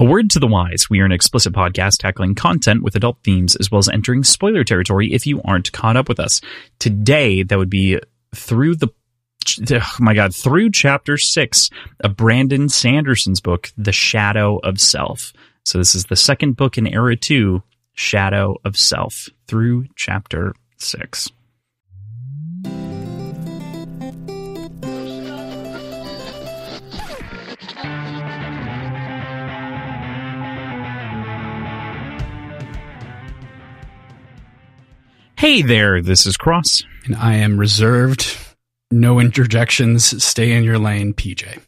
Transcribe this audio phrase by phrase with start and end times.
[0.00, 0.88] A word to the wise.
[0.88, 4.64] We are an explicit podcast tackling content with adult themes as well as entering spoiler
[4.64, 6.40] territory if you aren't caught up with us.
[6.78, 8.00] Today, that would be
[8.34, 8.88] through the
[9.70, 11.68] oh my god, through chapter 6
[12.00, 15.34] of Brandon Sanderson's book The Shadow of Self.
[15.66, 17.62] So this is the second book in era 2,
[17.92, 21.28] Shadow of Self, through chapter 6.
[35.40, 36.82] Hey there, this is Cross.
[37.06, 38.36] And I am reserved.
[38.90, 40.22] No interjections.
[40.22, 41.62] Stay in your lane, PJ.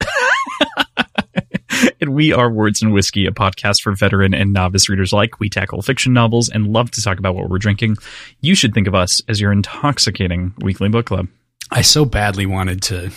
[2.00, 5.38] and we are Words and Whiskey, a podcast for veteran and novice readers alike.
[5.38, 7.98] We tackle fiction novels and love to talk about what we're drinking.
[8.40, 11.28] You should think of us as your intoxicating weekly book club.
[11.70, 13.10] I so badly wanted to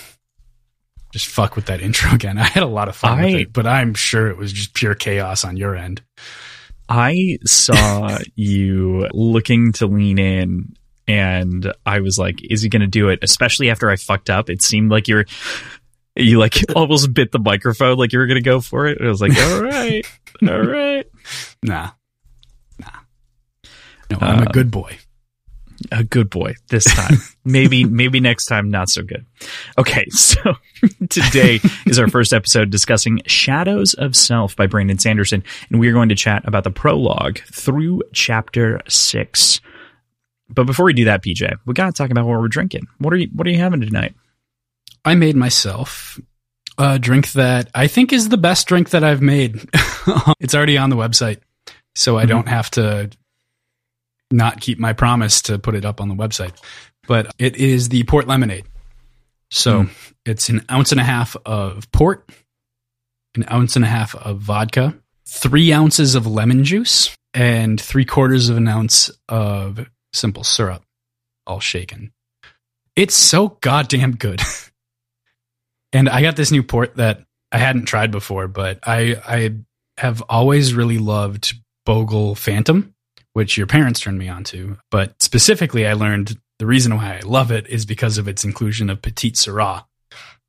[1.14, 2.38] just fuck with that intro again.
[2.38, 4.74] I had a lot of fun I- with it, but I'm sure it was just
[4.74, 6.02] pure chaos on your end.
[6.90, 10.76] I saw you looking to lean in
[11.08, 13.20] and I was like, is he going to do it?
[13.22, 14.50] Especially after I fucked up.
[14.50, 15.26] It seemed like you were,
[16.16, 18.98] you like almost bit the microphone like you were going to go for it.
[19.00, 20.06] And I was like, all right,
[20.48, 21.06] all right.
[21.64, 21.92] Nah.
[22.80, 22.88] Nah.
[24.12, 24.98] No, I'm a Uh, good boy.
[25.92, 27.18] A good boy this time.
[27.46, 29.26] maybe, maybe next time not so good.
[29.78, 30.06] Okay.
[30.38, 30.56] So
[31.10, 35.44] today is our first episode discussing Shadows of Self by Brandon Sanderson.
[35.70, 39.60] And we are going to chat about the prologue through chapter six.
[40.50, 42.88] But before we do that, PJ, we got to talk about what we're drinking.
[43.00, 44.14] What are you, what are you having tonight?
[45.04, 46.20] I made myself
[46.78, 49.56] a drink that I think is the best drink that I've made.
[50.40, 51.40] it's already on the website,
[51.96, 52.30] so I Mhm.
[52.30, 53.10] don't have to
[54.32, 56.54] not keep my promise to put it up on the website.
[57.08, 58.66] But it is the port lemonade.
[59.50, 59.90] So Mm.
[60.26, 62.30] it's an ounce and a half of port,
[63.36, 64.98] an ounce and a half of vodka,
[65.28, 70.84] three ounces of lemon juice, and three quarters of an ounce of simple syrup,
[71.46, 72.12] all shaken.
[72.96, 74.42] It's so goddamn good.
[75.94, 79.56] And I got this new port that I hadn't tried before, but I I
[79.98, 81.54] have always really loved
[81.86, 82.94] Bogle Phantom,
[83.38, 84.80] which your parents turned me on to.
[84.90, 88.90] But specifically, I learned the reason why I love it is because of its inclusion
[88.90, 89.86] of Petite Syrah,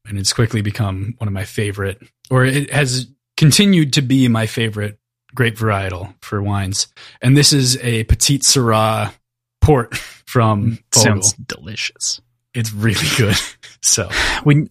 [0.07, 2.01] and it's quickly become one of my favorite,
[2.31, 3.07] or it has
[3.37, 4.99] continued to be my favorite
[5.35, 6.89] grape varietal for wines.
[7.21, 9.13] And this is a Petite Syrah
[9.61, 9.95] port
[10.27, 11.03] from Bogle.
[11.03, 12.23] Sounds delicious.
[12.55, 13.37] It's really good.
[13.81, 14.09] So
[14.43, 14.69] When,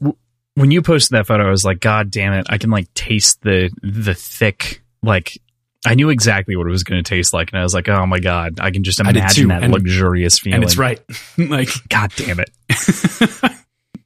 [0.56, 2.48] when you posted that photo, I was like, God damn it.
[2.50, 5.38] I can like taste the, the thick, like,
[5.88, 7.52] I knew exactly what it was going to taste like.
[7.52, 10.56] And I was like, oh my God, I can just imagine that and- luxurious feeling.
[10.56, 11.02] and it's right.
[11.38, 12.50] like God damn it.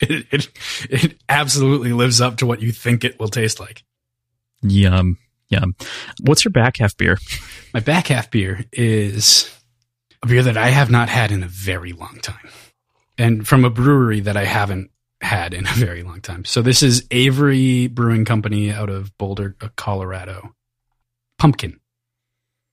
[0.01, 0.49] it, it
[0.89, 3.83] it absolutely lives up to what you think it will taste like.
[4.61, 5.17] Yum.
[5.49, 5.75] Yum.
[6.21, 7.17] What's your back half beer?
[7.73, 9.53] My back half beer is
[10.23, 12.49] a beer that I have not had in a very long time.
[13.17, 16.45] And from a brewery that I haven't had in a very long time.
[16.45, 20.55] So this is Avery Brewing Company out of Boulder, uh, Colorado.
[21.41, 21.79] Pumpkin.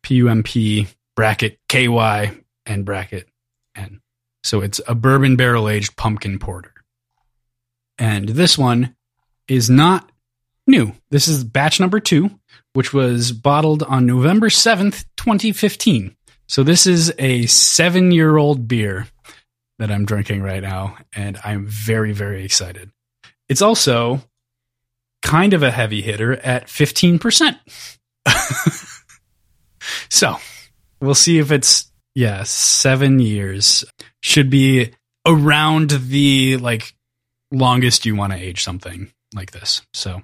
[0.02, 2.36] P U M P bracket K Y
[2.66, 3.26] and bracket
[3.74, 4.02] N.
[4.44, 6.74] So it's a bourbon barrel aged pumpkin porter.
[7.96, 8.94] And this one
[9.48, 10.12] is not
[10.66, 10.92] new.
[11.10, 12.38] This is batch number two,
[12.74, 16.14] which was bottled on November 7th, 2015.
[16.46, 19.06] So this is a seven year old beer
[19.78, 22.90] that I'm drinking right now, and I'm very, very excited.
[23.48, 24.20] It's also
[25.22, 27.97] kind of a heavy hitter at 15%.
[30.08, 30.36] so
[31.00, 33.84] we'll see if it's, yeah, seven years.
[34.22, 34.92] Should be
[35.26, 36.94] around the like
[37.52, 39.82] longest you want to age something like this.
[39.92, 40.22] So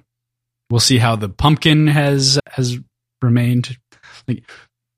[0.71, 2.79] we'll see how the pumpkin has has
[3.23, 3.79] remained.
[4.27, 4.45] Like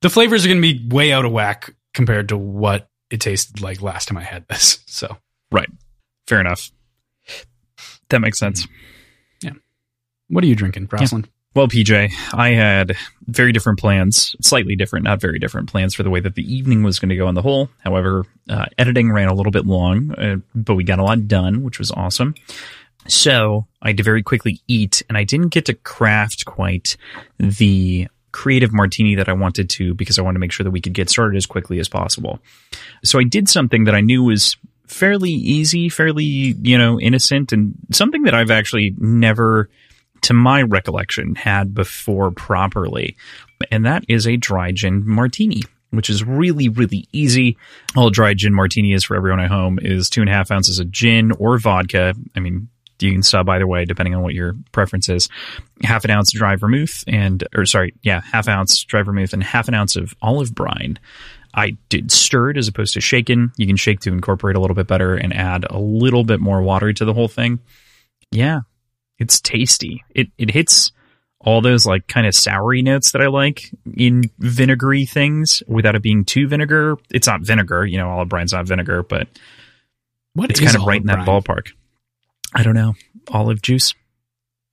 [0.01, 3.61] the flavors are going to be way out of whack compared to what it tasted
[3.61, 4.79] like last time I had this.
[4.97, 5.19] So
[5.53, 5.69] right
[6.27, 6.71] Fair enough.
[8.09, 8.65] That makes sense.
[8.65, 8.71] Mm.
[9.43, 9.53] Yeah
[10.29, 11.27] what are you drinking, Roslyn?
[11.57, 16.11] Well, PJ, I had very different plans, slightly different, not very different plans for the
[16.11, 17.71] way that the evening was going to go on the whole.
[17.79, 21.63] However, uh, editing ran a little bit long, uh, but we got a lot done,
[21.63, 22.35] which was awesome.
[23.09, 26.99] So I had to very quickly eat, and I didn't get to craft quite
[27.39, 30.83] the creative martini that I wanted to because I wanted to make sure that we
[30.83, 32.39] could get started as quickly as possible.
[33.03, 34.59] So I did something that I knew was
[34.89, 39.71] fairly easy, fairly, you know, innocent, and something that I've actually never,
[40.27, 43.17] to my recollection, had before properly.
[43.71, 45.63] And that is a dry gin martini.
[45.91, 47.57] Which is really, really easy.
[47.97, 50.81] All dry gin martini is for everyone at home is two and a half ounces
[50.81, 52.13] of gin or vodka.
[52.35, 52.69] I mean,
[52.99, 55.29] You can sub either way, depending on what your preference is.
[55.83, 59.69] Half an ounce dry vermouth and, or sorry, yeah, half ounce dry vermouth and half
[59.69, 60.99] an ounce of olive brine.
[61.55, 63.53] I did stirred as opposed to shaken.
[63.57, 66.63] You can shake to incorporate a little bit better and add a little bit more
[66.63, 67.61] water to the whole thing.
[68.31, 68.61] Yeah,
[69.19, 70.05] it's tasty.
[70.15, 70.93] It it hits
[71.41, 76.03] all those like kind of soury notes that I like in vinegary things without it
[76.03, 76.97] being too vinegar.
[77.11, 79.29] It's not vinegar, you know, olive brine's not vinegar, but
[80.35, 81.43] What it's is kind of right in that brine?
[81.43, 81.69] ballpark.
[82.55, 82.95] I don't know.
[83.29, 83.95] Olive juice.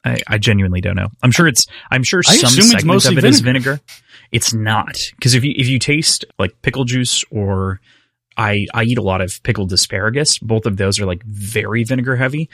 [0.05, 1.09] I, I genuinely don't know.
[1.21, 1.65] I'm sure it's.
[1.89, 3.75] I'm sure I some segment of it is vinegar.
[3.75, 3.83] vinegar.
[4.31, 7.79] It's not because if you if you taste like pickle juice or
[8.35, 10.39] I I eat a lot of pickled asparagus.
[10.39, 12.49] Both of those are like very vinegar heavy.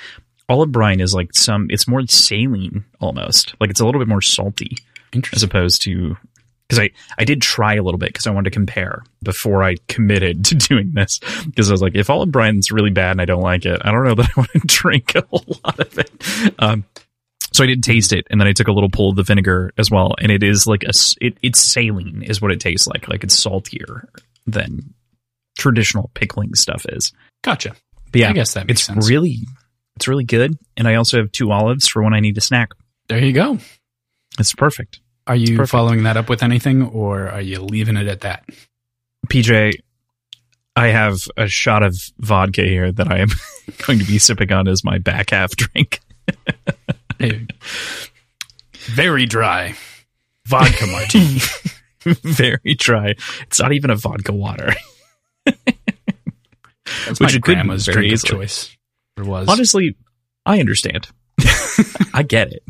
[0.50, 1.68] Olive brine is like some.
[1.70, 3.54] It's more saline almost.
[3.60, 4.78] Like it's a little bit more salty
[5.34, 6.18] as opposed to
[6.68, 9.76] because I I did try a little bit because I wanted to compare before I
[9.88, 13.26] committed to doing this because I was like if olive brine's really bad and I
[13.26, 15.98] don't like it I don't know that I want to drink a whole lot of
[15.98, 16.12] it.
[16.60, 16.86] Um,
[17.52, 19.74] so I did taste it and then I took a little pull of the vinegar
[19.78, 20.92] as well and it is like a
[21.22, 24.08] it, it's saline is what it tastes like like it's saltier
[24.46, 24.94] than
[25.58, 27.12] traditional pickling stuff is.
[27.44, 27.76] Gotcha.
[28.12, 29.10] But yeah, I guess that makes it's sense.
[29.10, 29.40] really
[30.00, 32.70] it's really good and I also have two olives for when I need a snack.
[33.10, 33.58] There you go.
[34.40, 35.02] It's perfect.
[35.28, 35.72] Are you perfect.
[35.72, 38.46] following that up with anything, or are you leaving it at that?
[39.28, 39.74] PJ,
[40.78, 43.28] I have a shot of vodka here that I am
[43.86, 46.00] going to be sipping on as my back half drink.
[48.86, 49.76] Very dry
[50.48, 51.42] vodka martini.
[52.24, 53.16] Very dry.
[53.42, 54.74] It's not even a vodka water.
[55.46, 58.76] That's Which my it could be grandma's drink of choice.
[59.24, 59.48] Was.
[59.48, 59.96] Honestly,
[60.46, 61.08] I understand.
[62.14, 62.64] I get it.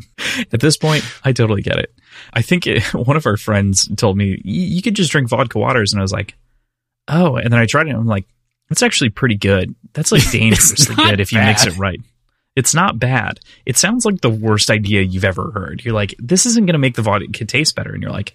[0.52, 1.92] At this point, I totally get it.
[2.32, 5.92] I think it, one of our friends told me, you could just drink vodka waters.
[5.92, 6.34] And I was like,
[7.08, 7.36] oh.
[7.36, 8.26] And then I tried it and I'm like,
[8.68, 9.74] that's actually pretty good.
[9.92, 12.00] That's like dangerously good if you mix it right.
[12.56, 13.40] It's not bad.
[13.64, 15.84] It sounds like the worst idea you've ever heard.
[15.84, 17.92] You're like, this isn't going to make the vodka taste better.
[17.92, 18.34] And you're like,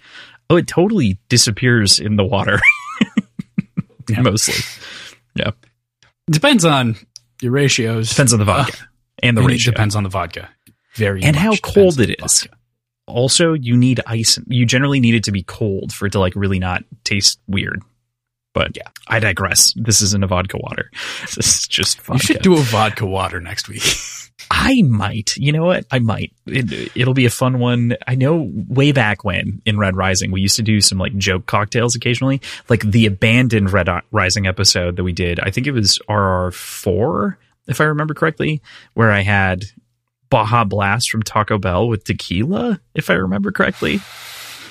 [0.50, 2.58] oh, it totally disappears in the water.
[4.08, 4.20] Yeah.
[4.20, 4.54] Mostly.
[5.34, 5.50] Yeah.
[6.30, 6.96] Depends on
[7.42, 8.10] your ratios.
[8.10, 8.86] Depends on the vodka uh,
[9.22, 9.72] and the And it ratio.
[9.72, 10.48] depends on the vodka.
[10.94, 12.42] Very And much how cold it the is.
[12.42, 12.56] vodka.
[13.06, 16.34] also you need ice you generally need it to be cold for it to like
[16.34, 17.80] really not taste weird
[18.54, 18.88] but Yeah.
[19.08, 20.90] i digress this isn't a vodka water
[21.36, 23.82] this is just You should do a vodka water next week.
[24.50, 25.86] i might you know what?
[25.90, 26.32] I might.
[26.46, 27.96] It, it'll be a fun one.
[28.06, 31.46] I know way back when in red rising we used to do some like joke
[31.46, 35.40] cocktails occasionally like the abandoned red rising episode that we did.
[35.40, 37.36] I think it was rr4
[37.68, 38.62] if i remember correctly
[38.94, 39.64] where i had
[40.30, 44.00] baja blast from taco bell with tequila if i remember correctly.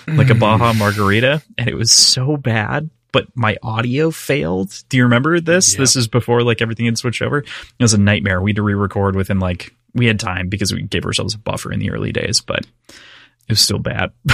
[0.07, 0.77] Like a Baja mm.
[0.77, 2.89] margarita, and it was so bad.
[3.15, 4.83] But my audio failed.
[4.89, 5.73] Do you remember this?
[5.73, 5.79] Yeah.
[5.79, 7.37] This is before like everything had switched over.
[7.39, 7.47] It
[7.79, 8.41] was a nightmare.
[8.41, 11.71] We had to re-record within like we had time because we gave ourselves a buffer
[11.71, 12.59] in the early days, but
[12.89, 14.11] it was still bad.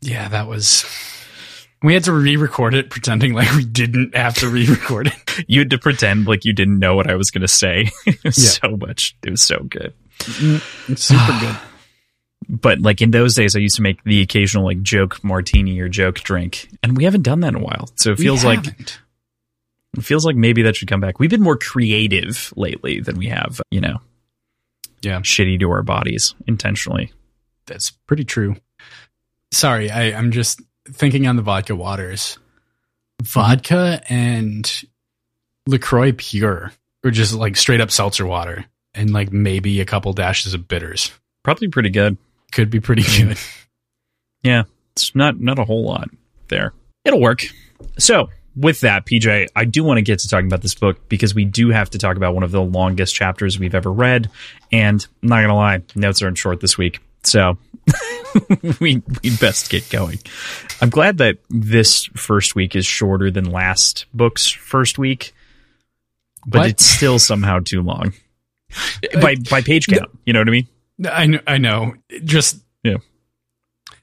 [0.00, 0.84] Yeah, that was.
[1.82, 5.44] We had to re-record it, pretending like we didn't have to re-record it.
[5.48, 7.90] you had to pretend like you didn't know what I was going to say.
[8.06, 8.68] it was Yeah.
[8.70, 9.16] so much.
[9.24, 9.92] It was so good.
[10.20, 11.56] Mm, it's super good.
[12.48, 15.88] But like in those days, I used to make the occasional like joke martini or
[15.88, 17.88] joke drink, and we haven't done that in a while.
[17.96, 18.66] So it feels like.
[19.96, 21.18] It feels like maybe that should come back.
[21.18, 24.00] We've been more creative lately than we have, you know,
[25.00, 25.20] Yeah.
[25.20, 27.10] shitty to our bodies intentionally.
[27.66, 28.56] that's pretty true.
[29.50, 30.60] Sorry, I, I'm just
[30.90, 32.38] thinking on the vodka waters.
[33.22, 34.70] Vodka and
[35.66, 36.72] LaCroix Pure,
[37.04, 41.10] or just like straight up seltzer water, and like maybe a couple dashes of bitters.
[41.42, 42.16] Probably pretty good.
[42.52, 43.38] Could be pretty good.
[44.42, 46.08] Yeah, it's not not a whole lot
[46.48, 46.72] there.
[47.04, 47.42] It'll work.
[47.98, 51.34] So with that, PJ, I do want to get to talking about this book because
[51.34, 54.30] we do have to talk about one of the longest chapters we've ever read.
[54.72, 57.00] And I'm not gonna lie, notes aren't short this week.
[57.22, 57.58] So
[58.80, 60.18] we we best get going.
[60.80, 65.34] I'm glad that this first week is shorter than last book's first week,
[66.46, 66.70] but What?
[66.70, 68.12] it's still somehow too long.
[69.20, 70.68] by by page count, you know what I mean?
[71.06, 71.40] I know.
[71.46, 71.94] I know.
[72.24, 72.96] Just Yeah.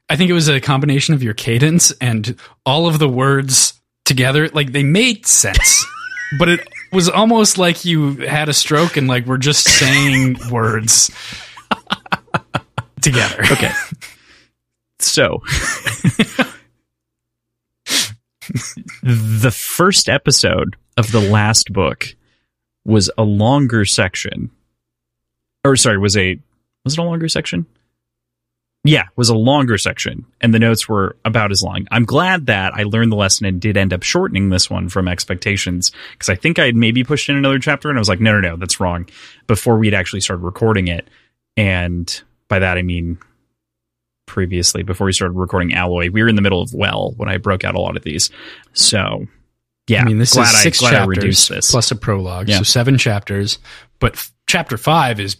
[0.10, 2.36] I think it was a combination of your cadence and
[2.66, 3.74] all of the words
[4.06, 4.48] together.
[4.50, 5.86] Like they made sense,
[6.40, 11.12] but it was almost like you had a stroke and like we're just saying words
[13.02, 13.44] together.
[13.52, 13.72] Okay.
[15.00, 15.42] So,
[19.04, 22.16] the first episode of the last book
[22.86, 24.52] was a longer section.
[25.64, 26.40] Or sorry, was a
[26.86, 27.66] was it a longer section?
[28.88, 31.88] Yeah, was a longer section, and the notes were about as long.
[31.90, 35.08] I'm glad that I learned the lesson and did end up shortening this one from
[35.08, 38.20] expectations because I think I had maybe pushed in another chapter, and I was like,
[38.20, 39.10] no, no, no, that's wrong.
[39.48, 41.08] Before we'd actually started recording it,
[41.58, 43.18] and by that I mean
[44.28, 47.38] previously, before we started recording Alloy, we were in the middle of Well when I
[47.38, 48.30] broke out a lot of these.
[48.74, 49.26] So,
[49.88, 51.72] yeah, I mean, this glad is six I, glad I chapters reduced this.
[51.72, 52.58] plus a prologue, Yeah.
[52.58, 53.58] so seven chapters.
[54.00, 55.38] But f- chapter five is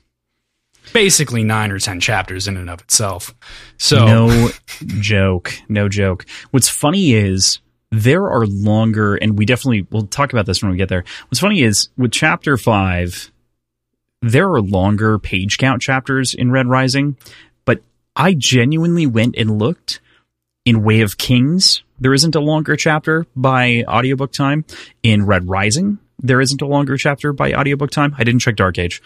[0.94, 3.34] basically nine or ten chapters in and of itself.
[3.78, 4.50] So no
[5.00, 6.26] joke, no joke.
[6.52, 7.60] What's funny is
[7.92, 11.04] there are longer, and we definitely we'll talk about this when we get there.
[11.30, 13.32] What's funny is with chapter five,
[14.22, 17.18] there are longer page count chapters in Red Rising,
[17.64, 17.82] but
[18.16, 20.00] I genuinely went and looked
[20.66, 21.84] in Way of Kings.
[22.00, 24.66] There isn't a longer chapter by audiobook time.
[25.04, 28.16] In Red Rising, there isn't a longer chapter by audiobook time.
[28.18, 29.02] I didn't check Dark Age.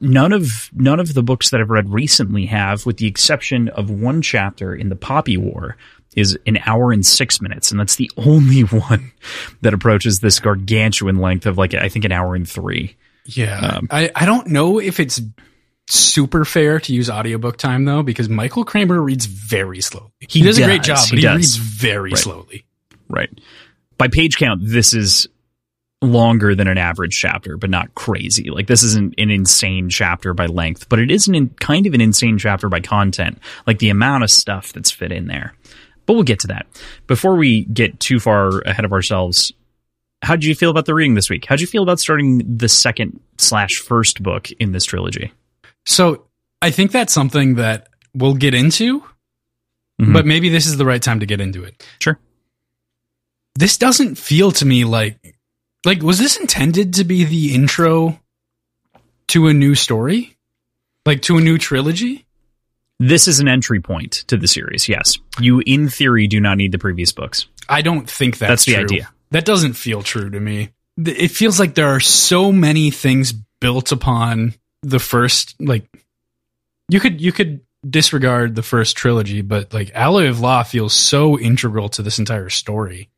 [0.00, 3.88] None of none of the books that I've read recently have, with the exception of
[3.90, 5.76] one chapter in the Poppy War,
[6.16, 9.12] is an hour and six minutes, and that's the only one
[9.60, 12.96] that approaches this gargantuan length of like I think an hour and three.
[13.26, 15.20] yeah, Um, I I don't know if it's
[15.88, 20.10] super fair to use audiobook time though, because Michael Kramer reads very slowly.
[20.20, 21.36] He, He does, a great job, he but he does.
[21.36, 22.18] reads very Right.
[22.18, 22.64] slowly.
[23.08, 23.30] Right.
[23.98, 25.28] By page count, this is
[26.02, 28.50] longer than an average chapter, but not crazy.
[28.50, 31.94] Like this isn't an insane chapter by length, but it is an in, kind of
[31.94, 33.38] an insane chapter by content.
[33.66, 35.54] Like the amount of stuff that's fit in there.
[36.04, 36.66] But we'll get to that.
[37.06, 39.52] Before we get too far ahead of ourselves,
[40.22, 41.44] how did you feel about the reading this week?
[41.44, 45.32] How did you feel about starting the second slash first book in this trilogy?
[45.86, 46.26] So
[46.60, 49.00] I think that's something that we'll get into,
[50.00, 50.12] Mhm.
[50.12, 51.86] but maybe this is the right time to get into it.
[52.00, 52.18] Sure.
[53.54, 55.36] This doesn't feel to me like
[55.84, 58.20] like was this intended to be the intro
[59.28, 60.36] to a new story?
[61.04, 62.26] Like to a new trilogy?
[62.98, 64.88] This is an entry point to the series.
[64.88, 67.46] Yes, you in theory do not need the previous books.
[67.68, 68.84] I don't think that's, That's the true.
[68.84, 69.12] idea.
[69.32, 70.70] That doesn't feel true to me.
[70.98, 75.88] It feels like there are so many things built upon the first like
[76.88, 81.38] you could you could disregard the first trilogy, but like Alloy of Law feels so
[81.38, 83.08] integral to this entire story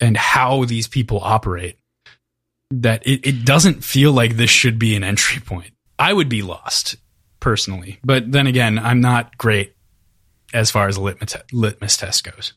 [0.00, 1.78] and how these people operate
[2.70, 5.72] that it, it doesn't feel like this should be an entry point.
[5.98, 6.96] I would be lost
[7.40, 9.74] personally, but then again, I'm not great
[10.52, 12.52] as far as a litmus, litmus test goes.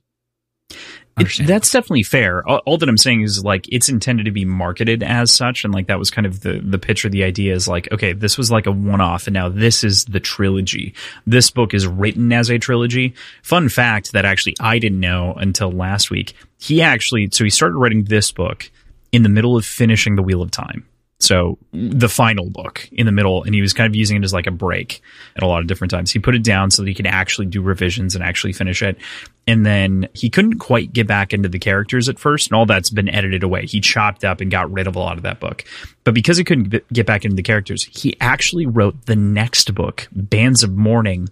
[1.20, 2.48] It, that's definitely fair.
[2.48, 5.74] All, all that I'm saying is like it's intended to be marketed as such, and
[5.74, 8.38] like that was kind of the the pitch or the idea is like, okay, this
[8.38, 10.94] was like a one off, and now this is the trilogy.
[11.28, 13.14] This book is written as a trilogy.
[13.44, 16.34] Fun fact that actually I didn't know until last week.
[16.62, 18.72] He actually so he started writing this book
[19.12, 20.86] in the middle of finishing the Wheel of Time.
[21.22, 24.34] So the final book in the middle, and he was kind of using it as
[24.34, 25.04] like a break
[25.36, 26.10] at a lot of different times.
[26.10, 28.98] He put it down so that he could actually do revisions and actually finish it.
[29.46, 32.90] And then he couldn't quite get back into the characters at first, and all that's
[32.90, 33.68] been edited away.
[33.68, 35.64] He chopped up and got rid of a lot of that book.
[36.04, 40.08] But because he couldn't get back into the characters, he actually wrote the next book,
[40.12, 41.30] Bands of Mourning,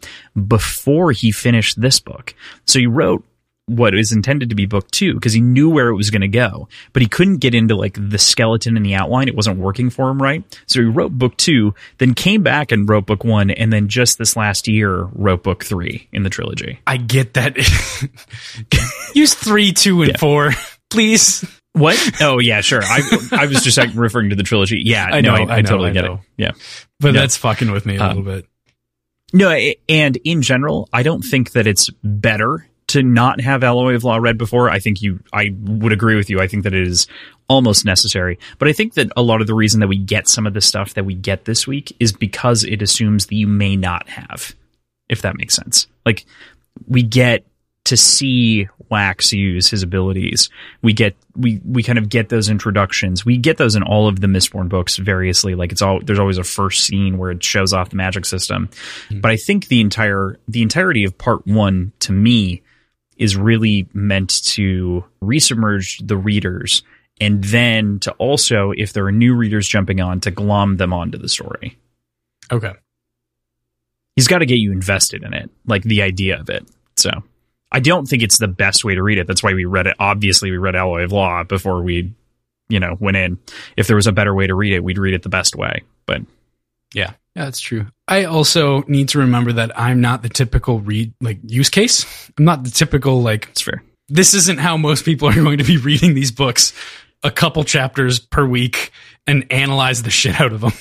[0.47, 2.35] before he finished this book.
[2.65, 3.25] So he wrote
[3.69, 6.27] what is intended to be book two because he knew where it was going to
[6.27, 9.27] go, but he couldn't get into like the skeleton and the outline.
[9.27, 10.43] It wasn't working for him right.
[10.67, 14.17] So he wrote book two, then came back and wrote book one, and then just
[14.17, 16.79] this last year wrote book three in the trilogy.
[16.87, 17.55] I get that.
[19.15, 20.17] Use three, two, and Yeah.
[20.17, 20.51] four,
[20.89, 21.45] please.
[21.73, 21.97] What?
[22.21, 22.81] Oh yeah, sure.
[22.83, 24.81] I I was just like, referring to the trilogy.
[24.83, 26.13] Yeah, I no, know, I, I I know, totally I get know.
[26.15, 26.19] it.
[26.37, 26.51] Yeah.
[26.99, 28.45] But that's fucking with me a Um, little bit.
[29.31, 29.49] No,
[29.87, 34.17] and in general, I don't think that it's better to not have Alloy of Law
[34.17, 34.69] read before.
[34.69, 36.41] I think you, I would agree with you.
[36.41, 37.07] I think that it is
[37.47, 38.39] almost necessary.
[38.57, 40.61] But I think that a lot of the reason that we get some of the
[40.61, 44.55] stuff that we get this week is because it assumes that you may not have,
[45.07, 45.87] if that makes sense.
[46.05, 46.25] Like,
[46.87, 47.45] we get
[47.85, 50.49] to see Wax use his abilities.
[50.81, 53.25] We get we we kind of get those introductions.
[53.25, 55.55] We get those in all of the Mistborn books variously.
[55.55, 58.69] Like it's all there's always a first scene where it shows off the magic system.
[59.09, 59.21] Hmm.
[59.21, 62.61] But I think the entire the entirety of part 1 to me
[63.19, 66.81] is really meant to resubmerge the readers
[67.21, 71.17] and then to also if there are new readers jumping on to glom them onto
[71.17, 71.77] the story.
[72.51, 72.73] Okay.
[74.15, 76.67] He's got to get you invested in it, like the idea of it.
[76.95, 77.11] So
[77.71, 79.27] I don't think it's the best way to read it.
[79.27, 79.95] That's why we read it.
[79.99, 82.13] Obviously, we read Alloy of Law before we,
[82.67, 83.37] you know, went in.
[83.77, 85.83] If there was a better way to read it, we'd read it the best way.
[86.05, 86.21] But
[86.93, 87.13] Yeah.
[87.39, 87.85] Yeah, that's true.
[88.05, 92.05] I also need to remember that I'm not the typical read like use case.
[92.37, 93.81] I'm not the typical like it's fair.
[94.09, 96.73] this isn't how most people are going to be reading these books
[97.23, 98.91] a couple chapters per week
[99.25, 100.73] and analyze the shit out of them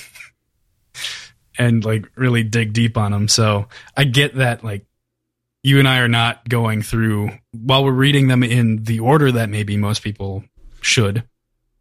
[1.57, 3.29] and like really dig deep on them.
[3.29, 4.85] So I get that like
[5.63, 9.47] you and I are not going through while we're reading them in the order that
[9.47, 10.43] maybe most people
[10.81, 11.23] should,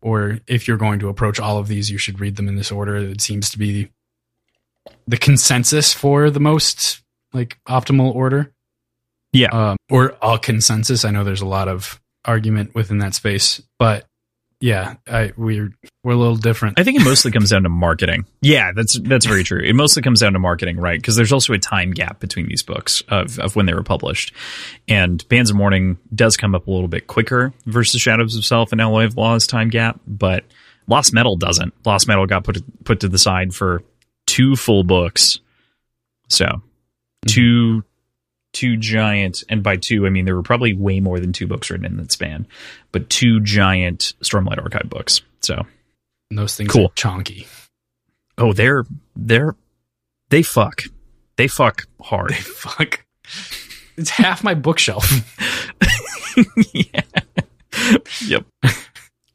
[0.01, 2.71] or if you're going to approach all of these, you should read them in this
[2.71, 2.95] order.
[2.95, 3.91] It seems to be
[5.07, 7.02] the consensus for the most
[7.33, 8.52] like optimal order.
[9.33, 9.49] Yeah.
[9.49, 11.04] Um, or a consensus.
[11.04, 14.07] I know there's a lot of argument within that space, but
[14.61, 15.71] yeah, I, we're
[16.02, 16.80] we're a little different.
[16.80, 18.25] I think it mostly comes down to marketing.
[18.40, 19.61] Yeah, that's that's very true.
[19.61, 21.00] It mostly comes down to marketing, right?
[21.00, 24.33] Because there's also a time gap between these books of of when they were published,
[24.88, 28.73] and Bands of Mourning does come up a little bit quicker versus Shadows of Self
[28.73, 30.45] and Alloy of Law's time gap, but
[30.88, 31.73] Lost Metal doesn't.
[31.87, 33.85] Lost Metal got put put to the side for
[34.29, 35.41] two full books,
[36.29, 36.61] so mm-hmm.
[37.27, 37.85] two
[38.53, 41.71] two giant, and by two I mean there were probably way more than two books
[41.71, 42.47] written in that span,
[42.93, 45.23] but two giant Stormlight Archive books.
[45.41, 45.67] So
[46.31, 46.91] and those things cool.
[46.91, 47.47] chonky.
[48.37, 48.85] Oh, they're
[49.17, 49.57] they're
[50.29, 50.83] they fuck.
[51.37, 52.31] They fuck hard.
[52.31, 53.05] They fuck.
[53.97, 55.11] It's half my bookshelf.
[56.73, 57.03] yeah.
[58.27, 58.45] Yep.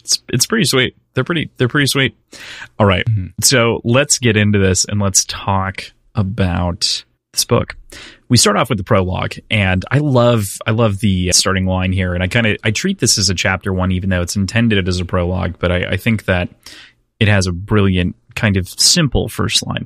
[0.04, 0.98] It's it's pretty sweet.
[1.14, 2.16] They're pretty they're pretty sweet.
[2.80, 3.06] All right.
[3.06, 3.28] mm-hmm.
[3.42, 5.84] So let's get into this and let's talk
[6.16, 7.04] about
[7.34, 7.76] this book.
[8.30, 12.14] We start off with the prologue, and I love I love the starting line here,
[12.14, 14.88] and I kind of I treat this as a chapter one, even though it's intended
[14.88, 15.56] as a prologue.
[15.60, 16.50] But I, I think that
[17.20, 19.86] it has a brilliant kind of simple first line.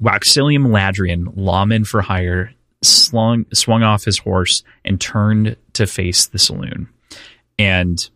[0.00, 2.52] Waxilium Ladrian, lawman for hire,
[2.82, 6.88] slung, swung off his horse and turned to face the saloon.
[7.58, 8.08] And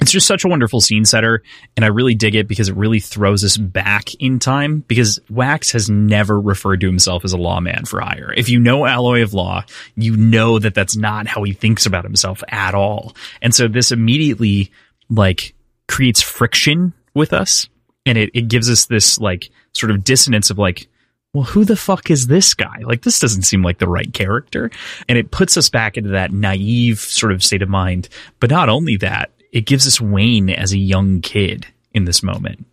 [0.00, 1.42] it's just such a wonderful scene setter
[1.76, 5.70] and i really dig it because it really throws us back in time because wax
[5.70, 9.34] has never referred to himself as a lawman for hire if you know alloy of
[9.34, 9.64] law
[9.96, 13.92] you know that that's not how he thinks about himself at all and so this
[13.92, 14.70] immediately
[15.08, 15.54] like
[15.88, 17.68] creates friction with us
[18.04, 20.88] and it, it gives us this like sort of dissonance of like
[21.36, 22.78] well, who the fuck is this guy?
[22.82, 24.70] Like, this doesn't seem like the right character.
[25.06, 28.08] And it puts us back into that naive sort of state of mind.
[28.40, 32.66] But not only that, it gives us Wayne as a young kid in this moment.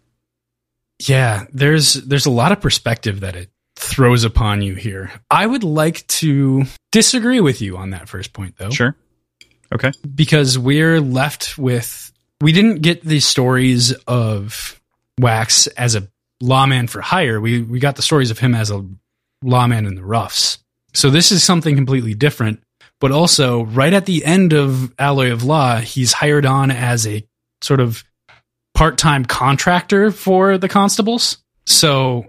[0.99, 5.11] Yeah, there's there's a lot of perspective that it throws upon you here.
[5.29, 8.69] I would like to disagree with you on that first point though.
[8.69, 8.95] Sure.
[9.73, 9.91] Okay.
[10.13, 14.79] Because we're left with we didn't get the stories of
[15.19, 16.07] Wax as a
[16.41, 17.41] lawman for hire.
[17.41, 18.85] We we got the stories of him as a
[19.43, 20.59] lawman in the roughs.
[20.93, 22.61] So this is something completely different
[22.99, 27.25] but also right at the end of Alloy of Law, he's hired on as a
[27.61, 28.03] sort of
[28.73, 31.37] part-time contractor for the constables.
[31.65, 32.25] So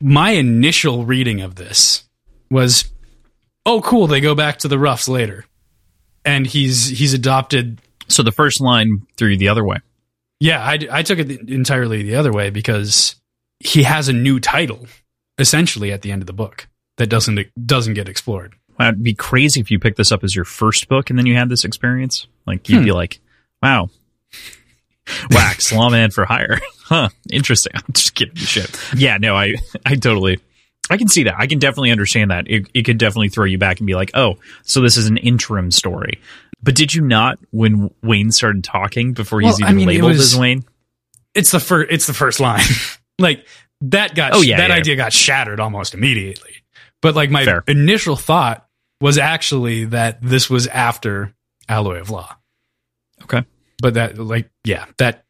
[0.00, 2.04] my initial reading of this
[2.50, 2.90] was,
[3.64, 5.44] oh, cool, they go back to the roughs later,
[6.24, 7.80] and he's he's adopted.
[8.08, 9.78] So the first line threw the other way.
[10.40, 13.16] Yeah, I, I took it entirely the other way because
[13.60, 14.86] he has a new title
[15.38, 18.54] essentially at the end of the book that doesn't doesn't get explored.
[18.78, 21.26] Wow, it'd be crazy if you picked this up as your first book and then
[21.26, 22.26] you had this experience.
[22.46, 22.84] Like you'd hmm.
[22.84, 23.20] be like,
[23.62, 23.90] "Wow,
[25.30, 27.08] wax lawman for hire." huh?
[27.30, 27.72] Interesting.
[27.76, 28.78] I'm just kidding you shit.
[28.96, 29.54] Yeah, no, I
[29.86, 30.40] I totally
[30.90, 31.36] I can see that.
[31.38, 32.48] I can definitely understand that.
[32.48, 35.16] It, it could definitely throw you back and be like, "Oh, so this is an
[35.16, 36.20] interim story."
[36.62, 40.12] But did you not when Wayne started talking before well, he's even I mean, labeled
[40.12, 40.64] was, as Wayne?
[41.34, 41.90] It's the first.
[41.90, 42.64] It's the first line.
[43.18, 43.46] like
[43.82, 44.34] that got.
[44.34, 44.76] Oh yeah, that yeah.
[44.76, 46.50] idea got shattered almost immediately.
[47.00, 47.64] But like my Fair.
[47.66, 48.63] initial thought
[49.04, 51.34] was actually that this was after
[51.68, 52.34] Alloy of Law.
[53.24, 53.44] Okay.
[53.82, 55.26] But that, like, yeah, that,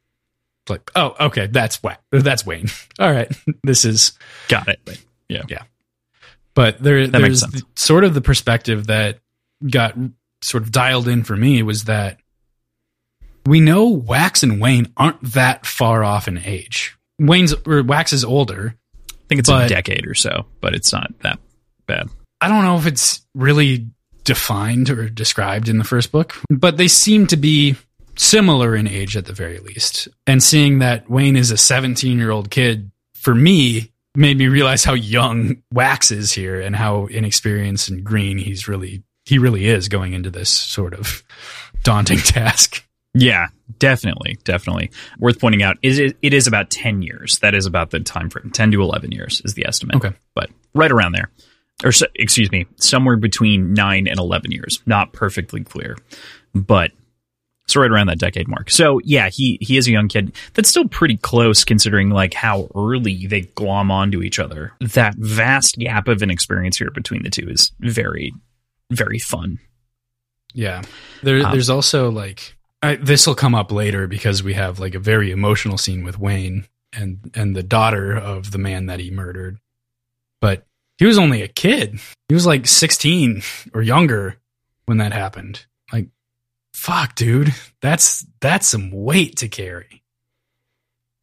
[0.69, 2.69] like, oh, okay, that's what That's Wayne.
[3.01, 3.29] All right.
[3.65, 4.13] This is.
[4.47, 5.05] Got it.
[5.29, 5.43] Yeah.
[5.49, 5.65] Yeah.
[6.55, 9.19] But there, that there's sort of the perspective that
[9.69, 9.97] got
[10.41, 12.21] sort of dialed in for me was that
[13.45, 16.97] we know Wax and Wayne aren't that far off in age.
[17.19, 18.77] Wayne's or Wax is older.
[19.11, 21.41] I think it's a decade or so, but it's not that
[21.87, 22.09] bad.
[22.45, 23.87] I don't know if it's really
[24.25, 27.75] defined or described in the first book, but they seem to be
[28.19, 30.09] similar in age at the very least.
[30.27, 34.85] And seeing that Wayne is a 17 year old kid, for me, made me realize
[34.85, 39.89] how young Wax is here and how inexperienced and green he's really, he really is
[39.89, 41.25] going into this sort of
[41.83, 42.87] daunting task.
[43.15, 43.47] Yeah,
[43.79, 44.91] definitely, definitely.
[45.19, 47.39] Worth pointing out is it, it is about 10 years.
[47.39, 48.51] That is about the time frame.
[48.51, 49.97] 10 to 11 years is the estimate.
[49.97, 50.13] Okay.
[50.35, 51.31] But right around there
[51.83, 54.83] or excuse me, somewhere between nine and 11 years.
[54.87, 55.97] Not perfectly clear,
[56.55, 56.93] but
[57.65, 58.71] it's right around that decade mark.
[58.71, 60.35] So yeah, he, he is a young kid.
[60.53, 64.73] That's still pretty close considering like how early they glom onto each other.
[64.81, 68.35] That vast gap of an experience here between the two is very,
[68.91, 69.59] very fun.
[70.53, 70.83] Yeah.
[71.23, 72.57] There, um, there's also like,
[73.01, 76.67] this will come up later because we have like a very emotional scene with Wayne
[76.93, 79.59] and, and the daughter of the man that he murdered.
[80.41, 80.67] But
[80.99, 81.99] he was only a kid.
[82.29, 84.37] He was like 16 or younger
[84.87, 85.67] when that happened.
[85.93, 86.09] Like,
[86.73, 90.03] fuck, dude, that's that's some weight to carry.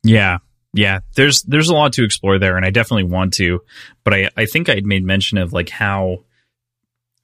[0.03, 0.39] Yeah,
[0.73, 0.99] yeah.
[1.15, 3.61] There's there's a lot to explore there, and I definitely want to.
[4.03, 6.25] But I I think I'd made mention of like how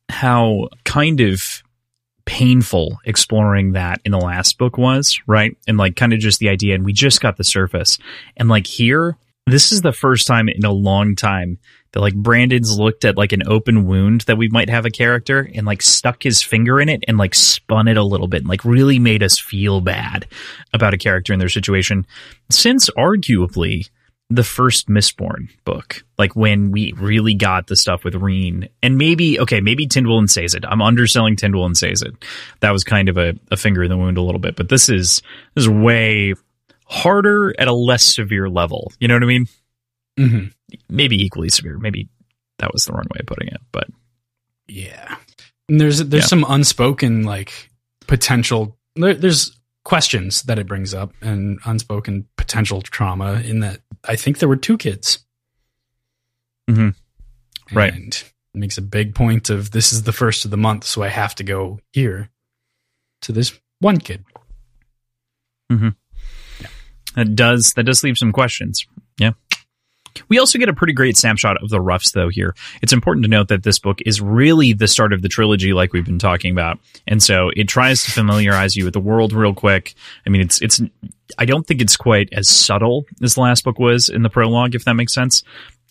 [0.09, 1.63] how kind of
[2.25, 5.57] painful exploring that in the last book was, right?
[5.67, 7.97] And like kind of just the idea, and we just got the surface.
[8.35, 11.57] And like here, this is the first time in a long time
[11.91, 15.49] that like Brandon's looked at like an open wound that we might have a character
[15.53, 18.49] and like stuck his finger in it and like spun it a little bit and
[18.49, 20.27] like really made us feel bad
[20.73, 22.05] about a character in their situation
[22.49, 23.89] since arguably
[24.29, 29.39] the first Mistborn book, like when we really got the stuff with Reen, and maybe
[29.39, 30.65] okay, maybe Tindwyl and Sazed.
[30.65, 32.11] I'm underselling Tindwyl and Sazed.
[32.59, 34.89] That was kind of a, a finger in the wound a little bit, but this
[34.89, 35.21] is
[35.55, 36.33] this is way
[36.85, 38.91] harder at a less severe level.
[38.99, 39.47] You know what I mean?
[40.19, 40.47] Mm-hmm.
[40.89, 41.77] Maybe equally severe.
[41.77, 42.09] Maybe
[42.59, 43.87] that was the wrong way of putting it, but
[44.67, 45.17] Yeah,
[45.69, 46.27] and there's there's Yeah.
[46.27, 47.69] some unspoken like
[48.07, 48.77] potential.
[48.95, 54.39] There, there's questions that it brings up and unspoken potential trauma in that I think
[54.39, 55.19] there were two kids.
[56.69, 56.95] Mhm.
[57.71, 57.93] Right.
[57.93, 61.01] And it makes a big point of this is the first of the month, so
[61.03, 62.29] I have to go here
[63.21, 64.25] to this one kid.
[67.15, 68.85] That does that does leave some questions.
[69.17, 69.31] Yeah.
[70.29, 72.55] We also get a pretty great snapshot of the roughs though here.
[72.81, 75.93] It's important to note that this book is really the start of the trilogy like
[75.93, 76.79] we've been talking about.
[77.07, 79.95] And so it tries to familiarize you with the world real quick.
[80.25, 80.81] I mean it's it's
[81.37, 84.75] I don't think it's quite as subtle as the last book was in the prologue
[84.75, 85.43] if that makes sense.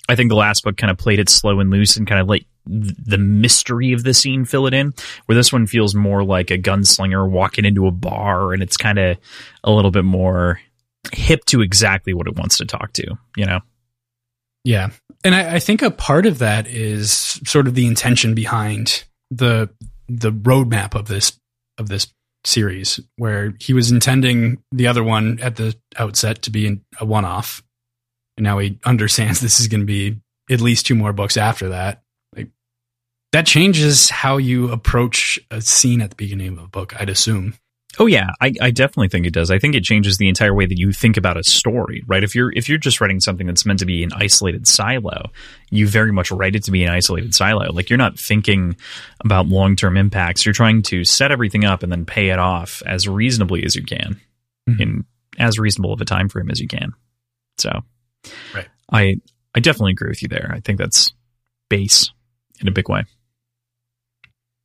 [0.08, 2.28] I think the last book kind of played it slow and loose and kind of
[2.28, 4.94] let the mystery of the scene fill it in.
[5.26, 8.98] Where this one feels more like a gunslinger walking into a bar and it's kind
[8.98, 9.18] of
[9.64, 10.60] a little bit more
[11.12, 13.60] hip to exactly what it wants to talk to, you know?
[14.66, 14.90] Yeah.
[15.22, 19.70] And I, I think a part of that is sort of the intention behind the
[20.08, 21.38] the roadmap of this
[21.78, 22.08] of this
[22.44, 27.24] series, where he was intending the other one at the outset to be a one
[27.24, 27.62] off.
[28.36, 30.16] And now he understands this is going to be
[30.50, 32.02] at least two more books after that.
[32.34, 32.48] Like
[33.30, 37.54] that changes how you approach a scene at the beginning of a book, I'd assume.
[37.98, 39.50] Oh yeah, I, I definitely think it does.
[39.50, 42.22] I think it changes the entire way that you think about a story, right?
[42.22, 45.30] If you're if you're just writing something that's meant to be an isolated silo,
[45.70, 47.72] you very much write it to be an isolated silo.
[47.72, 48.76] Like you're not thinking
[49.24, 50.44] about long term impacts.
[50.44, 53.82] You're trying to set everything up and then pay it off as reasonably as you
[53.84, 54.20] can
[54.68, 54.80] Mhm.
[54.80, 55.04] in
[55.38, 56.92] as reasonable of a time frame as you can.
[57.58, 57.82] So
[58.54, 58.68] Right.
[58.92, 59.16] I
[59.54, 60.50] I definitely agree with you there.
[60.54, 61.14] I think that's
[61.70, 62.10] base
[62.60, 63.04] in a big way.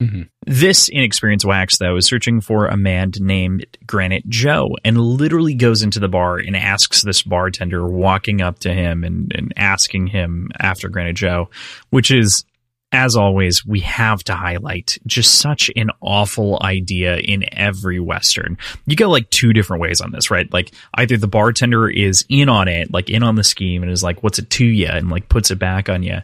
[0.02, 0.30] Mhm.
[0.48, 5.84] This inexperienced wax, though, is searching for a man named Granite Joe and literally goes
[5.84, 10.50] into the bar and asks this bartender, walking up to him and, and asking him
[10.60, 11.52] after Granite Joe,
[11.92, 12.44] which is,
[12.92, 18.58] as always, we have to highlight just such an awful idea in every Western.
[18.88, 20.52] You go like two different ways on this, right?
[20.52, 24.04] Like either the bartender is in on it, like in on the scheme and is
[24.04, 24.88] like, what's it to you?
[24.88, 26.22] And like puts it back on you.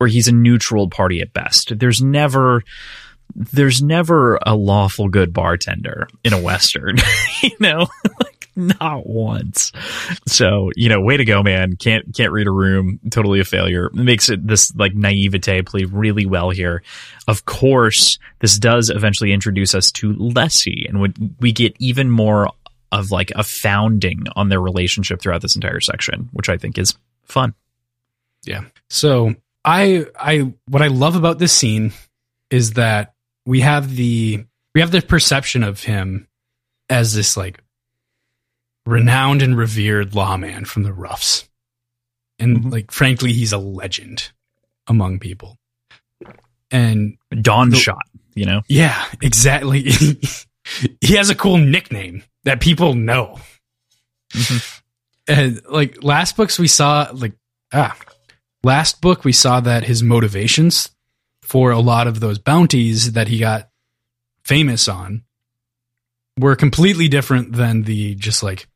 [0.00, 1.78] Or he's a neutral party at best.
[1.78, 2.64] There's never,
[3.34, 6.96] there's never a lawful good bartender in a western
[7.42, 7.86] you know
[8.20, 9.72] like not once.
[10.26, 11.76] So you know way to go man.
[11.76, 13.00] Can't can't read a room.
[13.10, 13.90] Totally a failure.
[13.92, 16.82] Makes it this like naivete play really well here.
[17.26, 22.48] Of course this does eventually introduce us to Lessie and when we get even more
[22.92, 26.96] of like a founding on their relationship throughout this entire section which i think is
[27.24, 27.54] fun.
[28.44, 28.64] Yeah.
[28.90, 29.34] So
[29.64, 31.92] I I what I love about this scene
[32.50, 33.13] is that
[33.46, 36.28] we have the we have the perception of him
[36.90, 37.62] as this like
[38.86, 41.48] renowned and revered lawman from the roughs.
[42.38, 42.72] And Mhm.
[42.72, 44.30] like frankly he's a legend
[44.86, 45.58] among people.
[46.70, 48.02] And dawn The- shot
[48.34, 49.82] you know yeah, exactly.
[51.00, 53.38] he has a cool nickname that people know.
[54.32, 54.80] Mhm.
[55.28, 57.32] And like last books we saw like
[57.72, 57.96] ah
[58.62, 60.90] last book we saw that his motivations
[61.44, 63.68] for a lot of those bounties that he got
[64.44, 65.24] famous on
[66.38, 68.66] were completely different than the just like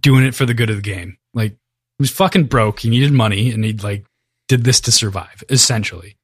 [0.00, 1.18] doing it for the good of the game.
[1.34, 4.06] Like he was fucking broke, he needed money and he like
[4.48, 6.16] did this to survive essentially.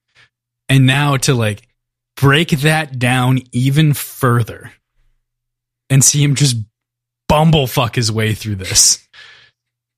[0.69, 1.67] And now to like
[2.17, 4.73] break that down even further
[5.91, 6.57] and see him just
[7.31, 9.07] bumblefuck his way through this.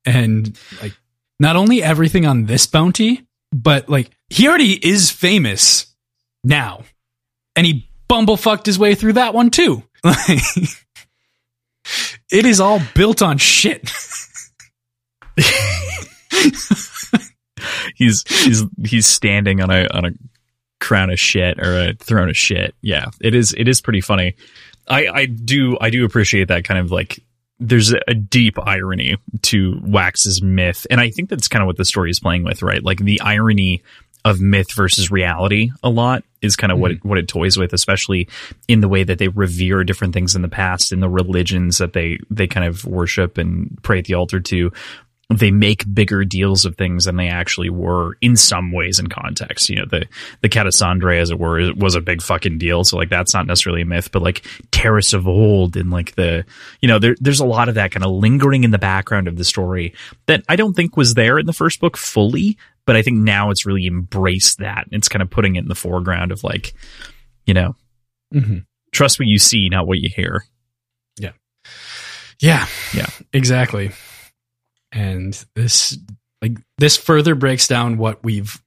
[0.04, 0.92] And like
[1.38, 3.26] not only everything on this bounty,
[3.62, 5.86] but like he already is famous
[6.44, 6.84] now.
[7.54, 9.82] And he bumblefucked his way through that one too.
[12.30, 13.90] It is all built on shit.
[17.94, 20.10] he's he's he's standing on a on a
[20.80, 22.74] crown of shit or a throne of shit.
[22.82, 24.34] Yeah, it is it is pretty funny.
[24.88, 27.22] I I do I do appreciate that kind of like
[27.58, 31.84] there's a deep irony to Wax's myth, and I think that's kind of what the
[31.84, 32.82] story is playing with, right?
[32.82, 33.82] Like the irony
[34.26, 36.82] of myth versus reality a lot is kind of mm-hmm.
[36.82, 38.28] what it, what it toys with, especially
[38.66, 41.92] in the way that they revere different things in the past in the religions that
[41.92, 44.72] they they kind of worship and pray at the altar to
[45.28, 49.68] they make bigger deals of things than they actually were in some ways in context.
[49.68, 50.06] You know, the
[50.40, 52.84] the Catacendre, as it were, was a big fucking deal.
[52.84, 56.44] So like that's not necessarily a myth, but like Taras of old and like the
[56.80, 59.36] you know, there there's a lot of that kind of lingering in the background of
[59.36, 59.94] the story
[60.26, 63.50] that I don't think was there in the first book fully, but I think now
[63.50, 64.86] it's really embraced that.
[64.92, 66.72] It's kind of putting it in the foreground of like,
[67.46, 67.74] you know,
[68.32, 68.58] mm-hmm.
[68.92, 70.44] trust what you see, not what you hear.
[71.18, 71.32] Yeah.
[72.38, 72.66] Yeah.
[72.94, 73.08] Yeah.
[73.32, 73.90] Exactly
[74.92, 75.98] and this
[76.42, 78.62] like this further breaks down what we've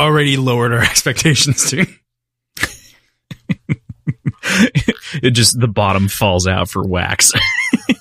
[0.00, 1.86] already lowered our expectations to.
[5.22, 7.32] it just the bottom falls out for wax.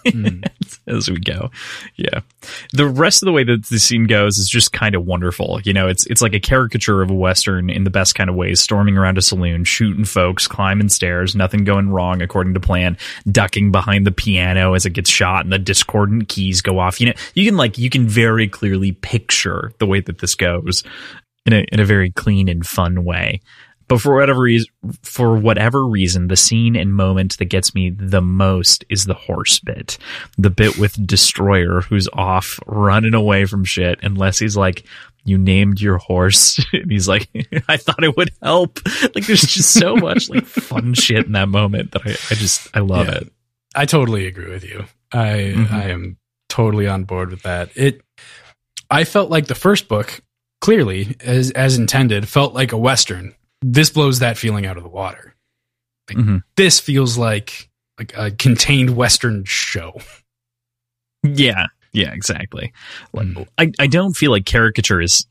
[0.06, 0.44] mm.
[0.88, 1.52] as we go.
[1.96, 2.22] Yeah.
[2.74, 5.60] The rest of the way that the scene goes is just kind of wonderful.
[5.64, 8.36] You know, it's it's like a caricature of a western in the best kind of
[8.36, 12.98] ways, storming around a saloon, shooting folks, climbing stairs, nothing going wrong according to plan,
[13.30, 17.00] ducking behind the piano as it gets shot and the discordant keys go off.
[17.00, 20.84] You know, you can like you can very clearly picture the way that this goes
[21.46, 23.42] in a in a very clean and fun way.
[23.90, 24.72] But for whatever reason,
[25.02, 29.60] for whatever reason, the scene and moment that gets me the most is the horse
[29.60, 29.98] bit,
[30.38, 34.86] the bit with Destroyer who's off running away from shit, unless he's like,
[35.26, 37.30] "You named your horse," and he's like,
[37.68, 38.80] "I thought it would help."
[39.16, 42.68] Like, there's just so much like fun shit in that moment that I, I just
[42.76, 43.34] I love yeah, it.
[43.74, 44.86] I totally agree with you.
[45.12, 45.74] I mm-hmm.
[45.74, 47.72] I am totally on board with that.
[47.76, 48.02] It.
[48.92, 50.22] I felt like the first book
[50.62, 54.90] clearly as as intended felt like a western this blows that feeling out of the
[54.90, 55.36] water.
[56.10, 56.38] Like, mm-hmm.
[56.56, 60.00] This feels like like a contained Western show.
[61.22, 62.72] Yeah, yeah, exactly.
[63.14, 63.46] Mm.
[63.58, 65.26] I I don't feel like caricature is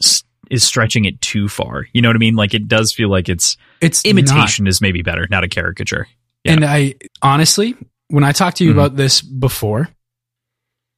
[0.50, 1.86] is stretching it too far.
[1.94, 2.34] You know what I mean?
[2.34, 4.70] Like it does feel like it's it's imitation not.
[4.70, 6.06] is maybe better, not a caricature.
[6.44, 6.52] Yeah.
[6.52, 7.74] And I honestly,
[8.08, 8.78] when I talked to you mm-hmm.
[8.78, 9.88] about this before,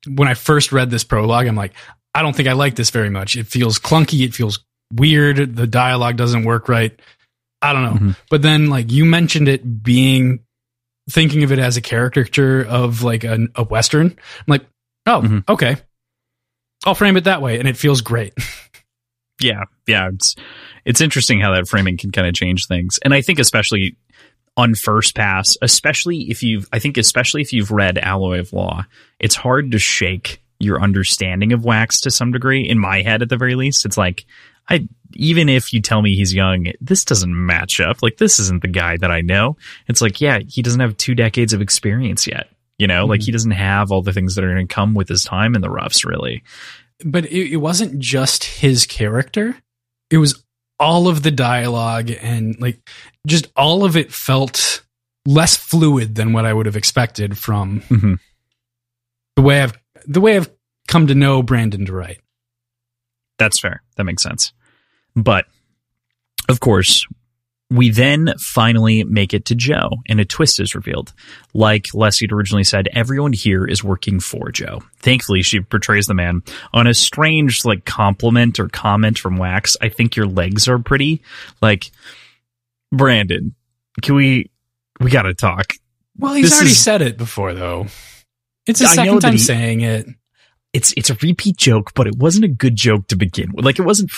[0.06, 1.74] when I first read this prologue, I'm like,
[2.14, 3.36] I don't think I like this very much.
[3.36, 4.24] It feels clunky.
[4.24, 5.56] It feels weird.
[5.56, 6.98] The dialogue doesn't work right.
[7.62, 7.92] I don't know.
[7.92, 8.10] Mm-hmm.
[8.30, 10.40] But then like you mentioned it being
[11.10, 14.06] thinking of it as a caricature of like a, a western.
[14.06, 14.66] I'm like,
[15.06, 15.52] oh, mm-hmm.
[15.52, 15.76] okay.
[16.86, 18.32] I'll frame it that way and it feels great.
[19.40, 19.64] yeah.
[19.86, 20.36] Yeah, it's
[20.84, 22.98] it's interesting how that framing can kind of change things.
[23.02, 23.96] And I think especially
[24.56, 28.86] on first pass, especially if you've I think especially if you've read Alloy of Law,
[29.18, 33.28] it's hard to shake your understanding of Wax to some degree in my head at
[33.28, 33.86] the very least.
[33.86, 34.26] It's like
[34.70, 38.02] I even if you tell me he's young, this doesn't match up.
[38.02, 39.56] Like this isn't the guy that I know.
[39.88, 42.48] It's like, yeah, he doesn't have two decades of experience yet.
[42.78, 43.10] You know, mm-hmm.
[43.10, 45.54] like he doesn't have all the things that are going to come with his time
[45.54, 46.42] in the roughs, really.
[47.04, 49.56] But it, it wasn't just his character;
[50.10, 50.42] it was
[50.78, 52.80] all of the dialogue and like
[53.26, 54.82] just all of it felt
[55.26, 58.14] less fluid than what I would have expected from mm-hmm.
[59.36, 60.50] the way I've the way I've
[60.88, 62.20] come to know Brandon to write.
[63.38, 63.82] That's fair.
[63.96, 64.54] That makes sense.
[65.16, 65.46] But
[66.48, 67.06] of course,
[67.70, 71.12] we then finally make it to Joe, and a twist is revealed.
[71.54, 74.82] Like Lessie had originally said, everyone here is working for Joe.
[74.98, 76.42] Thankfully, she portrays the man
[76.74, 79.76] on a strange, like, compliment or comment from Wax.
[79.80, 81.22] I think your legs are pretty.
[81.62, 81.92] Like,
[82.90, 83.54] Brandon,
[84.02, 84.50] can we,
[84.98, 85.74] we gotta talk.
[86.18, 87.86] Well, he's this already is, said it before, though.
[88.66, 90.06] It's the second time he, saying it
[90.72, 93.64] it's it's a repeat joke, but it wasn't a good joke to begin with.
[93.64, 94.10] Like it wasn't.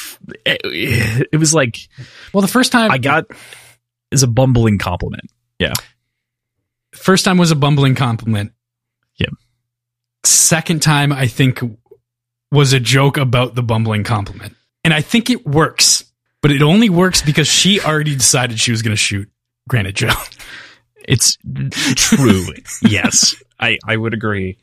[0.45, 1.89] It, eh, it was like,
[2.33, 3.27] well, the first time I got
[4.11, 5.31] is a bumbling compliment.
[5.59, 5.73] Yeah,
[6.93, 8.53] first time was a bumbling compliment.
[9.17, 9.29] Yeah.
[10.25, 11.61] Second time, I think
[12.51, 16.05] was a joke about the bumbling compliment, and I think it works.
[16.43, 19.31] But it only works because she already decided she was going to shoot
[19.69, 20.13] Granite Joe.
[21.09, 21.37] It's
[21.97, 22.47] true.
[22.83, 24.59] yes, I I would agree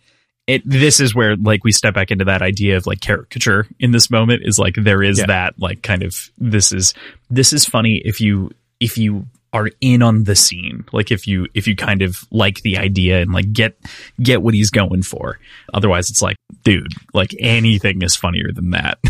[0.49, 3.91] it this is where like we step back into that idea of like caricature in
[3.91, 5.27] this moment is like there is yeah.
[5.27, 6.95] that like kind of this is
[7.29, 10.85] this is funny if you if you are in on the scene.
[10.91, 13.77] Like if you if you kind of like the idea and like get
[14.21, 15.39] get what he's going for.
[15.71, 18.97] Otherwise it's like dude like anything is funnier than that.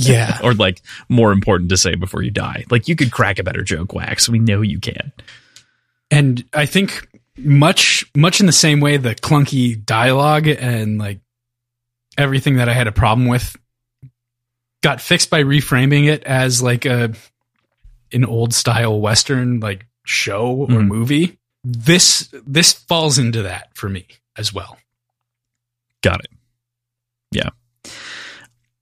[0.00, 0.38] Yeah.
[0.44, 2.64] Or like more important to say before you die.
[2.70, 4.28] Like you could crack a better joke wax.
[4.28, 5.10] We know you can.
[6.08, 11.20] And i think much much in the same way the clunky dialogue and like
[12.16, 13.56] everything that I had a problem with
[14.82, 17.12] got fixed by reframing it as like a
[18.12, 20.86] an old style western like show or Mhm.
[20.88, 21.38] movie.
[21.64, 24.78] This this falls into that for me as well.
[26.02, 26.30] Got it.
[27.32, 27.50] Yeah.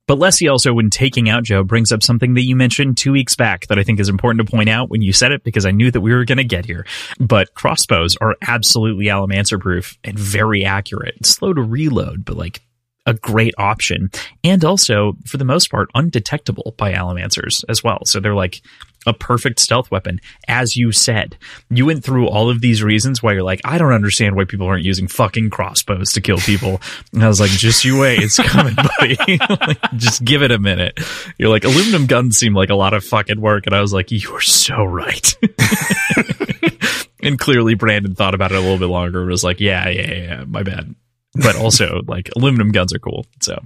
[0.07, 3.35] But Lessie also, when taking out Joe, brings up something that you mentioned two weeks
[3.35, 5.73] back that I think is important to point out when you said it because I
[5.73, 6.87] knew that we were going to get here.
[7.19, 11.27] But crossbows are absolutely Allomancer proof and very accurate.
[11.27, 12.63] Slow to reload, but like
[13.07, 14.11] a great option.
[14.45, 18.01] And also, for the most part, undetectable by Allomancers as well.
[18.05, 18.63] So they're like
[19.07, 20.21] a perfect stealth weapon.
[20.49, 21.37] As you said,
[21.71, 24.67] you went through all of these reasons why you're like, I don't understand why people
[24.67, 26.81] aren't using fucking crossbows to kill people.
[27.13, 29.17] And I was like, just you wait, it's coming, buddy.
[29.67, 30.99] Like, just give it a minute.
[31.39, 33.67] You're like, aluminum guns seem like a lot of fucking work.
[33.67, 35.35] And I was like, you're so right.
[37.23, 40.01] and clearly Brandon thought about it a little bit longer and was like, yeah, yeah,
[40.03, 40.95] yeah, yeah, my bad.
[41.35, 43.27] But also, like, aluminum guns are cool.
[43.41, 43.63] So,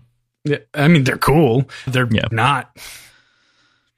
[0.75, 1.69] I mean, they're cool.
[1.87, 2.29] They're Yeah.
[2.31, 2.77] not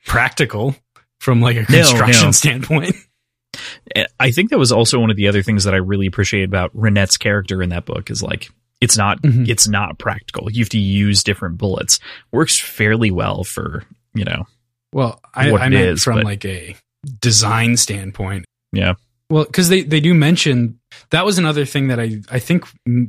[0.05, 0.75] practical
[1.23, 2.33] from like a construction no.
[2.33, 2.97] standpoint.
[4.19, 6.75] I think that was also one of the other things that I really appreciate about
[6.77, 9.49] Ranette's character in that book is like it's not Mhm.
[9.49, 10.51] it's not practical.
[10.51, 12.01] You have to use different bullets.
[12.33, 14.47] Works fairly well for you know
[14.93, 16.75] Well, I, I meant is, from but- like a
[17.21, 18.45] design standpoint.
[18.73, 18.95] Yeah.
[19.31, 20.79] Well, because they, they do mention
[21.11, 22.65] that was another thing that I I think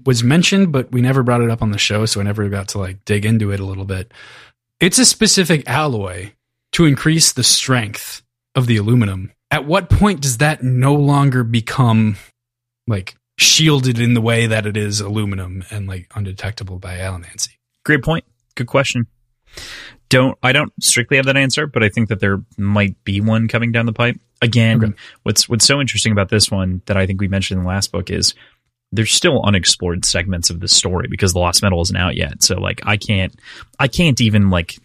[0.05, 2.69] was mentioned, but we never brought it up on the show, so I never got
[2.69, 4.13] to like dig into it a little bit.
[4.79, 6.31] It's a specific alloy
[6.73, 8.21] to increase the strength
[8.55, 9.31] of the aluminum.
[9.51, 12.17] At what point does that no longer become
[12.87, 17.49] like shielded in the way that it is aluminum and like undetectable by allomancy?
[17.85, 18.23] great point.
[18.55, 19.07] Good question.
[20.09, 23.47] Don't I don't strictly have that answer, but I think that there might be one
[23.47, 24.19] coming down the pipe.
[24.41, 24.93] Again, Okay.
[25.23, 27.91] what's what's so interesting about this one that I think we mentioned in the last
[27.91, 28.33] book is
[28.91, 32.43] there's still unexplored segments of the story because the lost metal isn't out yet.
[32.43, 33.33] So like I can't
[33.79, 34.77] I can't even like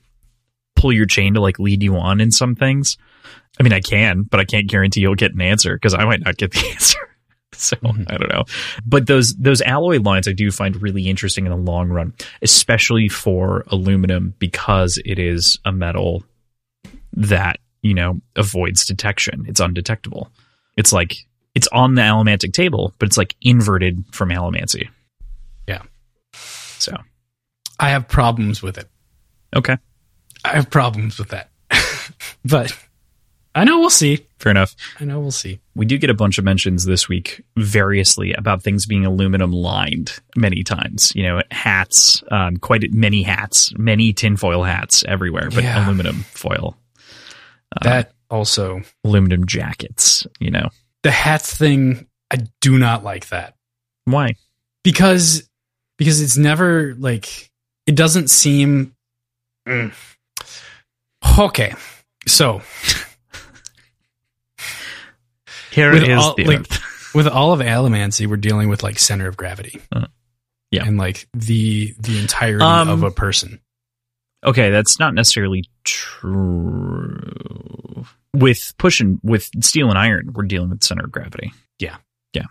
[0.78, 2.96] pull your chain to like lead you on in some things.
[3.58, 6.24] I mean I can, but I can't guarantee you'll get an answer because I might
[6.24, 6.98] not get the answer.
[7.52, 8.10] So Mhm.
[8.12, 8.44] I don't know.
[8.86, 12.12] But those those alloy lines I do find really interesting in the long run,
[12.42, 16.22] especially for aluminum because it is a metal
[17.14, 19.44] that, you know, avoids detection.
[19.48, 20.30] It's undetectable.
[20.76, 21.16] It's like
[21.54, 24.88] it's on the allomantic table, but it's like inverted from allomancy.
[25.66, 25.82] Yeah.
[26.34, 26.96] So
[27.80, 28.88] I have problems with it.
[29.56, 29.78] okay.
[30.44, 31.50] I have problems with that.
[32.44, 32.72] but
[33.54, 34.26] I know we'll see.
[34.38, 34.76] Fair enough.
[35.00, 35.58] I know we'll see.
[35.74, 40.18] We do get a bunch of mentions this week variously about things being aluminum lined
[40.36, 41.12] many times.
[41.14, 45.84] You know, hats, um, quite many hats, many tinfoil hats everywhere, but Yeah.
[45.84, 46.76] aluminum foil,
[47.82, 50.68] that also aluminum jackets, you know.
[51.02, 53.54] the hats thing, I do not like that.
[54.04, 54.34] Why?
[54.84, 55.48] Because
[55.96, 57.50] because it's never like
[57.86, 58.94] it doesn't seem
[59.66, 59.92] Mm.
[61.38, 61.74] Okay.
[62.26, 62.62] So
[65.70, 66.66] Here With is all- the like-
[67.14, 69.80] with all of Allomancy, we're dealing with like center of gravity.
[69.92, 70.06] Uh,
[70.70, 70.84] yeah.
[70.86, 73.60] And like the the entirety Um, of a person.
[74.44, 78.04] Okay, that's not necessarily true.
[78.34, 81.52] With pushing with steel and iron, we're dealing with center of gravity.
[81.78, 81.96] Yeah,
[82.34, 82.44] yeah.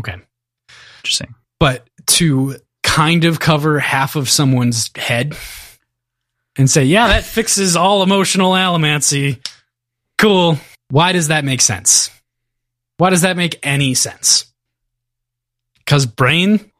[0.00, 0.16] Okay.
[1.04, 1.34] Just saying.
[1.60, 5.36] But to kind of cover half of someone's head
[6.58, 9.38] and say, yeah, that fixes all emotional allomancy.
[10.18, 10.58] Cool.
[10.90, 12.10] Why does that make sense?
[12.98, 14.46] Why does that make any sense?
[15.78, 16.70] Because brain.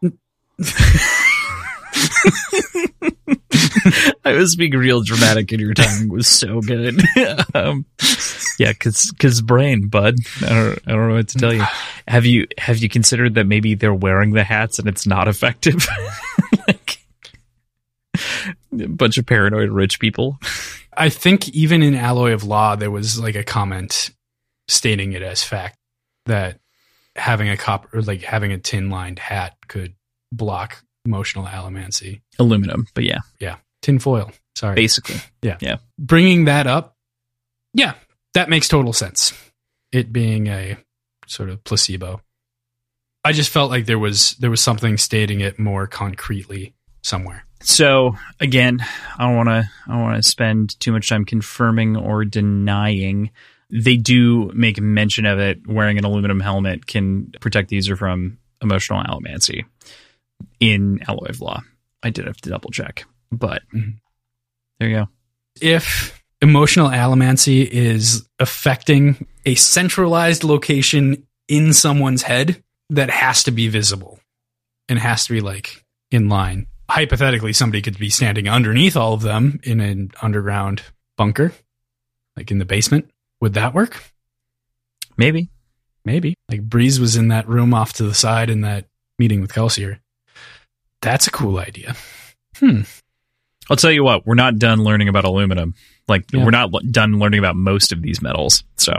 [4.24, 7.00] I was being real dramatic, and your timing was so good.
[7.54, 7.86] um,
[8.58, 10.16] yeah, because because brain, bud.
[10.42, 11.64] I don't I don't know what to tell you.
[12.06, 15.86] Have you have you considered that maybe they're wearing the hats and it's not effective?
[16.68, 16.97] like
[18.72, 20.38] a bunch of paranoid rich people.
[20.96, 24.10] I think even in Alloy of Law, there was like a comment
[24.66, 25.78] stating it as fact
[26.26, 26.58] that
[27.16, 29.94] having a cop or like having a tin lined hat could
[30.32, 32.20] block emotional allomancy.
[32.38, 33.56] Aluminum, but yeah, Yeah.
[33.80, 34.32] Tin foil.
[34.56, 34.74] Sorry.
[34.74, 35.20] basically.
[35.40, 35.56] Yeah.
[35.60, 35.76] Yeah.
[35.98, 36.96] Bringing that up,
[37.74, 37.94] yeah,
[38.34, 39.32] that makes total sense.
[39.92, 40.76] It being a
[41.28, 42.20] sort of placebo.
[43.24, 47.44] I just felt like there was there was something stating it more concretely somewhere.
[47.60, 48.78] So again,
[49.18, 49.70] I don't want to.
[49.86, 53.30] I don't want to spend too much time confirming or denying.
[53.70, 55.66] They do make mention of it.
[55.66, 59.64] Wearing an aluminum helmet can protect the user from emotional allomancy
[60.60, 61.60] in Alloy of Law.
[62.02, 63.94] I did have to double check, but Mhm.
[64.78, 65.08] there you go.
[65.60, 73.66] if emotional allomancy is affecting a centralized location in someone's head that has to be
[73.66, 74.20] visible
[74.88, 79.22] and has to be like in line hypothetically, somebody could be standing underneath all of
[79.22, 80.82] them in an underground
[81.16, 81.52] bunker,
[82.36, 83.10] like in the basement.
[83.40, 84.02] Would that work?
[85.16, 85.48] Maybe.
[86.04, 86.34] Maybe.
[86.48, 88.86] Like Breeze was in that room off to the side in that
[89.18, 89.98] meeting with Kelsier.
[91.02, 91.94] That's a cool idea.
[92.56, 92.82] Hmm.
[93.70, 95.74] I'll tell you what, we're not done learning about aluminum.
[96.08, 96.44] Like Yeah.
[96.44, 98.64] we're not l- done learning about most of these metals.
[98.76, 98.92] So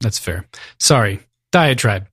[0.00, 0.46] That's fair.
[0.78, 1.20] Sorry.
[1.52, 2.06] Diatribe.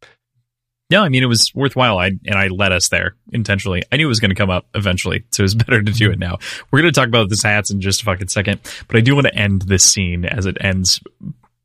[0.90, 1.98] No, I mean it was worthwhile.
[1.98, 3.84] I and I led us there intentionally.
[3.92, 6.12] I knew it was going to come up eventually, so it was better to do
[6.12, 6.38] it now.
[6.72, 9.16] We're going to talk about this hats in just a fucking second, but I do
[9.16, 11.02] want to end this scene as it ends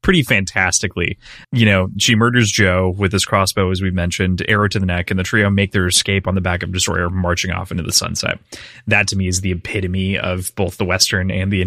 [0.02, 1.18] pretty fantastically.
[1.52, 5.10] You know, she murders Joe with his crossbow, as we mentioned, arrow to the neck,
[5.10, 7.92] and the trio make their escape on the back of Destroyer, marching off into the
[7.92, 8.38] sunset.
[8.86, 11.62] That to me is the epitome of both the Western and the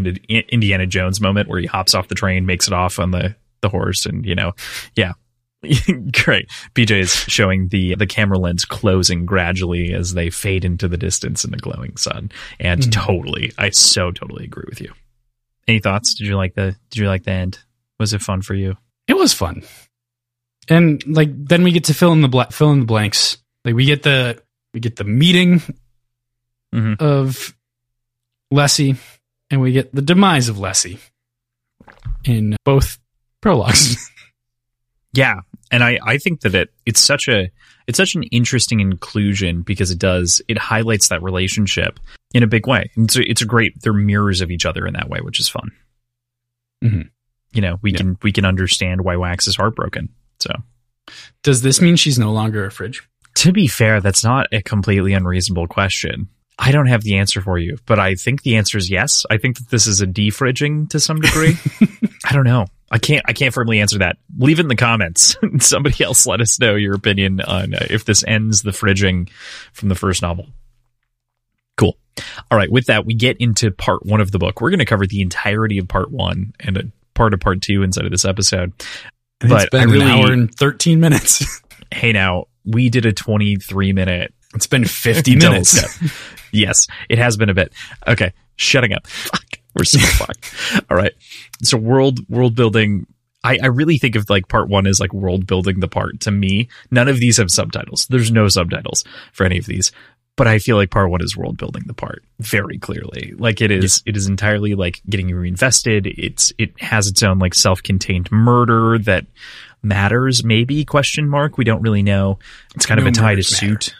[0.49, 3.69] Indiana Jones moment where he hops off the train, makes it off on the, the
[3.69, 4.53] horse, and, you know,
[4.95, 5.13] yeah.
[6.11, 6.49] Great.
[6.75, 11.43] BJ is showing the the camera lens closing gradually as they fade into the distance
[11.45, 12.31] in the glowing sun.
[12.59, 12.91] And Mhm.
[12.91, 14.93] totally, I so totally agree with you.
[15.67, 16.13] Any thoughts?
[16.15, 17.59] Did you like the Did you like the end?
[17.99, 18.75] Was it fun for you?
[19.07, 19.63] It was fun.
[20.69, 23.37] And like then we get to fill in the bla- fill in the blanks.
[23.63, 24.41] Like we get the
[24.73, 25.61] we get the meeting
[26.73, 26.99] Mhm.
[27.01, 27.53] of
[28.53, 28.97] Lessie
[29.49, 30.99] and we get the demise of Lessie
[32.25, 32.99] in both
[33.41, 34.09] prologues.
[35.15, 35.41] Yeah,
[35.73, 37.49] and I I think that it it's such a
[37.87, 41.99] it's such an interesting inclusion because it does it highlights that relationship
[42.33, 42.89] in a big way.
[42.95, 45.39] And It's a, it's a great they're mirrors of each other in that way, which
[45.39, 45.71] is fun.
[46.83, 47.09] Mhm.
[47.51, 47.97] You know, we Yeah.
[47.97, 50.09] can we can understand why Wax is heartbroken.
[50.39, 50.51] So
[51.43, 53.03] Does this mean she's no longer a fridge?
[53.35, 56.27] to be fair, that's not a completely unreasonable question.
[56.59, 59.25] I don't have the answer for you, but I think the answer is yes.
[59.31, 61.57] I think that this is a defridging to some degree.
[62.25, 62.67] I don't know.
[62.93, 63.25] I can't.
[63.27, 64.17] I can't firmly answer that.
[64.37, 65.35] Leave it in the comments.
[65.59, 69.29] Somebody else let us know your opinion on uh, if this ends the fridging
[69.73, 70.45] from the first novel.
[71.75, 71.97] Cool.
[72.51, 72.71] All right.
[72.71, 74.61] With that, we get into part one of the book.
[74.61, 76.83] We're going to cover the entirety of part one and a
[77.15, 78.71] part of part two inside of this episode.
[79.41, 81.43] And But it's been I really- an hour and 13 minutes.
[81.91, 85.83] Hey, now we did a 23 minute it's been 50 minutes.
[86.51, 87.71] yes, it has been a bit.
[88.07, 89.05] Okay, shutting up.
[89.05, 90.53] Fuck, we're so fucked.
[90.89, 91.13] All right.
[91.61, 93.07] So world world building.
[93.45, 96.21] I, I really think of like part one is like world building the part.
[96.21, 98.07] To me, none of these have subtitles.
[98.07, 99.03] There's no subtitles
[99.33, 99.91] for any of these.
[100.35, 103.33] But I feel like part one is world building the part very clearly.
[103.37, 106.07] Like it is, it is entirely like getting you reinvested.
[106.07, 109.25] It's it has its own like self contained murder that
[109.83, 110.43] matters.
[110.43, 111.57] Maybe question mark.
[111.57, 112.39] We don't really know.
[112.75, 113.43] It's kind No of a tie to matter.
[113.43, 113.93] suit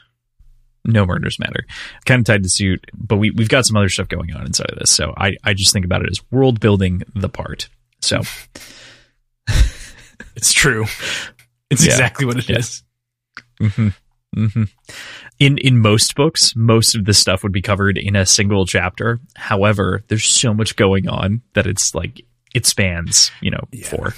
[0.86, 1.66] no murders matter.
[2.06, 4.70] Kind of tied to suit, but we we've got some other stuff going on inside
[4.70, 4.92] of this.
[4.92, 7.70] So I I just think about it as world building the part.
[8.02, 8.22] So
[10.36, 10.86] It's true.
[11.70, 11.92] It's Yeah.
[11.94, 12.84] exactly what it is.
[13.60, 13.70] Yeah.
[13.70, 13.88] hmm
[14.36, 14.64] hmm
[15.40, 19.20] in in most books, most of this stuff would be covered in a single chapter.
[19.36, 23.88] However, there's so much going on that it's like it spans, you know, Yeah.
[23.88, 24.14] four.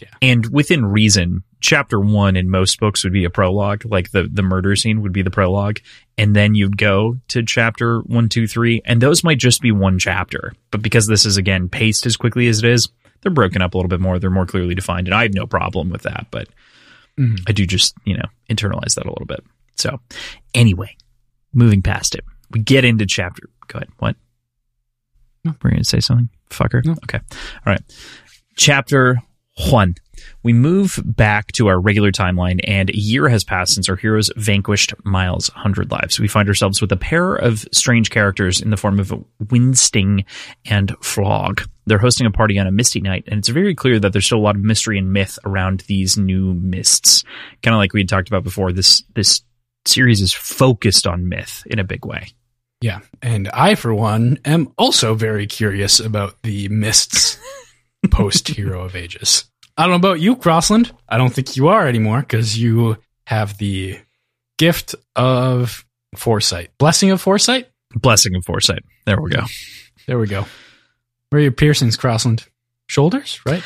[0.00, 0.08] Yeah.
[0.22, 4.42] And within reason, chapter one in most books would be a prologue, like the the
[4.42, 5.78] murder scene would be the prologue,
[6.16, 9.98] and then you'd go to chapter one, two, three, and those might just be one
[9.98, 10.52] chapter.
[10.70, 12.88] But because this is again paced as quickly as it is,
[13.22, 14.18] they're broken up a little bit more.
[14.18, 16.26] They're more clearly defined, and I have no problem with that.
[16.30, 16.48] But
[17.18, 17.40] Mhm.
[17.48, 19.44] I do just you know internalize that a little bit.
[19.76, 20.00] So
[20.54, 20.96] anyway,
[21.52, 23.48] moving past it, we get into chapter.
[23.66, 23.88] Go ahead.
[23.98, 24.16] What?
[25.44, 25.54] No.
[25.62, 26.84] We're going to say something, fucker.
[26.84, 26.92] No.
[27.04, 27.18] Okay.
[27.18, 27.82] All right.
[28.56, 29.20] Chapter
[29.70, 29.94] one.
[30.42, 34.30] We move back to our regular timeline, and a year has passed since our heroes
[34.36, 36.18] vanquished Miles Hundredlives.
[36.18, 39.12] We find ourselves with a pair of strange characters in the form of
[39.50, 40.24] Winsting
[40.64, 41.62] and Flog.
[41.86, 44.38] They're hosting a party on a misty night, and it's very clear that there's still
[44.38, 47.24] a lot of mystery and myth around these new mists.
[47.62, 48.72] Kind of like we had talked about before.
[48.72, 49.42] This this
[49.86, 52.28] series is focused on myth in a big way.
[52.80, 53.00] Yeah.
[53.22, 57.38] And I, for one, am also very curious about the mists
[58.10, 59.44] post Hero of Ages.
[59.76, 60.92] I don't know about you, Crossland.
[61.08, 62.96] I don't think you are anymore because you
[63.26, 63.98] have the
[64.58, 65.84] gift of
[66.16, 66.70] foresight.
[66.78, 67.68] Blessing of foresight?
[67.94, 68.82] Blessing of foresight.
[69.06, 69.42] There we go.
[70.06, 70.46] There we go.
[71.30, 72.46] Where are your piercings, Crossland?
[72.86, 73.62] Shoulders, right?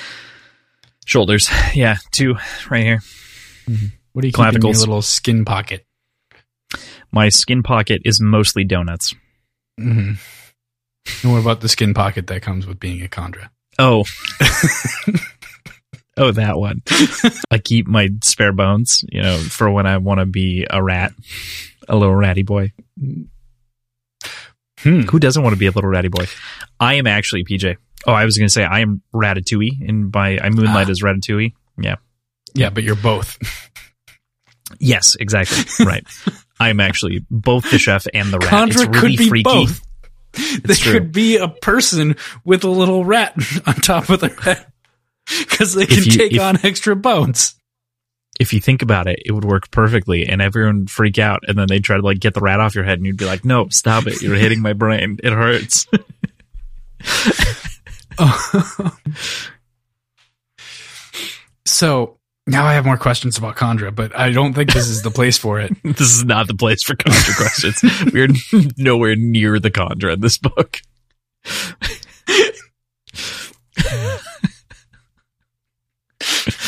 [1.07, 1.49] Shoulders.
[1.74, 2.35] Yeah, two
[2.68, 3.01] right here.
[4.12, 5.87] What do you keep in your little skin pocket?
[7.11, 9.14] My skin pocket is mostly donuts.
[9.78, 10.12] hmm
[11.22, 13.49] And what about the skin pocket that comes with being a Kandra?
[13.79, 14.05] Oh.
[16.16, 16.83] oh, that one.
[17.51, 21.12] I keep my spare bones, you know, for when I want to be a rat,
[21.89, 22.73] a little ratty boy.
[24.81, 25.01] Hmm.
[25.03, 26.27] Who doesn't want to be a little ratty boy?
[26.81, 27.77] I am actually PJ.
[28.07, 30.91] Oh, I was going to say I am Ratatouille, and by I moonlight Ah.
[30.91, 31.53] as Ratatouille.
[31.79, 31.97] Yeah.
[32.55, 33.39] Yeah, but you're both.
[34.81, 35.85] Yes, exactly.
[35.87, 36.05] right.
[36.61, 38.68] I'm actually both the chef and the rat.
[38.68, 39.43] It's really could be freaky.
[39.45, 39.81] both.
[40.64, 40.93] There true.
[40.95, 43.35] could be a person with a little rat
[43.66, 44.66] on top of their head
[45.26, 47.55] because they can you- take if- on extra bones.
[48.41, 51.57] If you think about it, it would work perfectly, and everyone would freak out, and
[51.57, 53.45] then they try to like get the rat off your head, and you'd be like,
[53.45, 54.22] "No, stop it!
[54.22, 55.18] You're hitting my brain.
[55.22, 55.87] It hurts."
[61.66, 65.11] so now I have more questions about Kandra, but I don't think this is the
[65.11, 65.72] place for it.
[65.84, 68.12] this is not the place for Kandra questions.
[68.12, 68.28] We're
[68.76, 70.80] nowhere near the Kandra in this book.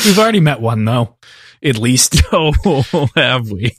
[0.05, 1.17] We've already met one though,
[1.63, 2.21] at least.
[2.31, 3.75] Oh, have we?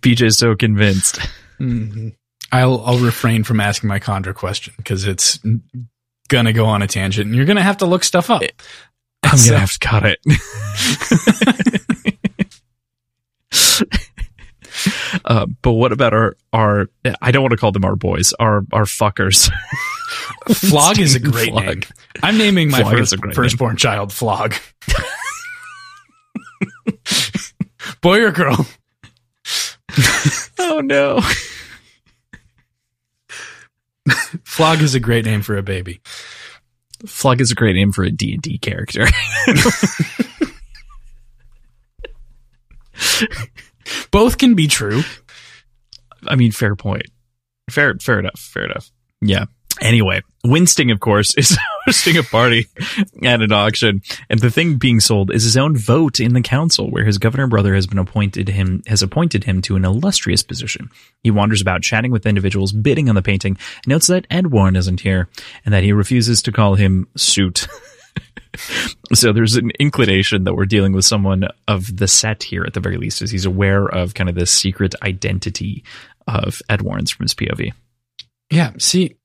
[0.00, 1.18] PJ's so convinced.
[1.60, 2.14] Mhm.
[2.52, 5.38] I'll I'll refrain from asking my Kandra question because it's
[6.28, 8.42] gonna go on a tangent, and you're gonna have to look stuff up.
[9.26, 10.18] I'm So- gonna have to cut it.
[15.24, 16.88] uh, but what about our our?
[17.22, 18.32] I don't want to call them our boys.
[18.34, 19.50] Our our fuckers.
[20.52, 21.64] Flog is a great Flog.
[21.66, 21.82] name.
[22.22, 24.54] I'm naming my Flog first, firstborn child Flog.
[28.00, 28.66] Boy or girl?
[30.58, 31.20] Oh no.
[34.44, 36.00] Flog is a great name for a baby.
[37.04, 39.06] Flug is a great name for a D and D character.
[44.10, 45.02] Both can be true.
[46.26, 47.06] I mean, fair point.
[47.70, 48.38] Fair, fair enough.
[48.38, 48.90] Fair enough.
[49.20, 49.44] Yeah.
[49.80, 52.66] Anyway, Winsting, of course, is hosting a party
[53.22, 56.90] at an auction, and the thing being sold is his own vote in the council,
[56.90, 60.90] where his governor brother has been appointed him has appointed him to an illustrious position.
[61.22, 65.28] He wanders about chatting with individuals, bidding on the painting, notes that Edwarn isn't here,
[65.64, 67.66] and that he refuses to call him suit.
[69.14, 72.80] so there's an inclination that we're dealing with someone of the set here at the
[72.80, 75.84] very least, as he's aware of kind of the secret identity
[76.26, 77.72] of Edwarn's from his POV.
[78.50, 79.16] Yeah, see,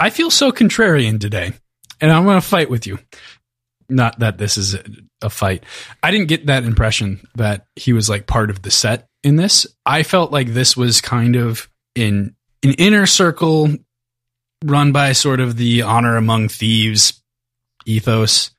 [0.00, 1.52] I feel so contrarian today,
[2.00, 2.98] and I'm going to fight with you.
[3.90, 4.82] Not that this is a,
[5.20, 5.64] a fight.
[6.02, 9.66] I didn't get that impression that he was like part of the set in this.
[9.84, 13.68] I felt like this was kind of in an inner circle
[14.64, 17.22] run by sort of the honor among thieves
[17.86, 18.50] ethos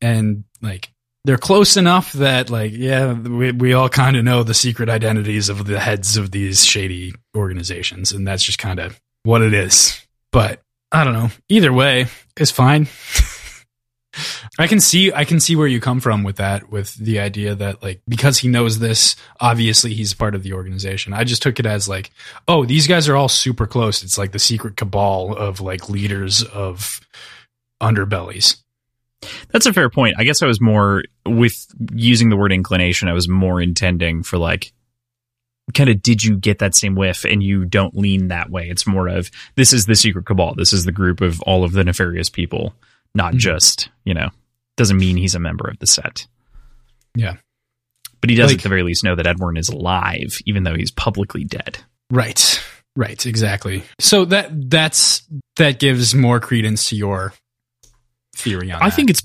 [0.00, 0.90] and like
[1.24, 5.48] they're close enough that like yeah we, we all kind of know the secret identities
[5.48, 10.00] of the heads of these shady organizations and that's just kind of what it is
[10.30, 10.62] but
[10.92, 12.88] i don't know either way it's fine
[14.58, 17.54] i can see i can see where you come from with that with the idea
[17.54, 21.60] that like because he knows this obviously he's part of the organization i just took
[21.60, 22.10] it as like
[22.48, 26.42] oh these guys are all super close it's like the secret cabal of like leaders
[26.42, 27.00] of
[27.80, 28.56] underbellies
[29.50, 30.14] That's a fair point.
[30.18, 33.08] I guess I was more with using the word inclination.
[33.08, 34.72] I was more intending for like,
[35.74, 38.68] kind of, did you get that same whiff and you don't lean that way?
[38.68, 40.54] It's more of this is the secret cabal.
[40.54, 42.74] This is the group of all of the nefarious people,
[43.14, 43.38] not Mhm.
[43.38, 44.30] just, you know,
[44.76, 46.26] doesn't mean he's a member of the set.
[47.14, 47.36] Yeah.
[48.20, 50.74] But he does Like- at the very least know that Edwarn is alive, even though
[50.76, 51.78] he's publicly dead.
[52.10, 52.62] Right.
[52.96, 53.84] Right, exactly.
[54.00, 55.22] So that that's
[55.56, 57.32] that gives more credence to your
[58.34, 58.96] theory on I that.
[58.96, 59.22] think it's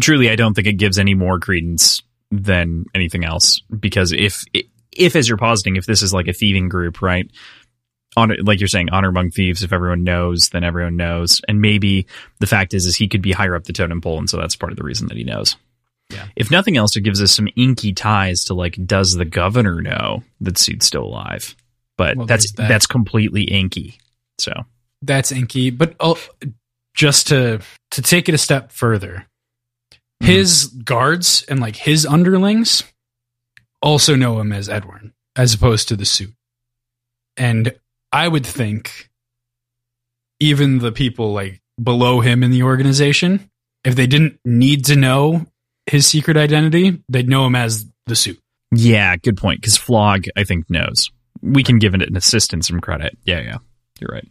[0.00, 0.28] truly.
[0.30, 4.42] I don't think it gives any more credence than anything else because if
[4.96, 7.30] if as you're positing, if this is like a thieving group, right?
[8.16, 9.62] Honor, like you're saying, honor among thieves.
[9.62, 11.40] If everyone knows, then everyone knows.
[11.48, 12.06] And maybe
[12.38, 14.54] the fact is, is he could be higher up the totem pole, and so that's
[14.56, 15.56] part of the reason that he knows.
[16.10, 16.26] Yeah.
[16.36, 20.22] If nothing else, it gives us some inky ties to like, does the governor know
[20.40, 21.56] that Suit's still alive?
[21.96, 22.68] But Well, that's that.
[22.68, 23.98] that's completely inky.
[24.38, 24.52] So
[25.02, 26.18] that's inky, but oh,
[26.94, 27.60] just to
[27.92, 29.26] to take it a step further,
[30.20, 32.84] his guards and like his underlings
[33.84, 36.32] also know him as Edwarn, as opposed to the suit.
[37.36, 37.74] And
[38.10, 39.10] I would think
[40.40, 43.50] even the people like below him in the organization,
[43.84, 45.46] if they didn't need to know
[45.86, 48.40] his secret identity, they'd know him as the suit.
[48.72, 49.60] Yeah, good point.
[49.60, 51.10] Because Flog, I think, knows.
[51.42, 53.18] We can give it an assistant some credit.
[53.24, 53.58] Yeah, yeah.
[54.00, 54.26] You're right.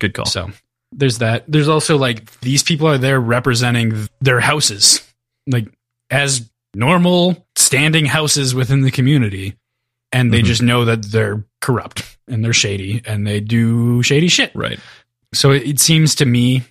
[0.00, 0.26] Good call.
[0.26, 0.50] So
[0.90, 1.44] there's that.
[1.46, 5.02] There's also like these people are there representing their houses,
[5.46, 5.68] like
[6.10, 9.54] as normal standing houses within the community.
[10.10, 10.44] And they Mhm.
[10.46, 14.50] just know that they're corrupt and they're shady and they do shady shit.
[14.54, 14.80] right.
[15.34, 16.62] So it, it seems to me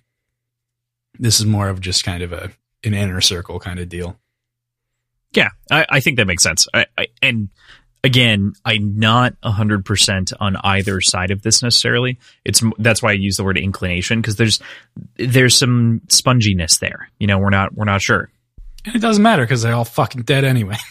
[1.20, 2.52] this is more of just kind of a
[2.84, 4.18] an inner circle kind of deal.
[5.34, 6.68] Yeah, I, I think that makes sense.
[6.74, 7.50] I, I, and
[8.04, 12.18] again, I'm not 100% on either side of this necessarily.
[12.46, 14.60] It's That's why I use the word inclination because there's
[15.18, 17.10] there's some sponginess there.
[17.20, 18.30] You know, we're not we're not sure.
[18.88, 20.78] And it doesn't matter because they're all fucking dead anyway.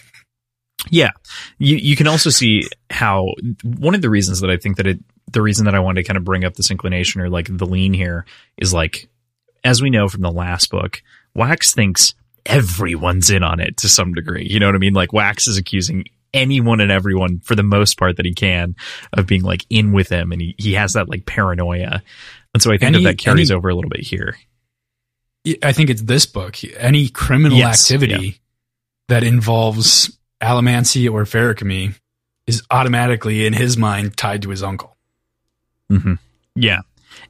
[0.90, 1.10] Yeah.
[1.58, 3.32] You you can also see how
[3.64, 5.00] one of the reasons that I think that it
[5.32, 7.66] the reason that I wanted to kind of bring up this inclination or like the
[7.66, 8.24] lean here
[8.56, 9.08] is like
[9.64, 11.02] as we know from the last book,
[11.34, 14.46] Wax thinks everyone's in on it to some degree.
[14.48, 14.94] You know what I mean?
[14.94, 18.76] Like Wax is accusing anyone and everyone for the most part that he can
[19.12, 22.02] of being like in with him and he, he has that like paranoia.
[22.54, 24.36] And so I think that that carries over a little bit here.
[25.62, 26.56] I think it's this book.
[26.76, 28.40] Any criminal Yes, activity
[29.08, 31.94] that involves allomancy or feruchemy
[32.46, 34.96] is automatically in his mind tied to his uncle.
[35.90, 36.14] hmm
[36.54, 36.80] Yeah.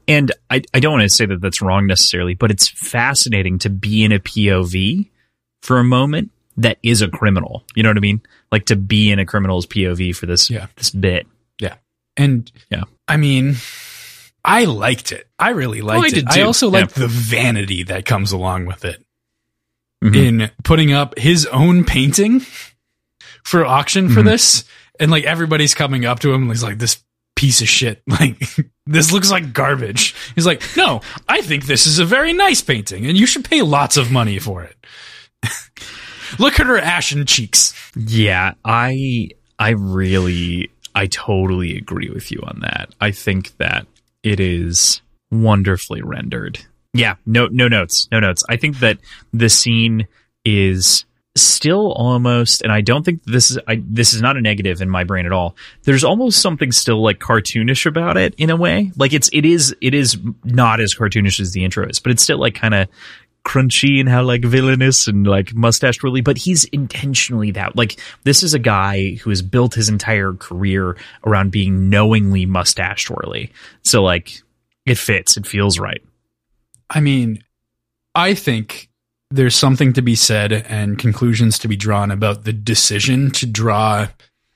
[0.08, 3.70] And I, I don't want to say that that's wrong necessarily, but it's fascinating to
[3.70, 5.08] be in a POV
[5.62, 7.64] for a moment that is a criminal.
[7.74, 8.20] You know what I mean?
[8.50, 10.66] Like to be in a criminal's POV for this Yeah.
[10.76, 11.26] this bit.
[11.60, 11.74] Yeah.
[12.16, 12.84] And Yeah.
[13.08, 13.56] I mean,
[14.46, 15.26] I liked it.
[15.38, 16.14] I really liked Oh, I it.
[16.14, 16.42] did I too.
[16.44, 16.80] also Yeah.
[16.80, 19.04] liked the vanity that comes along with it
[20.04, 20.16] Mhm.
[20.16, 22.46] in putting up his own painting
[23.44, 24.26] for auction for Mhm.
[24.26, 24.64] this.
[25.00, 26.98] And like everybody's coming up to him and he's like, this
[27.34, 28.02] piece of shit.
[28.08, 28.40] Like,
[28.86, 30.14] this looks like garbage.
[30.36, 33.62] He's like, no, I think this is a very nice painting and you should pay
[33.62, 34.76] lots of money for it.
[36.38, 37.72] Look at her ashen cheeks.
[37.96, 42.94] Yeah, I I really I totally agree with you on that.
[43.00, 43.86] I think that
[44.22, 46.60] it is wonderfully rendered.
[46.92, 48.08] Yeah, no no notes.
[48.10, 48.44] No notes.
[48.48, 48.98] I think that
[49.32, 50.06] the scene
[50.44, 51.04] is
[51.36, 54.88] still almost and I don't think this is I this is not a negative in
[54.88, 55.54] my brain at all.
[55.82, 58.92] There's almost something still like cartoonish about it in a way.
[58.96, 62.22] Like it's it is it is not as cartoonish as the intro is, but it's
[62.22, 62.88] still like kind of
[63.46, 67.76] crunchy and how like villainous and like mustache twirly, but he's intentionally that.
[67.76, 73.04] Like this is a guy who has built his entire career around being knowingly mustache
[73.04, 73.52] twirly.
[73.82, 74.42] So like
[74.84, 76.02] it fits, it feels right.
[76.90, 77.42] I mean,
[78.14, 78.88] I think
[79.30, 84.08] there's something to be said and conclusions to be drawn about the decision to draw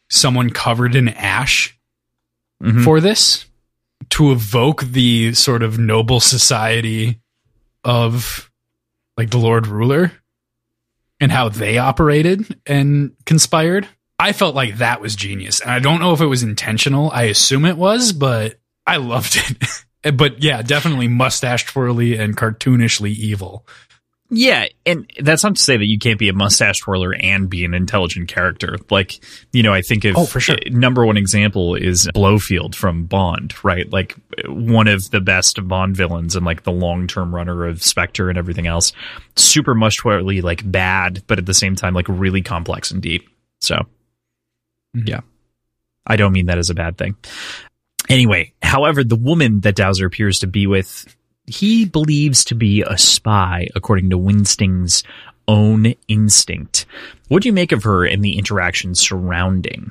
[0.09, 1.77] someone covered in ash
[2.63, 2.85] Mhm.
[2.85, 3.47] for this
[4.11, 7.21] to evoke the sort of noble society
[7.85, 8.50] of
[9.21, 10.13] like the Lord Ruler
[11.21, 13.87] and how they operated and conspired.
[14.19, 15.61] I felt like that was genius.
[15.61, 17.11] And I don't know if it was intentional.
[17.11, 20.17] I assume it was, but I loved it.
[20.17, 23.67] but yeah, definitely mustache twirly and cartoonishly evil.
[24.33, 27.65] Yeah, and that's not to say that you can't be a mustache twirler and be
[27.65, 28.77] an intelligent character.
[28.89, 29.19] Like,
[29.53, 30.57] you know, I think of Oh, for sure.
[30.67, 33.91] number one example is Blofeld from Bond, right?
[33.93, 34.15] Like
[34.47, 38.39] one of the best Bond villains and like the long term runner of Spectre and
[38.39, 38.93] everything else.
[39.35, 43.29] Super much twirly, like bad, but at the same time, like really complex and deep.
[43.61, 43.85] So,
[44.97, 45.09] Mhm.
[45.09, 45.21] yeah,
[46.07, 47.17] I don't mean that as a bad thing.
[48.09, 51.17] Anyway, however, the woman that Dowser appears to be with
[51.51, 55.03] he believes to be a spy, according to Winsting's
[55.49, 56.87] own instinct.
[57.29, 59.91] What do you make of her and the interaction surrounding?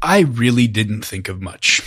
[0.00, 1.82] I really didn't think of much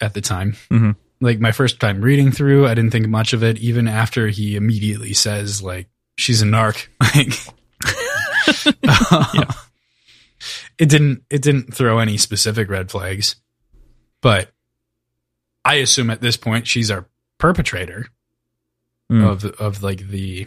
[0.00, 0.56] at the time.
[0.70, 0.96] Mhm.
[1.20, 3.58] Like my first time reading through, I didn't think much of it.
[3.58, 6.86] Even after he immediately says, like, she's a narc.
[7.14, 7.32] Like,
[10.78, 11.22] it didn't.
[11.30, 13.36] It didn't throw any specific red flags,
[14.20, 14.50] but
[15.64, 17.06] I assume at this point she's our
[17.38, 18.06] perpetrator
[19.10, 19.26] Mm.
[19.26, 20.46] of of like the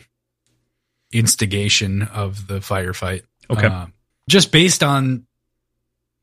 [1.12, 3.24] instigation of the firefight.
[3.50, 3.68] Okay.
[3.68, 3.94] Um,
[4.30, 5.26] just based on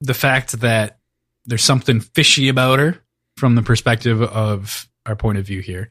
[0.00, 0.98] the fact that
[1.46, 2.98] there's something fishy about her
[3.36, 5.90] from the perspective of our point of view here.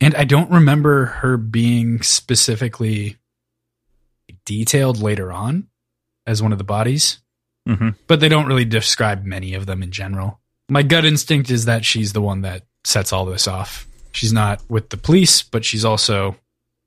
[0.00, 3.16] And I don't remember her being specifically
[4.44, 5.68] detailed later on
[6.26, 7.20] as one of the bodies,
[7.68, 7.94] Mhm.
[8.06, 10.40] but they don't really describe many of them in general.
[10.68, 13.86] My gut instinct is that she's the one that sets all this off.
[14.16, 16.36] She's not with the police, but she's also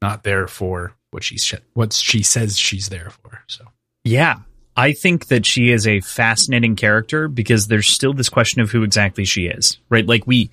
[0.01, 3.43] not there for what she sh- what she says she's there for.
[3.47, 3.65] So
[4.03, 4.37] Yeah.
[4.75, 8.83] I think that she is a fascinating character because there's still this question of who
[8.83, 10.05] exactly she is, right?
[10.05, 10.51] Like we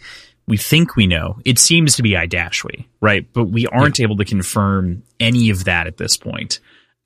[0.48, 1.38] we think we know.
[1.44, 3.26] It seems to be Idashwi, right?
[3.32, 6.60] But we aren't able to confirm any of that at this point.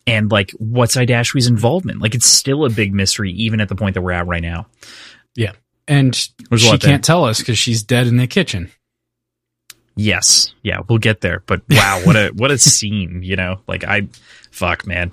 [0.06, 2.00] And like what's Idashwi's involvement?
[2.00, 4.66] Like it's still a big mystery even at the point that we're at right now.
[5.34, 5.52] Yeah,
[5.86, 8.70] and she can't tell us because she's dead in the kitchen.
[10.00, 10.54] Yes.
[10.62, 11.42] Yeah, we'll get there.
[11.44, 13.60] But wow, what a what a scene, you know?
[13.66, 14.08] Like I
[14.50, 15.12] fuck man.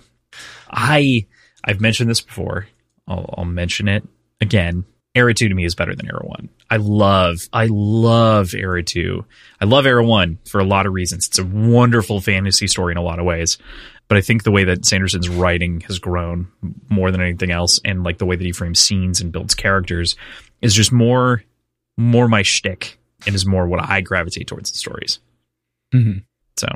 [0.70, 1.26] I
[1.64, 2.68] I've mentioned this before.
[3.06, 4.08] I'll, I'll mention it
[4.40, 4.86] again.
[5.14, 6.50] Era 2 to me is better than Era 1.
[6.70, 9.26] I love I love Era 2.
[9.60, 11.28] I love Era 1 for a lot of reasons.
[11.28, 13.58] It's a wonderful fantasy story in a lot of ways.
[14.08, 16.48] But I think the way that Sanderson's writing has grown
[16.90, 20.16] more than anything else and like the way that he frames scenes and builds characters
[20.62, 21.44] is just more
[21.98, 25.20] more my shtick and is more what I gravitate towards the stories.
[25.94, 26.20] Mm-hmm.
[26.58, 26.68] So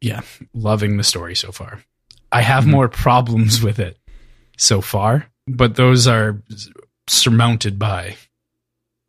[0.00, 0.20] Yeah,
[0.54, 1.82] loving the story so far.
[2.30, 2.70] I have Mhm.
[2.70, 3.98] more problems with it
[4.56, 6.42] so far, but those are
[7.08, 8.16] surmounted by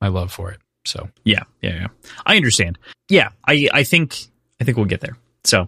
[0.02, 0.60] my love for it.
[0.86, 1.88] So Yeah, yeah, yeah.
[2.26, 2.78] I understand.
[3.10, 4.16] Yeah, I I think
[4.60, 5.18] I think we'll get there.
[5.44, 5.68] So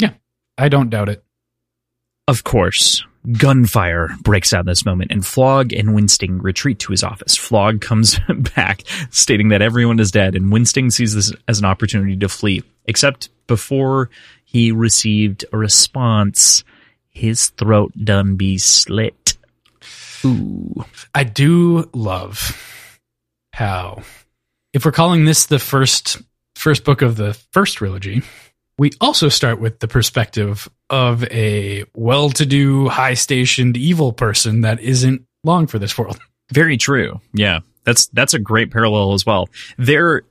[0.00, 0.14] yeah,
[0.58, 1.24] I don't doubt it.
[2.28, 7.02] Of course, gunfire breaks out in this moment, and Flog and Winsting retreat to his
[7.02, 7.36] office.
[7.36, 8.18] Flog comes
[8.54, 12.62] back, stating that everyone is dead, and Winsting sees this as an opportunity to flee.
[12.86, 14.10] Except before
[14.44, 16.64] he received a response,
[17.08, 19.36] his throat done be slit.
[20.24, 20.84] Ooh.
[21.14, 23.00] I do love
[23.52, 24.02] how,
[24.72, 26.18] if we're calling this the first
[26.54, 28.22] first book of the first trilogy,
[28.78, 35.66] we also start with the perspective of a well-to-do, high-stationed evil person that isn't long
[35.66, 36.18] for this world.
[36.52, 37.20] Very true.
[37.32, 37.60] Yeah.
[37.84, 39.48] That's that's a great parallel as well.
[39.78, 40.22] There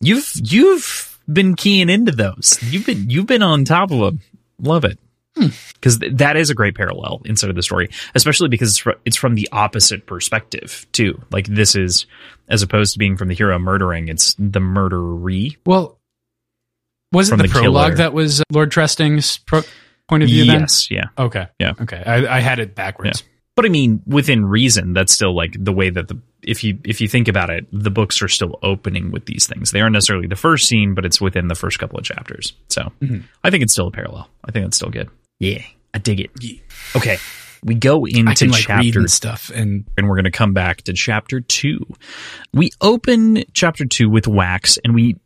[0.00, 2.58] you've you've been keying into those.
[2.62, 4.20] You've been you've been on top of them.
[4.60, 4.98] Love it.
[5.36, 5.48] Hmm.
[5.74, 8.90] Because th- that is a great parallel inside of the story, especially because it's, fr-
[9.04, 11.22] it's from the opposite perspective too.
[11.30, 12.06] Like this is,
[12.48, 15.56] as opposed to being from the hero murdering, it's the murderee.
[15.64, 15.99] Well,
[17.12, 17.96] was it the, the prologue killer.
[17.96, 19.62] that was Lord Tresting's pro-
[20.08, 20.44] point of view?
[20.44, 21.04] Yes, yeah.
[21.18, 21.46] Okay.
[21.58, 21.72] Yeah.
[21.80, 22.02] Okay.
[22.04, 23.22] I, I had it backwards.
[23.56, 27.00] But I mean, within reason, that's still like the way that the if you if
[27.00, 29.72] you think about it, the books are still opening with these things.
[29.72, 32.54] They aren't necessarily the first scene, but it's within the first couple of chapters.
[32.68, 33.24] So Mhm.
[33.44, 34.30] I think it's still a parallel.
[34.44, 35.10] I think it's still good.
[35.40, 36.30] Yeah, I dig it.
[36.40, 36.58] Yeah.
[36.96, 37.18] Okay,
[37.62, 40.54] we go into I can like chapter and stuff, and and we're going to come
[40.54, 41.84] back to chapter two.
[42.54, 45.16] We open chapter two with Wax, and we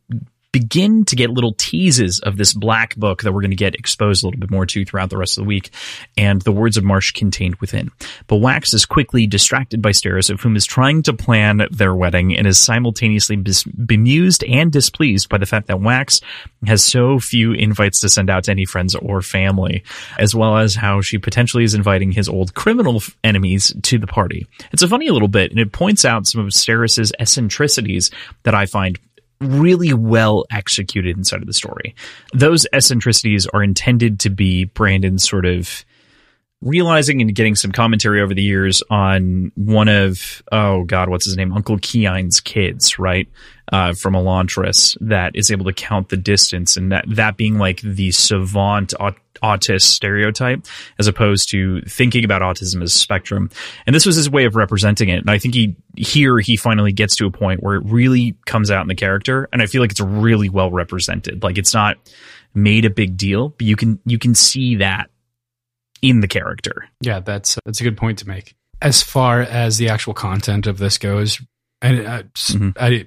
[0.55, 4.23] begin to get little teases of this black book that we're going to get exposed
[4.23, 5.71] a little bit more to throughout the rest of the week,
[6.17, 7.91] and the words of Marsh contained within.
[8.29, 12.37] But Wax is quickly distracted by Steris, of whom is trying to plan their wedding,
[12.37, 16.21] and is simultaneously bis- bemused and displeased by the fact that Wax
[16.69, 19.83] has so few invites to send out to any friends or family,
[20.21, 24.07] as well as how she potentially is inviting his old criminal f- enemies to the
[24.07, 24.47] party.
[24.71, 28.13] It's a funny little bit, and it points out some of Steris's eccentricities
[28.45, 29.01] that I find
[29.45, 31.95] really well executed inside of the story.
[32.33, 35.85] Those eccentricities are intended to be Brandon's sort of
[36.65, 41.37] realizing and getting some commentary over the years on one of oh god what's his
[41.37, 43.29] name uncle Kiin's kids right
[43.73, 47.81] uh, from elantris that is able to count the distance and that that being like
[47.81, 50.65] the savant aut- autist stereotype
[50.99, 53.51] as opposed to thinking about autism as a spectrum
[53.87, 56.93] and this was his way of representing it and i think he here he finally
[56.93, 59.81] gets to a point where it really comes out in the character and i feel
[59.81, 61.97] like it's really well represented like it's not
[62.55, 65.11] made a big deal but you can you can see that
[66.03, 66.87] in the character.
[67.01, 68.55] yeah, that's that's a good point to make.
[68.83, 71.41] As far as the actual content of this goes,
[71.81, 72.77] and uh, s- Mhm.
[72.79, 73.07] I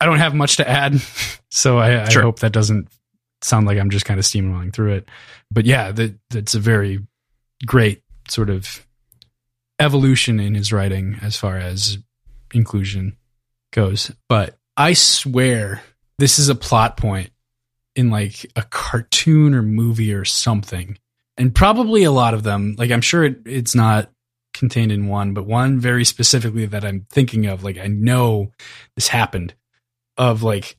[0.00, 1.00] I don't have much to add,
[1.50, 2.88] so I, I hope that doesn't
[3.42, 5.08] sound like I'm just kind of steamrolling through it.
[5.50, 7.00] But yeah, that that's a very
[7.66, 8.86] great sort of
[9.78, 11.98] evolution in his writing as far as
[12.52, 13.16] inclusion
[13.72, 14.10] goes.
[14.28, 15.82] But I swear
[16.18, 17.30] this is a plot point
[17.96, 20.98] in like a cartoon or movie or something.
[21.36, 24.10] And probably a lot of them, like I'm sure it, it's not
[24.54, 28.52] contained in one, but one very specifically that I'm thinking of, like I know
[28.96, 29.54] this happened
[30.16, 30.76] of like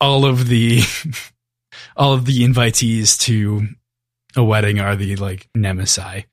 [0.00, 0.80] all of the
[1.96, 3.66] all of the invitees to
[4.36, 6.24] a wedding are the like nemesis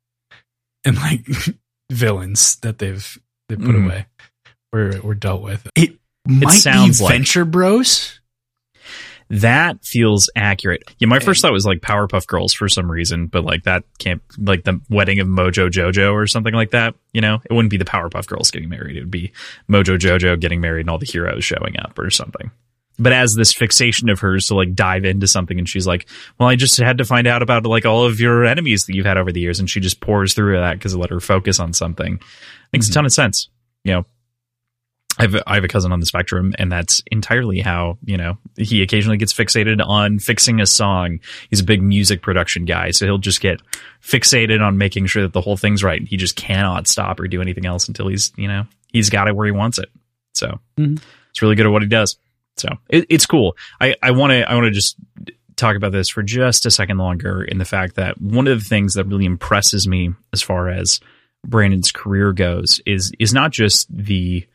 [0.84, 1.26] and like
[1.92, 3.18] villains that they've
[3.50, 3.86] they put Mhm.
[3.86, 4.06] away
[4.74, 5.68] or or dealt with.
[5.76, 5.98] It
[6.28, 8.20] might sounds be like- Venture Bros.
[9.30, 10.84] That feels accurate.
[11.00, 14.22] Yeah, my first thought was like Powerpuff Girls for some reason, but like that can't
[14.38, 16.96] like the wedding of Mojo Jojo or something like that.
[17.12, 18.96] You know, it wouldn't be the Powerpuff Girls getting married.
[18.96, 19.34] It would be
[19.70, 22.52] Mojo Jojo getting married and all the heroes showing up or something.
[23.00, 26.08] But as this fixation of hers to like dive into something, and she's like,
[26.40, 29.06] "Well, I just had to find out about like all of your enemies that you've
[29.06, 31.60] had over the years," and she just pours through that because it let her focus
[31.60, 32.20] on something.
[32.74, 32.94] Makes a mm-hmm.
[32.94, 33.50] ton of sense.
[33.84, 34.06] You know,
[35.20, 38.18] I have, a, I have a cousin on the spectrum, and that's entirely how, you
[38.18, 41.20] know, he occasionally gets fixated on fixing a song.
[41.50, 43.60] He's a big music production guy, so he'll just get
[44.04, 46.08] fixated on making sure that the whole thing's right.
[46.08, 49.36] He just cannot stop or do anything else until he's, you know, he's got it
[49.36, 49.90] where he wants it.
[50.34, 51.02] So Mhm.
[51.32, 52.18] it's really good at what he does.
[52.58, 53.56] So it, it's cool.
[53.82, 54.96] I, I want to, I want to just
[55.56, 58.66] talk about this for just a second longer in the fact that one of the
[58.66, 61.00] things that really impresses me as far as
[61.46, 64.46] Brandon's career goes is, is not just the,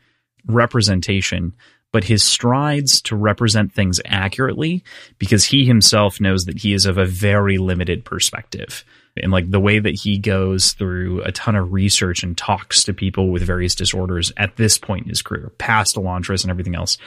[0.47, 1.53] representation,
[1.91, 4.83] but his strides to represent things accurately
[5.19, 8.83] because he himself knows that he is of a very limited perspective.
[9.21, 12.93] And like the way that he goes through a ton of research and talks to
[12.93, 16.97] people with various disorders at this point in his career, past Elantris and everything else,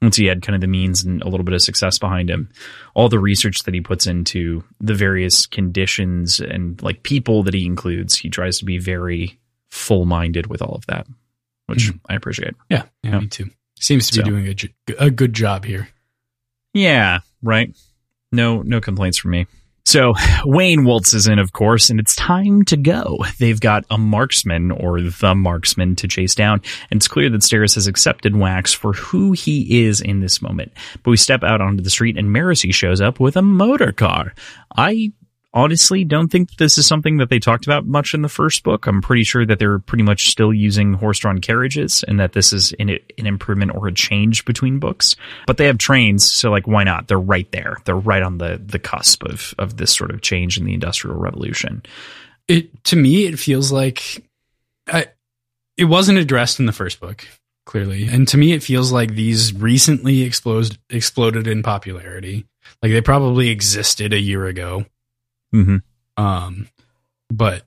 [0.00, 2.50] once he had kind of the means and a little bit of success behind him,
[2.94, 7.66] all the research that he puts into the various conditions and like people that he
[7.66, 9.38] includes, he tries to be very
[9.70, 11.06] full minded with all of that,
[11.66, 12.00] which Mhm.
[12.08, 12.54] I appreciate.
[12.70, 13.20] Yeah, yeah, Yeah.
[13.20, 13.50] me too.
[13.78, 14.30] Seems to be So.
[14.30, 14.46] doing
[14.98, 15.88] a, a good job here.
[16.72, 17.74] Yeah, right.
[18.32, 19.46] No, no complaints from me.
[19.84, 20.14] So
[20.44, 23.18] Wayne waltzes in, of course, and it's time to go.
[23.38, 26.60] They've got a marksman or the marksman to chase down,
[26.90, 30.72] and it's clear that Steris has accepted Wax for who he is in this moment.
[31.04, 34.34] But we step out onto the street, and Marasi shows up with a motor car.
[34.76, 35.12] I
[35.54, 38.86] honestly don't think this is something that they talked about much in the first book.
[38.86, 42.72] I'm pretty sure that they're pretty much still using horse-drawn carriages, and that this is
[42.78, 45.16] an, an improvement or a change between books.
[45.46, 47.08] But they have trains, so like, why not?
[47.08, 47.78] They're right there.
[47.84, 51.16] They're right on the the cusp of of this sort of change in the Industrial
[51.16, 51.82] Revolution.
[52.48, 54.24] It to me, it feels like
[54.86, 55.06] I,
[55.76, 57.26] it wasn't addressed in the first book
[57.64, 62.46] clearly, and to me, it feels like these recently exploded exploded in popularity.
[62.82, 64.86] Like they probably existed a year ago,
[65.56, 66.22] Mm-hmm.
[66.22, 66.68] um,
[67.30, 67.64] but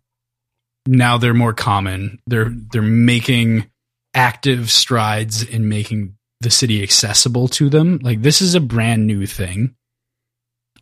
[0.87, 2.19] now they're more common.
[2.27, 3.69] They're they're making
[4.13, 7.99] active strides in making the city accessible to them.
[8.01, 9.75] Like this is a brand new thing.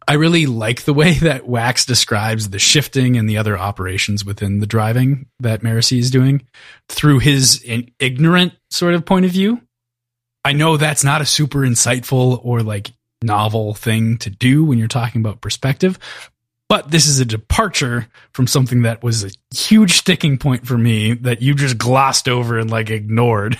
[0.07, 4.59] I really like the way that Wax describes the shifting and the other operations within
[4.59, 6.47] the driving that Marasi is doing
[6.89, 7.63] through his
[7.99, 9.61] ignorant sort of point of view.
[10.45, 12.91] I know that's not a super insightful or like
[13.21, 15.99] novel thing to do when you're talking about perspective,
[16.69, 21.13] but this is a departure from something that was a huge sticking point for me
[21.13, 23.57] that you just glossed over and like ignored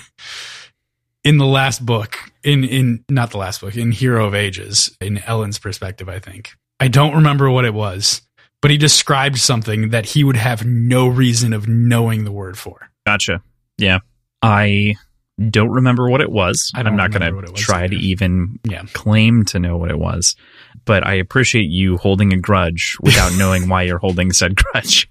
[1.24, 5.18] in the last book in in not the last book in hero of ages in
[5.26, 6.50] Elend's perspective i think
[6.80, 8.22] i don't remember what it was
[8.60, 12.88] but he described something that he would have no reason of knowing the word for
[13.08, 13.42] Gotcha.
[13.78, 14.00] Yeah,
[14.42, 14.96] I
[15.48, 16.70] don't remember what it was.
[16.74, 17.94] I I'm not going to try either.
[17.94, 20.36] to even yeah claim to know what it was,
[20.84, 25.10] but I appreciate you holding a grudge without knowing why you're holding said grudge.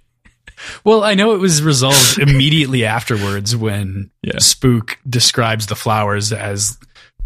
[0.84, 4.40] well i know it was resolved immediately afterwards when Yeah.
[4.40, 6.78] spook describes the flowers as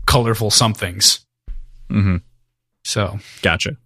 [0.06, 1.26] colorful somethings
[1.90, 2.18] hmm
[2.84, 3.78] so Gotcha.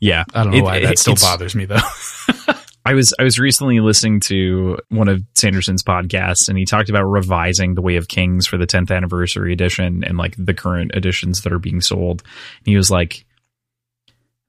[0.00, 1.78] Yeah, i don't know It- why it- that still bothers me though
[2.84, 7.04] I was I was recently listening to one of Sanderson's podcasts, and he talked about
[7.04, 11.42] revising the Way of Kings for the 10th anniversary edition and like the current editions
[11.42, 12.22] that are being sold.
[12.24, 13.24] And he was like,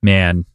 [0.03, 0.45] "Man,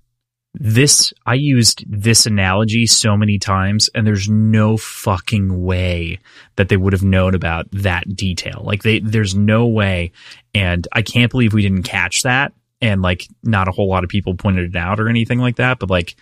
[0.54, 6.18] this I used this analogy so many times, and there's no fucking way
[6.56, 8.62] that they would have known about that detail.
[8.64, 10.12] Like they, there's no way,
[10.54, 14.10] and I can't believe we didn't catch that." And like, not a whole lot of
[14.10, 16.14] people pointed it out or anything like that, but like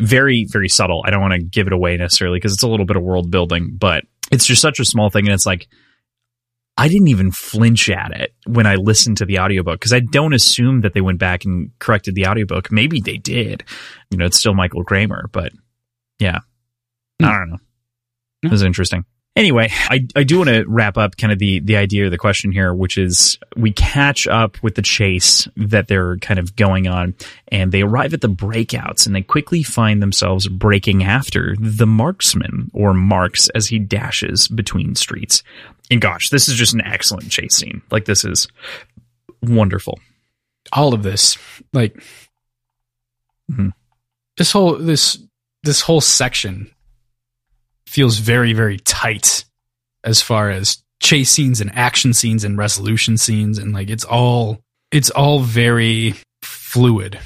[0.00, 2.86] very very subtle i don't want to give it away necessarily because it's a little
[2.86, 5.68] bit of world building but it's just such a small thing and it's like
[6.76, 10.34] i didn't even flinch at it when i listened to the audiobook because i don't
[10.34, 12.70] assume that they went back and corrected the audiobook.
[12.72, 13.64] Maybe they did.
[14.10, 15.52] You know it's still michael kramer but
[16.18, 16.40] yeah.
[17.20, 17.26] Hmm.
[17.26, 17.58] I don't know.
[18.42, 19.04] It was interesting
[19.40, 22.18] anyway i, I do want to wrap up kind of the the idea or the
[22.18, 26.86] question here which is we catch up with the chase that they're kind of going
[26.86, 27.14] on
[27.48, 32.70] and they arrive at the breakouts and they quickly find themselves breaking after the marksman
[32.74, 35.42] or marks as he dashes between streets.
[35.90, 37.82] And gosh this is just an excellent chase scene.
[37.90, 38.46] Like this is
[39.42, 39.98] wonderful.
[40.72, 41.38] All of this
[41.72, 42.00] like
[43.50, 43.72] Mhm.
[44.36, 45.18] this whole this
[45.64, 46.70] this whole section
[47.90, 49.44] feels very very tight
[50.04, 53.58] as far as chase scenes and action scenes and resolution scenes.
[53.58, 54.60] And like it's all
[54.92, 57.18] it's all very fluid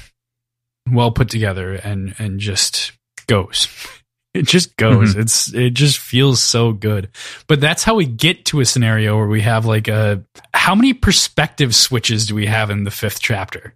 [0.89, 2.93] well put together and and just
[3.27, 3.67] goes.
[4.35, 5.11] It just goes.
[5.11, 5.21] Mm-hmm.
[5.21, 7.07] It's it just feels so good.
[7.47, 10.91] But that's how we get to a scenario where we have like a how many
[10.91, 13.75] perspective switches do we have in the fifth chapter?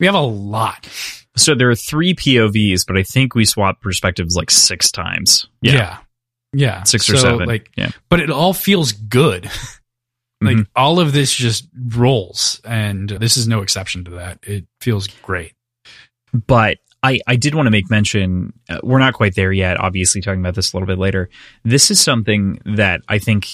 [0.00, 0.88] We have a lot.
[1.36, 5.46] So there are three povs but i think we swap perspectives like six times.
[5.62, 5.74] Yeah.
[5.74, 5.98] Yeah,
[6.84, 7.46] six or So, seven.
[7.48, 7.90] like yeah.
[8.08, 9.50] but it all feels good.
[10.42, 10.66] Like Mhm.
[10.74, 14.38] all of this just rolls and this is no exception to that.
[14.42, 15.52] It feels great.
[16.32, 20.22] But I, I did want to make mention uh, we're not quite there yet obviously
[20.22, 21.28] talking about this a little bit later.
[21.64, 23.48] This is something that i think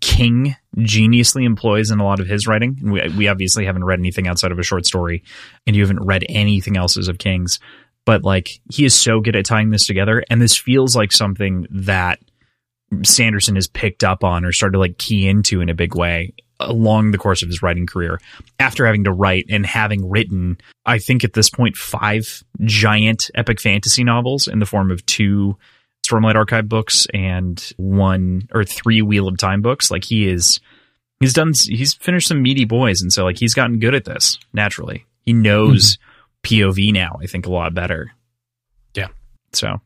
[0.00, 2.78] king geniusly employs in a lot of his writing.
[2.82, 5.22] We, we obviously haven't read anything outside of a short story
[5.66, 7.58] and you haven't read anything else of king's
[8.04, 11.66] but like he is so good at tying this together and this feels like something
[11.70, 12.18] that
[13.02, 16.32] sanderson has picked up on or started to like key into in a big way
[16.60, 18.20] along the course of his writing career
[18.60, 23.60] after having to write and having written I think at this point five giant epic
[23.60, 25.56] fantasy novels in the form of two
[26.04, 29.90] Stormlight Archive books and one or three Wheel of Time books.
[29.90, 30.60] Like he is,
[31.18, 34.38] he's done, he's finished some meaty boys, and so like he's gotten good at this
[34.52, 35.06] naturally.
[35.22, 36.10] He knows mm-hmm.
[36.44, 37.18] POV now.
[37.20, 38.12] I think a lot better.
[38.94, 39.08] Yeah.
[39.52, 39.80] So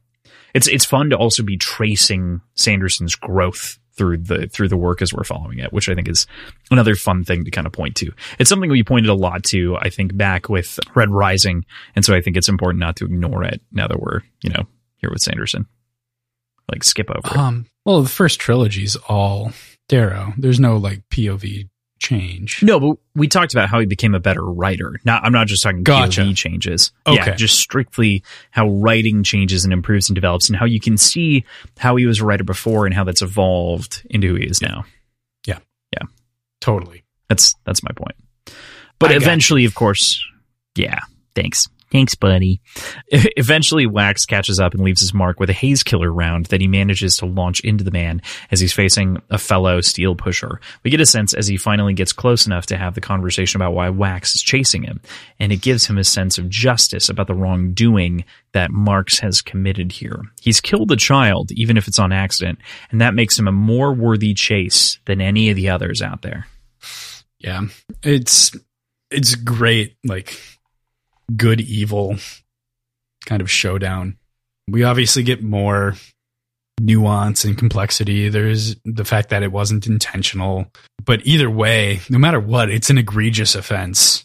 [0.55, 5.13] it's it's fun to also be tracing Sanderson's growth through the through the work as
[5.13, 6.27] we're following it, which I think is
[6.71, 8.13] another fun thing to kind of point to.
[8.39, 11.65] It's something we pointed a lot to, I think, back with Red Rising,
[11.97, 14.65] and so I think it's important not to ignore it now that we're you know
[14.97, 15.67] here with Sanderson.
[16.71, 17.35] Like skip over.
[17.35, 17.37] It.
[17.37, 19.53] Um, well, the first trilogy's all
[19.89, 20.35] Darrow.
[20.37, 21.69] There's no like POV
[21.99, 22.63] change.
[22.63, 25.01] No, but we talked about how he became a better writer.
[25.05, 26.23] Not, I'm not just talking Gotcha.
[26.23, 26.93] POV changes.
[27.07, 27.17] Okay.
[27.17, 31.45] Yeah, just strictly how writing changes and improves and develops, and how you can see
[31.79, 34.85] how he was a writer before and how that's evolved into who he is now.
[35.47, 35.59] Yeah,
[35.93, 36.07] yeah,
[36.61, 37.05] totally.
[37.29, 38.17] That's that's my point.
[38.99, 40.25] But I eventually, of course,
[40.75, 41.01] yeah.
[41.35, 41.69] Thanks.
[41.91, 42.61] Thanks, buddy.
[43.11, 46.69] Eventually, Wax catches up and leaves his mark with a haze killer round that he
[46.69, 48.21] manages to launch into the man
[48.51, 50.61] as he's facing a fellow steel pusher.
[50.85, 53.73] We get a sense as he finally gets close enough to have the conversation about
[53.73, 55.01] why Wax is chasing him,
[55.41, 59.93] and it gives him a sense of justice about the wrongdoing that Marks has committed
[59.93, 60.21] here.
[60.41, 62.59] He's killed a child, even if it's on accident,
[62.91, 66.47] and that makes him a more worthy chase than any of the others out there.
[67.39, 67.63] Yeah.
[68.03, 68.53] It's
[69.11, 70.39] it's great like
[71.37, 72.17] good evil
[73.27, 74.17] kind of showdown.
[74.69, 75.95] We obviously get more
[76.81, 78.29] nuance and complexity.
[78.29, 80.71] There's the fact that it wasn't intentional,
[81.05, 84.25] but either way, no matter what, it's an egregious offense.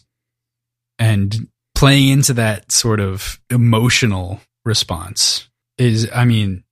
[0.98, 6.62] And playing into that sort of emotional response is I mean,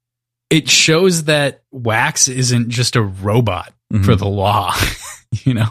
[0.48, 4.04] it shows that Wax isn't just a robot Mhm.
[4.04, 4.74] for the law,
[5.44, 5.68] you know.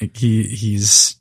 [0.00, 1.16] Like he he's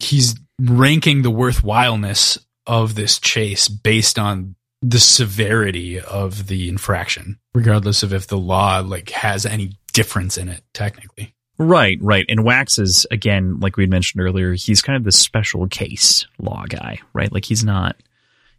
[0.00, 8.02] he's ranking the worthwhileness of this chase based on the severity of the infraction, regardless
[8.02, 11.34] of if the law like has any difference in it technically.
[11.58, 12.24] Right, right.
[12.28, 16.64] And Wax is again, like we mentioned earlier, he's kind of the special case law
[16.68, 17.32] guy, right?
[17.32, 17.96] Like he's not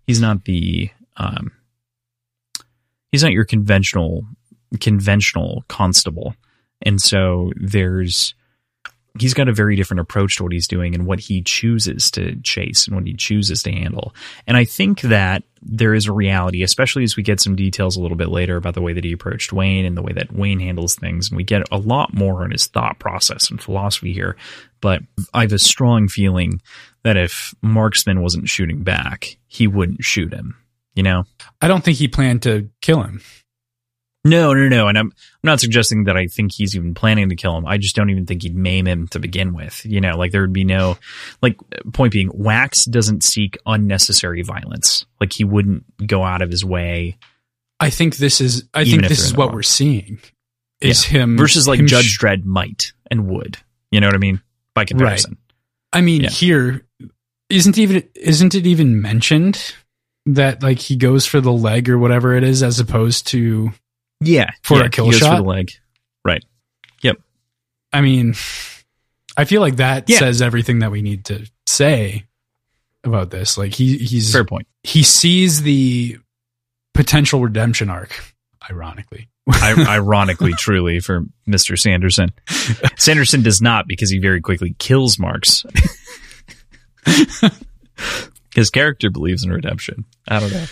[0.06, 1.52] he's not the um
[3.12, 4.26] he's not your conventional
[4.82, 6.36] conventional constable.
[6.82, 8.34] And so there's
[9.20, 12.36] he's got a very different approach to what he's doing and what he chooses to
[12.42, 14.14] chase and what he chooses to handle.
[14.46, 18.02] And I think that there is a reality, especially as we get some details a
[18.02, 20.60] little bit later about the way that he approached Wayne and the way that Wayne
[20.60, 21.30] handles things.
[21.30, 24.36] And we get a lot more on his thought process and philosophy here.
[24.82, 25.02] But
[25.34, 26.62] I have a strong feeling
[27.04, 30.56] that if Marksman wasn't shooting back, he wouldn't shoot him.
[30.96, 31.24] You know?
[31.62, 33.22] I don't think he planned to kill him.
[34.30, 34.88] No, no, no.
[34.88, 35.14] And I'm, I'm
[35.44, 37.66] not suggesting that I think he's even planning to kill him.
[37.66, 39.86] I just don't even think he'd maim him to begin with.
[39.86, 40.98] You know, like there would be no,
[41.42, 41.58] like,
[41.94, 45.06] point being, Wax doesn't seek unnecessary violence.
[45.20, 47.18] Like he wouldn't go out of his way
[47.82, 49.56] I think this is I think this is what wrong.
[49.56, 50.20] we're seeing
[50.82, 53.58] is him versus like him Judge sh- Dredd might and would.
[53.90, 54.42] You know what I mean?
[54.74, 55.38] By comparison.
[55.94, 56.30] I mean, Yeah.
[56.30, 56.86] here
[57.50, 59.76] isn't even isn't it even mentioned
[60.26, 63.72] that like he goes for the leg or whatever it is as opposed to
[64.22, 64.52] Yeah.
[64.64, 65.38] For yeah, a kill shot?
[65.38, 65.72] For the leg.
[66.26, 66.44] Right.
[67.02, 67.18] Yep.
[67.94, 68.36] I mean,
[69.38, 70.20] I feel like that Yeah.
[70.20, 72.26] says everything that we need to say
[73.04, 73.58] about this.
[73.58, 74.68] Like he he's Fair point.
[74.84, 76.18] he sees the
[76.94, 78.22] potential redemption arc,
[78.70, 79.30] ironically.
[79.52, 81.80] I, ironically, truly, for Mr.
[81.80, 82.30] Sanderson.
[82.98, 85.66] Sanderson does not because he very quickly kills Marks.
[88.56, 90.06] His character believes in redemption.
[90.28, 90.66] I don't know.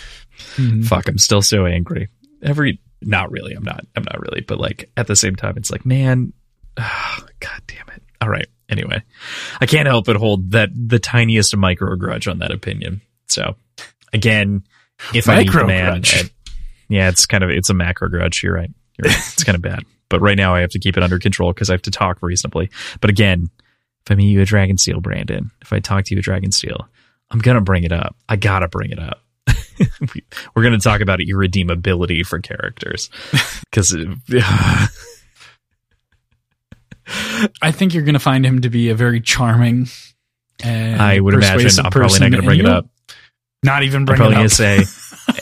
[0.56, 0.84] Mhm.
[0.86, 2.08] Fuck, I'm still so angry.
[2.42, 5.70] Every not really, I'm not I'm not really, but like at the same time it's
[5.70, 6.32] like, man,
[6.78, 8.02] ah, god damn it.
[8.20, 8.46] All right.
[8.68, 9.02] Anyway,
[9.60, 13.00] I can't help but hold that the tiniest micro grudge on that opinion.
[13.26, 13.56] So,
[14.12, 14.64] again,
[15.14, 16.02] if I need man,
[16.88, 18.42] yeah, it's kind of it's a macro grudge.
[18.42, 18.70] You're right.
[18.98, 19.18] You're right.
[19.18, 19.84] It's kind of bad.
[20.10, 22.18] But right now I have to keep it under control because I have to talk
[22.22, 22.70] reasonably.
[23.00, 23.50] But again,
[24.04, 26.86] if I meet you at Dragonsteel, Brandon, if I talk to you at Dragonsteel,
[27.30, 28.16] I'm gonna bring it up.
[28.28, 29.22] I gotta bring it up.
[30.14, 30.24] We-
[30.54, 33.10] We're gonna talk about irredeemability for characters
[33.70, 33.96] because
[37.62, 39.88] I think you're going to find him to be a very charming
[40.62, 42.86] and I would imagine I'm probably not gonna bring it up.
[43.62, 44.50] Not even I'm bring probably it gonna up.
[44.50, 44.84] say,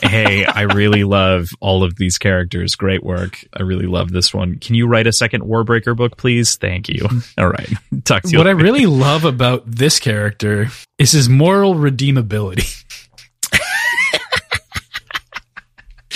[0.07, 2.75] "Hey, I really love all of these characters.
[2.75, 3.37] Great work.
[3.53, 4.57] I really love this one.
[4.59, 6.55] Can you write a second Warbreaker book, please?
[6.55, 7.07] Thank you.
[7.37, 7.69] All right,
[8.05, 8.37] talk to you.
[8.37, 12.83] what I really love about this character is his moral redeemability.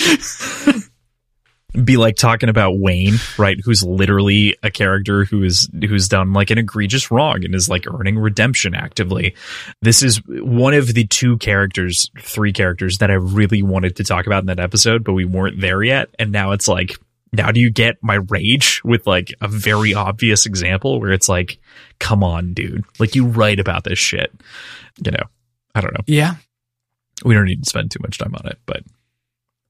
[1.84, 3.58] be like talking about Wayne, right?
[3.64, 7.86] Who's literally a character who is who's done like an egregious wrong and is like
[7.86, 9.34] earning redemption actively.
[9.80, 14.26] This is one of the two characters, three characters that I really wanted to talk
[14.26, 16.10] about in that episode, but we weren't there yet.
[16.18, 16.96] And now it's like,
[17.32, 21.58] now do you get my rage with like a very obvious example where it's like,
[21.98, 24.30] come on, dude, like you write about this shit,
[25.02, 25.24] you know?
[25.74, 26.04] I don't know.
[26.06, 26.34] Yeah.
[27.24, 28.82] We don't need to spend too much time on it, but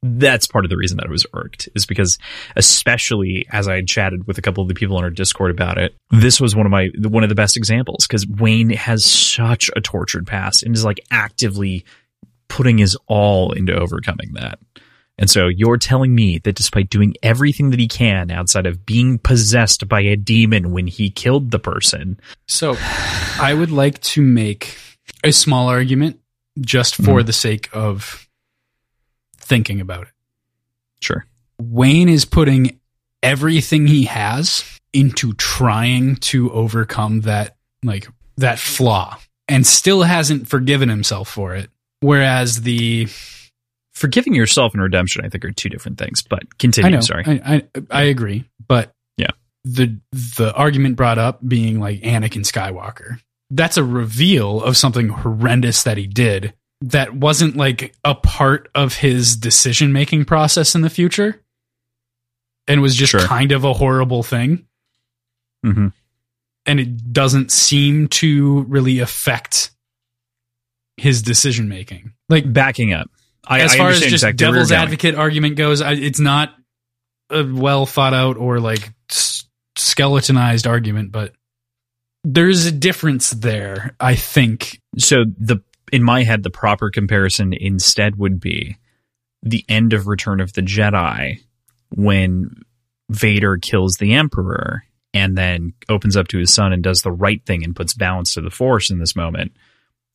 [0.02, 2.18] that's part of the reason that I was irked is because,
[2.56, 5.94] especially as I chatted with a couple of the people on our Discord about it,
[6.10, 9.80] this was one of my one of the best examples because Wayne has such a
[9.80, 11.84] tortured past and is like actively
[12.48, 14.58] putting his all into overcoming that.
[15.18, 19.18] And so you're telling me that despite doing everything that he can outside of being
[19.18, 22.18] possessed by a demon when he killed the person.
[22.48, 22.76] So
[23.38, 24.76] I would like to make
[25.22, 26.18] a small argument
[26.60, 27.26] just for Mhm.
[27.26, 28.26] the sake of
[29.42, 30.12] thinking about it.
[31.00, 31.26] Sure.
[31.60, 32.80] Wayne is putting
[33.22, 39.18] everything he has into trying to overcome that like that flaw
[39.48, 41.70] and still hasn't forgiven himself for it.
[42.00, 43.08] Whereas the
[43.94, 46.22] Forgiving yourself and redemption, I think, are two different things.
[46.22, 46.90] But I continue.
[46.92, 47.24] know Sorry.
[47.26, 49.28] I, I I agree, but Yeah.
[49.64, 53.20] the the argument brought up being like Anakin Skywalker.
[53.50, 58.94] That's a reveal of something horrendous that he did that wasn't like a part of
[58.96, 61.40] his decision making process in the future
[62.68, 63.20] and was just Sure.
[63.20, 64.66] kind of a horrible thing
[65.64, 65.88] hmm
[66.66, 69.70] and it doesn't seem to really affect
[70.96, 72.12] his decision making.
[72.28, 73.10] Like Backing up.
[73.44, 76.54] I, as I far as just exactly devil's advocate argument goes, I, it's not
[77.30, 79.44] a well thought out or like s-
[79.76, 81.32] skeletonized argument, but
[82.22, 83.96] there's a difference there.
[83.98, 84.80] I think.
[84.98, 85.62] so the
[85.92, 88.76] in my head the proper comparison instead would be
[89.42, 91.38] the end of return of the jedi
[91.94, 92.50] when
[93.10, 94.82] vader kills the emperor
[95.14, 98.34] and then opens up to his son and does the right thing and puts balance
[98.34, 99.52] to the force in this moment.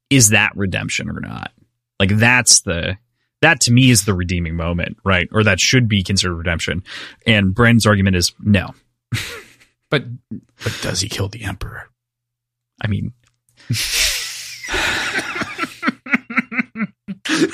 [0.10, 1.52] Is that redemption or not?
[2.00, 2.98] Like that's the
[3.42, 5.28] that to me is the redeeming moment right?
[5.32, 6.84] Or that should be considered redemption.
[7.26, 8.74] And bren's argument is no.
[9.90, 10.04] But
[10.62, 11.88] but does he kill the emperor?
[12.84, 13.14] i mean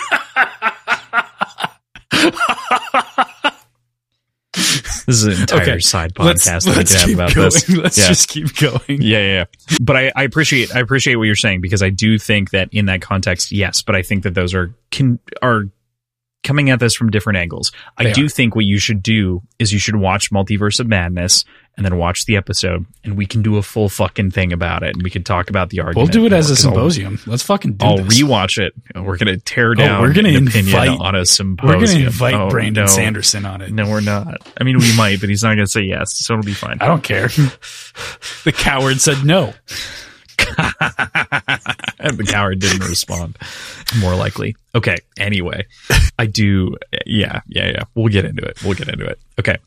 [4.53, 7.45] this is an entire Okay, side let's podcast that we let's have keep about going.
[7.45, 8.07] this Let's Yeah.
[8.07, 9.01] just keep going.
[9.01, 9.45] yeah, yeah, yeah.
[9.81, 12.85] But I, I appreciate I appreciate what you're saying because I do think that in
[12.85, 13.81] that context, yes.
[13.81, 15.63] But I think that those are can are
[16.43, 17.71] coming at this from different angles.
[17.97, 18.29] I do are.
[18.29, 21.45] think what you should do is you should watch Multiverse of Madness
[21.75, 24.93] and then watch the episode, and we can do a full fucking thing about it,
[24.93, 25.97] and we can talk about the argument.
[25.97, 27.19] We'll do it as a I'll- symposium.
[27.25, 27.89] Let's fucking do it.
[27.89, 28.21] I'll this.
[28.21, 28.73] rewatch it.
[28.95, 29.99] We're gonna tear oh, down.
[29.99, 31.79] Oh, we're gonna an opinion invite- on a symposium.
[31.79, 32.87] We're going to invite Oh, Brandon no.
[32.87, 33.71] Sanderson on it.
[33.71, 34.37] No, we're not.
[34.59, 36.77] I mean, we might, but he's not gonna say yes, so it'll be fine.
[36.79, 37.27] I don't care.
[38.43, 39.53] the coward said no.
[41.99, 43.37] and the coward didn't respond.
[43.99, 44.55] More likely.
[44.75, 44.97] Okay.
[45.17, 45.65] Anyway,
[46.19, 46.75] I do.
[47.05, 47.83] Yeah, yeah, yeah.
[47.95, 48.61] We'll get into it.
[48.63, 49.19] We'll get into it.
[49.39, 49.57] Okay.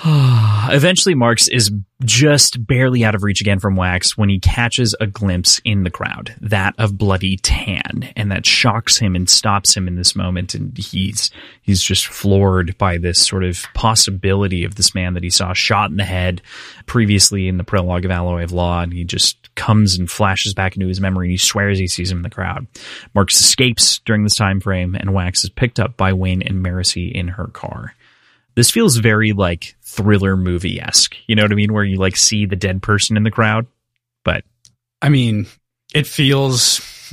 [0.70, 1.72] Eventually, Marks is
[2.04, 5.90] just barely out of reach again from Wax when he catches a glimpse in the
[5.90, 10.54] crowd, that of Bloody Tan, and that shocks him and stops him in this moment.
[10.54, 11.32] And he's
[11.62, 15.90] he's just floored by this sort of possibility of this man that he saw shot
[15.90, 16.42] in the head
[16.86, 20.76] previously in the prologue of Alloy of Law, and he just comes and flashes back
[20.76, 22.68] into his memory and he swears he sees him in the crowd.
[23.14, 27.10] Marks escapes during this time frame, and Wax is picked up by Wayne and Marasi
[27.10, 27.94] in her car.
[28.58, 31.14] This feels very like thriller movie esque.
[31.28, 31.72] You know what I mean?
[31.72, 33.68] Where you like see the dead person in the crowd,
[34.24, 34.42] but
[35.00, 35.46] I mean,
[35.94, 36.80] it feels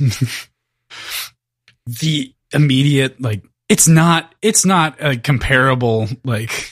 [1.86, 6.68] the immediate like it's not it's not a comparable like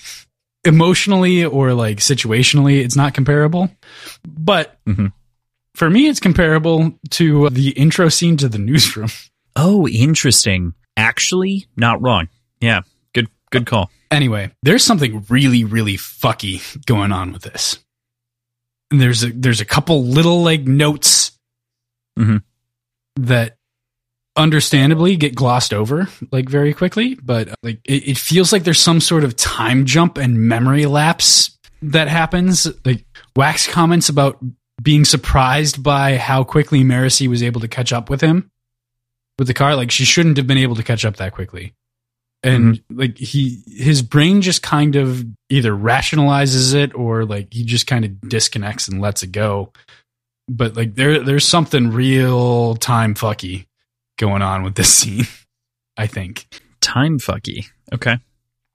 [0.65, 3.71] emotionally or like situationally it's not comparable
[4.27, 5.13] but Mhm.
[5.77, 9.09] for me it's comparable to the intro scene to the newsroom
[9.57, 10.75] oh, interesting.
[10.97, 12.29] Actually, not wrong.
[12.61, 12.81] Yeah,
[13.61, 13.91] good, call.
[14.11, 17.79] anyway there's something really really fucky going on with this
[18.91, 21.33] and there's a there's a couple little like notes
[22.19, 22.43] Mhm.
[23.17, 23.57] that
[24.37, 29.01] understandably get glossed over like very quickly but like it, it feels like there's some
[29.01, 33.05] sort of time jump and memory lapse that happens like
[33.37, 34.39] wax comments about
[34.83, 38.51] being surprised by how quickly Marasi was able to catch up with him
[39.39, 41.73] with the car like she shouldn't have been able to catch up that quickly
[42.45, 42.99] and mm-hmm.
[43.01, 48.05] like he his brain just kind of either rationalizes it or like he just kind
[48.05, 49.73] of disconnects and lets it go
[50.49, 53.67] but like there there's something real time fucky
[54.19, 55.27] going on with this scene
[55.97, 56.47] i think
[56.81, 57.65] Time fucky.
[57.95, 58.19] Okay,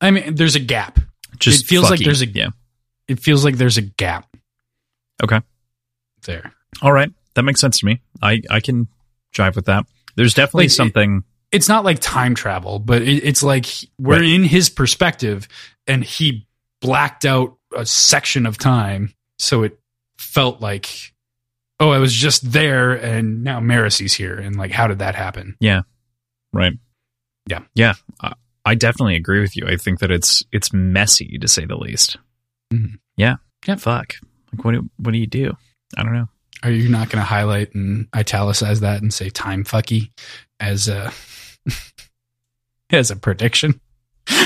[0.01, 0.99] i mean there's a gap
[1.37, 2.49] just It feels like there's a- yeah.
[3.07, 4.25] it feels like there's a gap
[5.23, 5.41] Okay.
[6.25, 8.01] there All right, that makes sense to me.
[8.21, 8.87] I I can
[9.35, 9.85] jive with that.
[10.15, 11.23] There's definitely Like, something.
[11.51, 13.65] It's not like time travel, but it, it's like
[13.97, 14.23] we're Right.
[14.29, 15.47] in his perspective
[15.87, 16.47] and he
[16.81, 19.13] blacked out a section of time.
[19.39, 19.79] So it
[20.17, 20.87] felt like,
[21.79, 24.35] oh, I was just there and now Marasi's here.
[24.37, 25.55] And like, how did that happen?
[25.59, 25.81] Yeah.
[26.53, 26.73] Right.
[27.47, 27.61] Yeah.
[27.73, 27.93] Yeah.
[28.21, 28.33] Uh,
[28.65, 29.65] I definitely agree with you.
[29.67, 32.17] I think that it's it's messy to say the least.
[32.71, 32.99] Mhm.
[33.17, 33.37] Yeah.
[33.65, 33.75] Yeah.
[33.77, 34.13] Fuck.
[34.53, 35.55] Like what do, what do you do?
[35.97, 36.27] I don't know.
[36.61, 40.11] Are you not going to highlight and italicize that and say time fucky
[40.59, 41.11] as a
[42.89, 43.79] as a prediction?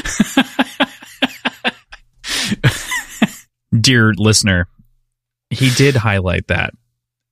[3.79, 4.67] Dear listener,
[5.49, 6.73] he did highlight that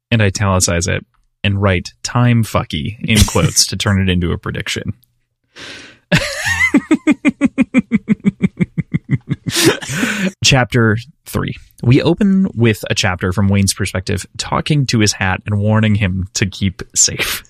[0.10, 1.06] and italicize it
[1.44, 4.94] and write time fucky in quotes to turn it into a prediction.
[10.44, 11.56] chapter 3.
[11.84, 16.28] We open with a chapter from Wayne's perspective, talking to his hat and warning him
[16.34, 17.44] to keep safe.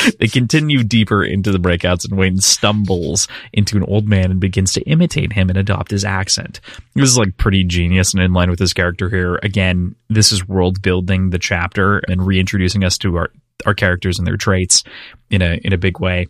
[0.18, 4.72] they continue deeper into the breakouts, and Wayne stumbles into an old man and begins
[4.74, 6.60] to imitate him and adopt his accent.
[6.94, 9.38] This is like pretty genius and in line with his character here.
[9.42, 13.30] Again, this is world building the chapter and reintroducing us to our,
[13.66, 14.84] our characters and their traits
[15.30, 16.26] in a in a big way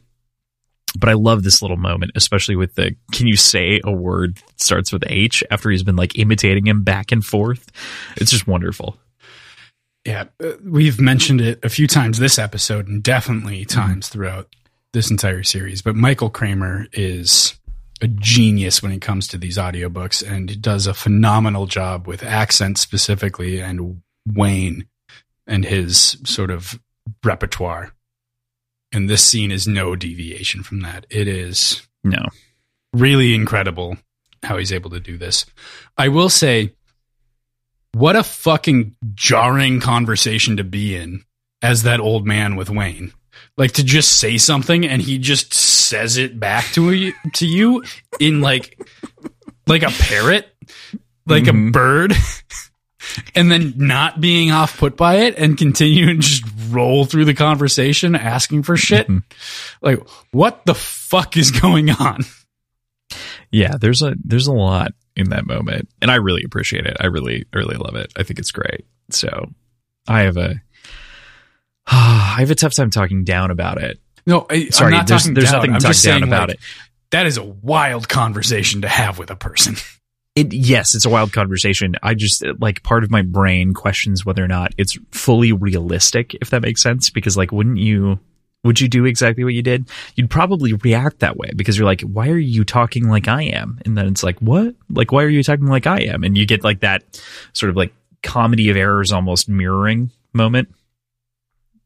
[0.98, 4.92] but I love this little moment, especially with the can you say a word starts
[4.92, 7.70] with H after he's been like imitating him back and forth.
[8.16, 8.98] It's just wonderful.
[10.04, 14.48] Yeah, uh, we've mentioned it a few times this episode and definitely times throughout
[14.92, 17.54] this entire series, but Michael Kramer is
[18.00, 22.78] a genius when it comes to these audiobooks and does a phenomenal job with accent
[22.78, 24.88] specifically and Wayne
[25.46, 26.80] and his sort of
[27.22, 27.92] repertoire.
[28.90, 31.06] And this scene is no deviation from that.
[31.10, 32.26] It is No.
[32.92, 33.96] really incredible
[34.42, 35.46] how he's able to do this.
[35.96, 36.74] I will say,
[37.94, 41.24] what a fucking jarring conversation to be in
[41.60, 43.12] as that old man with Wayne.
[43.56, 47.82] Like to just say something and he just says it back to you to you
[48.18, 48.78] in like
[49.66, 50.48] like a parrot,
[51.26, 51.72] like a Mhm.
[51.72, 52.14] bird.
[53.34, 57.34] And then not being off put by it and continue and just roll through the
[57.34, 59.08] conversation asking for shit.
[59.08, 59.22] Mhm.
[59.82, 59.98] Like,
[60.30, 62.20] what the fuck is going on?
[63.50, 66.96] Yeah, there's a there's a lot in that moment, and I really appreciate it.
[67.00, 68.12] I really really love it.
[68.16, 68.86] I think it's great.
[69.10, 69.50] So
[70.08, 70.60] I have a
[71.86, 73.98] I have a tough time talking down about it.
[74.26, 76.24] No, I, Sorry, I'm not there's talking there's nothing I'm to talk just down saying,
[76.24, 76.64] about like, it.
[77.10, 79.76] That is a wild conversation to have with a person.
[80.34, 81.94] It yes, it's a wild conversation.
[82.02, 86.48] I just like part of my brain questions whether or not it's fully realistic, if
[86.48, 87.10] that makes sense.
[87.10, 88.18] Because like, wouldn't you?
[88.64, 89.88] Would you do exactly what you did?
[90.14, 93.80] You'd probably react that way because you're like, why are you talking like I am?
[93.84, 94.74] And then it's like, what?
[94.88, 96.22] Like, why are you talking like I am?
[96.22, 97.02] And you get like that
[97.54, 100.68] sort of like comedy of errors, almost mirroring moment.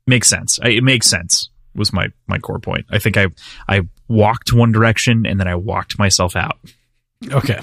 [0.07, 0.61] Makes sense.
[0.63, 1.49] I, it makes sense.
[1.75, 2.87] Was my my core point.
[2.91, 3.27] I think I
[3.69, 6.59] I walked one direction and then I walked myself out.
[7.31, 7.61] Okay.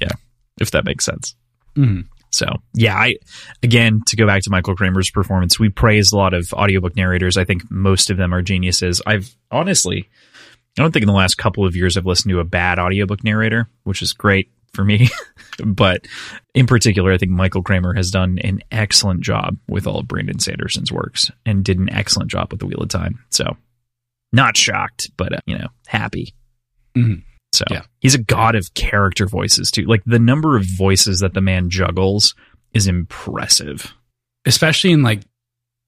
[0.00, 0.12] Yeah.
[0.60, 1.34] If that makes sense.
[1.76, 2.06] Mhm.
[2.34, 3.16] So yeah, I
[3.62, 7.36] again to go back to Michael Kramer's performance, we praise a lot of audiobook narrators.
[7.36, 9.00] I think most of them are geniuses.
[9.06, 10.08] I've honestly,
[10.78, 13.22] I don't think in the last couple of years I've listened to a bad audiobook
[13.22, 15.08] narrator, which is great for me.
[15.64, 16.06] but
[16.54, 20.38] in particular, I think Michael Kramer has done an excellent job with all of Brandon
[20.38, 23.24] Sanderson's works and did an excellent job with The Wheel of Time.
[23.30, 23.56] So
[24.32, 26.34] not shocked, but uh, you know, happy.
[26.96, 27.22] Mhm.
[27.54, 27.82] So Yeah.
[28.00, 29.84] he's a god of character voices too.
[29.84, 32.34] Like the number of voices that the man juggles
[32.72, 33.94] is impressive.
[34.44, 35.22] Especially in like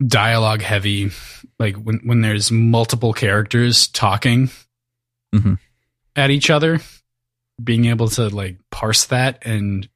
[0.07, 1.11] dialogue heavy,
[1.59, 4.51] like when, when there's multiple characters talking
[5.35, 5.59] Mhm.
[6.15, 6.81] at each other,
[7.63, 9.89] being able to like parse that and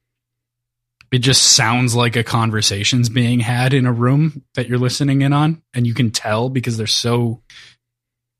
[1.11, 5.33] it just sounds like a conversation's being had in a room that you're listening in
[5.33, 5.61] on.
[5.73, 7.41] And you can tell because they're so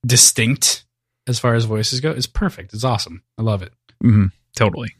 [0.05, 0.85] distinct
[1.27, 2.11] as far as voices go.
[2.11, 2.73] It's perfect.
[2.73, 3.23] It's awesome.
[3.37, 3.73] I love it.
[4.01, 4.25] hmm
[4.55, 4.95] Totally.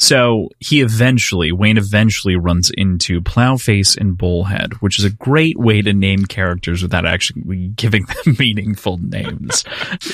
[0.00, 5.82] So he eventually, Wayne eventually runs into Plowface and Bullhead, which is a great way
[5.82, 9.62] to name characters without actually giving them meaningful names.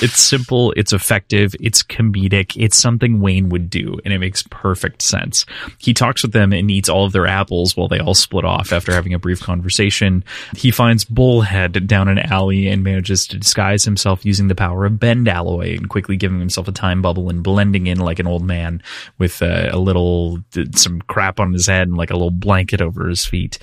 [0.01, 5.01] it's simple, it's effective, it's comedic, it's something Wayne would do, and it makes perfect
[5.01, 5.45] sense.
[5.77, 8.73] He talks with them and eats all of their apples while they all split off
[8.73, 10.25] after having a brief conversation.
[10.57, 14.93] He finds Bullhead down an alley and manages to disguise himself using the power of
[14.93, 18.83] bendalloy and quickly giving himself a time bubble and blending in like an old man
[19.17, 20.39] with uh, a little
[20.73, 23.59] some crap on his head and like a little blanket over his feet.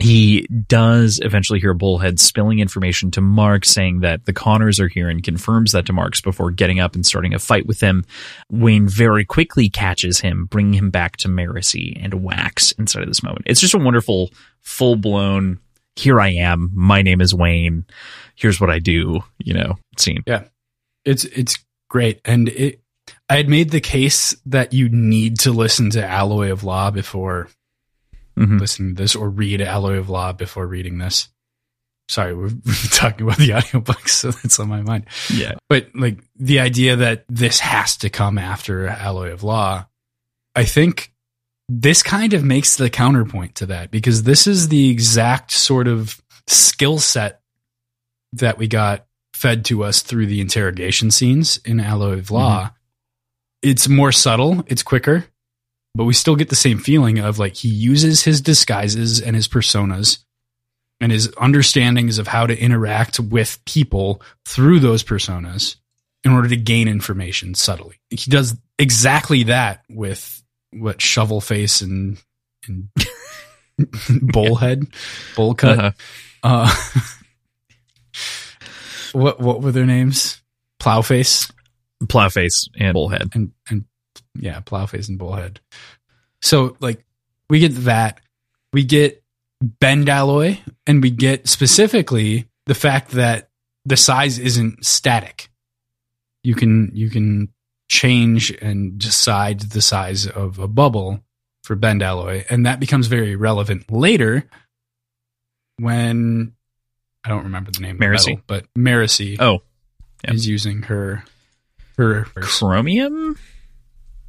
[0.00, 5.10] He does eventually hear Bullhead spilling information to Mark saying that the Connors are here
[5.10, 8.04] and confirms that to Marks before getting up and starting a fight with him.
[8.50, 13.22] Wayne very quickly catches him, bringing him back to Marasi and Wax inside of this
[13.22, 13.42] moment.
[13.44, 14.30] It's just a wonderful,
[14.62, 15.60] full blown,
[15.94, 17.84] here I am, my name is Wayne,
[18.34, 20.24] here's what I do, you know, scene.
[20.26, 20.44] Yeah.
[21.04, 21.58] It's it's
[21.90, 22.81] great, and it.
[23.32, 27.48] I had made the case that you need to listen to Alloy of Law before
[28.38, 28.60] Mhm.
[28.60, 31.28] listening to this, or read Alloy of Law before reading this.
[32.08, 35.06] sorry, we're, we're talking about the audiobooks, so that's on my mind.
[35.32, 35.54] Yeah.
[35.70, 39.86] But like the idea that this has to come after Alloy of Law,
[40.54, 41.12] I think
[41.70, 46.20] this kind of makes the counterpoint to that because this is the exact sort of
[46.48, 47.40] skill set
[48.34, 52.72] that we got fed to us through the interrogation scenes in Alloy of Law.
[53.62, 55.26] It's more subtle, it's quicker,
[55.94, 59.46] but we still get the same feeling of like he uses his disguises and his
[59.46, 60.18] personas
[61.00, 65.76] and his understandings of how to interact with people through those personas
[66.24, 67.96] in order to gain information subtly.
[68.10, 72.18] He does exactly that with what shovel face and,
[72.66, 72.88] and
[74.32, 74.86] bullhead,
[75.36, 75.78] bull cut.
[75.78, 75.92] Uh-huh.
[76.44, 76.74] Uh,
[79.12, 80.40] what what were their names?
[80.80, 81.52] Plowface
[82.06, 83.28] Plowface and Bullhead.
[83.34, 83.84] and and
[84.38, 85.60] yeah, Plowface and Bullhead.
[86.42, 87.04] So like
[87.50, 88.20] we get that,
[88.72, 89.22] we get
[89.62, 93.48] bendalloy, and we get specifically the fact that
[93.84, 95.48] the size isn't static.
[96.42, 97.48] You can you can
[97.88, 101.20] change and decide the size of a bubble
[101.64, 104.48] for bendalloy, and that becomes very relevant later
[105.78, 106.52] when
[107.24, 108.14] I don't remember the name Marasi?
[108.14, 109.62] of the metal, but Marasi Oh,
[110.24, 110.32] yeah.
[110.34, 111.24] is using her
[112.02, 113.38] her Chromium?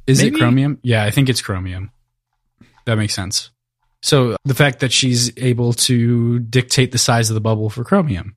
[0.06, 0.36] is Maybe?
[0.36, 0.78] it chromium?
[0.82, 1.90] Yeah, I think it's chromium.
[2.84, 3.50] That makes sense.
[4.02, 8.36] So the fact that she's able to dictate the size of the bubble for chromium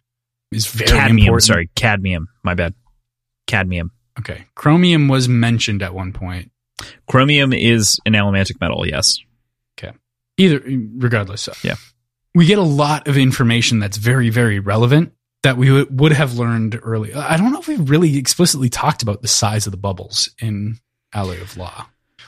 [0.52, 1.18] is very cadmium.
[1.28, 1.44] important.
[1.44, 2.28] Sorry, cadmium.
[2.44, 2.74] My bad.
[3.48, 3.92] Cadmium.
[4.20, 4.46] Okay.
[4.56, 6.52] Chromium was mentioned at one point.
[7.08, 9.20] Chromium is an elementic metal, yes.
[9.78, 9.96] Okay.
[10.38, 10.62] Either
[10.98, 11.50] regardless.
[11.64, 11.76] Yeah.
[12.34, 15.12] We get a lot of information that's very, very relevant
[15.44, 17.14] that we would- would have learned early.
[17.14, 20.80] I don't know if we really explicitly talked about the size of the bubbles in
[21.14, 21.88] Alloy of Law.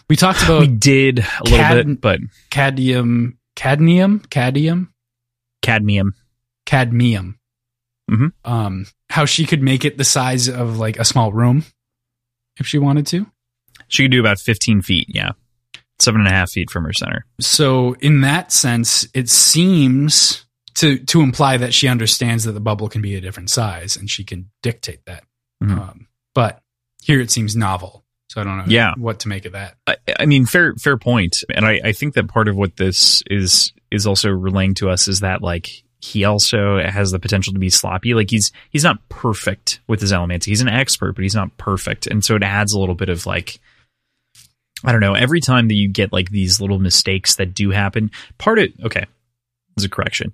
[0.10, 2.20] We talked about we did a little cad- bit, but
[2.50, 4.94] cadmium, cadmium, cadmium,
[5.62, 6.14] cadmium.
[6.66, 7.40] cadmium.
[8.10, 8.32] Mhm.
[8.46, 11.64] Um, how she could make it the size of like a small room
[12.58, 13.28] if she wanted to.
[13.88, 15.32] She could do about 15 feet, yeah.
[16.00, 17.26] Seven and a half feet from her center.
[17.42, 20.46] So in that sense, it seems
[20.80, 24.10] to to imply that she understands that the bubble can be a different size and
[24.10, 25.24] she can dictate that.
[25.64, 25.78] Mhm.
[25.80, 26.62] Um, but
[27.02, 28.04] here it seems novel.
[28.30, 28.94] So I don't know Yeah.
[28.98, 29.76] what to make of that.
[29.88, 33.24] I, I mean, fair fair point, and I, I think that part of what this
[33.30, 35.68] is is also relaying to us is that like
[36.02, 38.14] he also has the potential to be sloppy.
[38.14, 40.46] Like he's he's not perfect with his elements.
[40.46, 43.26] He's an expert, but he's not perfect, and so it adds a little bit of
[43.26, 43.60] like
[44.84, 45.14] I don't know.
[45.16, 49.06] Every time that you get like these little mistakes that do happen, part of okay,
[49.76, 50.32] there's a correction.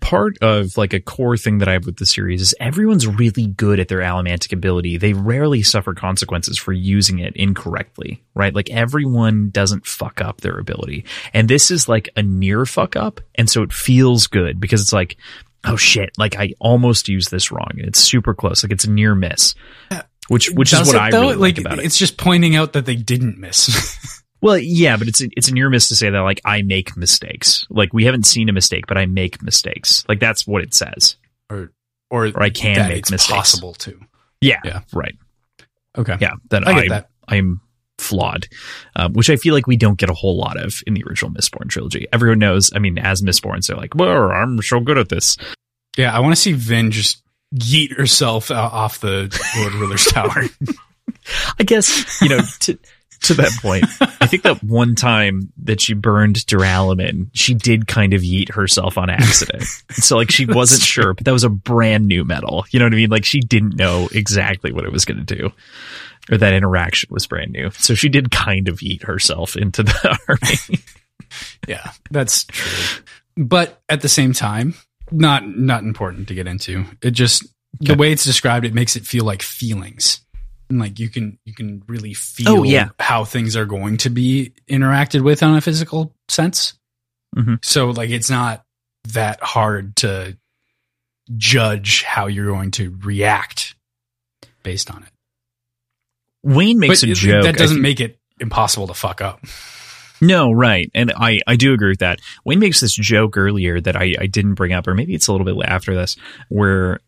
[0.00, 3.46] Part of like a core thing that I have with the series is everyone's really
[3.46, 4.96] good at their allomantic ability.
[4.96, 8.52] They rarely suffer consequences for using it incorrectly, right?
[8.52, 11.04] Like everyone doesn't fuck up their ability.
[11.32, 13.20] And this is like a near fuck up.
[13.36, 15.16] And so it feels good because it's like,
[15.64, 17.70] oh shit, like I almost used this wrong.
[17.76, 18.64] It's super close.
[18.64, 19.54] Like it's a near miss.
[20.28, 21.20] Which which is what it, I though?
[21.20, 21.84] really like, about it.
[21.84, 24.22] It's just pointing out that they didn't miss.
[24.40, 27.66] Well, yeah, but it's it's a near miss to say that like I make mistakes.
[27.70, 30.04] Like we haven't seen a mistake, but I make mistakes.
[30.08, 31.16] Like that's what it says.
[31.50, 31.72] or
[32.10, 33.32] or, Or I can make it's mistakes.
[33.36, 33.98] possible to.
[34.40, 34.80] Yeah, Yeah.
[34.92, 35.16] right.
[35.98, 36.16] Okay.
[36.20, 37.08] Yeah, that I get I'm, that.
[37.26, 37.60] I'm
[37.98, 38.46] flawed,
[38.94, 41.32] um, which I feel like we don't get a whole lot of in the original
[41.32, 42.06] Mistborn trilogy.
[42.12, 42.70] Everyone knows.
[42.74, 45.36] I mean, as Mistborns, they're like, "Well, I'm so good at this."
[45.96, 47.22] Yeah, I want to see Vin just
[47.54, 50.44] yeet herself uh, off the Lord Ruler's tower.
[51.58, 52.78] I guess you know to
[53.22, 53.84] to that point.
[54.20, 58.98] I think that one time that she burned duralumin, she did kind of yeet herself
[58.98, 59.64] on accident.
[59.90, 62.64] so like she wasn't sure, but that was a brand new metal.
[62.70, 63.10] You know what I mean?
[63.10, 65.52] Like she didn't know exactly what it was going to do.
[66.30, 67.70] Or that interaction was brand new.
[67.70, 70.80] So she did kind of eat herself into the army.
[71.68, 73.04] Yeah, that's true.
[73.36, 74.74] But at the same time,
[75.12, 76.84] not not important to get into.
[77.02, 77.46] It just
[77.80, 80.20] the way it's described, it makes it feel like feelings.
[80.68, 82.88] And like you can you can really feel Oh, yeah.
[82.98, 86.74] how things are going to be interacted with on a physical sense.
[87.36, 87.64] Mhm.
[87.64, 88.64] So like it's not
[89.12, 90.36] that hard to
[91.36, 93.74] judge how you're going to react
[94.62, 95.08] based on it.
[96.42, 97.44] Wayne makes but a joke.
[97.44, 99.40] that doesn't make it impossible to fuck up.
[100.20, 100.90] No, right.
[100.94, 102.20] And I, I do agree with that.
[102.44, 105.32] Wayne makes this joke earlier that I, I didn't bring up, or maybe it's a
[105.32, 106.16] little bit after this,
[106.48, 107.00] where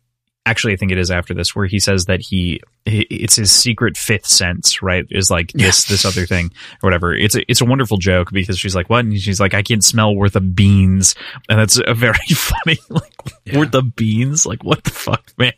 [0.49, 3.97] actually I think it is after this, where he says that he, it's his secret
[3.97, 5.05] fifth sense, right?
[5.11, 6.47] Is like this, this other thing
[6.83, 7.15] or whatever.
[7.15, 9.05] It's a, it's a wonderful joke because she's like, what?
[9.05, 11.15] And she's like, I can smell worth of beans.
[11.49, 13.13] And that's a very funny, like,
[13.45, 13.59] Yeah.
[13.59, 14.47] worth of beans.
[14.47, 15.53] Like, what the fuck, man?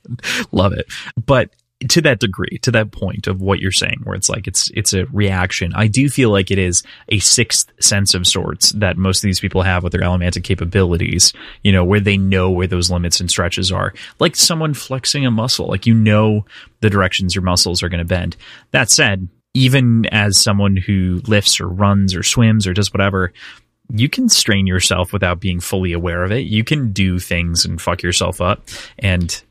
[0.52, 0.86] Love it.
[1.24, 1.50] But
[1.88, 4.92] to that degree, to that point of what you're saying, where it's like it's it's
[4.92, 5.72] a reaction.
[5.74, 9.40] I do feel like it is a sixth sense of sorts that most of these
[9.40, 11.32] people have with their allomantic capabilities.
[11.62, 15.30] You know, where they know where those limits and stretches are, like someone flexing a
[15.30, 15.68] muscle.
[15.68, 16.44] Like you know
[16.80, 18.36] the directions your muscles are going to bend.
[18.72, 23.32] That said, even as someone who lifts or runs or swims or does whatever,
[23.92, 26.40] you can strain yourself without being fully aware of it.
[26.40, 28.68] You can do things and fuck yourself up.
[28.98, 29.42] And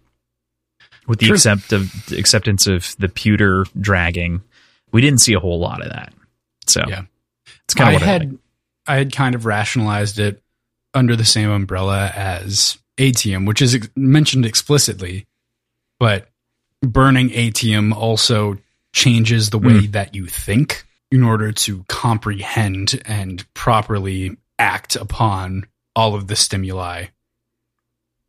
[1.10, 4.42] with the accept of, acceptance of the pewter dragging,
[4.92, 6.14] we didn't see a whole lot of that.
[6.68, 7.02] So yeah,
[7.66, 8.38] it's kind of I had
[8.88, 10.42] I, I had kind of rationalized it
[10.94, 15.26] under the same umbrella as atium, which is ex- mentioned explicitly,
[16.00, 16.30] but
[16.82, 18.58] burning atium also
[18.94, 19.92] changes the way mm.
[19.92, 25.66] that you think in order to comprehend and properly act upon
[25.96, 27.06] all of the stimuli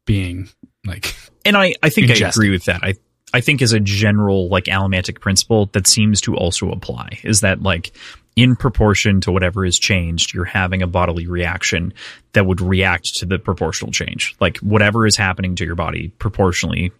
[0.06, 0.48] being
[0.86, 1.14] like
[1.44, 2.82] and i i think i agree with that.
[2.82, 2.94] I
[3.32, 7.62] i think as a general like allomantic principle that seems to also apply is that
[7.62, 7.92] like
[8.36, 11.92] in proportion to whatever is changed you're having a bodily reaction
[12.32, 14.36] that would react to the proportional change.
[14.40, 16.92] Like whatever is happening to your body proportionally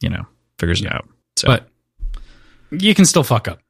[0.00, 0.26] you know
[0.58, 0.88] figures yeah.
[0.88, 1.08] it out.
[1.36, 1.68] So but
[2.70, 3.60] you can still fuck up.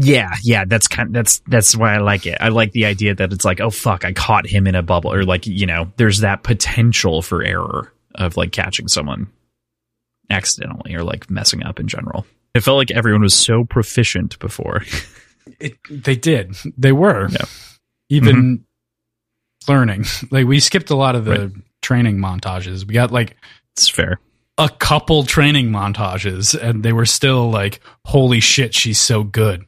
[0.00, 2.38] Yeah, yeah, that's kind of, that's that's why I like it.
[2.40, 5.12] I like the idea that it's like, oh fuck, I caught him in a bubble
[5.12, 9.28] or like, you know, there's that potential for error of like catching someone
[10.28, 12.26] accidentally or like messing up in general.
[12.54, 14.82] It felt like everyone was so proficient before.
[15.60, 16.54] it, they did.
[16.76, 17.28] They were.
[17.30, 17.46] Yeah.
[18.10, 19.72] Even mm-hmm.
[19.72, 20.04] learning.
[20.30, 21.52] Like we skipped a lot of the right.
[21.80, 22.86] training montages.
[22.86, 23.36] We got like
[23.74, 24.20] it's fair
[24.60, 29.64] a couple training montages and they were still like holy shit she's so good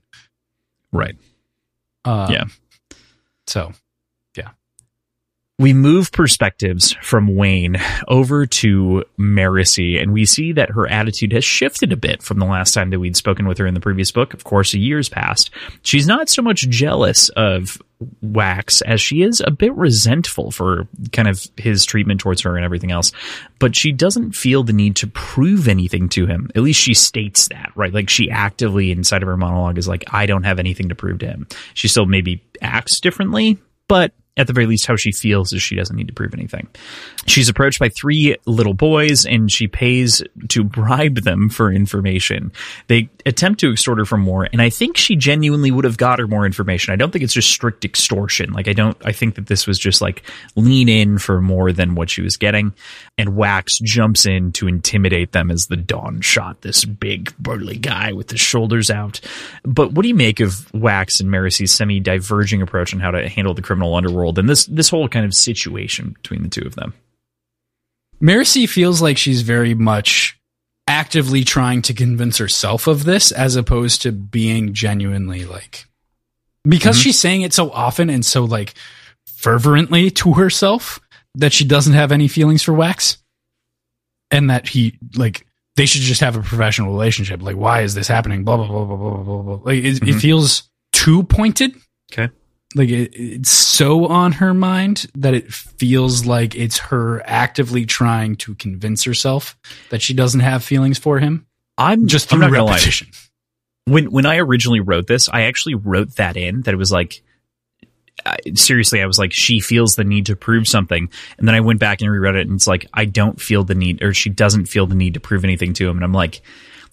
[0.93, 1.17] Right.
[2.05, 2.45] Uh, yeah.
[3.47, 3.73] So.
[5.61, 7.77] We move perspectives from Wayne
[8.09, 12.47] over to Marasi, and we see that her attitude has shifted a bit from the
[12.47, 14.33] last time that we'd spoken with her in the previous book.
[14.33, 15.51] Of course, a year's passed.
[15.83, 17.77] She's not so much jealous of
[18.23, 22.65] Wax as she is a bit resentful for kind of his treatment towards her and
[22.65, 23.13] everything else.
[23.59, 26.51] But she doesn't feel the need to prove anything to him.
[26.55, 27.93] At least she states that, right?
[27.93, 31.19] Like she actively inside of her monologue is like, I don't have anything to prove
[31.19, 31.47] to him.
[31.75, 33.59] She still maybe acts differently,
[33.89, 36.67] but at the very least, how she feels is she doesn't need to prove anything.
[37.27, 42.53] She's approached by three little boys and she pays to bribe them for information.
[42.87, 46.19] They attempt to extort her for more, and I think she genuinely would have got
[46.19, 46.93] her more information.
[46.93, 48.53] I don't think it's just strict extortion.
[48.53, 50.23] Like, I don't, I think that this was just like
[50.57, 52.73] lean in for more than what she was getting.
[53.19, 58.13] And Wax jumps in to intimidate them as the Dawn shot this big, burly guy
[58.13, 59.21] with his shoulders out.
[59.65, 63.29] But what do you make of Wax and Marasi's semi diverging approach on how to
[63.29, 64.30] handle the criminal underworld?
[64.31, 66.95] World and this this whole kind of situation between the two of them.
[68.23, 70.39] Marasi feels like she's very much
[70.87, 75.87] actively trying to convince herself of this as opposed to being genuinely like
[76.65, 77.03] because mm-hmm.
[77.03, 78.75] she's saying it so often and so like
[79.25, 80.99] fervently to herself
[81.37, 83.19] that she doesn't have any feelings for Wax
[84.33, 85.47] and that he like
[85.77, 88.85] they should just have a professional relationship like why is this happening blah blah blah
[88.85, 90.09] blah blah blah blah like it, mm-hmm.
[90.09, 91.73] it feels too pointed
[92.13, 92.31] okay
[92.75, 98.37] like it, it's so on her mind that it feels like it's her actively trying
[98.37, 99.57] to convince herself
[99.91, 101.47] that she doesn't have feelings for him.
[101.77, 103.09] I'm just through I'm repetition.
[103.87, 107.23] When when I originally wrote this, I actually wrote that in that it was like
[108.55, 111.09] seriously, I was like, she feels the need to prove something.
[111.39, 113.75] And then I went back and reread it and it's like, I don't feel the
[113.75, 115.97] need, or she doesn't feel the need to prove anything to him.
[115.97, 116.43] And I'm like,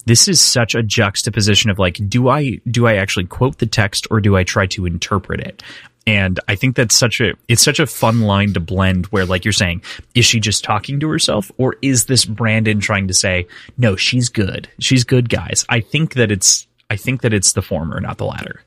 [0.08, 4.08] this is such a juxtaposition of like, do I, do I actually quote the text
[4.10, 5.62] or do I try to interpret it?
[6.08, 9.44] And I think that's such a, it's such a fun line to blend where like
[9.44, 9.82] you're saying,
[10.16, 13.48] is she just talking to herself or is this Brandon trying to say,
[13.78, 14.70] no, she's good.
[14.80, 15.66] She's good guys.
[15.68, 18.62] I think that it's, I think that it's the former, not the latter.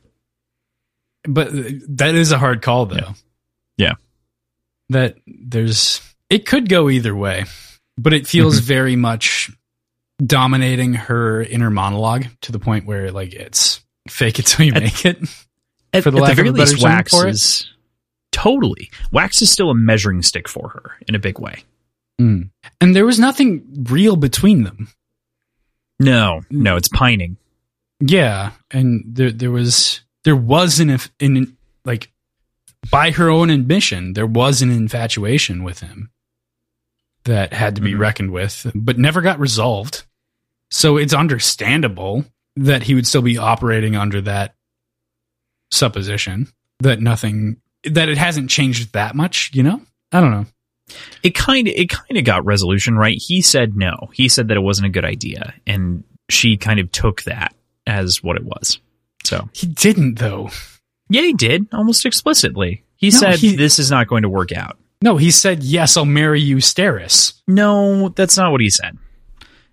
[1.24, 2.96] But that is a hard call though.
[2.96, 3.12] Yeah.
[3.78, 3.94] yeah.
[4.90, 7.46] That there's, it could go either way,
[7.96, 8.66] but it feels mm-hmm.
[8.66, 9.50] very much
[10.24, 14.82] dominating her inner monologue to the point where like it's fake it till you at,
[14.82, 15.18] make it.
[15.92, 17.72] At, for the, at the very least, Wax is
[18.32, 21.64] totally Wax is still a measuring stick for her in a big way.
[22.20, 22.50] Mm.
[22.80, 24.88] And there was nothing real between them.
[25.98, 27.36] No, no, it's pining.
[28.00, 32.10] Yeah, and there there was there was an in like
[32.90, 36.10] by her own admission there was an infatuation with him
[37.24, 38.00] that had to be mm-hmm.
[38.00, 40.04] reckoned with, but never got resolved.
[40.70, 42.24] So it's understandable
[42.56, 44.54] that he would still be operating under that
[45.70, 46.48] supposition
[46.80, 49.80] that nothing that it hasn't changed that much, you know?
[50.12, 50.46] I don't know.
[51.22, 53.16] It kind of it kind of got resolution right.
[53.16, 54.10] He said no.
[54.12, 57.54] He said that it wasn't a good idea, and she kind of took that
[57.86, 58.80] as what it was.
[59.24, 60.50] So He didn't though.
[61.08, 62.82] yeah, he did almost explicitly.
[62.96, 64.78] He No, said he- this is not going to work out.
[65.02, 65.96] No, he said yes.
[65.96, 67.34] I'll marry you, Steris.
[67.48, 68.98] No, that's not what he said.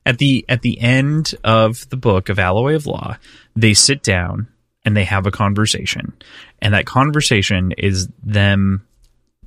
[0.08, 3.18] At the at the end of the book of Alloy of Law,
[3.58, 4.48] they sit down
[4.86, 6.14] and they have a conversation.
[6.62, 8.88] And that conversation is them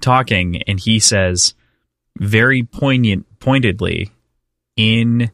[0.03, 1.55] talking and he says
[2.19, 4.11] very poignant pointedly
[4.77, 5.31] in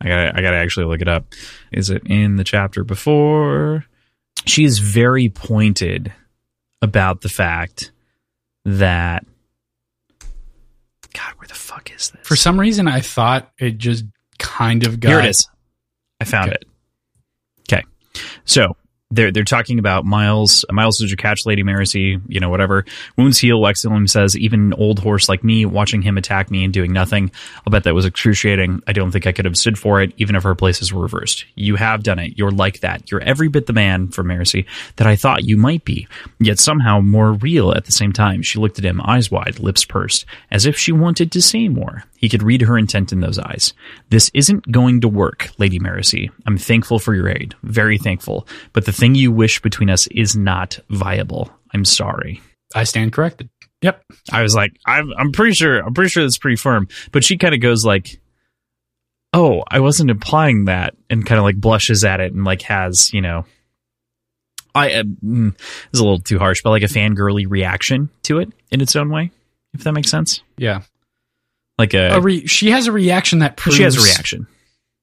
[0.00, 1.26] I got I got to actually look it up.
[1.70, 3.84] Is it in the chapter before?
[4.44, 6.12] She is very pointed
[6.82, 7.92] about the fact
[8.64, 9.24] that
[11.12, 12.26] God, where the fuck is this?
[12.26, 14.04] For some reason, I thought it just
[14.38, 15.08] kind of got.
[15.10, 15.48] Here it is.
[16.20, 16.58] I found Okay.
[16.60, 16.66] it.
[17.72, 17.82] Okay.
[18.44, 18.76] So
[19.10, 20.64] they're they're talking about Miles.
[20.72, 22.84] Miles is your catch, Lady Marasi, you know, whatever.
[23.16, 23.60] Wounds heal.
[23.60, 27.30] Waxillium says, even an old horse like me, watching him attack me and doing nothing,
[27.64, 28.82] I'll bet that was excruciating.
[28.88, 31.44] I don't think I could have stood for it, even if her places were reversed.
[31.54, 32.36] You have done it.
[32.38, 33.10] You're like that.
[33.10, 34.64] You're every bit the man for Marasi
[34.96, 36.08] that I thought you might be,
[36.40, 38.42] yet somehow more real at the same time.
[38.42, 42.04] She looked at him, eyes wide, lips pursed, as if she wanted to say more.
[42.24, 43.74] He could read her intent in those eyes.
[44.08, 46.30] This isn't going to work, Lady Marasi.
[46.46, 50.34] I'm thankful for your aid, very thankful, but the thing you wish between us is
[50.34, 51.50] not viable.
[51.74, 52.40] I'm sorry.
[52.74, 53.50] I stand corrected.
[53.82, 54.02] Yep.
[54.32, 56.88] I was like, I'm, I'm pretty sure, I'm pretty sure that's pretty firm.
[57.12, 58.18] But she kind of goes like,
[59.34, 63.12] "Oh, I wasn't implying that," and kind of like blushes at it and like has,
[63.12, 63.44] you know,
[64.74, 65.54] I uh, mm,
[65.92, 69.10] is a little too harsh, but like a fangirly reaction to it in its own
[69.10, 69.30] way,
[69.74, 70.40] if that makes sense.
[70.56, 70.80] Yeah.
[71.78, 74.46] Like a, A re- she has a reaction that proves she has a reaction.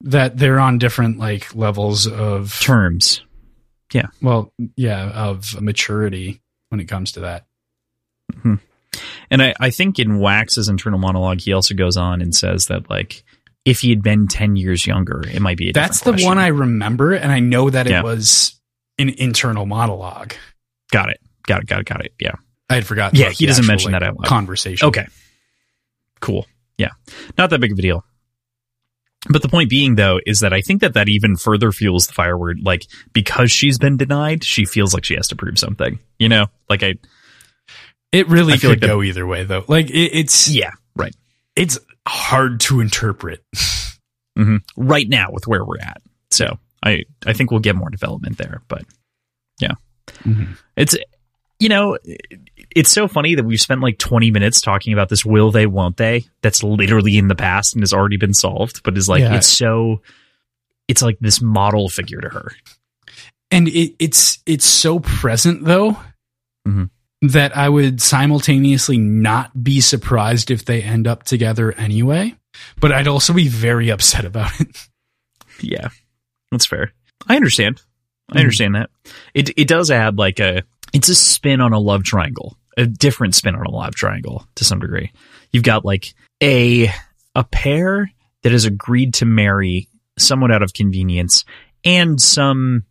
[0.01, 3.21] that they're on different like levels of Terms.
[3.93, 4.07] Yeah.
[4.21, 7.45] Well, yeah, of maturity when it comes to that.
[8.41, 8.55] Hmm.
[9.29, 12.89] And I, I think in Wax's internal monologue, he also goes on and says that
[12.89, 13.23] like
[13.65, 16.27] if he had been ten years younger, it might be a That's the question.
[16.27, 18.01] one I remember, and I know that it Yeah.
[18.01, 18.59] was
[18.97, 20.33] an internal monologue.
[20.91, 22.13] got it, got it, got it, got it.
[22.19, 22.35] Yeah,
[22.69, 23.19] I had forgotten.
[23.19, 24.27] Yeah, he doesn't actual, mention like, that out loud.
[24.27, 24.87] conversation.
[24.87, 25.07] Okay.
[26.21, 26.45] Cool.
[26.81, 26.89] Yeah.
[27.37, 28.03] Not that big of a deal.
[29.29, 32.13] But the point being, though, is that I think that that even further fuels the
[32.13, 32.59] fire word.
[32.63, 35.99] Like, because she's been denied, she feels like she has to prove something.
[36.17, 36.47] You know?
[36.69, 36.95] Like, I,
[38.11, 39.63] it really I could like that- go either way, though.
[39.67, 41.15] Like it, it's yeah, right.
[41.55, 41.77] it's
[42.07, 43.43] hard to interpret.
[44.35, 46.01] hmm Right now with where we're at.
[46.31, 48.63] So I, I think we'll get more development there.
[48.67, 48.85] But
[49.59, 49.73] yeah.
[50.23, 50.57] Mhm.
[50.75, 50.95] It's,
[51.61, 51.97] you know,
[52.75, 55.97] it's so funny that we've spent like 20 minutes talking about this will they, won't
[55.97, 56.25] they?
[56.41, 59.35] That's literally in the past and has already been solved, but is like, Yeah.
[59.35, 60.01] it's so,
[60.87, 62.51] it's like this model figure to her.
[63.51, 65.97] and it, it's it's so present though
[66.67, 66.89] Mhm.
[67.21, 72.33] that I would simultaneously not be surprised if they end up together anyway,
[72.79, 74.75] but I'd also be very upset about it.
[75.63, 75.89] Yeah,
[76.51, 76.91] that's fair.
[77.27, 77.81] I understand.
[78.31, 78.39] I Mhm.
[78.39, 78.89] understand that.
[79.35, 80.63] It it does add like a
[80.93, 84.65] it's a spin on a love triangle, a different spin on a love triangle to
[84.65, 85.11] some degree.
[85.51, 86.89] You've got like a
[87.35, 88.11] a pair
[88.43, 89.87] that has agreed to marry
[90.17, 91.45] somewhat out of convenience
[91.85, 92.83] and some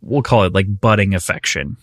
[0.00, 1.76] we'll call it like budding affection.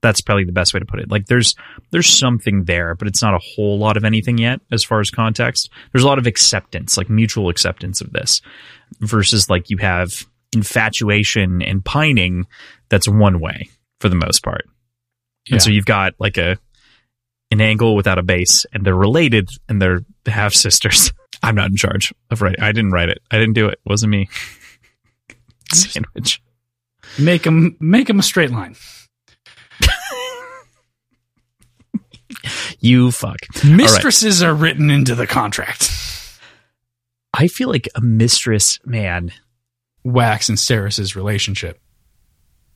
[0.00, 1.10] That's probably the best way to put it.
[1.10, 1.54] Like there's
[1.90, 5.10] there's something there, but it's not a whole lot of anything yet as far as
[5.10, 5.70] context.
[5.92, 8.40] There's a lot of acceptance, like mutual acceptance of this
[9.00, 12.46] versus like you have infatuation and pining
[12.88, 13.70] that's one way
[14.02, 14.66] for the most part.
[15.46, 15.54] Yeah.
[15.54, 16.58] And so you've got like a
[17.50, 21.12] an angle without a base and they're related and they're half sisters.
[21.42, 22.60] I'm not in charge of writing.
[22.62, 23.20] I didn't write it.
[23.30, 23.74] I didn't do it.
[23.84, 24.28] It wasn't me.
[25.72, 26.42] Sandwich.
[27.18, 28.76] Make them make them a straight line.
[32.80, 33.38] You fuck.
[33.64, 35.88] Mistresses are written into the contract.
[37.32, 39.32] I feel like a mistress, man.
[40.02, 41.80] Wax and Steris's relationship.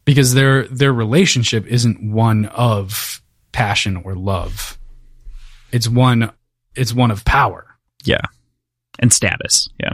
[0.07, 3.21] Because their their relationship isn't one of
[3.53, 4.79] passion or love.
[5.73, 6.33] It's one
[6.75, 7.67] it's one of power.
[8.05, 8.23] Yeah.
[8.99, 9.69] And status.
[9.79, 9.93] Yeah.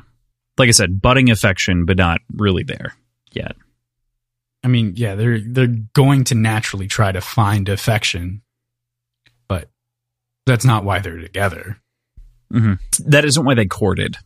[0.58, 2.94] Like I said, budding affection, but not really there
[3.32, 3.56] yet.
[4.62, 8.42] I mean, yeah, they're they're going to naturally try to find affection,
[9.48, 9.70] but
[10.46, 11.80] that's not why they're together.
[12.50, 12.74] hmm
[13.06, 14.16] That isn't why they courted,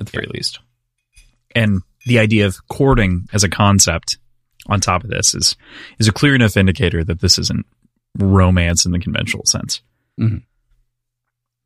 [0.00, 0.58] at the very least.
[1.54, 4.18] And the idea of courting as a concept
[4.66, 5.56] on top of this is
[5.98, 7.66] is a clear enough indicator that this isn't
[8.18, 9.80] romance in the conventional sense.
[10.20, 10.42] Mhm.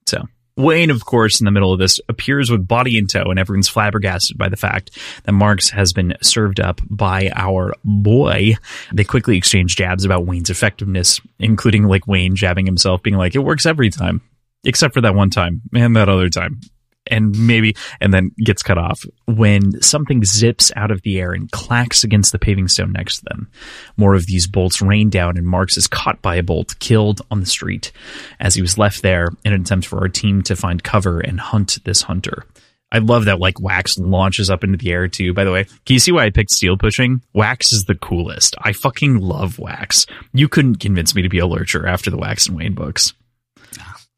[0.07, 3.39] So Wayne, of course, in the middle of this, appears with body in tow, and
[3.39, 8.57] everyone's flabbergasted by the fact that Marks has been served up by our boy.
[8.93, 13.41] They quickly exchange jabs about Wayne's effectiveness, including like Wayne jabbing himself, being like, "It
[13.41, 14.23] works every time."
[14.65, 16.61] except for that one time and that other time.
[17.09, 21.51] And maybe, and then gets cut off when something zips out of the air and
[21.51, 23.49] clacks against the paving stone next to them.
[23.97, 27.41] More of these bolts rain down and Marks is caught by a bolt, killed on
[27.41, 27.93] the street
[28.41, 31.39] as he was left there in an attempt for our team to find cover and
[31.39, 32.45] hunt this hunter.
[32.93, 35.65] I love that like Wax launches up into the air too, by the way.
[35.65, 37.21] Can you see why I picked steel pushing?
[37.33, 38.55] Wax is the coolest.
[38.61, 40.07] I fucking love Wax.
[40.33, 43.13] You couldn't convince me to be a lurcher after the Wax and Wayne books.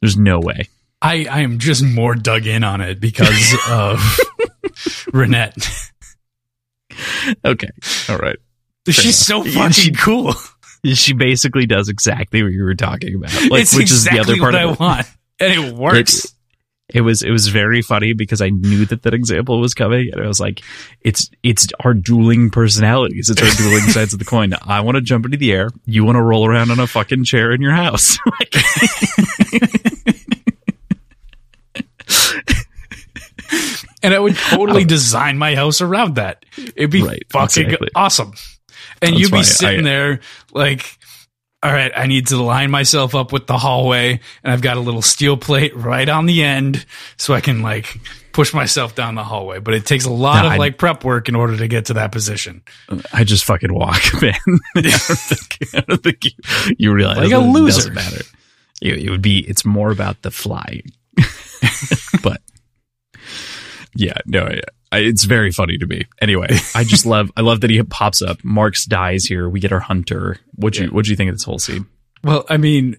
[0.01, 0.69] There's no way.
[1.01, 3.99] I, I am just more dug in on it because of
[5.13, 5.91] Ranette.
[7.45, 7.69] Okay.
[8.09, 8.37] All right.
[8.89, 10.35] She's so fucking She- cool.
[10.95, 13.33] She basically does exactly what you were talking about.
[13.51, 14.81] Like, it's which exactly is the other part what of I it.
[14.81, 15.07] want,
[15.41, 16.25] and it works.
[16.25, 16.31] It,
[16.99, 20.23] it was it was very funny because I knew that that example was coming, and
[20.23, 20.63] I was like,
[21.01, 23.29] "It's it's our dueling personalities.
[23.29, 24.53] It's our dueling sides of the coin.
[24.63, 25.71] I want to jump into the air.
[25.85, 28.55] You want to roll around on a fucking chair in your house." Like,
[34.03, 34.87] and I would totally oh.
[34.87, 36.45] design my house around that.
[36.77, 37.89] It'd be Right, fucking exactly.
[37.95, 38.33] awesome.
[39.03, 40.21] And That's you'd be sitting I- there
[40.53, 40.99] like,
[41.63, 44.81] all right, I need to line myself up with the hallway, and I've got a
[44.81, 47.99] little steel plate right on the end, so I can like
[48.33, 49.59] push myself down the hallway.
[49.59, 52.13] But it takes a lot of like prep work in order to get to that
[52.13, 52.63] position.
[53.13, 54.35] I just fucking walk, man.
[54.77, 56.31] I don't think, I don't think you,
[56.79, 57.77] you realize Like a it loser.
[57.79, 58.23] doesn't matter.
[58.81, 59.39] It, it would be.
[59.41, 60.93] It's more about the flying,
[62.23, 62.41] but
[63.99, 64.61] yeah, no, I,
[64.93, 66.07] I, it's very funny to me.
[66.23, 67.33] Anyway, I just love.
[67.37, 68.43] I love that he pops up.
[68.45, 69.49] Marks dies here.
[69.49, 70.39] We get our hunter.
[70.55, 70.91] What you Yeah.
[70.93, 71.87] What do you think of this whole scene?
[72.23, 72.97] Well, I mean,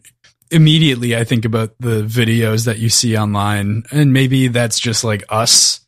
[0.52, 5.24] immediately I think about the videos that you see online, and maybe that's just like
[5.30, 5.80] us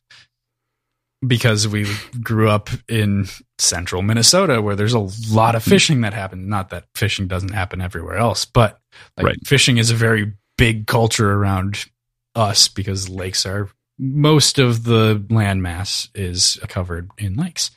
[1.28, 1.86] because we
[2.24, 3.28] grew up in
[3.60, 5.72] central Minnesota where there's a lot of hmm.
[5.72, 6.48] fishing that happens.
[6.48, 8.80] Not that fishing doesn't happen everywhere else, but
[9.18, 9.38] like Right.
[9.46, 11.86] fishing is a very big culture around
[12.34, 13.70] us because lakes are
[14.04, 17.70] most of the landmass is covered in lakes.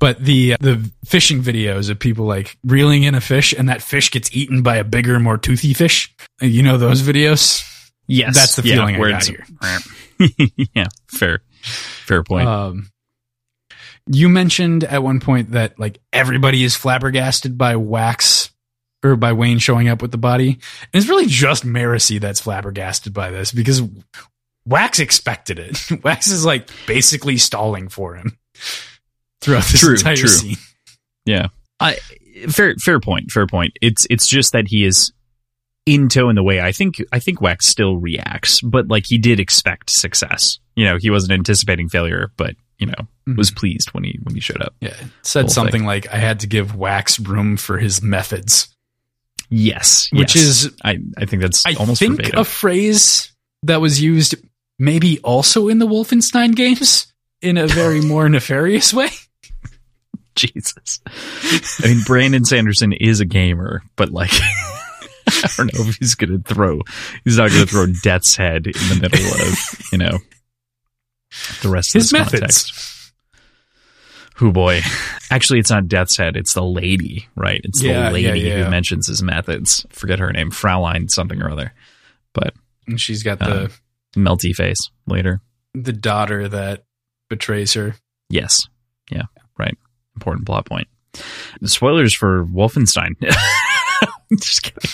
[0.00, 4.10] But the the fishing videos of people like reeling in a fish and that fish
[4.10, 6.12] gets eaten by a bigger, more toothy fish.
[6.40, 7.64] You know those videos?
[8.08, 9.88] Yes, That's the feeling I got it's-
[10.74, 12.48] yeah, fair, fair point.
[12.48, 12.90] Um,
[14.06, 18.50] you mentioned at one point that like everybody is flabbergasted by Wax
[19.04, 20.48] or by Wayne showing up with the body.
[20.50, 23.80] And it's really just Marasi that's flabbergasted by this because
[24.66, 25.78] Wax expected it.
[26.04, 28.38] Wax is like basically stalling for him
[29.40, 30.28] throughout this True, entire true.
[30.28, 30.56] scene.
[31.24, 31.48] Yeah.
[31.78, 31.94] I
[32.48, 33.72] fair fair point, fair point.
[33.80, 35.12] It's it's just that he is
[35.86, 39.16] in tow in the way I think I think Wax still reacts, but like he
[39.18, 40.58] did expect success.
[40.76, 43.36] You know, he wasn't anticipating failure, but you know, Mm-hmm.
[43.36, 44.74] was pleased when he when he showed up.
[44.80, 48.74] Yeah, said something like I had to give Wax room for his methods,
[49.50, 50.08] Yes.
[50.12, 50.44] which yes.
[50.44, 52.40] is I I think that's I almost think verbatim.
[52.40, 53.32] a phrase
[53.64, 54.34] that was used
[54.80, 59.10] maybe also in the Wolfenstein games in a very more nefarious way.
[60.34, 61.00] Jesus.
[61.84, 64.30] I mean, Brandon Sanderson is a gamer, but like,
[65.28, 66.80] I don't know if he's going to throw,
[67.24, 70.18] he's not going to throw Death's Head in the middle of, you know,
[71.62, 72.40] the rest His of this methods.
[72.40, 73.12] context.
[74.36, 74.80] Who boy.
[75.30, 76.34] Actually, it's not Death's Head.
[76.36, 77.60] It's the lady, right?
[77.62, 78.64] It's Yeah, the lady yeah, yeah.
[78.64, 79.84] who mentions his methods.
[79.90, 80.50] Forget her name.
[80.50, 81.74] Fraulein something or other.
[82.32, 82.54] But
[82.86, 83.68] And she's got the Uh,
[84.16, 85.40] melty face later.
[85.74, 86.84] the daughter that
[87.28, 87.94] betrays her.
[88.28, 88.68] Yes.
[89.10, 89.24] Yeah.
[89.58, 89.76] Right.
[90.16, 90.88] Important plot point.
[91.64, 93.12] Spoilers for Wolfenstein.
[94.40, 94.90] Just kidding.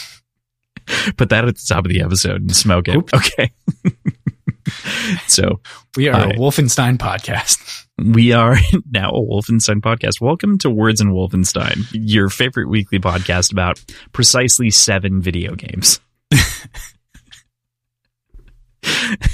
[1.17, 2.97] Put that at the top of the episode and smoke it.
[2.97, 3.11] Oop.
[3.15, 3.51] Okay.
[5.27, 5.61] so
[5.97, 6.31] We are Hi.
[6.31, 7.87] a Wolfenstein podcast.
[7.99, 8.57] we are
[8.91, 10.21] now a Wolfenstein podcast.
[10.21, 13.83] Welcome to Words in Wolfenstein, your favorite weekly podcast about
[14.13, 16.01] precisely seven video games.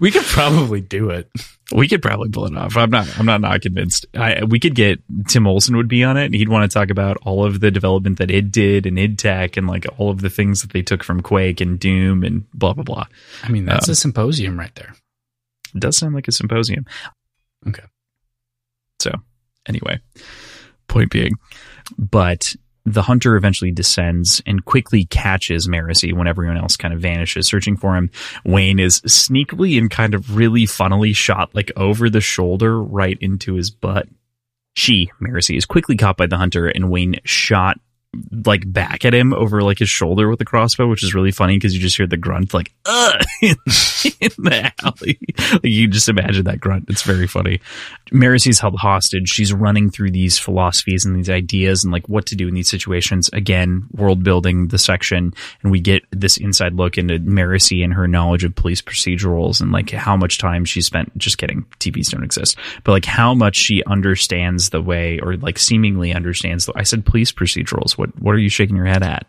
[0.00, 1.30] We could probably do it.
[1.74, 2.76] We could probably pull it off.
[2.78, 3.06] I'm not.
[3.18, 4.06] I'm not not convinced.
[4.14, 6.26] I, we could get Tim Olson would be on it.
[6.26, 9.18] and He'd want to talk about all of the development that it did and id
[9.18, 12.50] Tech and like all of the things that they took from Quake and Doom and
[12.52, 13.04] blah blah blah.
[13.42, 14.94] I mean, that's Um, a symposium right there.
[15.74, 16.86] It does sound like a symposium.
[17.68, 17.84] Okay.
[18.98, 19.12] So
[19.68, 20.00] anyway,
[20.88, 21.32] point being,
[21.98, 22.56] but
[22.86, 27.76] the hunter eventually descends and quickly catches Marasi when everyone else kind of vanishes, searching
[27.76, 28.10] for him.
[28.44, 33.54] Wayne is sneakily and kind of really funnily shot like over the shoulder right into
[33.54, 34.08] his butt.
[34.74, 37.80] She, Marasi, is quickly caught by the hunter and Wayne shot
[38.44, 41.56] like back at him over like his shoulder with the crossbow, which is really funny
[41.56, 43.50] because you just hear the grunt like uh in,
[44.20, 45.18] in the alley.
[45.52, 46.86] Like, you just imagine that grunt.
[46.88, 47.60] It's very funny.
[48.12, 49.28] Marasi's held hostage.
[49.28, 52.68] She's running through these philosophies and these ideas and like what to do in these
[52.68, 53.28] situations.
[53.32, 58.06] Again, world building the section, and we get this inside look into Marasi and her
[58.06, 61.16] knowledge of police procedurals and like how much time she spent.
[61.18, 65.58] Just kidding, TVs don't exist, but like how much she understands the way, or like
[65.58, 66.66] seemingly understands.
[66.66, 67.98] The, I said police procedurals.
[67.98, 69.26] What what are you shaking your head at?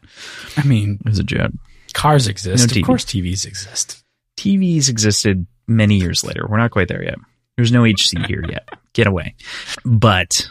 [0.56, 1.52] I mean, It was a joke.
[1.94, 2.76] cars exist.
[2.76, 4.04] No of course, TVs exist.
[4.38, 6.46] TVs existed many years later.
[6.48, 7.18] We're not quite there yet.
[7.58, 8.70] There's no HC here yet.
[8.94, 9.36] Get away.
[9.84, 10.48] But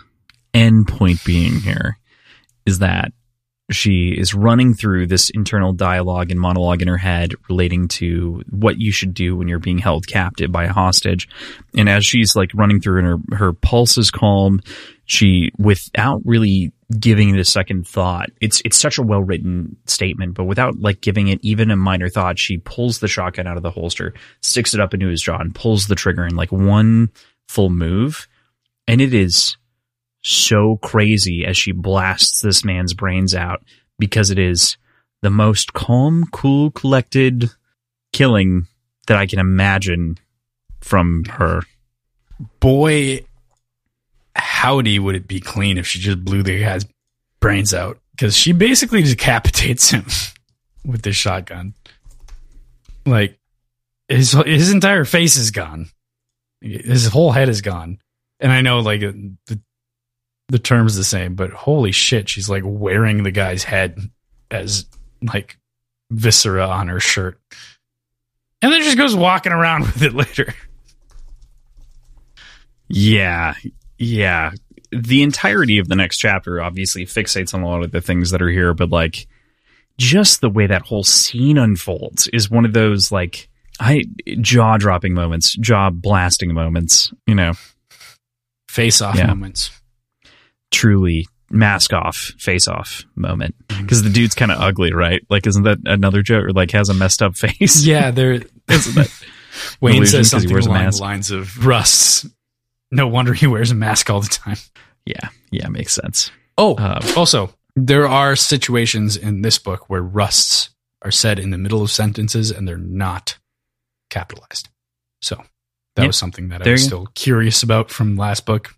[0.52, 1.98] end point being here
[2.66, 3.12] is that
[3.70, 8.78] she is running through this internal dialogue and monologue in her head relating to what
[8.78, 11.28] you should do when you're being held captive by a hostage.
[11.76, 14.60] And as she's like running through and her, her pulse is calm,
[15.06, 20.34] she, without really giving it a second thought, it's, it's such a well written statement,
[20.34, 23.62] but without like giving it even a minor thought, she pulls the shotgun out of
[23.62, 24.12] the holster,
[24.42, 27.10] sticks it up into his jaw and pulls the trigger in like one
[27.48, 28.28] full move.
[28.88, 29.56] And it is
[30.22, 33.62] so crazy as she blasts this man's brains out
[33.98, 34.76] because it is
[35.22, 37.50] the most calm, cool, collected
[38.12, 38.66] killing
[39.06, 40.18] that I can imagine
[40.80, 41.62] from her.
[42.60, 43.25] Boy,
[44.36, 46.86] howdy would it be clean if she just blew the guy's
[47.40, 47.98] brains out?
[48.12, 50.06] Because she basically decapitates him
[50.84, 51.74] with this shotgun.
[53.04, 53.38] Like
[54.08, 55.88] his his entire face is gone,
[56.60, 57.98] his whole head is gone,
[58.40, 59.60] and I know like the
[60.48, 63.98] the term's the same, but holy shit, she's like wearing the guy's head
[64.50, 64.86] as
[65.22, 65.58] like
[66.10, 67.40] viscera on her shirt,
[68.62, 70.54] and then just goes walking around with it later.
[72.88, 73.54] Yeah,
[73.98, 74.52] yeah.
[74.92, 78.40] The entirety of the next chapter obviously fixates on a lot of the things that
[78.40, 79.26] are here, but like
[79.98, 83.48] just the way that whole scene unfolds is one of those like
[83.80, 84.04] I
[84.40, 87.52] jaw dropping moments, jaw blasting moments, you know,
[88.68, 89.26] Face off Yeah.
[89.26, 89.70] moments.
[90.72, 93.54] truly mask off, face off moment.
[93.68, 93.82] Mm-hmm.
[93.82, 95.22] Because the dude's kind of ugly, right?
[95.30, 96.44] Like, isn't that another joke?
[96.46, 97.84] Or like has a messed up face?
[97.84, 98.32] Yeah, there.
[98.68, 99.24] Isn't that
[99.80, 102.26] Wayne says something along the lines of Rust's.
[102.90, 104.56] No wonder he wears a mask all the time.
[105.04, 106.30] yeah, yeah, makes sense.
[106.58, 110.70] Oh, Uh, also, there are situations in this book where Rusts
[111.02, 113.38] are said in the middle of sentences and they're not
[114.10, 114.68] capitalized.
[115.20, 115.36] So
[115.96, 118.74] that Yeah, was something that I was still curious about from last book.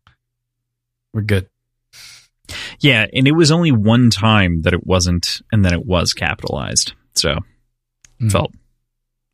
[1.14, 1.48] We're good.
[2.80, 6.92] Yeah, and it was only one time that it wasn't, and then it was capitalized.
[7.14, 7.40] So
[8.20, 8.32] Mhm.
[8.32, 8.52] felt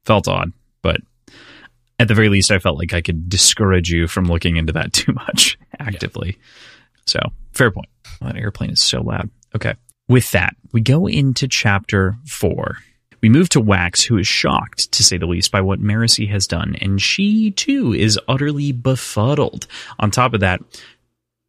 [0.04, 0.52] felt odd,
[0.82, 1.00] but
[1.98, 4.92] at the very least, I felt like I could discourage you from looking into that
[4.92, 6.38] too much actively.
[7.06, 7.20] So
[7.52, 7.88] fair point.
[8.20, 9.30] That airplane is so loud.
[9.54, 9.74] Okay.
[10.08, 12.78] With that, we go into chapter four.
[13.22, 16.46] We move to Wax, who is shocked, to say the least, by what Marasi has
[16.46, 19.66] done, and she too is utterly befuddled.
[19.98, 20.60] On top of that,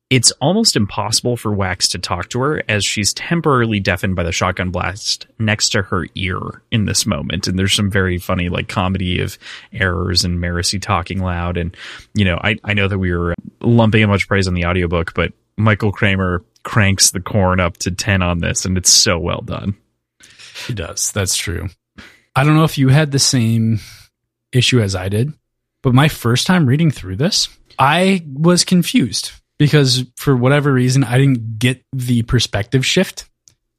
[0.09, 4.31] it's almost impossible for Wax to talk to her as she's temporarily deafened by the
[4.31, 7.47] shotgun blast next to her ear in this moment.
[7.47, 9.39] And there's some very funny like comedy of
[9.73, 11.57] errors and Marasi talking loud.
[11.57, 11.75] And,
[12.13, 15.15] you know, I, I know that we were lumping a much praise on the audiobook,
[15.15, 19.41] but Michael Kramer cranks the corn up to 10 on this and it's so well
[19.41, 19.75] done.
[20.67, 21.11] He does.
[21.11, 21.69] That's true.
[22.35, 23.79] I don't know if you had the same
[24.51, 25.33] issue as I did,
[25.81, 27.49] but my first time reading through this,
[27.79, 33.25] I was confused because for whatever reason, I didn't get the perspective shift.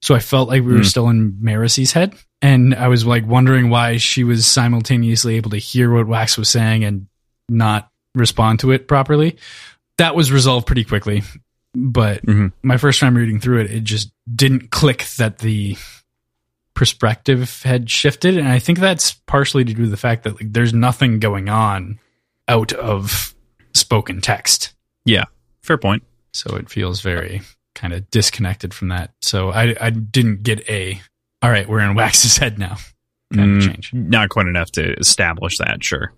[0.03, 0.85] So I felt like we were Hmm.
[0.85, 2.15] still in Marasi's head.
[2.43, 6.49] And I was like wondering why she was simultaneously able to hear what Wax was
[6.49, 7.07] saying and
[7.49, 9.37] not respond to it properly.
[9.99, 11.23] That was resolved pretty quickly.
[11.75, 12.53] But Mhm.
[12.63, 15.77] my first time reading through it, it just didn't click that the
[16.75, 20.53] perspective had shifted and i think that's partially to do with the fact that like
[20.53, 21.99] there's nothing going on
[22.49, 23.35] out of
[23.73, 24.75] spoken text
[25.07, 25.25] Yeah,
[25.67, 26.03] fair point.
[26.33, 27.43] so it feels very
[27.75, 31.01] kind of disconnected from that so i i didn't get a
[31.43, 32.77] all right we're in wax's head now
[33.35, 36.13] kind of Mm, change Not quite enough to establish that, sure.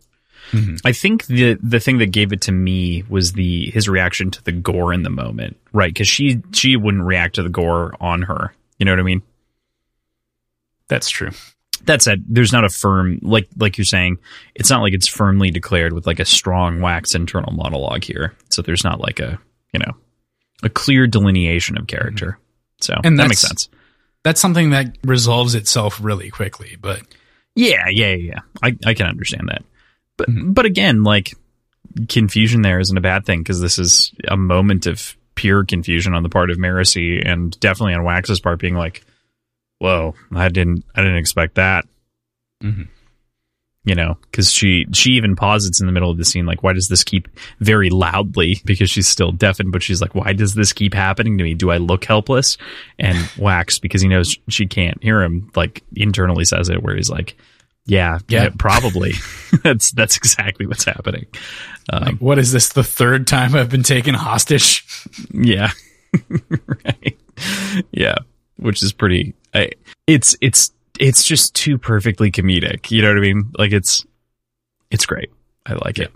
[0.52, 0.78] Mhm.
[0.84, 4.44] I think the the thing that gave it to me was the his reaction to
[4.44, 5.92] the gore in the moment, right?
[5.92, 8.52] Because she she wouldn't react to the gore on her.
[8.78, 9.22] You know what I mean?
[10.88, 11.30] that's true
[11.84, 14.18] That said, there's not a firm like like you're saying.
[14.54, 18.34] It's not like it's firmly declared with like a strong wax internal monologue here.
[18.50, 19.38] So there's not like a
[19.72, 19.92] you know
[20.62, 22.38] a clear delineation of character.
[22.80, 23.68] So And that makes sense.
[24.24, 27.00] that's something that resolves itself really quickly but
[27.54, 28.32] Yeah, yeah, yeah.
[28.34, 28.40] yeah.
[28.62, 29.64] I I can understand that.
[30.16, 30.54] But Mhm.
[30.54, 31.34] but again, like
[32.08, 36.22] confusion there isn't a bad thing because this is a moment of pure confusion on
[36.22, 39.04] the part of Marasi and definitely on Wax's part being like,
[39.78, 41.84] "Whoa, I didn't I didn't expect that."
[42.62, 42.82] Mm-hmm.
[43.84, 46.74] You know, because she she even pauses in the middle of the scene, like, "Why
[46.74, 47.26] does this keep
[47.60, 51.44] very loudly?" Because she's still deafened, but she's like, "Why does this keep happening to
[51.44, 51.54] me?
[51.54, 52.58] Do I look helpless?"
[52.98, 57.08] And Wax, because he knows she can't hear him, like internally says it, where he's
[57.08, 57.36] like,
[57.86, 58.42] "Yeah, Yeah.
[58.44, 59.12] yeah, probably."
[59.62, 61.24] that's that's exactly what's happening.
[61.90, 62.68] Um, Like, what is this?
[62.68, 64.84] The third time I've been taken hostage?
[65.32, 65.70] Yeah.
[66.84, 67.16] right.
[67.90, 68.16] Yeah.
[68.56, 69.70] Which is pretty I,
[70.06, 72.90] it's it's it's just too perfectly comedic.
[72.90, 73.50] You know what I mean?
[73.56, 74.04] Like it's
[74.90, 75.30] it's great.
[75.66, 76.12] I like it.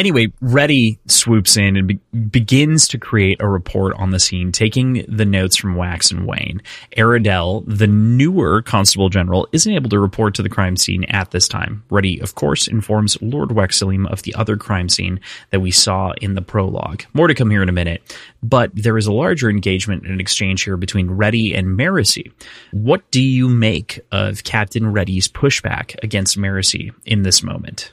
[0.00, 2.00] Anyway, Reddy swoops in and be-
[2.30, 6.62] begins to create a report on the scene, taking the notes from Wax and Wayne.
[6.96, 11.46] Aradel, the newer Constable General, isn't able to report to the crime scene at this
[11.48, 11.84] time.
[11.90, 15.20] Reddy, of course, informs Lord Waxillium of the other crime scene
[15.50, 17.02] that we saw in the prologue.
[17.12, 18.02] More to come here in a minute,
[18.42, 22.32] but there is a larger engagement and exchange here between Reddy and Marasi.
[22.72, 27.92] What do you make of Captain Reddy's pushback against Marasi in this moment?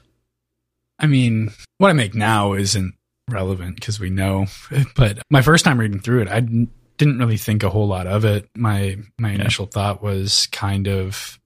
[1.00, 2.96] I mean, what I make now isn't
[3.30, 4.48] relevant because we know.
[4.96, 8.26] But my first time reading through it, I didn't really think a whole lot of
[8.26, 8.50] it.
[8.56, 11.40] My my initial thought was kind of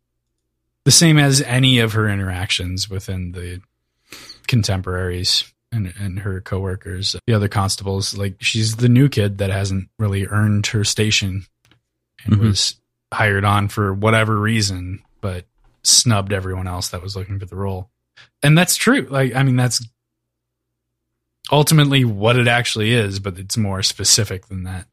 [0.86, 3.62] the same as any of her interactions within the
[4.48, 8.18] contemporaries and, and her coworkers, the other constables.
[8.18, 11.46] Like she's the new kid that hasn't really earned her station
[12.26, 12.40] and Mhm.
[12.42, 12.76] was
[13.14, 15.46] hired on for whatever reason, but
[15.84, 17.90] snubbed everyone else that was looking for the role.
[18.44, 19.08] And that's true.
[19.10, 19.86] Like, I mean, that's
[21.52, 24.88] ultimately what it actually is, but it's more specific than that.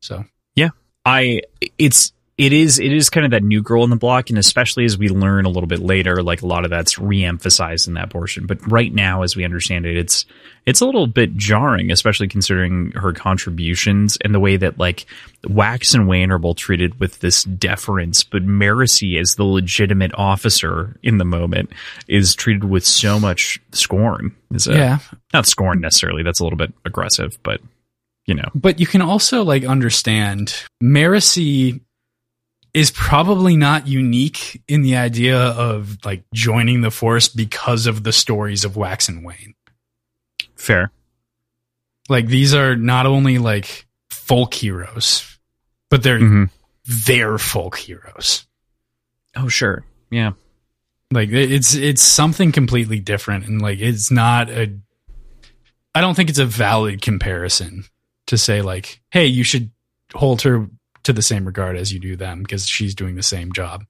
[0.00, 0.24] So,
[0.54, 0.70] yeah,
[1.04, 1.42] I
[1.78, 4.86] it's it is it is kind of that new girl in the block, and especially
[4.86, 8.08] as we learn a little bit later, like a lot of that's re-emphasized in that
[8.08, 8.46] portion.
[8.46, 10.24] But right now, as we understand it, it's
[10.64, 15.04] it's a little bit jarring, especially considering her contributions and the way that like
[15.46, 20.96] Wax and Wayne are both treated with this deference, but Marasi, as the legitimate officer
[21.02, 21.70] in the moment,
[22.08, 24.34] is treated with so much scorn.
[24.54, 24.98] Is a, yeah.
[25.34, 26.22] not scorn necessarily.
[26.22, 27.60] That's a little bit aggressive, but
[28.26, 31.80] you know, But you can also like understand Marasi
[32.74, 38.12] is probably not unique in the idea of like joining the force because of the
[38.12, 39.54] stories of Wax and Wayne.
[40.56, 40.90] fair.
[42.08, 45.38] Like these are not only like folk heroes,
[45.90, 46.50] but they're Mhm.
[46.84, 48.46] their folk heroes.
[49.36, 50.32] Oh, sure, yeah.
[51.10, 54.72] Like it's it's something completely different and like it's not a
[55.94, 57.84] I don't think it's a valid comparison
[58.28, 59.70] to say like, hey, you should
[60.14, 60.68] hold her
[61.04, 63.84] to the same regard as you do them because she's doing the same job.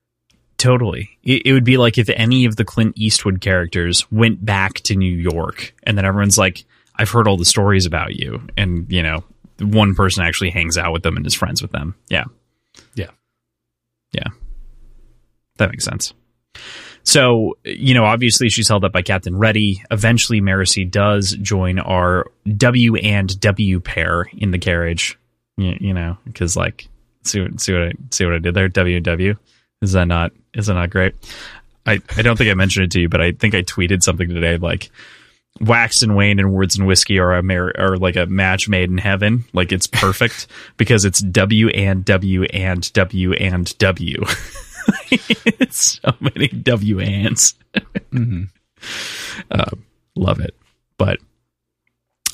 [0.57, 1.11] Totally.
[1.25, 4.95] It, it would be like if any of the Clint Eastwood characters went back to
[4.95, 6.65] New York and then everyone's like,
[6.95, 8.47] I've heard all the stories about you.
[8.57, 9.25] And, you know,
[9.59, 11.95] one person actually hangs out with them and is friends with them.
[12.09, 12.25] Yeah.
[12.95, 13.11] Yeah.
[14.13, 14.29] Yeah.
[15.57, 16.15] That makes sense.
[17.03, 19.83] So, you know, obviously she's held up by Captain Reddy.
[19.91, 25.19] Eventually, Marasi does join our W and W pair in the carriage.
[25.57, 26.89] You, you know, because like,
[27.25, 28.69] see what see what I see what I did there.
[28.69, 29.35] W and W.
[29.81, 31.15] Is that not is that not great?
[31.87, 34.29] I I don't think I mentioned it to you, but I think I tweeted something
[34.29, 34.91] today like.
[35.61, 38.89] Wax and Wayne and Words and Whiskey are a mar- are like a match made
[38.89, 39.45] in heaven.
[39.53, 40.47] Like it's perfect
[40.79, 44.25] because it's W and W and W and W.
[45.11, 47.55] it's so many W ands.
[47.75, 48.45] Mm-hmm.
[49.51, 49.85] Um,
[50.17, 50.55] love it.
[50.99, 51.19] But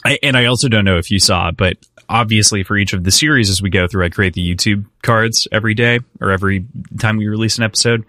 [0.04, 1.76] I, and I also don't know if you saw, but
[2.08, 5.46] obviously for each of the series as we go through, I create the YouTube cards
[5.52, 6.66] every day or every
[6.98, 8.04] time we release an episode.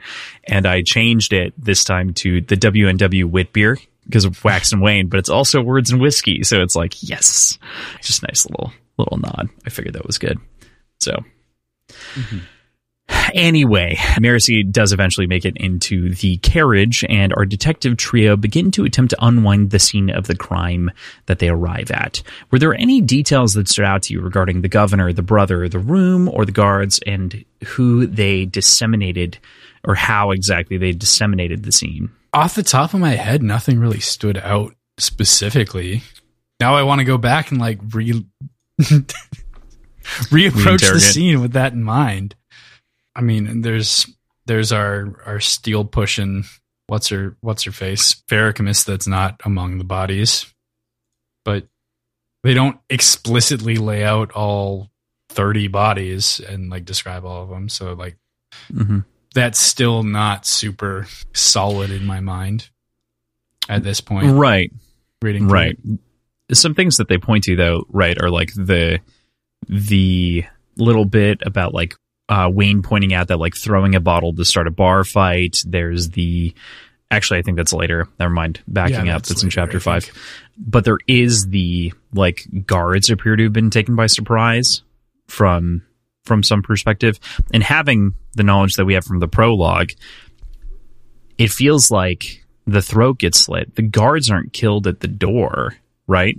[0.46, 4.82] And I changed it this time to the WNW wit beer because of Wax and
[4.82, 6.44] Wayne, but it's also words and whiskey.
[6.44, 7.60] So it's like, yes,
[8.02, 9.50] just nice little, little nod.
[9.66, 10.40] I figured that was good.
[11.00, 11.24] So
[11.90, 12.40] mm-hmm.
[13.34, 18.86] Anyway, Marasi does eventually make it into the carriage, and our detective trio begin to
[18.86, 20.92] attempt to unwind the scene of the crime
[21.26, 22.22] that they arrive at.
[22.52, 25.80] Were there any details that stood out to you regarding the governor, the brother, the
[25.80, 29.38] room, or the guards, and who they disseminated,
[29.84, 32.10] or how exactly they disseminated the scene?
[32.34, 36.04] Off the top of my head, nothing really stood out specifically.
[36.60, 38.26] Now I want to go back and like re
[40.30, 42.36] reapproach the scene with that in mind.
[43.20, 44.08] I mean, there's
[44.46, 46.46] there's our our steel pushing
[46.88, 50.46] what's her what's her face Farrakhamis that's not among the bodies,
[51.44, 51.68] but
[52.44, 54.90] they don't explicitly lay out all
[55.28, 57.68] thirty bodies and like describe all of them.
[57.70, 58.16] So like
[58.74, 59.00] Mm-hmm.
[59.36, 61.06] that's still not super
[61.36, 62.70] solid in my mind
[63.68, 64.26] at this point.
[64.40, 64.72] Right.
[65.22, 65.78] Reading Right.
[66.50, 66.58] it.
[66.58, 69.00] some things that they point to though, right, are like the
[69.68, 70.46] the
[70.78, 71.94] little bit about like
[72.30, 75.64] uh, Wayne pointing out that like throwing a bottle to start a bar fight.
[75.66, 76.54] There's the
[77.12, 78.08] actually I think that's later.
[78.20, 78.62] Never mind.
[78.68, 80.10] Backing Yeah, up, that's that's in chapter five.
[80.58, 84.84] But there is the like guards appear to have been taken by surprise
[85.28, 85.84] from
[86.26, 87.20] from some perspective,
[87.52, 89.92] and having the knowledge that we have from the prologue,
[91.40, 93.76] it feels like the throat gets slit.
[93.76, 95.76] The guards aren't killed at the door,
[96.06, 96.38] right?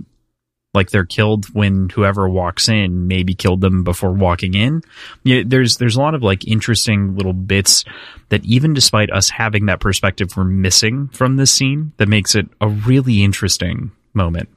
[0.73, 4.81] Like they're killed when whoever walks in maybe killed them before walking in.
[5.23, 7.83] Yeah, there's there's a lot of like interesting little bits
[8.29, 12.47] that even despite us having that perspective we're missing from this scene that makes it
[12.61, 14.47] a really interesting moment.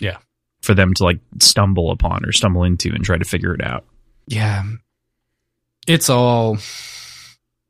[0.00, 0.18] Yeah.
[0.62, 3.84] For them to like stumble upon or stumble into and try to figure it out.
[4.28, 4.62] Yeah.
[5.88, 6.58] It's all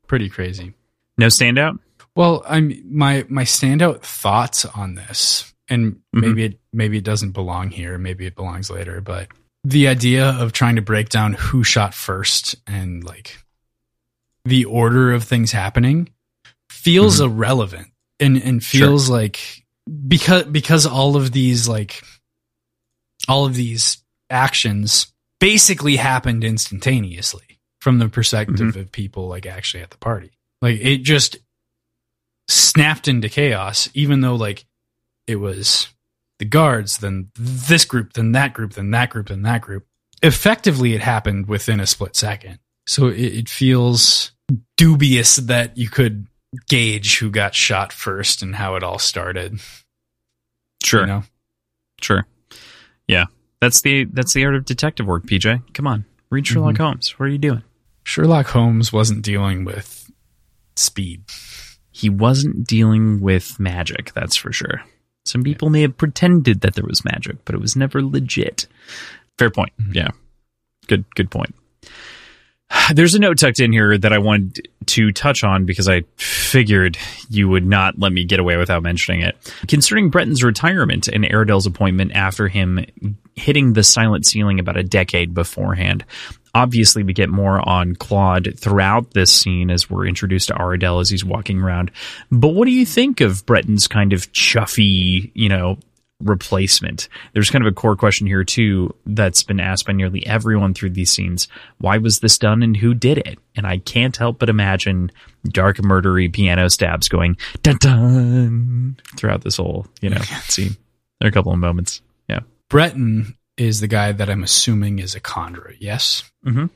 [0.05, 0.73] pretty crazy.
[1.17, 1.79] No standout?
[2.15, 6.21] Well, I'm my my standout thoughts on this, and Mhm.
[6.21, 9.27] maybe it maybe it doesn't belong here, maybe it belongs later, but
[9.63, 13.37] the idea of trying to break down who shot first and like
[14.45, 16.09] the order of things happening
[16.69, 17.89] feels irrelevant
[18.19, 19.39] and and feels like
[20.07, 22.01] because because all of these like
[23.27, 23.97] all of these
[24.29, 25.07] actions
[25.39, 30.31] basically happened instantaneously from the perspective of people like actually at the party.
[30.61, 31.37] Like it just
[32.47, 34.65] snapped into chaos, even though like
[35.29, 35.89] it was
[36.39, 39.85] the guards, then this group, then that group, then that group, then that group.
[40.23, 42.57] Effectively, it happened within a split second.
[42.87, 44.31] So it, it feels
[44.75, 46.25] dubious that you could
[46.67, 49.59] gauge who got shot first and how it all started.
[50.81, 51.01] Sure.
[51.01, 51.23] You know?
[52.01, 52.25] Sure.
[53.07, 53.25] Yeah.
[53.61, 55.73] That's the that's the art of detective work, PJ.
[55.75, 56.05] Come on.
[56.31, 56.83] Read Sherlock mm-hmm.
[56.83, 57.19] Holmes.
[57.19, 57.63] What are you doing?
[58.03, 60.09] Sherlock Holmes wasn't dealing with
[60.75, 61.25] speed.
[61.91, 64.81] He wasn't dealing with magic, that's for sure.
[65.25, 68.67] Some people may have pretended that there was magic, but it was never legit.
[69.37, 69.71] Fair point.
[69.81, 69.93] Mm-hmm.
[69.93, 70.09] Yeah.
[70.87, 71.55] Good good point.
[72.93, 76.97] There's a note tucked in here that I wanted to touch on because I figured
[77.29, 79.53] you would not let me get away without mentioning it.
[79.67, 82.85] Concerning Breton's retirement and Aradel's appointment after him
[83.39, 86.05] hitting the silent ceiling about a decade beforehand.
[86.53, 91.09] Obviously, we get more on Claude throughout this scene as we're introduced to Aradel as
[91.09, 91.91] he's walking around.
[92.31, 95.77] But what do you think of Breton's kind of chuffy, you know,
[96.21, 97.07] replacement?
[97.33, 100.91] There's kind of a core question here too that's been asked by nearly everyone through
[100.91, 101.47] these scenes.
[101.77, 103.37] Why was this done and who did it?
[103.55, 105.11] And I can't help but imagine
[105.45, 110.75] dark murdery piano stabs going dun dun throughout this whole, you know, scene.
[111.19, 112.01] There are a couple of moments.
[112.69, 116.23] Breton is the guy that I'm assuming is a conjurer, yes?
[116.45, 116.67] Mm-hmm.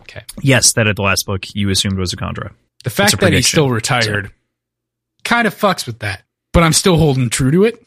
[0.00, 0.22] Okay.
[0.40, 2.52] Yes, that at the last book you assumed was a Kandra.
[2.84, 4.32] The fact that he's still retired
[5.24, 6.22] kind of fucks with that,
[6.52, 7.84] but I'm still holding true to it.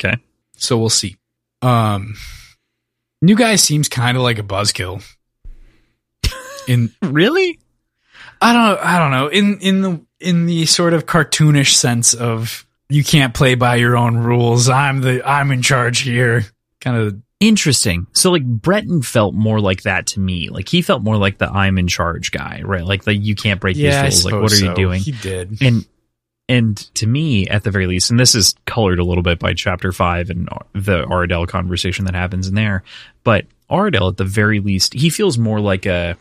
[0.00, 0.16] Okay.
[0.56, 1.16] So we'll see.
[1.60, 2.14] Um,
[3.20, 5.02] new guy seems kind of like a buzzkill.
[6.68, 7.58] In Really?
[8.40, 12.66] I don't I don't know in in the in the sort of cartoonish sense of
[12.88, 14.68] you can't play by your own rules.
[14.68, 16.44] I'm the I'm in charge here.
[16.80, 18.08] Kind of Interesting.
[18.14, 20.48] So like Breton felt more like that to me.
[20.48, 22.84] Like he felt more like the I'm in charge guy, right?
[22.84, 24.02] Like the you can't break yeah.
[24.04, 24.24] These rules.
[24.24, 25.00] Like what are suppose you doing?
[25.00, 25.62] He did.
[25.62, 25.86] And
[26.48, 29.54] and to me, at the very least, and this is colored a little bit by
[29.54, 32.82] chapter five and the Ardell conversation that happens in there,
[33.22, 36.16] but Ardell, at the very least, he feels more like a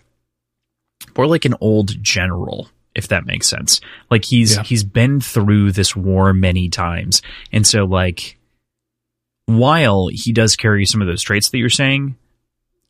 [1.17, 3.79] more like an old general, if that makes sense.
[4.11, 4.63] Like he's Yeah.
[4.63, 7.21] he's been through this war many times,
[7.53, 8.37] and so like
[9.45, 12.17] while he does carry some of those traits that you're saying,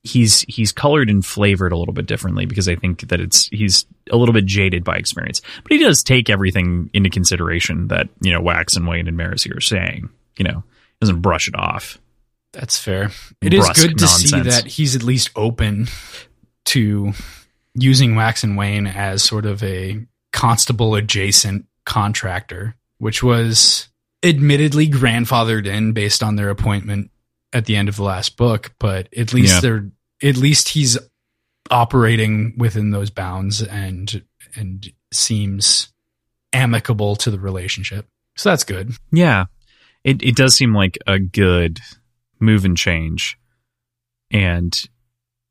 [0.04, 3.86] he's he's colored and flavored a little bit differently because I think that it's he's
[4.12, 5.42] a little bit jaded by experience.
[5.64, 9.56] But he does take everything into consideration that, you know, Wax and Wayne and Marasi
[9.56, 10.10] are saying.
[10.38, 10.64] You know,
[11.02, 12.00] doesn't brush it off.
[12.54, 13.10] That's fair.
[13.42, 15.88] It is good to see that he's at least open
[16.66, 17.14] to
[17.78, 23.88] using Wax and Wayne as sort of a constable adjacent contractor, which was
[24.24, 27.12] admittedly grandfathered in based on their appointment
[27.54, 29.60] at the end of the last book, but at least Yeah.
[29.62, 29.92] they're
[30.24, 30.98] at least he's
[31.70, 34.24] operating within those bounds and
[34.56, 35.90] and seems
[36.54, 38.08] amicable to the relationship.
[38.36, 38.94] So that's good.
[39.12, 39.46] Yeah.
[40.04, 41.80] It it does seem like a good
[42.40, 43.38] move and change.
[44.32, 44.78] And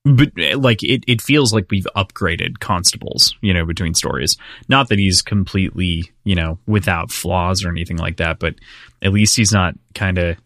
[0.06, 4.36] but eh, like it, it feels like we've upgraded constables, you know, between stories.
[4.68, 8.54] Not that he's completely, you know, without flaws or anything like that, but
[9.02, 10.36] at least he's not kind of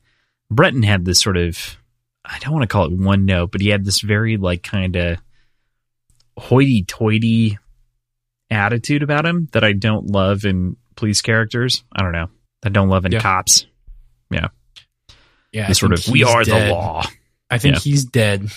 [0.51, 1.77] Breton had this sort of
[2.25, 4.97] I don't want to call it one note, but he had this very like kind
[4.97, 5.19] of
[6.39, 7.59] hoity toity
[8.51, 11.85] attitude about him that I don't love in police characters.
[11.95, 12.29] I don't know.
[12.65, 13.21] I don't love in Yeah.
[13.21, 13.67] cops.
[14.31, 14.49] Yeah.
[15.53, 16.69] Yeah, sort of we are dead.
[16.69, 17.05] the law.
[17.51, 17.81] I think Yeah.
[17.81, 18.49] he's dead,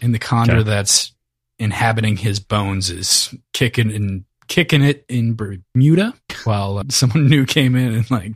[0.00, 0.62] and the Kandra Okay.
[0.64, 1.12] that's
[1.58, 6.14] inhabiting his bones is kicking and kicking it in Bermuda,
[6.44, 8.32] while uh, someone new came in and like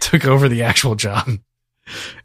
[0.00, 1.28] took over the actual job.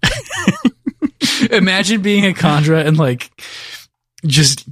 [1.52, 3.32] Imagine being a Kandra and like
[4.26, 4.68] just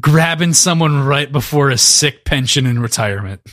[0.00, 3.40] grabbing someone right before a sick pension and retirement.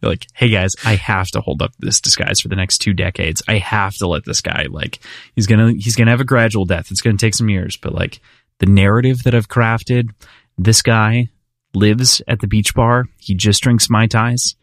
[0.00, 2.92] You're like, hey guys, I have to hold up this disguise for the next two
[2.92, 3.42] decades.
[3.48, 5.00] I have to let this guy like
[5.34, 6.90] he's gonna he's gonna have a gradual death.
[6.90, 8.20] It's gonna take some years, but like
[8.58, 10.10] the narrative that I've crafted,
[10.56, 11.28] this guy
[11.74, 13.06] lives at the beach bar.
[13.18, 14.54] He just drinks mai tais,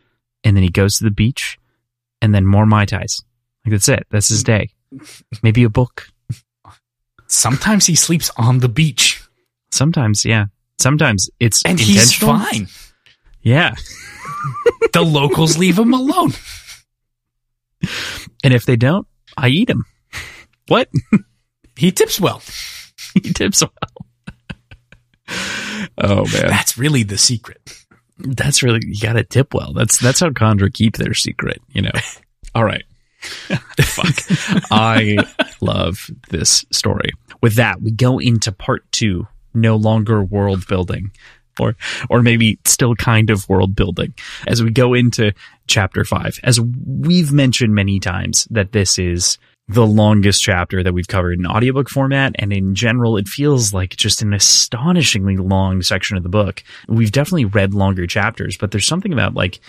[0.43, 1.57] and then he goes to the beach,
[2.21, 3.21] and then more mai tais.
[3.65, 4.07] Like that's it.
[4.09, 4.71] That's his day.
[5.43, 6.07] Maybe a book.
[7.27, 9.25] Sometimes he sleeps on the beach,
[9.75, 10.45] Sometimes, yeah.
[10.79, 12.67] Sometimes it's and he's fine.
[13.41, 13.75] Yeah.
[14.93, 16.31] The locals leave him alone.
[18.43, 19.07] And if they don't,
[19.37, 19.85] I eat him.
[20.67, 20.89] What?
[21.77, 22.41] He tips well.
[23.15, 23.73] he tips well.
[25.97, 27.59] oh man, That's really the secret.
[28.17, 29.73] that's really you got to tip well.
[29.73, 31.61] That's that's how Kandra keep their secret.
[31.73, 31.91] You know.
[32.55, 32.85] All right.
[33.81, 34.15] Fuck.
[34.71, 35.17] I
[35.59, 37.09] love this story.
[37.41, 39.27] With that, we go into part two.
[39.53, 41.11] No longer world building,
[41.59, 41.75] or
[42.09, 44.13] or maybe still kind of world building
[44.47, 45.33] as we go into
[45.67, 46.39] chapter five.
[46.43, 49.37] As we've mentioned many times, that this is
[49.67, 52.35] the longest chapter that we've covered in audiobook format.
[52.37, 56.63] And in general it feels like just an astonishingly long section of the book.
[56.87, 59.59] We've definitely read longer chapters but there's something about like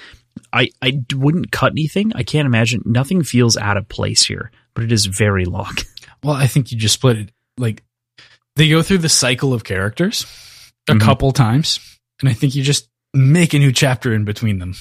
[0.52, 2.12] I, I wouldn't cut anything.
[2.14, 2.82] I can't imagine.
[2.84, 5.74] Nothing feels out of place here but it is very long.
[6.24, 7.30] Well, I think you just split it.
[7.56, 7.84] Like
[8.56, 10.24] they go through the cycle of characters
[10.88, 11.00] a Mhm.
[11.00, 11.78] couple times,
[12.20, 14.74] and I think you just make a new chapter in between them.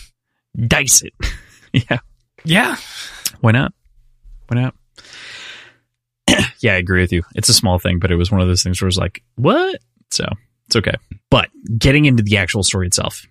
[0.68, 1.14] dice it.
[1.90, 1.99] Yeah.
[2.45, 2.77] Yeah,
[3.41, 3.73] why not?
[4.48, 4.76] Why not?
[6.61, 7.23] Yeah i agree with you.
[7.36, 9.22] It's a small thing but it was one of those things where it was like
[9.36, 9.80] what?
[10.11, 10.26] So
[10.68, 10.94] it's okay.
[11.30, 13.26] But getting into the actual story itself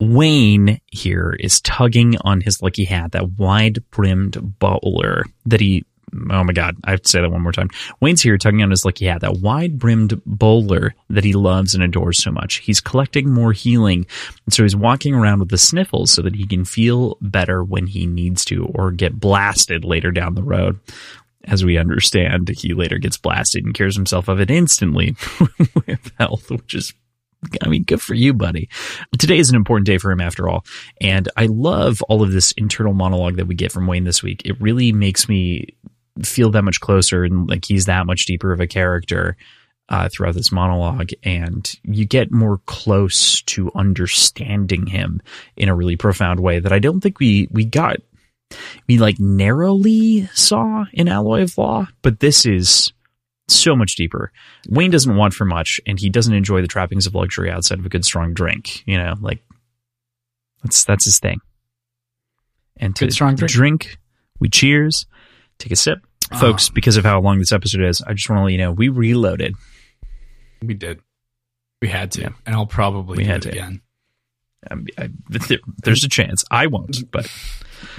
[0.00, 5.84] wayne here is tugging on his lucky hat that wide brimmed bowler that he
[6.30, 7.68] oh my god i have to say that one more time
[8.00, 11.82] wayne's here tugging on his lucky hat that wide brimmed bowler that he loves and
[11.82, 14.06] adores so much he's collecting more healing
[14.46, 17.86] and so he's walking around with the sniffles so that he can feel better when
[17.86, 20.78] he needs to or get blasted later down the road.
[21.44, 25.16] As we understand, he later gets blasted and cures himself of it instantly
[25.86, 26.94] with health, which is,
[27.62, 28.68] I mean, good for you, buddy.
[29.18, 30.64] Today is an important day for him after all.
[31.00, 34.42] And I love all of this internal monologue that we get from Wayne this week.
[34.44, 35.74] It really makes me
[36.22, 39.36] feel that much closer and like he's that much deeper of a character
[39.88, 45.20] uh, throughout this monologue, and you get more close to understanding him
[45.56, 47.96] in a really profound way that I don't think we we got.
[48.88, 52.92] We like narrowly saw in Alloy of Law, but this is
[53.48, 54.32] so much deeper.
[54.68, 57.86] Wayne doesn't want for much, and he doesn't enjoy the trappings of luxury outside of
[57.86, 58.82] a good strong drink.
[58.86, 59.42] You know, like
[60.62, 61.40] that's that's his thing.
[62.78, 63.52] And to Good strong drink.
[63.52, 63.98] drink,
[64.40, 65.06] we cheers,
[65.62, 66.00] take a sip,
[66.38, 66.68] folks.
[66.68, 68.72] Um, because of how long this episode is, I just want to let you know
[68.72, 69.54] we reloaded.
[70.62, 71.00] we did.
[71.80, 72.28] We had to, Yeah.
[72.46, 73.58] and I'll probably We do had it to.
[73.58, 73.80] again.
[74.70, 77.28] Um, I, there, there's a chance I won't, but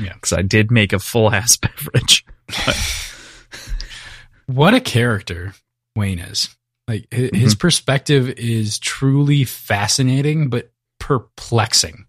[0.01, 0.13] Yeah.
[0.13, 1.57] because I did make a full ass
[1.93, 2.25] beverage.
[4.45, 5.53] What a character
[5.95, 6.49] Wayne is.
[6.87, 12.05] Like hi- his perspective is truly fascinating, but perplexing.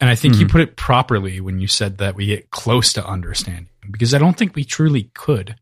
[0.00, 0.50] And I think you Mhm.
[0.50, 4.36] put it properly when you said that we get close to understanding because I don't
[4.36, 5.56] think we truly could.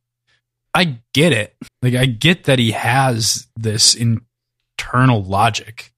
[0.75, 1.57] I get it.
[1.81, 5.93] Like I get that he has this internal logic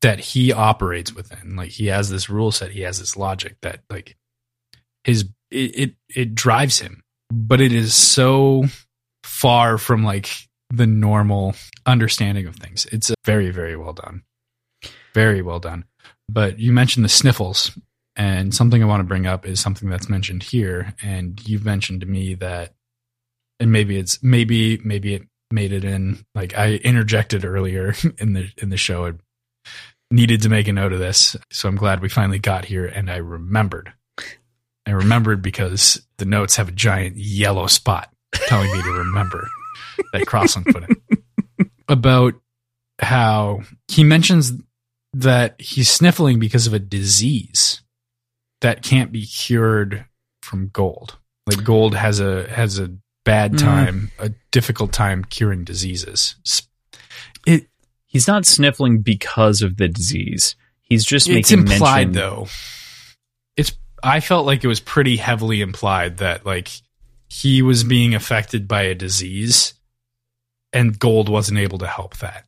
[0.00, 1.56] that he operates within.
[1.56, 4.16] Like he has this rule set, he has this logic that like
[5.04, 7.02] his it it, it drives him.
[7.30, 8.64] But it is so
[9.24, 10.30] far from like
[10.70, 11.54] the normal
[11.84, 12.86] understanding of things.
[12.86, 14.22] It's very, very well done.
[15.14, 15.84] Very well done.
[16.28, 17.76] But you mentioned the sniffles,
[18.16, 20.94] and something I want to bring up is something that's mentioned here.
[21.02, 22.74] And you've mentioned to me that,
[23.60, 26.24] and maybe it's maybe maybe it made it in.
[26.34, 29.06] Like I interjected earlier in the in the show.
[29.06, 29.12] I
[30.10, 33.10] needed to make a note of this, so I'm glad we finally got here, and
[33.10, 33.92] I remembered.
[34.86, 39.48] I remembered because the notes have a giant yellow spot telling me to remember
[40.12, 42.34] that Crossland put it about
[43.00, 44.52] how he mentions
[45.20, 47.82] that he's sniffling because of a disease
[48.60, 50.04] that can't be cured
[50.42, 51.16] from gold.
[51.46, 52.90] Like gold has a has a
[53.24, 53.58] bad Mm.
[53.58, 56.36] time, a difficult time curing diseases.
[57.46, 57.66] It
[58.06, 60.56] He's not sniffling because of the disease.
[60.80, 62.12] He's just it's making implied mention.
[62.12, 62.46] though.
[63.56, 63.72] It's
[64.02, 66.70] I felt like it was pretty heavily implied that like
[67.28, 69.74] he was being affected by a disease
[70.72, 72.44] and gold wasn't able to help that.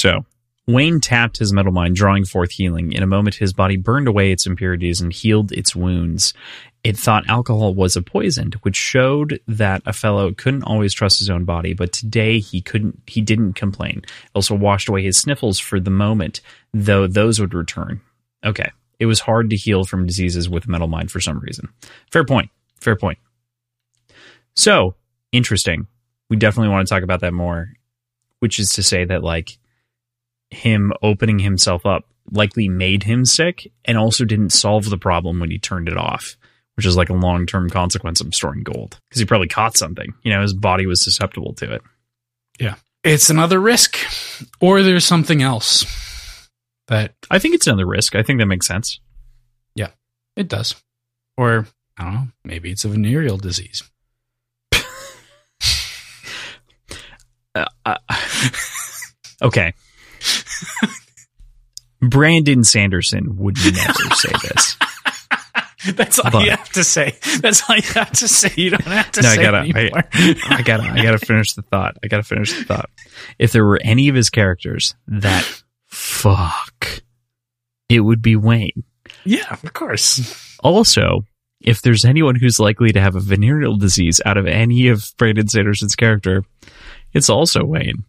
[0.00, 0.24] So
[0.66, 2.94] Wayne tapped his metal mind, drawing forth healing.
[2.94, 6.32] In a moment, his body burned away its impurities and healed its wounds.
[6.82, 11.28] It thought alcohol was a poison, which showed that a fellow couldn't always trust his
[11.28, 11.74] own body.
[11.74, 13.02] But today he couldn't.
[13.06, 14.00] He didn't complain.
[14.06, 16.40] It also washed away his sniffles for the moment,
[16.72, 18.00] though those would return.
[18.42, 21.68] Okay, it was hard to heal from diseases with metal mind for some reason.
[22.10, 22.48] Fair point.
[22.80, 23.18] Fair point.
[24.56, 24.94] So
[25.30, 25.88] interesting.
[26.30, 27.74] We definitely want to talk about that more.
[28.38, 29.58] Which is to say that like
[30.50, 35.50] him opening himself up likely made him sick and also didn't solve the problem when
[35.50, 36.36] he turned it off,
[36.76, 40.14] which is like a long term consequence of storing gold because he probably caught something.
[40.22, 41.82] You know, his body was susceptible to it.
[42.58, 42.74] Yeah.
[43.02, 43.96] It's another risk,
[44.60, 45.86] or there's something else
[46.88, 48.14] that I think it's another risk.
[48.14, 49.00] I think that makes sense.
[49.74, 49.88] Yeah,
[50.36, 50.74] it does.
[51.38, 51.66] Or,
[51.96, 53.82] I don't know, maybe it's a venereal disease.
[57.54, 57.96] uh, uh,
[59.42, 59.72] okay.
[62.00, 64.76] Brandon Sanderson would never say this.
[65.94, 67.16] That's all but, you have to say.
[67.40, 68.52] That's all you have to say.
[68.56, 70.04] You don't have to no, say I gotta, anymore.
[70.12, 71.96] I, I, gotta, I gotta finish the thought.
[72.02, 72.90] I gotta finish the thought.
[73.38, 77.02] If there were any of his characters that fuck,
[77.88, 78.84] it would be Wayne.
[79.24, 80.58] Yeah, of course.
[80.62, 81.24] Also,
[81.60, 85.48] if there's anyone who's likely to have a venereal disease out of any of Brandon
[85.48, 86.44] Sanderson's character,
[87.14, 88.04] it's also Wayne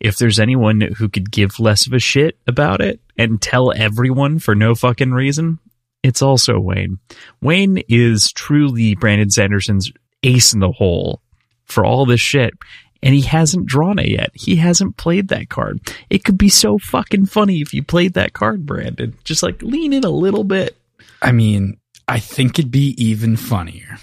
[0.00, 4.38] if there's anyone who could give less of a shit about it and tell everyone
[4.38, 5.58] for no fucking reason,
[6.02, 6.98] it's also Wayne.
[7.42, 9.92] Wayne is truly Brandon Sanderson's
[10.22, 11.20] ace in the hole
[11.66, 12.54] for all this shit.
[13.02, 14.30] And he hasn't drawn it yet.
[14.34, 15.80] He hasn't played that card.
[16.08, 19.14] It could be so fucking funny if you played that card, Brandon.
[19.24, 20.76] Just like lean in a little bit.
[21.20, 21.78] I mean,
[22.08, 23.98] I think it'd be even funnier.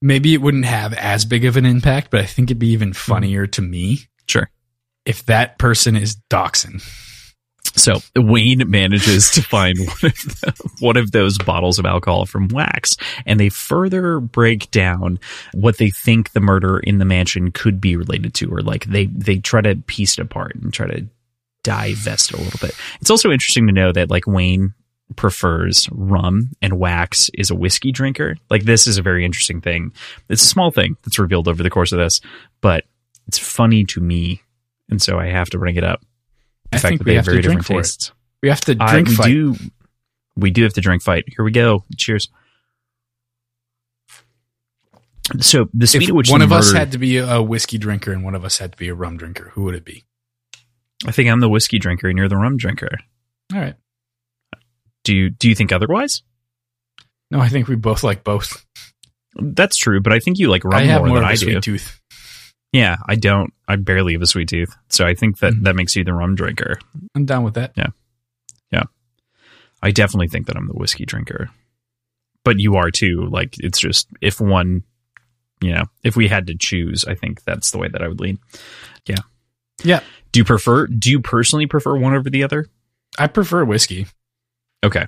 [0.00, 2.92] Maybe it wouldn't have as big of an impact, but I think it'd be even
[2.92, 4.00] funnier to me.
[4.26, 4.48] Sure
[5.04, 6.82] if that person is Doxin.
[7.76, 12.48] So Wayne manages to find one of, the, one of those bottles of alcohol from
[12.48, 15.18] Wax, and they further break down
[15.52, 19.06] what they think the murder in the mansion could be related to, or like they
[19.06, 21.06] they try to piece it apart and try to
[21.62, 22.74] divest it a little bit.
[23.00, 24.74] It's also interesting to know that like Wayne
[25.16, 28.36] prefers rum and Wax is a whiskey drinker.
[28.48, 29.92] Like this is a very interesting thing.
[30.28, 32.20] It's a small thing that's revealed over the course of this,
[32.60, 32.84] but
[33.26, 34.42] it's funny to me
[34.90, 36.02] and so I have to bring it up.
[36.72, 38.08] I fact that they have, have very different tastes.
[38.08, 38.14] It.
[38.42, 39.28] We have to drink uh, we fight.
[39.28, 39.54] Do,
[40.36, 41.24] we do have to drink fight.
[41.26, 41.84] Here we go.
[41.96, 42.28] Cheers.
[45.38, 47.78] So the speed if at which one of murder, us had to be a whiskey
[47.78, 50.04] drinker and one of us had to be a rum drinker, who would it be?
[51.06, 52.90] I think I'm the whiskey drinker and you're the rum drinker.
[53.52, 53.74] All right.
[55.04, 56.22] Do you do you think otherwise?
[57.30, 58.66] No, I think we both like both.
[59.36, 61.60] That's true, but I think you like rum more, more than I do.
[61.60, 61.99] Tooth.
[62.72, 63.52] Yeah, I don't.
[63.66, 65.64] I barely have a sweet tooth, so I think that mm-hmm.
[65.64, 66.78] that makes you the rum drinker.
[67.14, 67.72] I'm down with that.
[67.76, 67.88] Yeah,
[68.70, 68.84] yeah.
[69.82, 71.50] I definitely think that I'm the whiskey drinker,
[72.44, 73.26] but you are too.
[73.28, 74.84] Like it's just if one,
[75.60, 78.20] you know, if we had to choose, I think that's the way that I would
[78.20, 78.38] lean.
[79.04, 79.22] Yeah,
[79.82, 80.00] yeah.
[80.30, 80.86] Do you prefer?
[80.86, 82.66] Do you personally prefer one over the other?
[83.18, 84.06] I prefer whiskey.
[84.84, 85.06] Okay,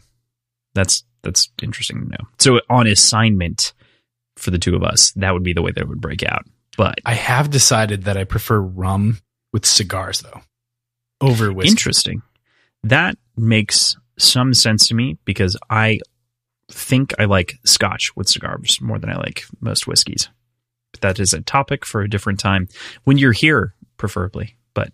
[0.75, 2.29] that's that's interesting to know.
[2.41, 3.73] So on assignment
[4.37, 6.45] for the two of us, that would be the way that it would break out.
[6.77, 9.19] But I have decided that I prefer rum
[9.53, 10.41] with cigars though
[11.21, 11.71] over whiskey.
[11.71, 12.23] Interesting.
[12.83, 16.01] That makes some sense to me because I
[16.71, 20.29] think I like scotch with cigars more than I like most whiskeys.
[20.93, 22.69] But that is a topic for a different time
[23.05, 24.93] when you're here preferably, but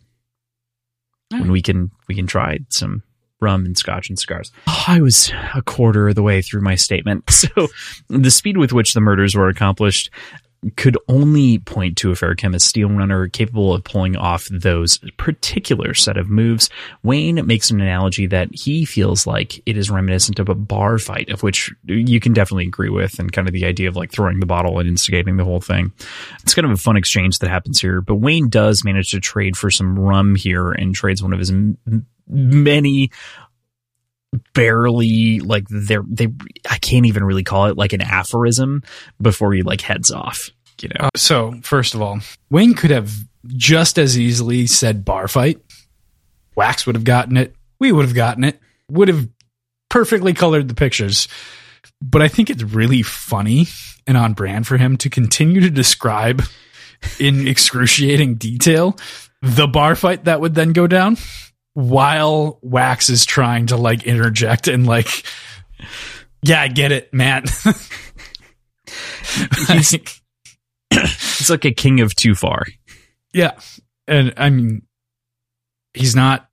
[1.32, 1.40] right.
[1.40, 3.02] when we can we can try some
[3.40, 4.50] rum and scotch and cigars.
[4.66, 7.24] Oh, I was a quarter of the way through my statement.
[7.38, 7.68] So
[8.08, 10.10] the speed with which the murders were accomplished
[10.76, 16.16] could only point to a Feruchemist steel runner capable of pulling off those particular set
[16.16, 16.68] of moves.
[17.02, 21.28] Wayne makes an analogy that he feels like it is reminiscent of a bar fight,
[21.30, 24.40] of which you can definitely agree with, and kind of the idea of like throwing
[24.40, 25.92] the bottle and instigating the whole thing.
[26.42, 29.56] It's kind of a fun exchange that happens here, but Wayne does manage to trade
[29.56, 31.78] for some rum here and trades one of his m-
[32.26, 33.10] many
[34.54, 36.28] barely like they're they
[36.68, 38.82] I can't even really call it like an aphorism
[39.20, 40.50] before he like heads off.
[40.80, 41.06] You know.
[41.06, 43.12] Uh, so first of all, Wayne could have
[43.46, 45.60] just as easily said bar fight.
[46.54, 47.54] Wax would have gotten it.
[47.78, 48.60] We would have gotten it.
[48.90, 49.28] Would have
[49.88, 51.28] perfectly colored the pictures.
[52.00, 53.66] But I think it's really funny
[54.06, 56.42] and on brand for him to continue to describe
[57.18, 58.96] in excruciating detail
[59.42, 61.16] the bar fight that would then go down
[61.78, 65.22] while Wax is trying to like interject and like,
[66.42, 67.48] yeah, I get it, Matt.
[69.68, 69.90] He's,
[70.90, 72.64] he's like a king of too far.
[73.32, 73.52] Yeah.
[74.08, 74.82] And I mean,
[75.94, 76.48] he's not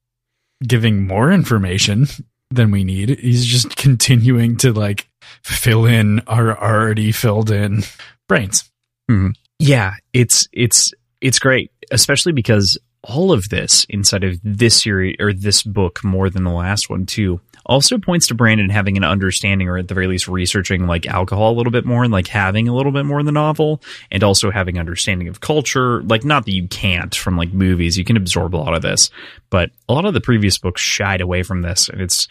[0.61, 2.05] giving more information
[2.51, 3.17] than we need.
[3.17, 5.09] He's just continuing to like
[5.43, 7.81] fill in our already filled in
[8.27, 8.69] brains.
[9.09, 9.29] Mm-hmm.
[9.57, 15.31] Yeah, it's it's it's great, especially because all of this inside of this series or
[15.31, 19.67] this book more than the last one too also points to Brandon having an understanding
[19.67, 22.67] or at the very least researching like alcohol a little bit more and like having
[22.67, 26.03] a little bit more in the novel and also having understanding of culture.
[26.03, 29.09] Like not that you can't from like movies you can absorb a lot of this
[29.49, 32.27] but a lot of the previous books shied away from this and it's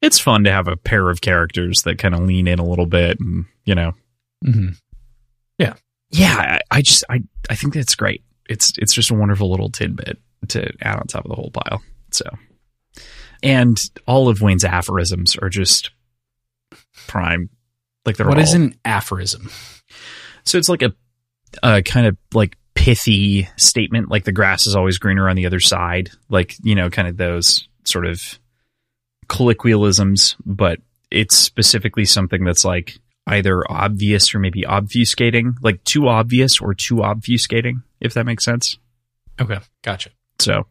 [0.00, 2.86] it's fun to have a pair of characters that kind of lean in a little
[2.86, 3.92] bit and you know.
[4.44, 4.68] Mm-hmm.
[5.58, 5.74] yeah.
[6.10, 9.70] Yeah I, I just I I think that's great it's it's just a wonderful little
[9.70, 10.18] tidbit
[10.48, 11.82] to add on top of the whole pile.
[12.10, 12.24] So,
[13.42, 15.90] and all of Wayne's aphorisms are just
[17.06, 17.50] prime.
[18.04, 19.50] Like they're what all, is an aphorism?
[20.44, 20.92] So it's like a,
[21.62, 25.60] a kind of like pithy statement, like the grass is always greener on the other
[25.60, 28.38] side, like you know, kind of those sort of
[29.28, 30.78] colloquialisms, but
[31.10, 36.96] it's specifically something that's like either obvious or maybe obfuscating, like too obvious or too
[36.96, 38.78] obfuscating, if that makes sense.
[39.40, 40.10] Okay, gotcha.
[40.38, 40.66] So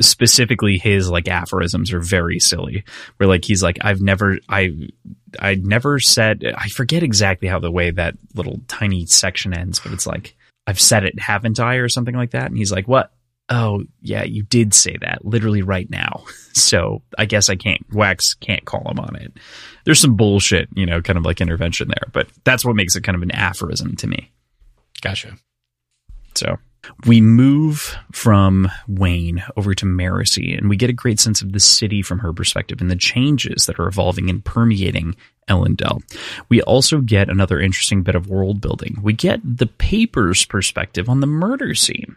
[0.00, 2.84] specifically his like aphorisms are very silly.
[3.16, 4.72] Where like he's like i've never i
[5.38, 9.92] i never said i forget exactly how the way that little tiny section ends but
[9.92, 10.34] it's like
[10.66, 11.76] i've said it haven't i?
[11.76, 12.46] or something like that.
[12.46, 13.12] And he's like what?
[13.48, 16.24] Oh yeah you did say that literally right now.
[16.54, 19.32] So i guess i can't wax can't call him on it.
[19.84, 23.04] There's some bullshit you know kind of like intervention there but that's what makes it
[23.04, 24.30] kind of an aphorism to me.
[25.00, 25.36] Gotcha
[26.34, 26.58] so
[27.06, 31.60] we move from Wayne over to Marasi, and we get a great sense of the
[31.60, 35.14] city from her perspective and the changes that are evolving and permeating
[35.48, 36.02] Elendel.
[36.48, 38.98] We also get another interesting bit of world building.
[39.02, 42.16] We get the paper's perspective on the murder scene.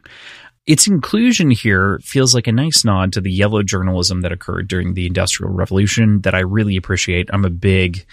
[0.67, 4.95] Its inclusion here feels like a nice nod to the yellow journalism that occurred during
[4.95, 7.29] the Industrial Revolution that I really appreciate.
[7.31, 8.03] I'm a big,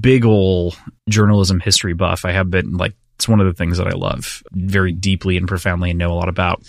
[0.00, 0.74] big ol'
[1.10, 2.24] journalism history buff.
[2.24, 2.94] I have been like
[3.24, 6.14] it's one of the things that I love very deeply and profoundly and know a
[6.14, 6.62] lot about.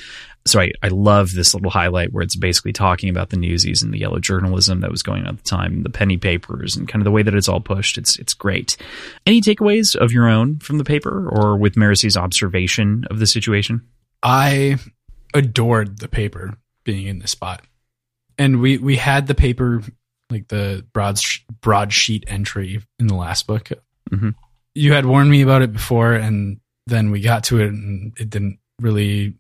[0.46, 3.94] So I, I love this little highlight where it's basically talking about the newsies and
[3.94, 7.02] the yellow journalism that was going on at the time, the penny papers and kind
[7.02, 7.98] of the way that it's all pushed.
[7.98, 8.78] It's it's great.
[9.26, 13.86] Any takeaways of your own from the paper or with Marasi's observation of the situation?
[14.24, 14.78] I
[15.34, 16.54] adored the paper
[16.86, 17.64] being in the spot.
[18.38, 19.84] And we we had the paper
[20.30, 21.20] like the broad
[21.60, 23.72] broadsheet entry in the last book.
[24.10, 24.30] Mm-hmm
[24.76, 28.30] you had warned me about it before, and then we got to it, and it
[28.30, 29.36] didn't really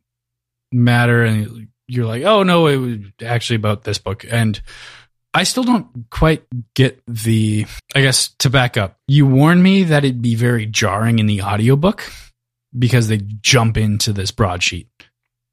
[0.72, 1.24] matter.
[1.24, 4.60] And you're like, oh no, it was actually about this book, and
[5.34, 6.44] I still don't quite
[6.74, 7.66] get the.
[7.94, 11.44] I guess to back up, you warned me that it'd be very jarring in the
[11.44, 12.10] audiobook
[12.78, 14.90] because they jump into this broadsheet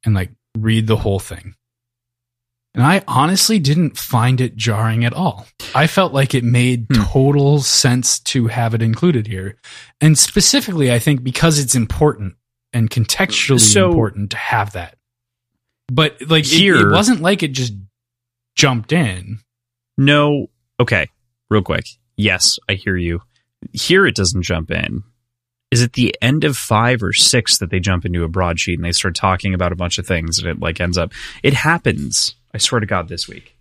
[0.05, 1.55] and like read the whole thing.
[2.75, 5.47] And I honestly didn't find it jarring at all.
[5.75, 7.03] I felt like it made hmm.
[7.03, 9.57] total sense to have it included here.
[10.01, 12.35] And specifically, I think because it's important
[12.73, 14.97] and contextually so, important to have that.
[15.89, 17.75] But like here, it, it wasn't like it just
[18.55, 19.41] jumped in.
[19.99, 20.47] No.
[20.81, 21.09] Okay.
[21.51, 21.85] Real quick.
[22.17, 23.21] Yes, I hear you.
[23.73, 25.03] Here it doesn't jump in.
[25.71, 28.85] Is it the end of five or six that they jump into a broadsheet and
[28.85, 31.13] they start talking about a bunch of things and it like ends up
[31.43, 33.57] it happens I swear to God, this week.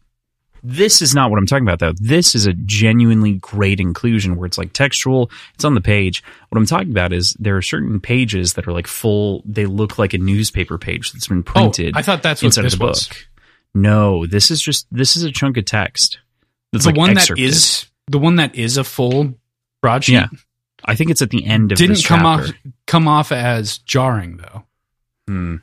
[0.63, 1.93] This is not what I'm talking about, though.
[1.99, 6.23] This is a genuinely great inclusion where it's like textual, it's on the page.
[6.49, 9.97] What I'm talking about is there are certain pages that are like full, they look
[9.97, 11.95] like a newspaper page that's been oh, printed.
[11.95, 13.07] Oh, I thought that's what inside this of the was.
[13.07, 13.27] book.
[13.73, 16.19] No, this is just, this is a chunk of text.
[16.71, 17.43] That's the like one excerpted.
[17.43, 19.33] that is, the one that is a full
[19.81, 20.13] broadsheet.
[20.13, 20.27] Yeah.
[20.85, 21.79] I think it's at the end of.
[21.79, 22.53] It Didn't come chapter.
[22.53, 24.63] off, come off as jarring, though.
[25.27, 25.55] Hmm.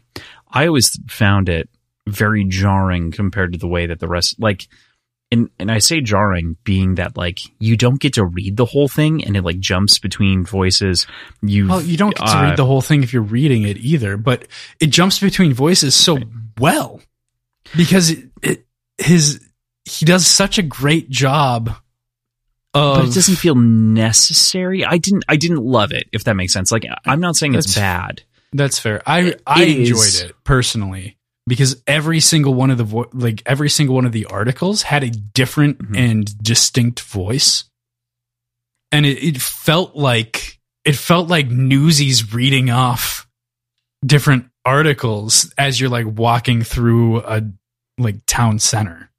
[0.51, 1.69] I always found it
[2.11, 4.69] very jarring compared to the way that the rest like
[5.31, 8.89] and and I say jarring being that like you don't get to read the whole
[8.89, 11.07] thing and it like jumps between voices.
[11.43, 13.77] You well, you don't get to read uh, the whole thing if you're reading it
[13.79, 14.47] either, but
[14.81, 16.19] it jumps between voices so
[16.59, 17.01] well
[17.77, 18.67] because it, it
[18.97, 19.41] his
[19.85, 21.71] he does such a great job.
[22.75, 24.85] Of, but it doesn't feel necessary.
[24.85, 26.73] I didn't I didn't love it if that makes sense.
[26.73, 28.23] Like I'm not saying it's bad.
[28.53, 29.03] That's fair.
[29.07, 31.18] I I it enjoyed is, it personally
[31.49, 35.03] because every single one of the vo- like every single one of the articles had
[35.03, 35.97] a different mm-hmm.
[35.97, 37.65] and distinct voice
[38.93, 43.27] and it, it, felt like it felt like newsies reading off
[44.05, 47.43] different articles as you're like walking through a
[47.99, 49.11] like town center.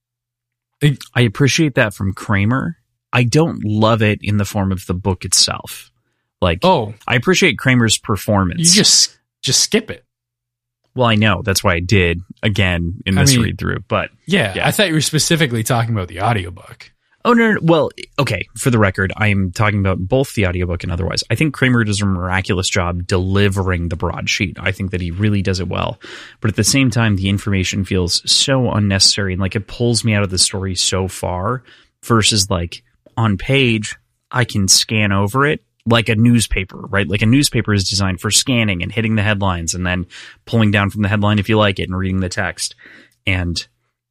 [0.81, 2.77] I appreciate that from Kramer.
[3.11, 5.91] I don't love it in the form of the book itself.
[6.41, 8.59] Like, Oh, I appreciate Kramer's performance.
[8.59, 10.05] you just just skip it.
[10.99, 14.11] Well, I know that's why I did again in I this mean- read through, but
[14.27, 14.67] Yeah, Yeah.
[14.67, 16.91] I thought you were specifically talking about the audiobook.
[17.25, 18.47] Oh no, no, well, okay.
[18.57, 21.21] For the record, I am talking about both the audiobook and otherwise.
[21.29, 24.57] I think Kramer does a miraculous job delivering the broadsheet.
[24.57, 25.99] I think that he really does it well.
[26.39, 30.13] But at the same time, the information feels so unnecessary and like it pulls me
[30.13, 31.63] out of the story so far
[32.05, 32.83] versus like
[33.17, 33.97] on page,
[34.31, 37.07] I can scan over it like a newspaper, right?
[37.07, 40.05] Like a newspaper is designed for scanning and hitting the headlines and then
[40.45, 42.75] pulling down from the headline if you like it and reading the text.
[43.27, 43.65] And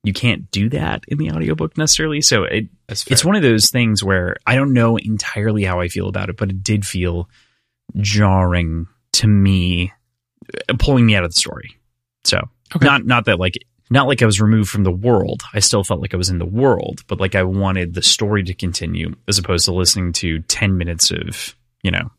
[0.05, 2.21] you can't do that in the audiobook necessarily.
[2.21, 6.09] So it, it's one of those things where I don't know entirely how I feel
[6.09, 7.29] about it, but it did feel
[7.97, 9.93] jarring to me,
[10.69, 11.79] uh, pulling me out of the story.
[12.25, 12.41] So
[12.77, 12.85] Okay.
[12.85, 13.55] not not that like
[13.91, 15.43] not like I was removed from the world.
[15.55, 18.43] I still felt like I was in the world, but like I wanted the story
[18.45, 22.11] to continue as opposed to listening to ten minutes of you know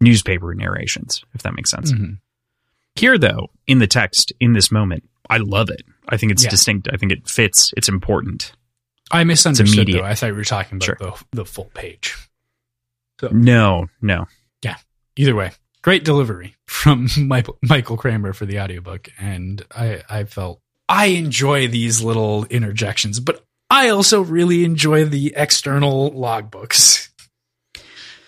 [0.00, 1.92] newspaper narrations, if that makes sense.
[1.92, 2.18] Mhm.
[2.96, 5.82] Here, though, in the text, in this moment, I love it.
[6.08, 6.50] I think it's Yeah.
[6.50, 6.88] distinct.
[6.92, 7.72] I think it fits.
[7.76, 8.52] It's important.
[9.10, 10.02] I misunderstood though.
[10.02, 10.96] I thought you were talking about Sure.
[10.98, 12.16] the the full page.
[13.30, 14.26] No, no.
[14.64, 14.76] Yeah.
[15.16, 15.52] Either way,
[15.82, 19.08] great delivery from Michael, Michael Kramer for the audiobook.
[19.18, 25.32] And I, I felt I enjoy these little interjections, but I also really enjoy the
[25.36, 27.10] external logbooks.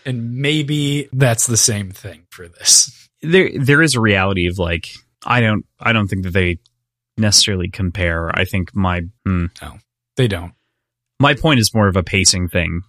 [0.06, 3.09] And maybe that's the same thing for this.
[3.22, 4.90] There, there is a reality of like
[5.24, 6.59] I don't, I don't think that they
[7.16, 8.31] necessarily compare.
[8.36, 9.47] I think my, hmm,
[10.16, 10.52] They don't.
[11.18, 12.82] my point is more of a pacing thing.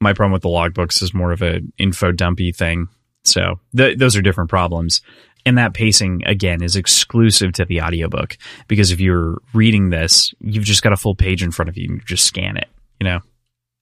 [0.00, 2.88] My problem with the logbooks is more of a info dumpy thing.
[3.24, 5.02] So th- those are different problems.
[5.44, 8.38] And that pacing again is exclusive to the audiobook
[8.68, 11.86] because if you're reading this, you've just got a full page in front of you
[11.88, 12.68] and you just scan it,
[13.00, 13.20] you know?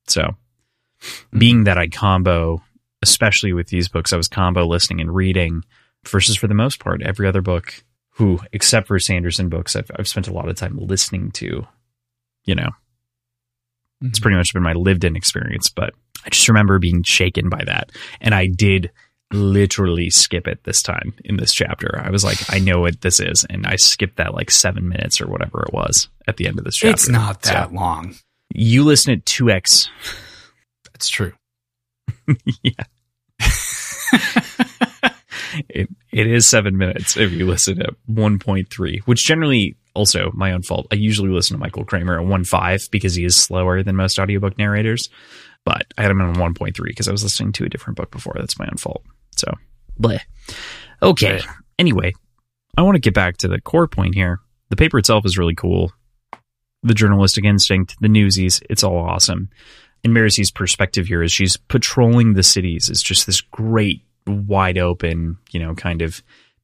[0.08, 0.34] So
[1.36, 2.62] being that I combo,
[3.02, 5.64] especially with these books, I was combo listening and reading
[6.06, 10.08] versus for the most part, every other book who, except for Sanderson books, I've, I've
[10.08, 11.66] spent a lot of time listening to,
[12.44, 12.70] you know,
[14.02, 14.22] it's mm-hmm.
[14.22, 15.94] pretty much been my lived in experience, but
[16.24, 17.90] I just remember being shaken by that.
[18.20, 18.90] And I did
[19.32, 22.00] literally skip it this time in this chapter.
[22.02, 23.44] I was like, I know what this is.
[23.48, 26.64] And I skipped that like seven minutes or whatever it was at the end of
[26.64, 26.94] this chapter.
[26.94, 28.16] It's not that So, long.
[28.52, 29.88] you listen at 2x.
[30.92, 31.32] That's true.
[32.62, 32.84] yeah.
[35.68, 40.62] it, it is seven minutes if you listen at 1.3, which generally also my own
[40.62, 40.86] fault.
[40.90, 44.58] I usually listen to Michael Kramer at 1.5 because he is slower than most audiobook
[44.58, 45.08] narrators.
[45.64, 48.34] But I had him on 1.3 because I was listening to a different book before.
[48.38, 49.04] That's my own fault.
[49.36, 49.52] So,
[50.00, 50.20] bleh.
[51.02, 51.34] Okay.
[51.34, 51.44] Right.
[51.78, 52.12] Anyway,
[52.76, 54.40] I want to get back to the core point here.
[54.70, 55.92] The paper itself is really cool.
[56.82, 59.50] The journalistic instinct, the newsies, it's all awesome.
[60.04, 62.88] And Marasi's perspective here is she's patrolling the cities.
[62.88, 66.22] It's just this great, wide open, you know, kind of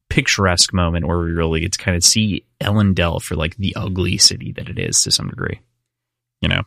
[0.09, 4.19] picturesque moment where we really get to kind of see Elendel for like the ugly
[4.19, 5.61] city that it is to some degree.
[6.41, 6.63] You know,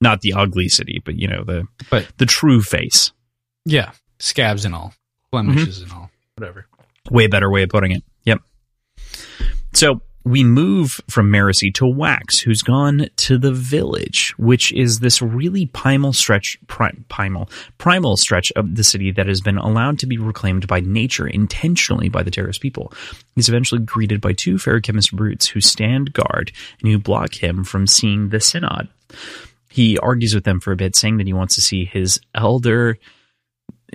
[0.00, 3.12] not the ugly city, but you know the But- the true face.
[3.64, 3.92] Yeah.
[4.18, 4.94] Scabs and all,
[5.30, 5.90] blemishes mm-hmm.
[5.90, 6.66] and all, whatever.
[7.10, 8.02] Way better way of putting it.
[8.24, 8.40] Yep.
[9.74, 15.22] So we move from Marasi to Wax, who's gone to the village, which is this
[15.22, 17.48] really primal stretch, pri- primal,
[17.78, 22.08] primal stretch of the city that has been allowed to be reclaimed by nature intentionally
[22.08, 22.92] by the Terris people.
[23.36, 26.50] He's eventually greeted by two Feruchemist brutes who stand guard
[26.82, 28.88] and who block him from seeing the synod.
[29.70, 32.98] He argues with them for a bit, saying that he wants to see his elder.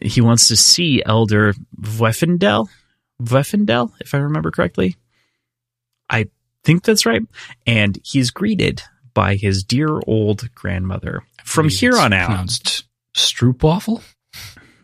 [0.01, 2.69] He wants to see Elder Vwafendal,
[3.21, 4.95] Vwafendal, if I remember correctly.
[6.63, 7.21] Think that's right.
[7.65, 8.81] And he's greeted
[9.13, 11.23] by his dear old grandmother.
[11.43, 12.85] From here on out, Pronounced
[13.15, 14.03] Stroopwafel?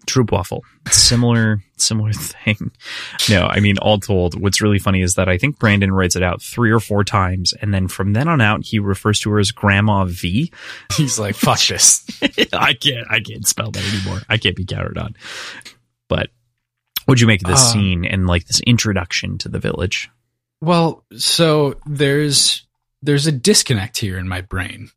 [0.08, 0.62] Troopwaffle.
[0.90, 2.72] Similar, similar thing.
[3.30, 6.24] No, I mean, all told, what's really funny is that I think Brandon writes it
[6.24, 9.40] out three or four times, and then from then on out, he refers to her
[9.40, 10.52] as Grandma V.
[10.96, 12.06] He's like, fuck this.
[12.54, 14.22] I can't, I can't spell that anymore.
[14.30, 15.16] I can't be counted on.
[16.08, 16.30] But
[17.06, 20.10] what'd you make of this Uh, scene and like this introduction to the village?
[20.62, 22.66] Well, so there's
[23.02, 24.90] there's a disconnect here in my brain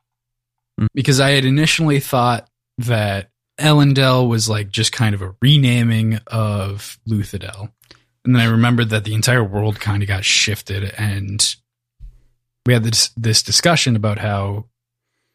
[0.80, 0.86] Mm.
[0.94, 3.28] because I had initially thought that
[3.58, 7.70] Elendel was like just kind of a renaming of Luthadel,
[8.24, 11.54] and then I remembered that the entire world kind of got shifted, and
[12.64, 14.66] we had this this discussion about how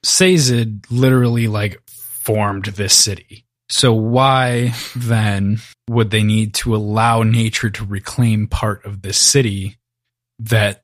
[0.03, 3.45] Sazed literally like formed this city.
[3.69, 9.77] So why then would they need to allow nature to reclaim part of this city
[10.39, 10.83] that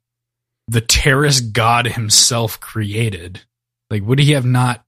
[0.67, 3.41] the Terris god himself created,
[3.89, 4.85] like would he have not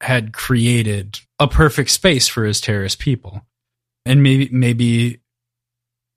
[0.00, 3.42] had created a perfect space for his Terris people?
[4.06, 5.20] And maybe maybe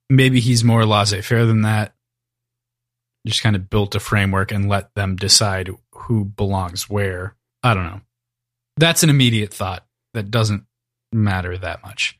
[0.10, 1.94] maybe he's more laissez-faire than that.
[3.26, 7.36] Just kind of built a framework and let them decide who belongs where.
[7.64, 8.02] I don't know.
[8.78, 10.66] That's an immediate thought that doesn't
[11.12, 12.20] matter that much.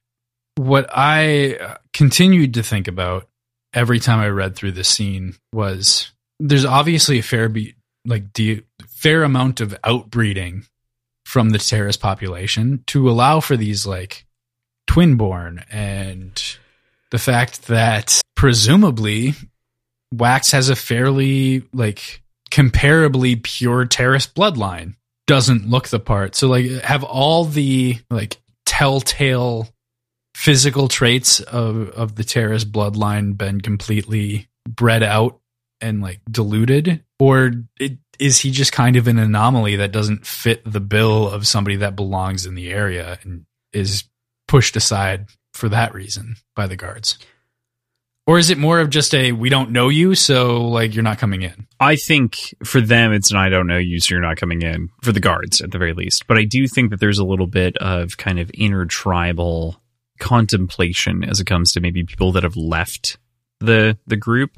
[0.56, 3.30] What I continued to think about
[3.74, 7.76] every time I read through this scene was there's obviously a fair be
[8.06, 10.66] like de- fair amount of outbreeding
[11.26, 14.26] from the Terris population to allow for these like
[14.90, 16.58] twinborn and
[17.12, 19.34] the fact that presumably
[20.14, 24.96] Wax has a fairly like comparably pure Terris bloodline
[25.26, 26.36] doesn't look the part.
[26.36, 29.68] So like have all the like telltale
[30.38, 35.40] physical traits of of the Terris bloodline been completely bred out
[35.82, 40.62] and like diluted or it, is he just kind of an anomaly that doesn't fit
[40.64, 44.04] the bill of somebody that belongs in the area and is
[44.48, 47.18] pushed aside for that reason by the guards?
[48.28, 51.18] Or is it more of just a we don't know you, so like you're not
[51.18, 51.66] coming in?
[51.80, 54.90] I think for them it's an I don't know you, so you're not coming in
[55.02, 56.28] for the guards at the very least.
[56.28, 59.82] But I do think that there's a little bit of kind of intertribal
[60.20, 63.18] contemplation as it comes to maybe people that have left
[63.60, 64.52] the the group,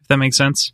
[0.00, 0.72] if that makes sense.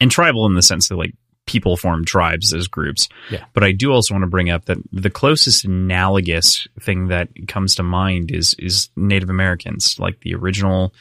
[0.00, 1.14] And tribal in the sense that like
[1.46, 3.08] people form tribes as groups.
[3.30, 3.44] Yeah.
[3.52, 7.74] But I do also want to bring up that the closest analogous thing that comes
[7.74, 10.94] to mind is is Native Americans, like the original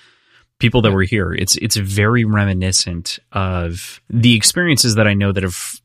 [0.60, 1.32] people that were here.
[1.32, 5.80] It's it's very reminiscent of the experiences that I know that have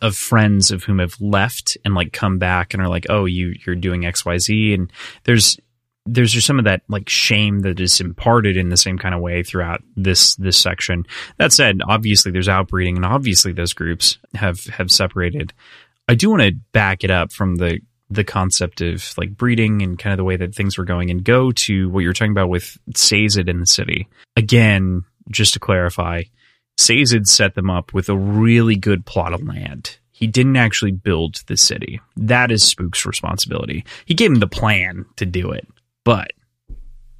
[0.00, 3.54] of friends of whom have left and like come back and are like, oh, you
[3.66, 4.92] you're doing X Y Z, and
[5.24, 5.58] there's
[6.06, 9.20] there's just some of that like shame that is imparted in the same kind of
[9.20, 11.06] way throughout this this section.
[11.38, 15.52] That said, obviously there's outbreeding, and obviously those groups have have separated.
[16.08, 19.98] I do want to back it up from the the concept of like breeding and
[19.98, 22.50] kind of the way that things were going and go to what you're talking about
[22.50, 24.08] with Sazed in the city.
[24.36, 26.24] Again, just to clarify,
[26.76, 29.98] Sazed set them up with a really good plot of land.
[30.12, 32.00] He didn't actually build the city.
[32.16, 33.84] That is Spook's responsibility.
[34.04, 35.66] He gave him the plan to do it,
[36.04, 36.32] but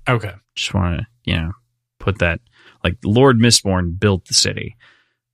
[0.09, 0.33] Okay.
[0.55, 1.53] just want to, you know,
[1.99, 2.41] put that
[2.83, 4.77] like Lord Mistborn built the city,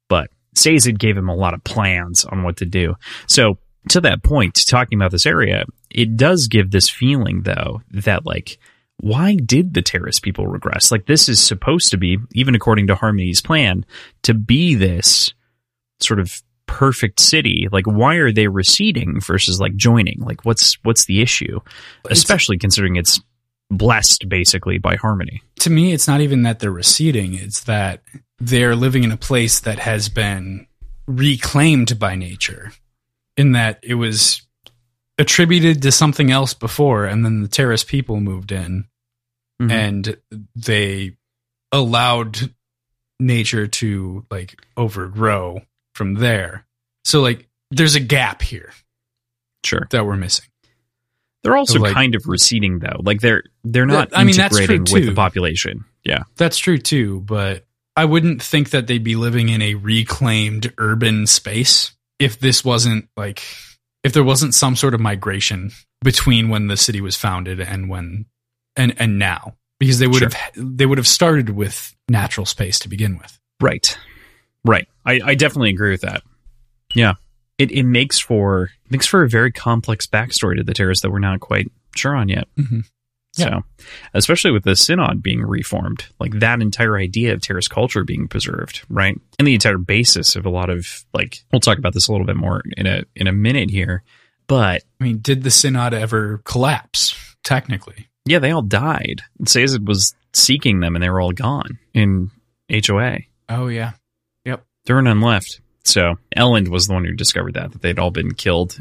[0.09, 2.95] but Sazed gave him a lot of plans on what to do.
[3.27, 3.59] So
[3.89, 8.59] to that point, talking about this area, it does give this feeling though that like
[8.99, 10.93] why did the Terris people regress?
[10.93, 13.87] Like this is supposed to be, even according to Harmony's plan,
[14.25, 15.33] to be this
[16.01, 17.67] sort of perfect city.
[17.73, 20.21] Like why are they receding versus like joining?
[20.21, 21.61] Like what's what's the issue?
[22.11, 23.21] Especially considering it's
[23.71, 25.43] blessed basically by Harmony.
[25.61, 28.03] To me, it's not even that they're receding, it's that
[28.39, 30.67] they're living in a place that has been
[31.07, 32.73] reclaimed by nature,
[33.37, 34.43] in that it was
[35.19, 38.87] attributed to something else before, and then the Terris people moved in
[39.61, 39.71] Mhm.
[39.71, 40.17] and
[40.57, 41.17] they
[41.73, 42.55] allowed
[43.19, 45.61] nature to like overgrow
[45.95, 46.65] from there.
[47.05, 48.73] So like there's a gap here
[49.65, 49.87] Sure.
[49.91, 50.47] that we're missing.
[51.43, 53.01] They're also like- kind of receding though.
[53.03, 55.11] Like they're they're not I mean, that's true, integrating with too.
[55.11, 55.85] the population.
[56.05, 56.23] Yeah.
[56.37, 57.65] That's true too, but
[57.97, 63.09] I wouldn't think that they'd be living in a reclaimed urban space if this wasn't
[63.17, 63.43] like
[64.05, 65.71] if there wasn't some sort of migration
[66.03, 68.27] between when the city was founded and when
[68.77, 70.29] and and now because they would Sure.
[70.31, 73.39] have they would have started with natural space to begin with.
[73.61, 73.97] Right.
[74.65, 74.87] Right.
[75.07, 76.23] I, I definitely agree with that.
[76.95, 77.15] Yeah.
[77.61, 81.19] It it makes for makes for a very complex backstory to the Terris that we're
[81.19, 82.49] not quite sure on yet.
[82.59, 82.85] Mhm.
[83.33, 83.61] So,
[84.13, 88.83] especially with the synod being reformed, like that entire idea of Terris culture being preserved,
[88.91, 89.17] right?
[89.39, 92.27] And the entire basis of a lot of like we'll talk about this a little
[92.27, 94.03] bit more in a in a minute here.
[94.49, 97.15] But I mean, did the synod ever collapse
[97.45, 98.09] technically?
[98.27, 99.23] yeah, they all died.
[99.47, 102.31] Sazed was seeking them and they were all gone in
[102.71, 103.19] HOA.
[103.49, 103.93] Oh yeah.
[104.45, 104.65] Yep.
[104.87, 105.61] There were none left.
[105.85, 108.79] So Elend was the one who discovered that that they'd all been killed,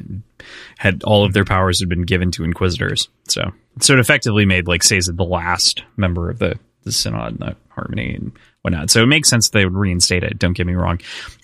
[0.78, 3.10] had all of their powers had been given to Inquisitors.
[3.28, 7.40] So so it effectively made like Sazed the last member of the the Synod and
[7.40, 8.32] the Harmony and
[8.62, 8.90] whatnot.
[8.90, 10.40] So it makes sense they would reinstate it.
[10.40, 11.00] Don't get me wrong,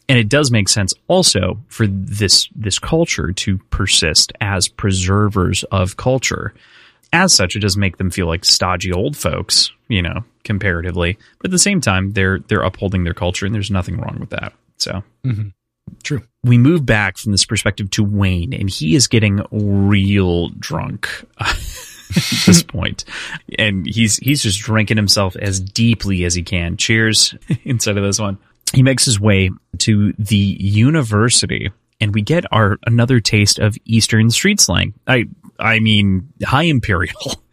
[0.09, 5.97] and it does make sense also for this this culture to persist as preservers of
[5.97, 6.53] culture.
[7.13, 11.17] As such, it does make them feel like stodgy old folks, you know, comparatively.
[11.39, 14.31] But at the same time, they're they're upholding their culture, and there's nothing wrong with
[14.31, 14.53] that.
[14.77, 15.49] So Mm-hmm.
[16.03, 16.23] True.
[16.43, 21.07] we move back from this perspective to Wayne, and he is getting real drunk
[21.39, 21.55] at
[22.45, 23.05] this point,
[23.59, 26.77] and he's he's just drinking himself as deeply as he can.
[26.77, 28.37] Cheers inside of this one.
[28.73, 31.71] He makes his way to the university
[32.01, 34.93] and we get our another taste of Eastern street slang.
[35.07, 35.25] I
[35.59, 37.43] I mean high imperial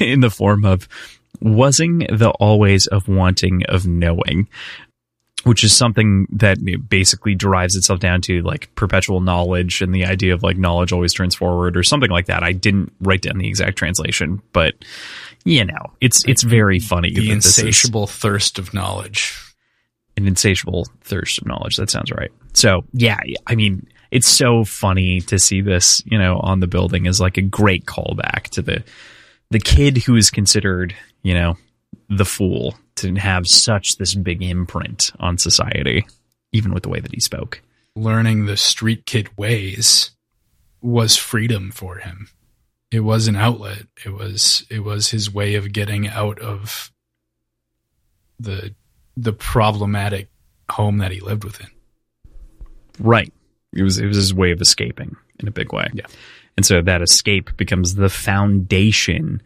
[0.00, 0.88] in the form of
[1.40, 4.48] wasing the always of wanting of knowing,
[5.44, 6.58] which is something that
[6.88, 11.14] basically derives itself down to like perpetual knowledge and the idea of like knowledge always
[11.14, 12.42] turns forward or something like that.
[12.42, 14.74] I didn't write down the exact translation, but
[15.44, 17.14] you know, it's it's very funny.
[17.14, 19.34] The insatiable thirst of knowledge.
[20.16, 21.76] An insatiable thirst of knowledge.
[21.76, 22.32] That sounds right.
[22.54, 27.06] So yeah, I mean, it's so funny to see this, you know, on the building
[27.06, 28.82] as like a great callback to the
[29.50, 31.56] the kid who is considered, you know,
[32.08, 36.06] the fool to have such this big imprint on society,
[36.52, 37.60] even with the way that he spoke.
[37.94, 40.12] Learning the street kid ways
[40.80, 42.28] was freedom for him.
[42.90, 43.82] It was an outlet.
[44.04, 46.92] It was it was his way of getting out of
[48.38, 48.74] the
[49.16, 50.28] the problematic
[50.70, 51.68] home that he lived within.
[52.98, 53.32] Right.
[53.74, 55.88] It was it was his way of escaping in a big way.
[55.92, 56.06] Yeah.
[56.56, 59.42] And so that escape becomes the foundation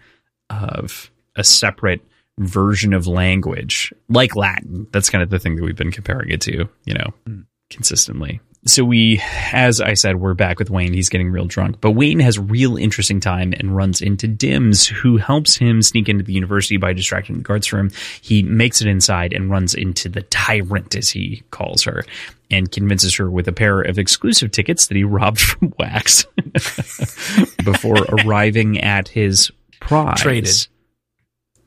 [0.49, 2.01] of a separate
[2.39, 4.87] version of language like Latin.
[4.93, 7.45] That's kind of the thing that we've been comparing it to, you know, mm.
[7.71, 9.21] consistently so we,
[9.53, 10.93] as I said, we're back with Wayne.
[10.93, 15.17] He's getting real drunk, but Wayne has real interesting time and runs into Dims, who
[15.17, 17.91] helps him sneak into the university by distracting the guards from him.
[18.21, 22.05] He makes it inside and runs into the tyrant, as he calls her,
[22.53, 26.25] and convinces her with a pair of exclusive tickets that he robbed from Wax
[27.65, 29.51] before arriving at his
[29.81, 30.21] prize.
[30.21, 30.69] Traded.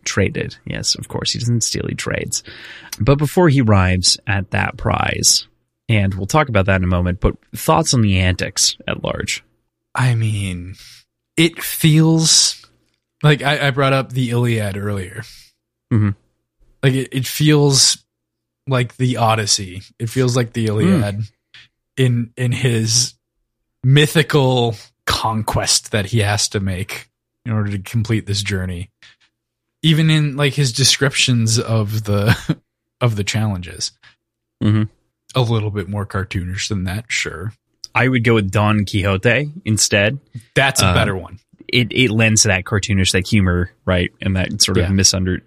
[0.06, 1.32] Traded, yes, of course.
[1.32, 2.44] He doesn't steal, he trades.
[3.00, 5.48] But before he arrives at that prize,
[5.90, 7.20] and we'll talk about that in a moment.
[7.20, 9.44] But thoughts on the antics at large?
[9.94, 10.76] I mean,
[11.38, 12.66] it feels
[13.24, 15.24] like I, I brought up the Iliad earlier.
[15.92, 16.10] Mm-hmm.
[16.84, 18.04] Like it, it, feels
[18.68, 19.82] like the Odyssey.
[20.00, 21.32] It feels like the Iliad mm.
[21.98, 23.14] in in his
[23.84, 24.76] mythical
[25.06, 27.10] conquest that he has to make
[27.46, 28.92] in order to complete this journey.
[29.86, 32.58] Even in like his descriptions of the
[33.02, 33.92] of the challenges.
[34.64, 34.84] Mm-hmm
[35.36, 37.54] a little bit more cartoonish than that, sure.
[37.94, 40.20] I would go with Don Quixote instead.
[40.56, 41.40] That's a uh, better one.
[41.68, 44.90] It it lends to that cartoonish, that humor, right, and that sort of yeah.
[44.90, 45.42] misunder.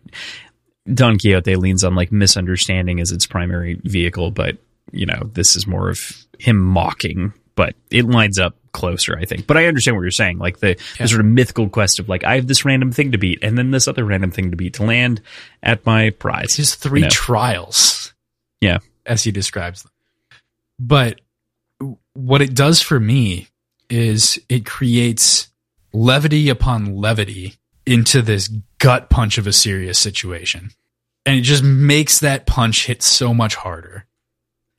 [0.93, 4.57] Don Quixote leans on like misunderstanding as its primary vehicle, but
[4.93, 7.33] you know this is more of him mocking.
[7.55, 9.47] But it lines up closer, I think.
[9.47, 10.75] But I understand what you're saying, like the, yeah.
[10.99, 13.57] the sort of mythical quest of like I have this random thing to beat, and
[13.57, 15.21] then this other random thing to beat to land
[15.63, 16.55] at my prize.
[16.55, 17.11] His three you know?
[17.11, 18.15] trials.
[18.61, 19.93] Yeah, as he describes them.
[20.79, 21.21] But
[22.15, 23.49] what it does for me
[23.91, 25.49] is it creates
[25.93, 27.55] levity upon levity
[27.87, 30.71] into this gut punch of a serious situation.
[31.25, 34.07] And it just makes that punch hit so much harder.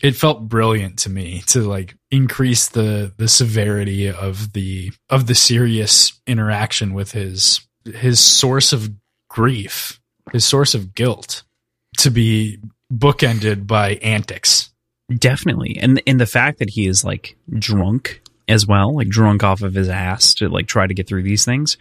[0.02, 5.36] It felt brilliant to me to like increase the the severity of the of the
[5.36, 8.90] serious interaction with his his source of
[9.30, 10.00] grief,
[10.32, 11.44] his source of guilt
[11.98, 12.60] to be
[12.92, 14.72] bookended by antics.
[15.14, 15.78] Definitely.
[15.82, 19.74] And and the fact that he is like drunk as well, like drunk off of
[19.74, 21.78] his ass to like try to get through these things,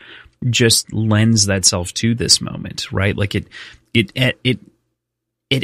[0.51, 3.17] just lends that self to this moment, right?
[3.17, 3.47] Like it
[3.95, 4.59] it it it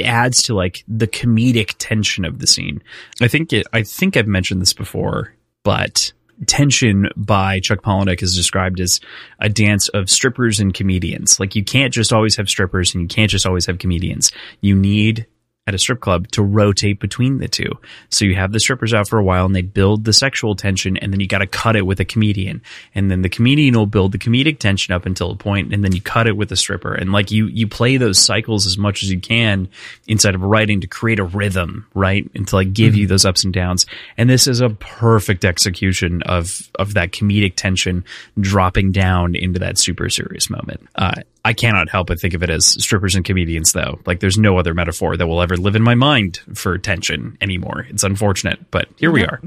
[0.00, 2.82] adds to like the comedic tension of the scene.
[3.20, 6.12] I think it I think I've mentioned this before, but
[6.46, 9.00] tension by Chuck Palahniuk is described as
[9.38, 11.38] a dance of strippers and comedians.
[11.38, 14.32] Like you can't just always have strippers and you can't just always have comedians.
[14.60, 15.26] You need
[15.66, 17.70] at a strip club to rotate between the two.
[18.10, 20.98] So you have the strippers out for a while and they build the sexual tension
[20.98, 22.60] and then you got to cut it with a comedian.
[22.94, 25.92] And then the comedian will build the comedic tension up until a point and then
[25.92, 26.94] you cut it with a stripper.
[26.94, 29.68] And like you, you play those cycles as much as you can
[30.06, 32.30] inside of writing to create a rhythm, right?
[32.34, 33.00] And to like give mm-hmm.
[33.00, 33.86] you those ups and downs.
[34.18, 38.04] And this is a perfect execution of, of that comedic tension
[38.38, 40.86] dropping down into that super serious moment.
[40.94, 44.00] Uh, I cannot help but think of it as strippers and comedians, though.
[44.06, 47.86] Like, there's no other metaphor that will ever live in my mind for tension anymore.
[47.90, 49.42] It's unfortunate, but here we are.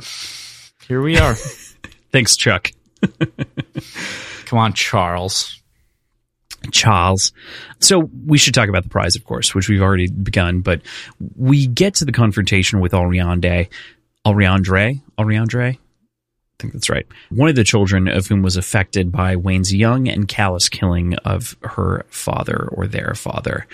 [0.88, 1.34] Here we are.
[2.12, 2.72] Thanks, Chuck.
[4.46, 5.60] Come on, Charles.
[6.72, 7.32] Charles.
[7.80, 10.82] So we should talk about the prize, of course, which we've already begun, but
[11.36, 13.70] we get to the confrontation with Ariande.
[14.26, 15.78] Ariandre?
[16.58, 16.68] Ariandre?
[16.68, 17.06] think that's right.
[17.30, 21.56] One of the children of whom was affected by Wayne's young and callous killing of
[21.62, 23.68] her father or their father.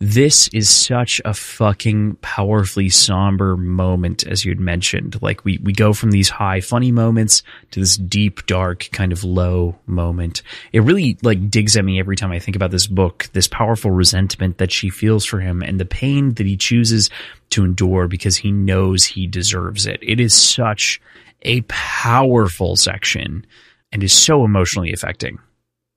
[0.00, 5.20] This is such a fucking powerfully somber moment, as you'd mentioned.
[5.20, 7.42] Like we, we go from these high funny moments
[7.72, 10.42] to this deep, dark, kind of low moment.
[10.72, 13.90] It really like digs at me every time I think about this book, this powerful
[13.90, 17.10] resentment that she feels for him and the pain that he chooses
[17.50, 19.98] to endure because he knows he deserves it.
[20.00, 21.00] It is such
[21.42, 23.46] a powerful section
[23.92, 25.38] and is so emotionally affecting.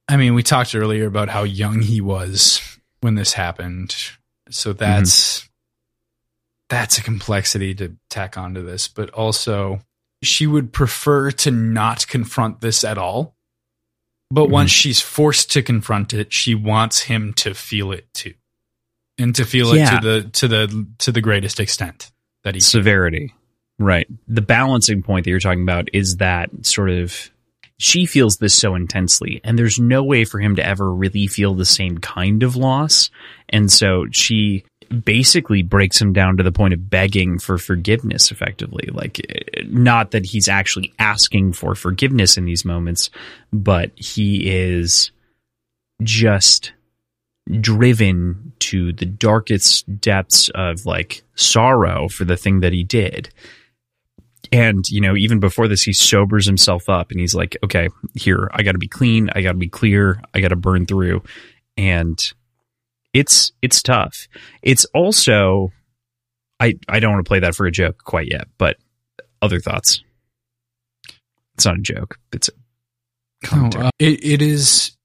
[0.07, 2.61] I mean, we talked earlier about how young he was
[3.01, 3.95] when this happened.
[4.49, 5.47] So that's mm-hmm.
[6.69, 9.79] that's a complexity to tack onto this, but also
[10.23, 13.35] she would prefer to not confront this at all.
[14.29, 14.53] But mm-hmm.
[14.53, 18.33] once she's forced to confront it, she wants him to feel it too.
[19.17, 19.97] And to feel yeah.
[19.97, 22.11] it to the to the to the greatest extent
[22.43, 23.29] that he severity.
[23.29, 23.37] Can.
[23.81, 24.07] Right.
[24.27, 27.31] The balancing point that you're talking about is that sort of
[27.77, 31.55] she feels this so intensely, and there's no way for him to ever really feel
[31.55, 33.09] the same kind of loss.
[33.49, 34.65] And so she
[35.03, 39.21] basically breaks him down to the point of begging for forgiveness effectively like
[39.67, 43.09] not that he's actually asking for forgiveness in these moments
[43.53, 45.11] but he is
[46.03, 46.73] just
[47.61, 53.29] driven to the darkest depths of like sorrow for the thing that he did
[54.51, 58.49] and, you know, even before this, he sobers himself up and he's like, okay, here,
[58.53, 59.29] I got to be clean.
[59.33, 60.21] I got to be clear.
[60.33, 61.23] I got to burn through.
[61.77, 62.19] And
[63.13, 64.27] it's, it's tough.
[64.61, 65.71] It's also,
[66.59, 68.75] I, I don't want to play that for a joke quite yet, but
[69.41, 70.03] other thoughts.
[71.55, 72.17] It's not a joke.
[72.33, 72.51] It's a.
[73.53, 74.95] Oh, uh, it, it is,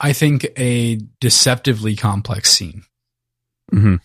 [0.00, 2.82] I think, a deceptively complex scene.
[3.72, 3.96] Mm-hmm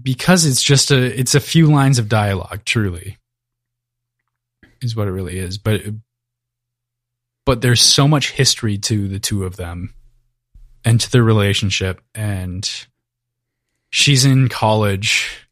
[0.00, 3.18] because it's just a it's a few lines of dialogue truly
[4.80, 5.58] is what it really is.
[5.58, 5.82] But
[7.46, 9.94] but there's so much history to the two of them
[10.84, 12.00] and to their relationship.
[12.14, 12.70] And
[13.90, 15.48] she's in college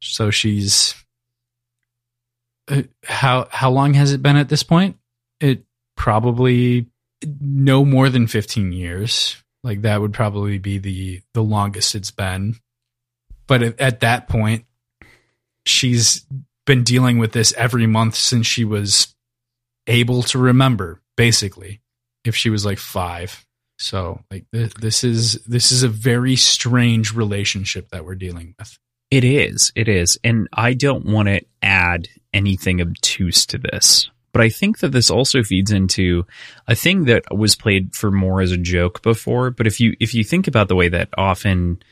[0.00, 0.94] so she's
[2.68, 4.96] uh, how how long has it been at this point?
[5.40, 5.64] It
[5.96, 6.86] probably
[7.40, 9.42] no more than 15 years.
[9.64, 12.56] Like that would probably be the the longest it's been
[13.48, 14.64] but at that point,
[15.66, 16.24] she's
[16.66, 19.14] been dealing with this every month since she was
[19.88, 21.80] able to remember, basically,
[22.24, 23.44] if she was like five.
[23.78, 28.78] So like th- this is this is a very strange relationship that we're dealing with.
[29.10, 29.72] It is.
[29.74, 30.18] It is.
[30.22, 34.10] And I don't want to add anything obtuse to this.
[34.32, 36.26] But I think that this also feeds into
[36.66, 39.50] a thing that was played for more as a joke before.
[39.50, 41.82] But if you if you think about the way that often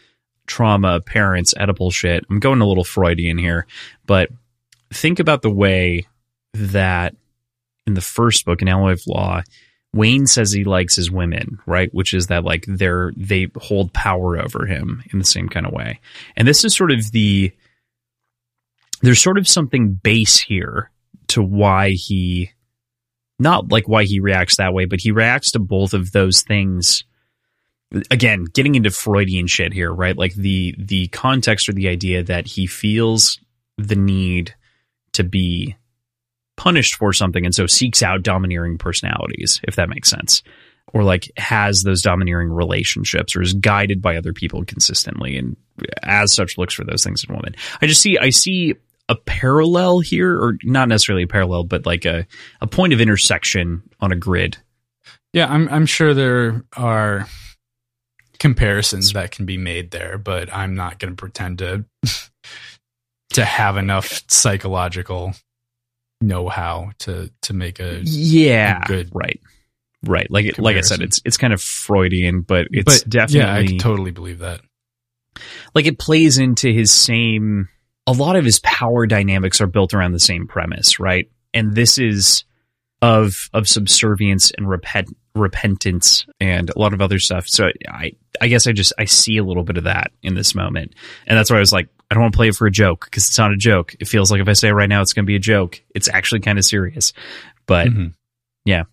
[0.47, 2.25] trauma parents edible shit.
[2.31, 3.67] I'm going a little Freudian here,
[4.07, 4.31] but
[4.93, 6.07] think about the way
[6.55, 7.15] that
[7.87, 9.43] in the first book in Alloy of Law,
[9.93, 11.93] Wayne says he likes his women, right?
[11.95, 15.73] Which is that like they're they hold power over him in the same kind of
[15.73, 16.01] way.
[16.37, 17.53] And this is sort of the
[19.03, 20.91] there's sort of something base here
[21.29, 22.51] to why he
[23.39, 27.05] not like why he reacts that way, but he reacts to both of those things
[28.11, 30.17] again getting into freudian shit here right?
[30.17, 33.39] Like the the context or the idea that he feels
[33.79, 34.55] the need
[35.13, 35.77] to be
[36.57, 40.43] punished for something and so seeks out domineering personalities if that makes sense.
[40.93, 45.57] Or like has those domineering relationships or is guided by other people consistently and
[46.03, 48.75] as such looks for those things in women i just see i see
[49.09, 52.27] a parallel here or not necessarily a parallel but like a,
[52.61, 54.57] a point of intersection on a grid.
[55.33, 57.27] Yeah i'm i'm sure there are
[58.39, 61.85] comparisons that can be made there, but I'm not going to pretend to
[63.31, 65.35] to have enough psychological
[66.23, 69.39] know-how to to make a yeah a good right
[70.03, 73.75] right like like I said it's it's kind of Freudian, but it's but, definitely yeah
[73.75, 74.61] I totally believe that.
[75.75, 77.69] Like it plays into his same.
[78.07, 81.29] A lot of his power dynamics are built around the same premise, right?
[81.53, 82.45] And this is
[83.03, 87.49] of of subservience and repent, repentance and a lot of other stuff.
[87.49, 90.55] So I I guess I just I see a little bit of that in this
[90.55, 90.95] moment,
[91.27, 93.05] and that's why I was like, I don't want to play it for a joke
[93.05, 93.95] because it's not a joke.
[93.99, 95.83] It feels like if I say it right now, it's going to be a joke.
[95.95, 97.13] It's actually kind of serious,
[97.67, 98.09] but mm-hmm.
[98.65, 98.85] yeah,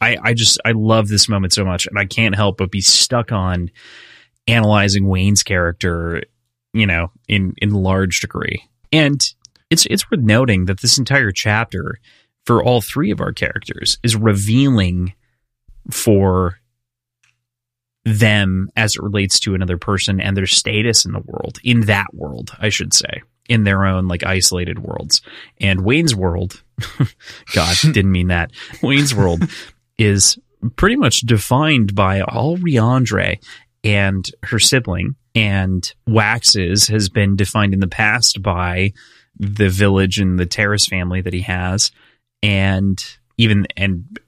[0.00, 2.80] I I just I love this moment so much, and I can't help but be
[2.80, 3.70] stuck on
[4.46, 6.22] analyzing Wayne's character,
[6.72, 9.22] you know, in in large degree, and
[9.70, 11.98] it's it's worth noting that this entire chapter
[12.46, 15.14] for all three of our characters is revealing
[15.90, 16.58] for
[18.04, 22.12] them as it relates to another person and their status in the world, in that
[22.14, 23.22] world, I should say.
[23.48, 25.22] in their own like isolated worlds.
[25.60, 26.62] And Wayne's World,
[27.52, 28.52] God, didn't mean that.
[28.80, 29.42] Wayne's World
[29.98, 30.38] is
[30.76, 33.40] pretty much defined by all Riandre
[33.82, 35.16] and her sibling.
[35.34, 38.92] And Wax's has been defined in the past by
[39.36, 41.90] the village and the Terris family that he has.
[42.42, 43.02] And
[43.36, 44.18] even, and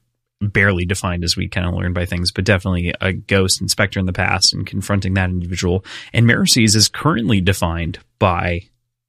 [0.48, 4.00] barely defined as we kind of learned by things, but definitely a ghost and specter
[4.00, 5.84] in the past and confronting that individual.
[6.12, 8.62] And Marasi's is currently defined by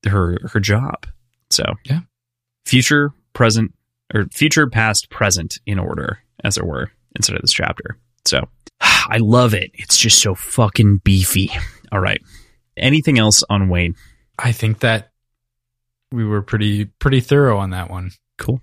[0.06, 1.06] her her job.
[1.50, 2.02] So yeah,
[2.66, 3.74] future, present,
[4.14, 7.98] or future, past, present in order, as it were, instead of this chapter.
[8.26, 8.48] So
[8.82, 9.72] I love it.
[9.74, 11.52] It's just so fucking beefy.
[11.92, 12.22] All right.
[12.76, 13.95] Anything else on Wayne?
[14.40, 15.12] I think that
[16.12, 18.12] we were pretty pretty thorough on that one.
[18.38, 18.62] Cool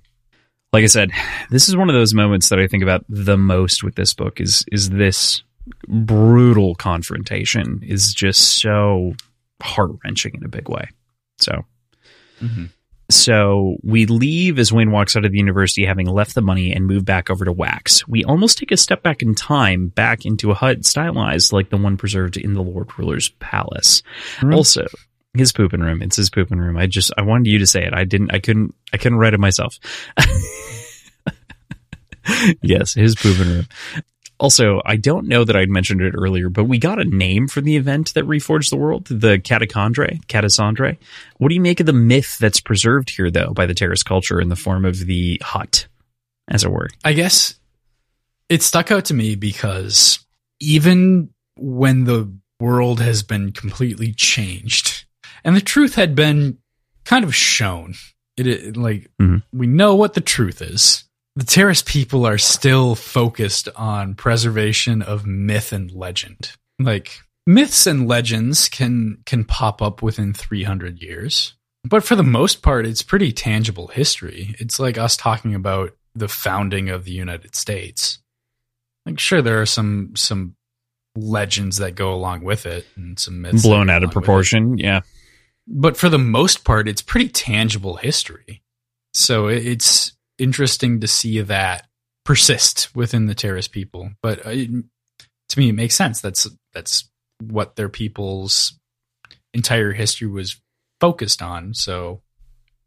[0.73, 1.11] like I said,
[1.51, 4.41] this is one of those moments that I think about the most with this book
[4.41, 5.43] is is this
[5.87, 9.15] brutal confrontation is just so
[9.63, 10.89] heart wrenching in a big way.
[11.39, 11.65] So,
[12.41, 12.67] mm-hmm.
[13.09, 16.87] so we leave as Wayne walks out of the university, having left the money and
[16.87, 18.07] moved back over to Wax.
[18.07, 21.77] We almost take a step back in time, back into a hut stylized like the
[21.77, 24.03] one preserved in the Lord Ruler's palace.
[24.37, 24.55] Mm-hmm.
[24.55, 24.87] Also,
[25.35, 26.03] his pooping room.
[26.03, 26.77] It's his pooping room.
[26.77, 27.95] I just I wanted you to say it.
[27.95, 28.35] I didn't.
[28.35, 28.75] I couldn't.
[28.93, 29.79] I couldn't write it myself.
[32.63, 33.67] yes, his pooping room.
[34.39, 37.61] Also, I don't know that I'd mentioned it earlier, but we got a name for
[37.61, 40.97] the event that reforged the world, the Catacendre, Catacendre.
[41.37, 44.41] What do you make of the myth that's preserved here, though, by the Terris culture
[44.41, 45.87] in the form of the hut,
[46.49, 46.89] as it were?
[47.05, 47.55] I guess
[48.49, 50.25] it stuck out to me because
[50.59, 55.05] even when the world has been completely changed,
[55.45, 56.59] and the truth had been
[57.05, 57.95] kind of shown.
[58.37, 59.39] It, it like mm-hmm.
[59.53, 61.05] we know what the truth is.
[61.41, 66.53] The Terris people are still focused on preservation of myth and legend.
[66.79, 72.61] Like myths and legends can can pop up within 300 years, but for the most
[72.61, 74.55] part it's pretty tangible history.
[74.59, 78.19] It's like us talking about the founding of the United States.
[79.07, 80.57] Like sure there are some some
[81.17, 85.01] legends that go along with it and some myths blown out of proportion, yeah
[85.73, 88.63] but for the most part, it's pretty tangible history.
[89.15, 91.87] So it's interesting to see that
[92.25, 94.11] persist within the Terris people.
[94.23, 96.21] But uh, to me, it makes sense.
[96.21, 97.09] That's that's
[97.43, 98.79] what their people's
[99.55, 100.61] entire history was
[101.01, 101.75] focused on.
[101.75, 102.23] So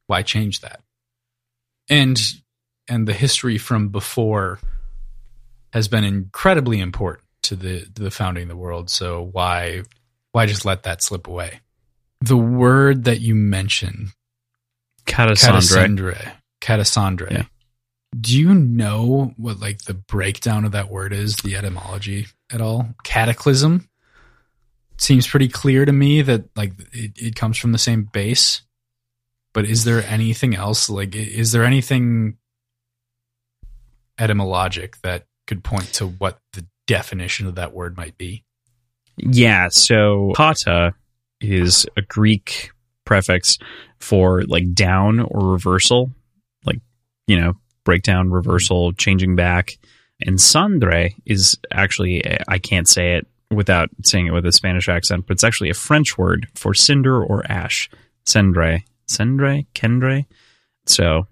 [0.08, 0.82] why change that?
[1.90, 2.22] And
[2.90, 4.60] and the history from before
[5.72, 8.90] has been incredibly important to the to the founding of the world.
[8.90, 9.84] So why
[10.32, 11.62] why just let that slip away?
[12.24, 14.10] the word that you mentioned,
[15.06, 16.34] Catacendre.
[16.64, 17.30] Catacendre.
[17.30, 17.44] Yeah.
[18.20, 22.88] Do you know what like the breakdown of that word is, the etymology at all?
[23.04, 23.90] Cataclysm
[24.98, 28.62] seems pretty clear to me that like it, it comes from the same base.
[29.54, 30.90] But is there anything else?
[30.90, 32.38] Like, is there anything
[34.18, 38.46] etymologic that could point to what the definition of that word might be?
[39.18, 39.68] Yeah.
[39.70, 40.94] So kata
[41.42, 42.72] is a Greek
[43.06, 43.58] prefix
[44.00, 46.12] for like down or reversal,
[47.28, 47.54] you know,
[47.84, 48.36] breakdown, mm-hmm.
[48.36, 49.78] reversal, changing back.
[50.22, 55.28] And sandre is actually, I can't say it without saying it with a Spanish accent,
[55.28, 57.90] but it's actually a French word for cinder or ash.
[58.26, 60.26] Cendre, cendre, kendre.
[60.86, 61.28] So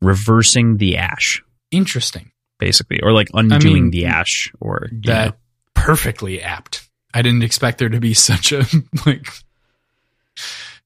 [0.00, 1.42] reversing the ash.
[1.70, 2.32] Interesting.
[2.58, 5.36] Basically, or like undoing I mean, the ash or that know.
[5.74, 6.88] perfectly apt.
[7.12, 8.64] I didn't expect there to be such a
[9.04, 9.28] like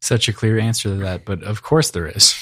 [0.00, 2.34] such a clear answer to that, but of course there is.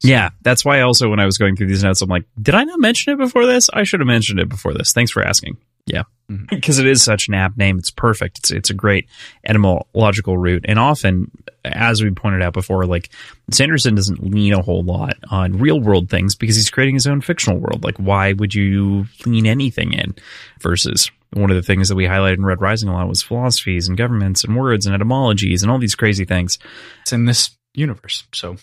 [0.00, 0.08] So.
[0.08, 2.64] Yeah, that's why also when I was going through these notes, I'm like, did I
[2.64, 3.68] not mention it before this?
[3.70, 4.92] I should have mentioned it before this.
[4.92, 5.58] Thanks for asking.
[5.86, 6.04] Yeah,
[6.48, 6.86] because mm-hmm.
[6.86, 7.78] it is such an apt name.
[7.78, 8.38] It's perfect.
[8.38, 9.08] It's it's a great
[9.44, 11.30] etymological root, and often,
[11.64, 13.10] as we pointed out before, like
[13.50, 17.20] Sanderson doesn't lean a whole lot on real world things because he's creating his own
[17.20, 17.82] fictional world.
[17.82, 20.14] Like, why would you lean anything in
[20.60, 23.88] versus one of the things that we highlighted in Red Rising a lot was philosophies
[23.88, 26.58] and governments and words and etymologies and all these crazy things.
[27.02, 28.56] It's in this universe, so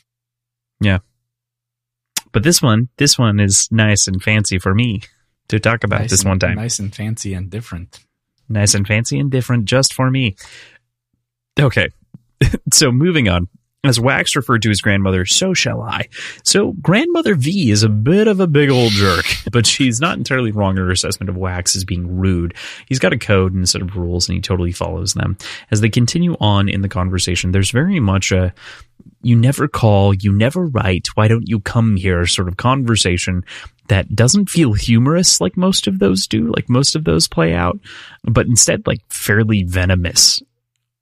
[0.80, 1.00] yeah.
[2.32, 5.02] But this one, this one is nice and fancy for me
[5.50, 6.56] to talk about nice this and, one time.
[6.56, 8.00] Nice and fancy and different.
[8.50, 10.36] Nice and fancy and different just for me.
[11.60, 11.90] Okay.
[12.74, 13.48] so moving on.
[13.84, 16.10] As Wax referred to his grandmother, so shall I.
[16.44, 20.52] So grandmother V is a bit of a big old jerk, but she's not entirely
[20.52, 22.54] wrong in her assessment of Wax as being rude.
[22.88, 25.38] He's got a code and a set of rules and he totally follows them.
[25.72, 28.54] As they continue on in the conversation, there's very much a
[29.28, 33.44] you never call, you never write, why don't you come here sort of conversation
[33.88, 37.80] that doesn't feel humorous like most of those do, like most of those play out,
[38.24, 40.42] but instead like fairly venomous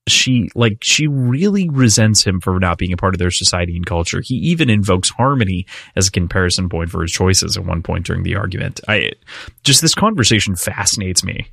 [0.07, 3.85] she like she really resents him for not being a part of their society and
[3.85, 4.21] culture.
[4.21, 8.23] He even invokes Harmony as a comparison point for his choices at one point during
[8.23, 8.79] the argument.
[8.87, 9.13] I
[9.63, 11.47] just this conversation fascinates me.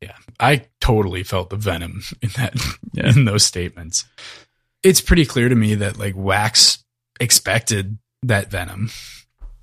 [0.00, 2.54] Yeah, I totally felt the venom in that
[2.92, 3.08] yeah.
[3.08, 4.04] in those statements.
[4.86, 6.84] It's pretty clear to me that like Wax
[7.18, 8.90] expected that venom,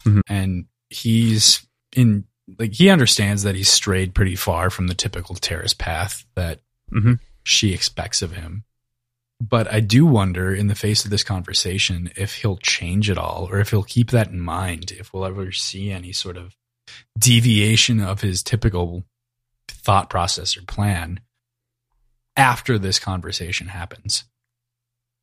[0.06, 0.20] mm-hmm.
[0.28, 2.26] and he's in
[2.60, 6.60] like he understands that he's strayed pretty far from the typical Terris path that
[6.92, 7.14] mm-hmm.
[7.44, 8.66] she expects of him.
[9.40, 13.48] But I do wonder, in the face of this conversation, if he'll change it all,
[13.50, 16.56] or if he'll keep that in mind, if we'll ever see any sort of
[17.18, 19.06] deviation of his typical
[19.70, 21.22] thought process or plan
[22.36, 24.26] after this conversation happens,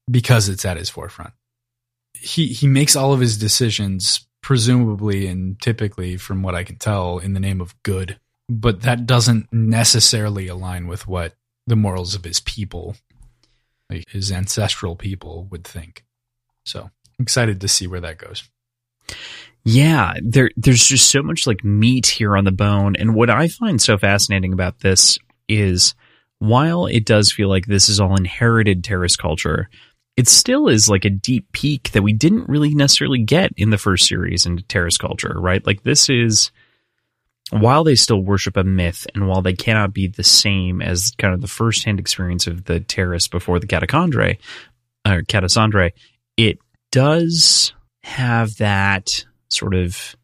[0.08, 1.32] because it's at his forefront.
[2.14, 7.18] He he makes all of his decisions presumably and typically, from what I can tell,
[7.18, 8.18] in the name of good.
[8.48, 11.34] But that doesn't necessarily align with what
[11.66, 12.96] the morals of his people,
[13.88, 16.04] like his ancestral people, would think.
[16.64, 18.48] So I'm excited to see where that goes.
[19.62, 22.96] Yeah, there there's just so much like meat here on the bone.
[22.96, 25.94] And what I find so fascinating about this is
[26.38, 29.68] while it does feel like this is all inherited Terris culture,
[30.20, 33.78] it still is like a deep peek that we didn't really necessarily get in the
[33.78, 35.66] first series into Terris culture, right?
[35.66, 36.50] Like this is
[37.48, 41.32] while they still worship a myth and while they cannot be the same as kind
[41.32, 44.36] of the first-hand experience of the Terris before the Catacendre
[45.06, 45.92] or uh, Catacendre,
[46.36, 46.58] it
[46.92, 50.14] does have that sort of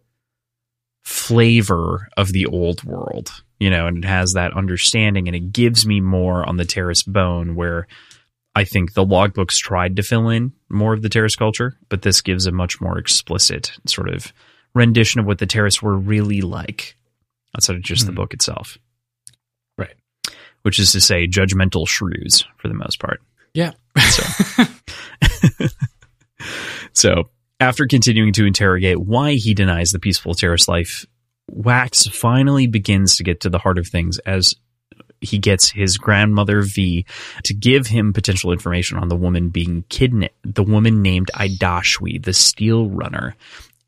[1.04, 5.86] flavor of the old world, you know, and it has that understanding and it gives
[5.86, 7.86] me more on the Terris bone where
[8.56, 12.22] I think the logbooks tried to fill in more of the Terris culture, but this
[12.22, 14.32] gives a much more explicit sort of
[14.74, 16.96] rendition of what the Terris were really like
[17.54, 18.06] outside of just mm-hmm.
[18.06, 18.16] the hmm.
[18.16, 18.78] book itself.
[19.76, 19.94] Right.
[20.62, 23.20] Which is to say, judgmental shrews for the most part.
[23.52, 23.72] Yeah.
[23.98, 24.64] So,
[26.94, 27.24] so
[27.60, 31.04] after continuing to interrogate why he denies the peaceful Terris life,
[31.50, 34.54] Wax finally begins to get to the heart of things as
[35.26, 37.04] he gets his grandmother V
[37.44, 42.32] to give him potential information on the woman being kidnapped, the woman named Idashwi, the
[42.32, 43.36] steel runner,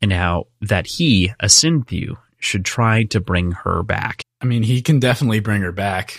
[0.01, 4.23] and how that he, a Synthew, should try to bring her back.
[4.41, 6.17] I mean, he can definitely bring her back.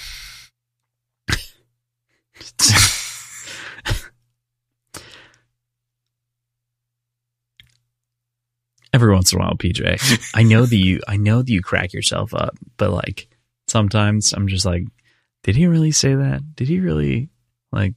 [8.93, 11.93] Every once in a while, PJ, I know that you, I know that you crack
[11.93, 13.29] yourself up, but like
[13.69, 14.83] sometimes I'm just like,
[15.43, 16.43] did he really say that?
[16.55, 17.31] Did he really
[17.73, 17.95] like?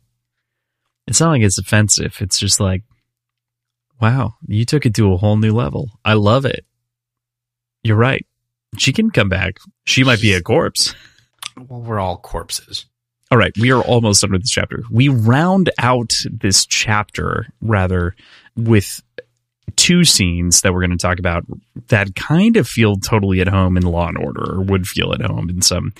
[1.08, 2.18] It's not like it's offensive.
[2.22, 2.84] It's just like,
[4.02, 5.90] wow, you took it to a whole new level.
[6.06, 6.66] I love it.
[7.84, 8.26] You're right.
[8.78, 9.58] She can come back.
[9.86, 10.96] She might be a corpse.
[11.58, 12.86] Well, we're all corpses.
[13.30, 14.84] All right, we are almost done with this chapter.
[14.92, 18.16] We round out this chapter rather
[18.56, 19.02] with
[19.76, 21.46] two scenes that we're going to talk about
[21.88, 25.22] that kind of feel totally at home in Law and Order, or would feel at
[25.22, 25.94] home in some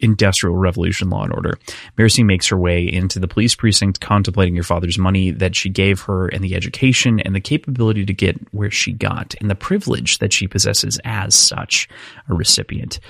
[0.00, 1.58] industrial revolution Law and Order.
[1.96, 6.02] Marasi makes her way into the police precinct, contemplating your father's money that she gave
[6.02, 10.18] her, and the education and the capability to get where she got, and the privilege
[10.18, 11.88] that she possesses as such
[12.28, 13.00] a recipient.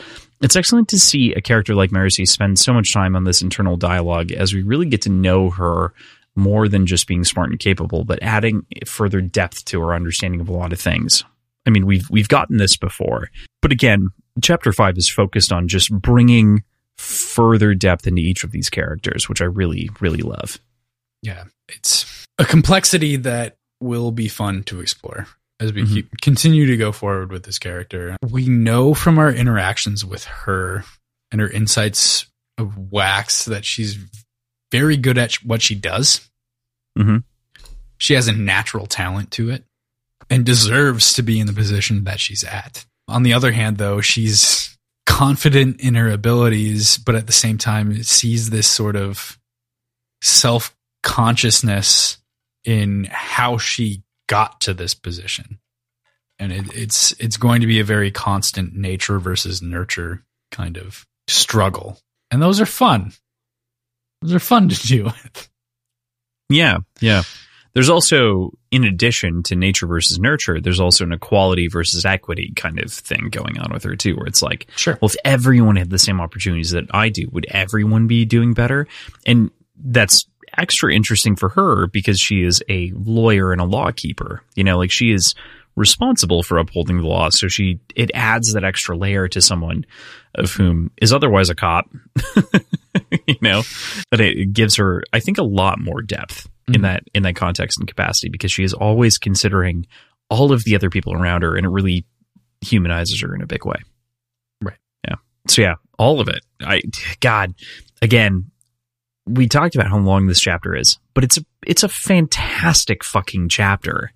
[0.40, 3.76] It's excellent to see a character like Marasi spend so much time on this internal
[3.76, 5.94] dialogue as we really get to know her
[6.36, 10.48] more than just being smart and capable, but adding further depth to our understanding of
[10.48, 11.24] a lot of things.
[11.66, 13.30] I mean, we've we've gotten this before,
[13.62, 14.08] but again,
[14.42, 16.62] chapter five is focused on just bringing
[16.98, 20.58] further depth into each of these characters, which I really really love.
[21.22, 25.26] Yeah, it's a complexity that will be fun to explore
[25.60, 26.08] as we mm-hmm.
[26.20, 28.16] continue to go forward with this character.
[28.28, 30.84] We know from our interactions with her
[31.30, 32.26] and her insights
[32.58, 33.98] of Wax that she's
[34.74, 36.28] very good at what she does.
[36.98, 37.18] Mm-hmm.
[37.96, 39.62] She has a natural talent to it
[40.28, 42.84] and deserves to be in the position that she's at.
[43.06, 48.02] On the other hand, though, she's confident in her abilities, but at the same time
[48.02, 49.38] sees this sort of
[50.22, 52.18] self consciousness
[52.64, 55.60] in how she got to this position.
[56.40, 61.06] And it, it's it's going to be a very constant nature versus nurture kind of
[61.28, 62.00] struggle.
[62.32, 63.12] And those are fun.
[64.24, 65.10] Those are fun to do.
[66.50, 67.22] Yeah, yeah.
[67.72, 72.78] There's also, in addition to nature versus nurture, there's also an equality versus equity kind
[72.78, 75.88] of thing going on with her too, where it's like, sure, well, if everyone had
[75.88, 78.86] the same opportunities that I do, would everyone be doing better?
[79.26, 84.42] And that's extra interesting for her because she is a lawyer and a law keeper.
[84.54, 85.34] You know, like she is
[85.76, 87.30] responsible for upholding the law.
[87.30, 89.86] So she, it adds that extra layer to someone
[90.34, 91.88] of whom is otherwise a cop
[93.26, 93.62] you know,
[94.10, 96.82] but it gives her, I think, a lot more depth in Mhm.
[96.82, 99.86] that in that context and capacity because she is always considering
[100.30, 102.04] all of the other people around her, and it really
[102.62, 103.76] humanizes her in a big way.
[104.62, 104.78] Right.
[105.06, 105.16] Yeah.
[105.48, 106.40] So yeah, all of it.
[106.62, 106.80] I
[107.20, 107.54] God,
[108.00, 108.50] again,
[109.26, 113.48] we talked about how long this chapter is, but it's a it's a fantastic fucking
[113.48, 114.10] chapter.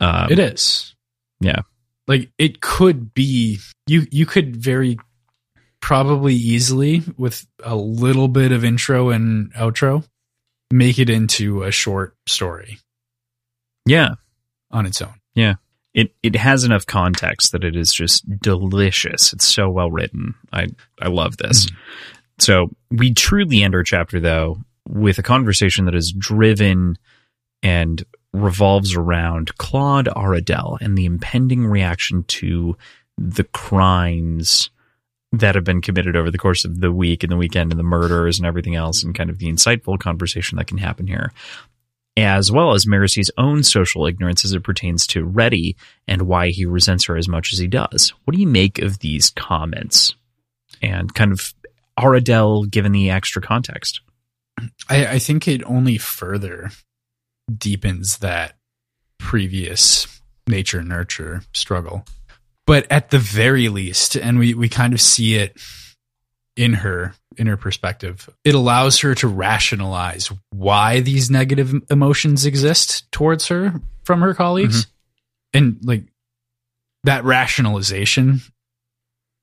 [0.00, 0.94] Um, it is.
[1.40, 1.60] yeah.
[2.08, 4.96] Like it could be you you could very
[5.82, 10.02] probably easily with a little bit of intro and outro
[10.70, 12.78] make it into a short story
[13.84, 14.14] Yeah.
[14.70, 15.14] on its own.
[15.34, 15.54] Yeah.
[15.92, 19.34] It it has enough context that it is just delicious.
[19.34, 20.34] It's so well written.
[20.50, 20.68] I
[21.02, 21.66] I love this.
[21.66, 21.76] Mm-hmm.
[22.38, 26.96] So we truly end our chapter though with a conversation that is driven
[27.62, 28.02] and
[28.32, 32.76] revolves around Claude Aradel and the impending reaction to
[33.18, 34.70] the crimes
[35.32, 37.84] that have been committed over the course of the week and the weekend and the
[37.84, 41.32] murders and everything else and kind of the insightful conversation that can happen here
[42.16, 46.66] as well as Marasi's own social ignorance as it pertains to Reddi and why he
[46.66, 48.12] resents her as much as he does.
[48.24, 50.14] What do you make of these comments
[50.82, 51.54] and kind of
[51.98, 54.00] Aradel given the extra context?
[54.88, 56.70] I, I think it only further
[57.56, 58.56] deepens that
[59.18, 62.04] previous nature nurture struggle.
[62.66, 65.56] But at the very least, and we, we kind of see it
[66.56, 73.10] in her in her perspective, it allows her to rationalize why these negative emotions exist
[73.10, 74.86] towards her from her colleagues.
[75.54, 76.04] And like
[77.04, 78.40] that rationalization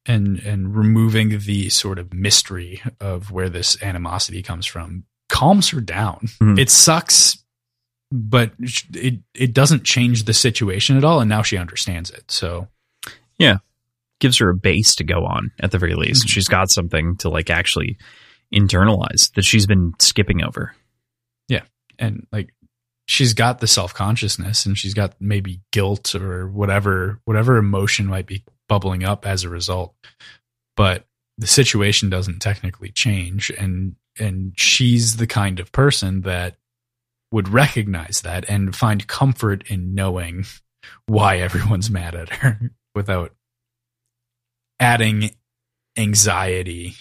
[0.06, 5.82] and and removing the sort of mystery of where this animosity comes from calms her
[5.82, 6.28] down.
[6.40, 6.58] Mhm.
[6.58, 7.44] It sucks,
[8.12, 8.54] but
[8.94, 12.32] it it doesn't change the situation at all and now she understands it.
[12.32, 12.68] So
[14.22, 16.26] Gives her a base to go on at the very least.
[16.26, 16.30] Mhm.
[16.30, 17.98] She's got something to like actually
[18.54, 20.76] internalize that she's been skipping over.
[21.48, 21.62] Yeah.
[21.98, 22.54] And like
[23.06, 28.44] she's got the self-consciousness and she's got maybe guilt or whatever whatever emotion might be
[28.68, 29.96] bubbling up as a result
[30.76, 31.08] but
[31.40, 36.56] the situation doesn't technically change and and she's the kind of person that
[37.32, 40.46] would recognize that and find comfort in knowing
[41.08, 43.34] why everyone's mad at her without
[44.80, 45.32] adding
[45.98, 46.94] anxiety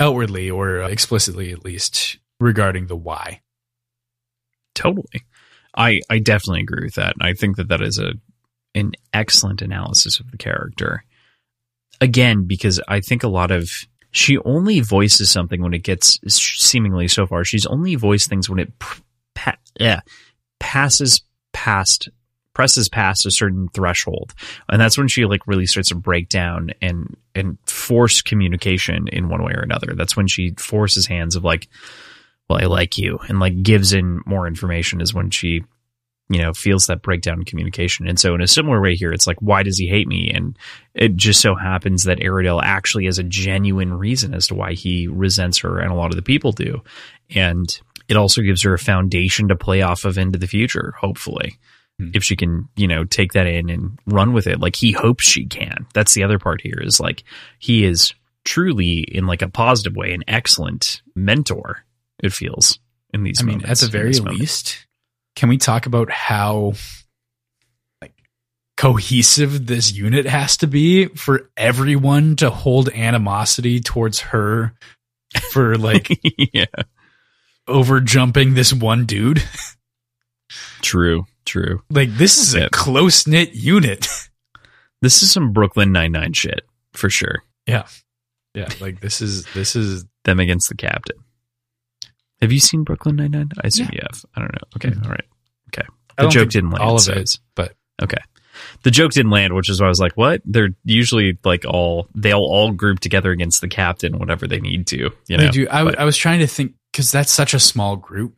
[0.00, 3.40] outwardly or explicitly at least regarding the why
[4.78, 5.24] Totally.
[5.76, 7.14] I I definitely agree with that.
[7.20, 8.12] I think that that is a
[8.76, 11.02] an excellent analysis of the character.
[12.00, 13.68] Again, because I think a lot of
[14.12, 17.44] she only voices something when it gets seemingly so far.
[17.44, 18.72] She's only voiced things when it
[19.34, 20.00] pa- yeah,
[20.60, 22.08] passes past
[22.58, 24.34] presses past a certain threshold.
[24.68, 29.28] And that's when she like really starts to break down and and force communication in
[29.28, 29.94] one way or another.
[29.94, 31.68] That's when she forces hands of like
[32.50, 35.62] well, I like you, and like gives in more information is when she,
[36.30, 38.08] you know, feels that breakdown in communication.
[38.08, 40.32] And so, in a similar way here, it's like, why does he hate me?
[40.34, 40.58] And
[40.94, 45.06] it just so happens that Aradel actually has a genuine reason as to why he
[45.06, 46.82] resents her, and a lot of the people do.
[47.30, 47.68] And
[48.08, 51.58] it also gives her a foundation to play off of into the future, hopefully.
[51.98, 52.10] Hmm.
[52.14, 55.24] If she can, you know, take that in and run with it, like he hopes
[55.24, 55.86] she can.
[55.94, 57.24] That's the other part here is like
[57.58, 58.12] he is
[58.44, 61.84] truly, in like a positive way, an excellent mentor
[62.22, 62.78] it feels
[63.12, 64.40] in these I mean, moments, at the very this moment.
[64.40, 64.86] least,
[65.36, 66.72] can we talk about how
[68.00, 68.14] like
[68.76, 74.74] cohesive this unit has to be for everyone to hold animosity towards her
[75.50, 76.08] for like
[76.54, 76.64] yeah
[77.66, 79.42] over jumping this one dude?
[80.80, 81.82] true true.
[81.90, 84.06] Like this is a close knit unit.
[85.02, 86.60] this is some brooklyn 99 shit
[86.92, 87.42] for sure.
[87.66, 87.86] Yeah,
[88.54, 88.68] yeah.
[88.80, 91.16] like this is this is them against the captain.
[92.40, 93.94] Have you seen brooklyn 99 i assume Yeah.
[93.94, 94.24] you have.
[94.36, 94.68] I don't know.
[94.76, 95.04] Okay Mhm.
[95.04, 95.24] all right
[95.74, 95.86] okay
[96.18, 98.18] the joke didn't land all of so it, but okay.
[98.82, 100.40] The joke didn't land which is why i was like what?
[100.44, 105.10] They're usually like all they'll all group together against the captain whenever they need to
[105.28, 105.44] you know?
[105.44, 105.68] they do.
[105.70, 108.34] I, but- I was trying to think because that's such a small group.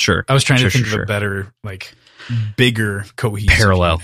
[0.00, 1.94] Sure I was trying Sure, to think sure, of a better, like,
[2.56, 4.00] bigger cohesive Parallel.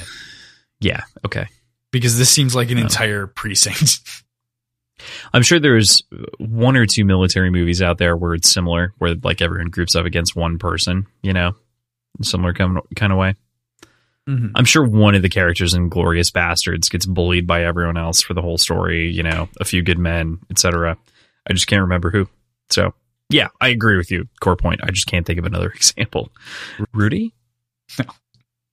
[0.81, 1.47] yeah okay
[1.93, 2.83] because this seems like an Oh.
[2.83, 4.01] entire precinct.
[5.33, 6.03] I'm sure there's
[6.39, 10.07] one or two military movies out there where it's similar, where like everyone groups up
[10.07, 11.55] against one person, you know,
[12.23, 13.35] similar kind kind of way.
[14.29, 14.53] Mhm.
[14.55, 18.35] I'm sure one of the characters in Glorious Bastards gets bullied by everyone else for
[18.35, 20.97] the whole story, you know, a few good men, etc.
[21.49, 22.29] I just can't remember who.
[22.71, 22.93] So,
[23.29, 24.29] yeah, I agree with you.
[24.41, 24.81] Core point.
[24.83, 26.31] I just can't think of another example.
[26.93, 27.35] Rudy?
[27.99, 28.05] No.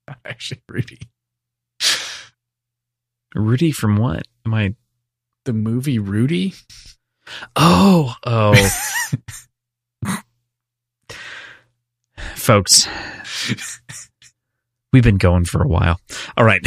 [0.26, 1.00] Actually, Rudy.
[3.36, 4.28] Rudy from what?
[4.46, 4.76] Am I
[5.46, 6.54] The movie Rudy.
[7.56, 8.54] Oh, oh.
[12.36, 12.88] Folks,
[14.92, 16.00] we've been going for a while.
[16.36, 16.62] All right.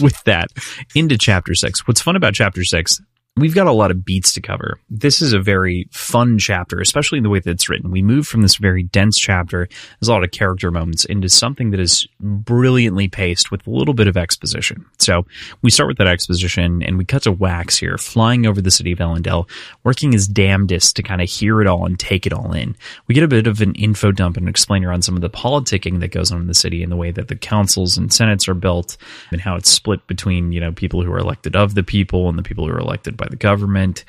[0.00, 0.48] With that,
[0.94, 1.86] into chapter six.
[1.88, 3.00] What's fun about chapter six
[3.34, 4.78] We've got a lot of beats to cover.
[4.90, 7.90] This is a very fun chapter, especially in the way that it's written.
[7.90, 11.70] We move from this very dense chapter, there's a lot of character moments, into something
[11.70, 14.84] that is brilliantly paced with a little bit of exposition.
[14.98, 15.24] So
[15.62, 18.92] we start with that exposition and we cut to Wax here, flying over the city
[18.92, 19.48] of Elendel,
[19.82, 22.76] working his damnedest to kind of hear it all and take it all in.
[23.06, 26.00] We get a bit of an info dump and explainer on some of the politicking
[26.00, 28.52] that goes on in the city and the way that the councils and senates are
[28.52, 28.98] built
[29.30, 32.38] and how it's split between, you know, people who are elected of the people and
[32.38, 34.04] the people who are elected by the government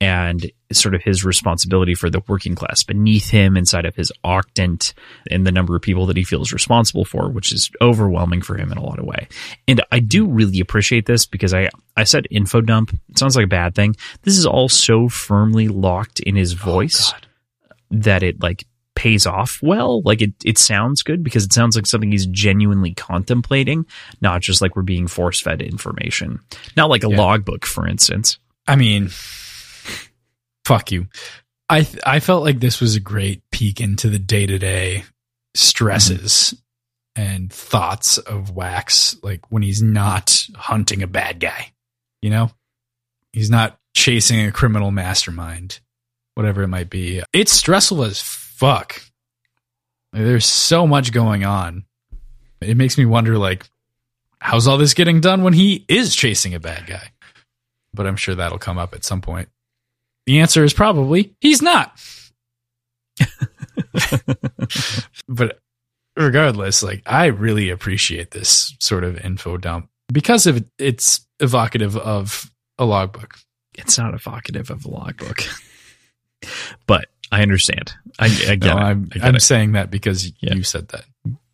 [0.00, 4.94] and sort of his responsibility for the working class beneath him inside of his octant
[5.30, 8.72] and the number of people that he feels responsible for, which is overwhelming for him
[8.72, 9.28] in a lot of way.
[9.68, 12.92] And I do really appreciate this because I, I said info dump.
[13.10, 13.94] It sounds like a bad thing.
[14.22, 18.64] This is all so firmly locked in his oh, voice oh, that it like
[18.96, 20.02] pays off well.
[20.02, 23.86] Like it, it sounds good because it sounds like something he's genuinely contemplating,
[24.20, 26.40] not just like we're being force fed information.
[26.76, 27.18] Not like a yeah.
[27.18, 28.38] logbook, for instance.
[28.66, 29.08] I mean,
[30.64, 31.08] fuck you.
[31.68, 35.04] I th- I felt like this was a great peek into the day to day
[35.54, 36.54] stresses
[37.16, 37.22] mm-hmm.
[37.22, 41.72] and thoughts of Wax, like when he's not hunting a bad guy.
[42.20, 42.50] You know,
[43.32, 45.80] he's not chasing a criminal mastermind,
[46.34, 47.22] whatever it might be.
[47.32, 49.02] It's stressful as fuck.
[50.12, 51.84] Like, there's so much going on.
[52.60, 53.66] It makes me wonder, like,
[54.38, 57.10] how's all this getting done when he is chasing a bad guy?
[57.94, 59.48] But I'm sure that'll come up at some point.
[60.26, 62.00] The answer is probably he's not.
[65.28, 65.58] but
[66.16, 72.50] regardless, like I really appreciate this sort of info dump because of it's evocative of
[72.78, 73.38] a logbook.
[73.74, 75.42] It's not evocative of a logbook,
[76.86, 77.94] but I understand.
[78.18, 80.54] I, I get no, I'm, I am saying that because yeah.
[80.54, 81.04] you said that.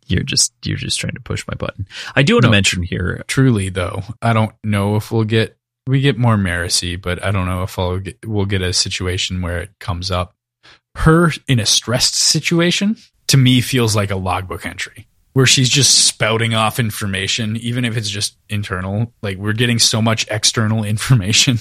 [0.07, 1.87] You're just you're just trying to push my button.
[2.15, 3.23] I do want no, to mention here.
[3.27, 5.55] Truly, though, I don't know if we'll get
[5.89, 9.41] we get more Marasi, but I don't know if I'll get, we'll get a situation
[9.41, 10.35] where it comes up.
[10.95, 12.95] Her in a stressed situation
[13.27, 17.97] to me feels like a logbook entry where she's just spouting off information, even if
[17.97, 19.13] it's just internal.
[19.21, 21.57] Like we're getting so much external information.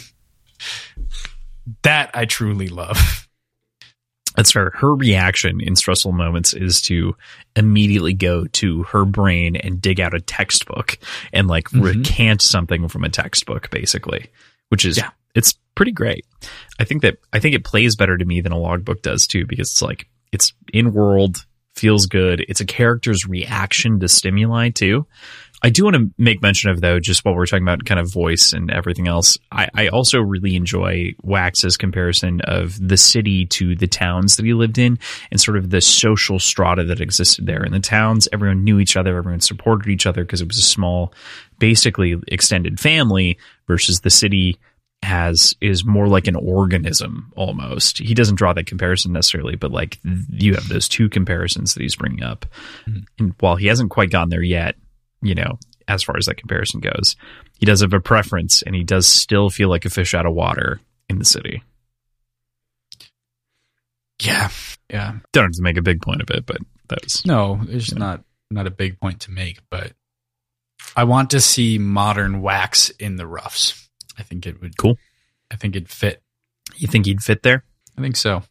[1.82, 3.27] that I truly love.
[4.38, 4.70] That's fair.
[4.76, 7.16] Her reaction in stressful moments is to
[7.56, 10.96] immediately go to her brain and dig out a textbook
[11.32, 11.82] and like mm-hmm.
[11.82, 14.30] recant something from a textbook, basically,
[14.68, 15.10] which is, yeah.
[15.34, 16.24] it's pretty great.
[16.78, 19.44] I think that, I think it plays better to me than a logbook does too,
[19.44, 21.44] because it's like, it's in world,
[21.74, 22.44] feels good.
[22.48, 25.04] It's a character's reaction to stimuli too.
[25.62, 28.12] I do want to make mention of though, just while we're talking about kind of
[28.12, 33.74] voice and everything else, I, I, also really enjoy Wax's comparison of the city to
[33.74, 34.98] the towns that he lived in
[35.32, 37.64] and sort of the social strata that existed there.
[37.64, 40.62] In the towns, everyone knew each other, everyone supported each other because it was a
[40.62, 41.12] small,
[41.58, 44.58] basically extended family versus the city
[45.02, 47.98] has is more like an organism almost.
[47.98, 49.98] He doesn't draw that comparison necessarily, but like
[50.30, 52.46] you have those two comparisons that he's bringing up.
[52.86, 53.00] Mm-hmm.
[53.18, 54.76] And while he hasn't quite gotten there yet,
[55.22, 57.16] you know, as far as that comparison goes.
[57.58, 60.34] He does have a preference, and he does still feel like a fish out of
[60.34, 61.62] water in the city.
[64.22, 64.50] Yeah,
[64.90, 65.18] yeah.
[65.32, 67.60] Don't have to make a big point of it, but that's no.
[67.68, 69.92] It's not not a big point to make, but
[70.96, 73.88] I want to see modern wax in the roughs.
[74.18, 74.96] I think it would cool.
[75.50, 76.22] I think it'd fit.
[76.76, 77.64] You think he'd fit there?
[77.96, 78.42] I think so.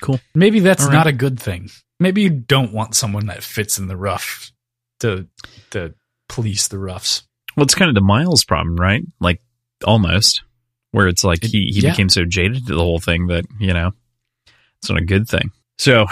[0.00, 0.20] Cool.
[0.34, 0.92] Maybe that's right.
[0.92, 1.70] not a good thing.
[1.98, 4.49] Maybe you don't want someone that fits in the rough
[5.00, 5.26] to
[5.70, 5.94] to
[6.28, 7.22] police the roughs.
[7.56, 9.02] Well, it's kind of the Miles problem, right?
[9.20, 9.42] Like
[9.84, 10.42] almost
[10.92, 11.90] where it's like he he yeah.
[11.90, 13.92] became so jaded to the whole thing that you know
[14.78, 15.50] it's not a good thing.
[15.78, 16.06] So,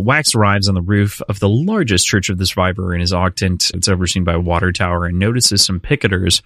[0.00, 3.72] Wax arrives on the roof of the largest church of the survivor in his octant.
[3.72, 6.42] It's overseen by a water tower and notices some picketers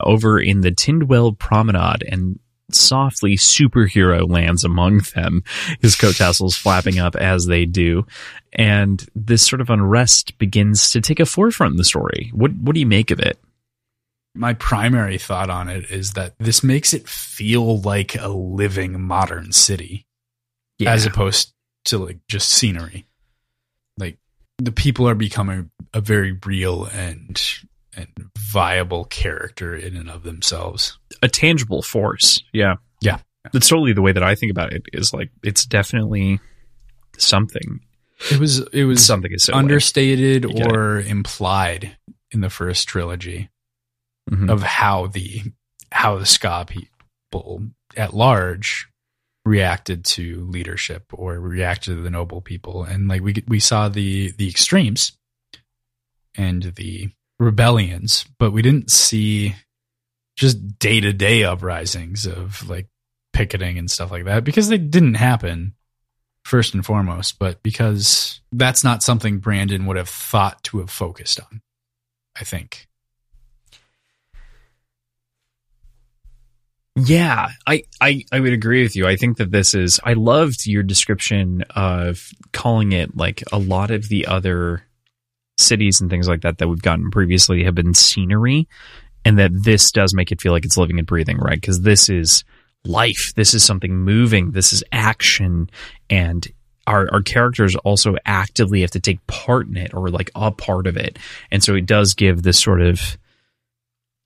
[0.00, 2.40] over in the Tindwyl Promenade and
[2.74, 5.42] softly superhero lands among them,
[5.80, 8.06] his coat tassels flapping up as they do.
[8.52, 12.30] And this sort of unrest begins to take a forefront in the story.
[12.34, 13.38] What what do you make of it?
[14.34, 19.52] My primary thought on it is that this makes it feel like a living modern
[19.52, 20.06] city
[20.78, 20.92] yeah.
[20.92, 21.52] as opposed
[21.86, 23.06] to like just scenery.
[23.98, 24.18] Like
[24.58, 27.42] the people are becoming a very real and and
[28.38, 30.98] viable character in and of themselves.
[31.22, 32.42] A tangible force.
[32.52, 32.76] Yeah.
[33.00, 33.18] Yeah.
[33.52, 36.40] That's totally the way that I think about it is like it's definitely
[37.16, 37.80] something.
[38.30, 41.06] It was it was something is so understated or it.
[41.06, 41.96] implied
[42.30, 43.48] in the first trilogy
[44.30, 44.50] mm-hmm.
[44.50, 45.42] of how the
[45.90, 47.62] how the skaa people
[47.96, 48.88] at large
[49.44, 54.32] reacted to leadership or reacted to the noble people and like we we saw the
[54.32, 55.12] the extremes
[56.36, 57.08] and the
[57.40, 59.54] rebellions but we didn't see
[60.36, 62.86] just day-to-day uprisings of like
[63.32, 65.74] picketing and stuff like that because they didn't happen
[66.44, 71.40] first and foremost but because that's not something Brandon would have thought to have focused
[71.40, 71.62] on
[72.38, 72.88] I think
[76.96, 79.06] Yeah, I, I, I would agree with you.
[79.06, 83.90] I think that this is, I loved your description of calling it like a lot
[83.90, 84.82] of the other
[85.60, 88.68] cities and things like that that we've gotten previously have been scenery
[89.24, 91.60] and that this does make it feel like it's living and breathing, right?
[91.60, 92.44] Because this is
[92.84, 93.32] life.
[93.36, 94.52] This is something moving.
[94.52, 95.70] This is action.
[96.08, 96.46] And
[96.86, 100.86] our, our characters also actively have to take part in it or like a part
[100.86, 101.18] of it.
[101.50, 103.18] And so it does give this sort of,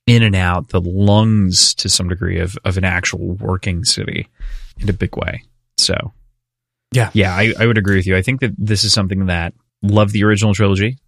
[0.07, 4.29] in and out the lungs to some degree of, of an actual working city
[4.79, 5.43] in a big way.
[5.79, 6.13] So,
[6.93, 8.15] yeah, yeah, I, I would agree with you.
[8.15, 10.99] I think that this is something that love the original trilogy,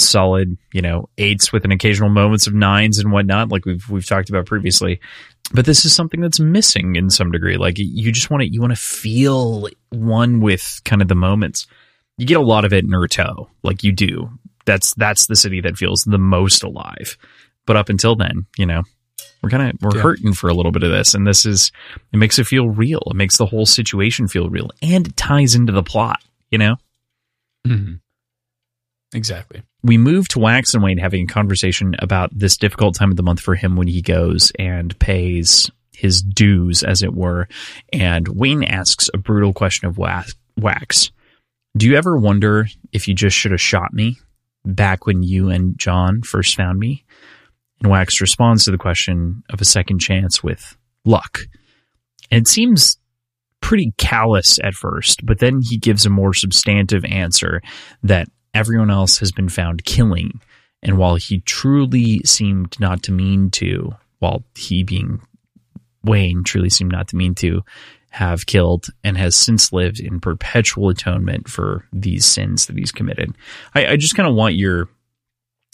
[0.00, 4.06] solid, you know, eights with an occasional moments of nines and whatnot, like we've we've
[4.06, 5.00] talked about previously.
[5.52, 7.56] But this is something that's missing in some degree.
[7.56, 11.66] Like you just want to you want to feel one with kind of the moments.
[12.16, 14.30] You get a lot of it in Urteau, like you do.
[14.64, 17.16] That's that's the city that feels the most alive.
[17.66, 18.82] But up until then, you know,
[19.42, 20.02] we're kind of we're yeah.
[20.02, 21.72] hurting for a little bit of this, and this is
[22.12, 23.02] it makes it feel real.
[23.06, 26.22] It makes the whole situation feel real, and it ties into the plot.
[26.50, 26.76] You know.
[27.66, 27.94] Mm-hmm.
[29.14, 29.62] Exactly.
[29.82, 33.22] We move to Wax and Wayne having a conversation about this difficult time of the
[33.22, 37.48] month for him when he goes and pays his dues, as it were.
[37.92, 41.10] And Wayne asks a brutal question of Wax
[41.76, 44.18] Do you ever wonder if you just should have shot me
[44.64, 47.04] back when you and John first found me?
[47.80, 51.40] And Wax responds to the question of a second chance with luck.
[52.30, 52.96] And it seems
[53.60, 57.60] pretty callous at first, but then he gives a more substantive answer
[58.02, 60.40] that everyone else has been found killing.
[60.82, 65.20] And while he truly seemed not to mean to, while he being
[66.04, 67.62] Wayne truly seemed not to mean to
[68.10, 73.34] have killed and has since lived in perpetual atonement for these sins that he's committed.
[73.74, 74.88] I, I just kind of want your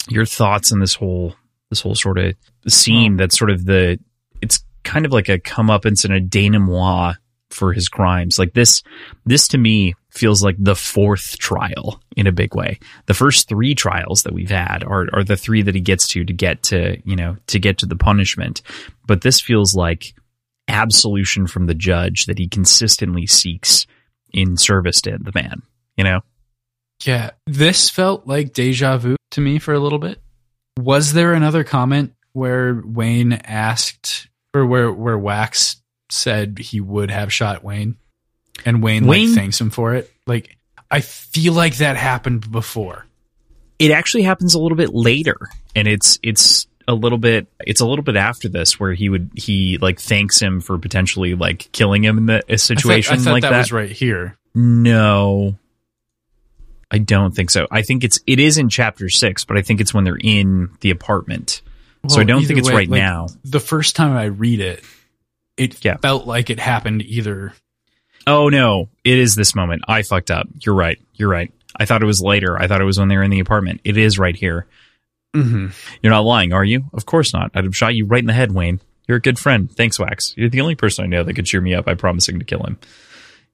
[0.07, 1.35] your thoughts on this whole
[1.69, 2.35] this whole sort of
[2.67, 3.17] scene hmm.
[3.17, 3.99] that's sort of the
[4.41, 7.17] it's kind of like a comeuppance and a denouement
[7.49, 8.39] for his crimes.
[8.39, 8.83] Like this,
[9.25, 12.79] this to me feels like the fourth trial in a big way.
[13.05, 16.25] The first three trials that we've had are, are the three that he gets to
[16.25, 18.61] to get to, you know, to get to the punishment.
[19.05, 20.13] But this feels like
[20.67, 23.85] absolution from the judge that he consistently seeks
[24.31, 25.61] in service to the man,
[25.97, 26.21] you know?
[27.05, 27.31] Yeah.
[27.47, 30.21] This felt like deja vu to me for a little bit.
[30.77, 37.33] Was there another comment where Wayne asked, or where where Wax said he would have
[37.33, 37.97] shot Wayne,
[38.65, 40.11] and Wayne, Wayne like thanks him for it?
[40.27, 40.57] Like,
[40.89, 43.05] I feel like that happened before.
[43.77, 45.37] It actually happens a little bit later,
[45.75, 49.29] and it's it's a little bit it's a little bit after this where he would
[49.35, 53.21] he like thanks him for potentially like killing him in the, a situation I thought,
[53.21, 54.37] I thought like that, that was right here.
[54.55, 55.55] No,
[56.91, 57.67] I don't think so.
[57.69, 60.71] I think it's it is in chapter six, but I think it's when they're in
[60.81, 61.61] the apartment.
[62.03, 63.27] Well, so I don't think it's way, right like, now.
[63.43, 64.83] The first time I read it,
[65.57, 65.97] it yeah.
[65.97, 67.53] felt like it happened either.
[68.29, 69.81] Oh no, it is this moment.
[69.87, 70.47] I fucked up.
[70.63, 70.99] You're right.
[71.15, 71.51] You're right.
[71.75, 72.59] I thought it was later.
[72.61, 73.81] I thought it was when they were in the apartment.
[73.83, 74.67] It is right here.
[75.35, 75.67] Mm-hmm.
[76.03, 76.85] You're not lying, are you?
[76.93, 77.49] Of course not.
[77.55, 78.81] I'd have shot you right in the head, Wayne.
[79.07, 79.71] You're a good friend.
[79.71, 80.35] Thanks, Wax.
[80.37, 82.61] You're the only person I know that could cheer me up by promising to kill
[82.61, 82.77] him.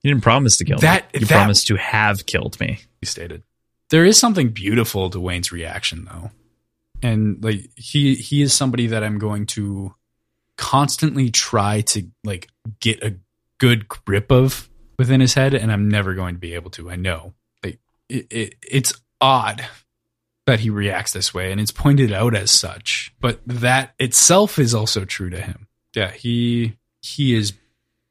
[0.02, 1.20] You didn't promise to kill that, me.
[1.20, 2.80] You that, promised to have killed me.
[3.00, 3.44] He stated.
[3.88, 6.30] There is something beautiful to Wayne's reaction though.
[7.02, 9.94] And like he he is somebody that I'm going to
[10.56, 12.48] constantly try to like
[12.80, 13.16] get a
[13.58, 14.68] good grip of
[14.98, 16.90] within his head and I'm never going to be able to.
[16.90, 17.34] I know.
[17.62, 17.78] Like
[18.08, 19.64] it, it it's odd
[20.46, 24.74] that he reacts this way and it's pointed out as such, but that itself is
[24.74, 25.66] also true to him.
[25.94, 27.52] Yeah, he he is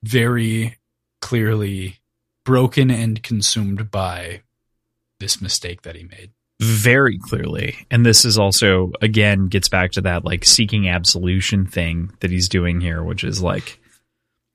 [0.04, 0.78] very
[1.22, 2.00] clearly
[2.44, 4.42] broken and consumed by
[5.20, 10.02] this mistake that he made very clearly and this is also again gets back to
[10.02, 13.80] that like seeking absolution thing that he's doing here which is like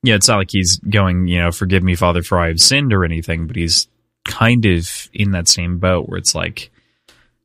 [0.03, 2.93] yeah it's not like he's going you know forgive me father for i have sinned
[2.93, 3.87] or anything but he's
[4.25, 6.71] kind of in that same boat where it's like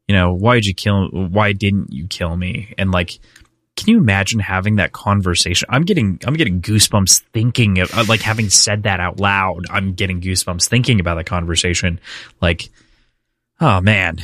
[0.08, 3.18] you know why did you kill why didn't you kill me and like
[3.76, 5.68] can you imagine having that conversation?
[5.70, 9.66] I'm getting I'm getting goosebumps thinking of uh, like having said that out loud.
[9.70, 12.00] I'm getting goosebumps thinking about that conversation.
[12.40, 12.70] Like,
[13.60, 14.16] oh man,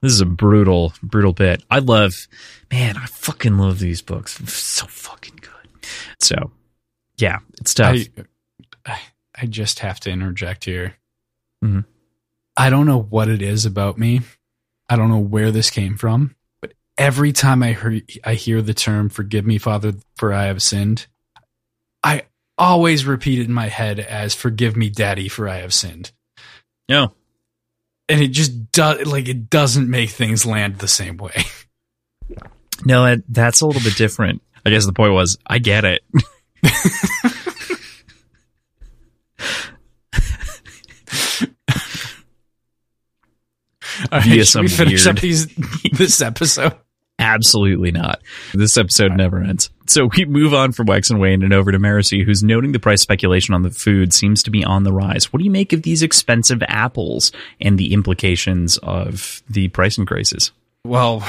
[0.00, 1.62] this is a brutal brutal bit.
[1.70, 2.26] I love,
[2.72, 4.38] man, I fucking love these books.
[4.50, 5.88] so fucking good.
[6.18, 6.50] So,
[7.18, 7.96] yeah, it's tough.
[8.84, 8.98] I,
[9.34, 10.94] I just have to interject here.
[11.64, 11.84] Mhm.
[12.56, 14.22] I don't know what it is about me.
[14.88, 18.74] I don't know where this came from, but every time I hear I hear the
[18.74, 21.06] term "Forgive me, Father, for I have sinned,"
[22.02, 22.22] I
[22.56, 26.12] always repeat it in my head as "Forgive me, Daddy, for I have sinned,"
[26.88, 27.12] No.
[28.08, 31.44] and it just does like it doesn't make things land the same way.
[32.84, 34.42] No, that, that's a little bit different.
[34.64, 36.02] I guess the point was, I get it.
[44.12, 45.46] All Via should we finish weird- up these
[45.92, 46.74] this episode?
[47.18, 48.20] Absolutely not.
[48.52, 49.70] This episode never ends.
[49.86, 52.78] So we move on from Wax and Wayne and over to Marasi, who's noting the
[52.78, 55.32] price speculation on the food seems to be on the rise.
[55.32, 60.52] What do you make of these expensive apples and the implications of the price increases?
[60.84, 61.26] Well,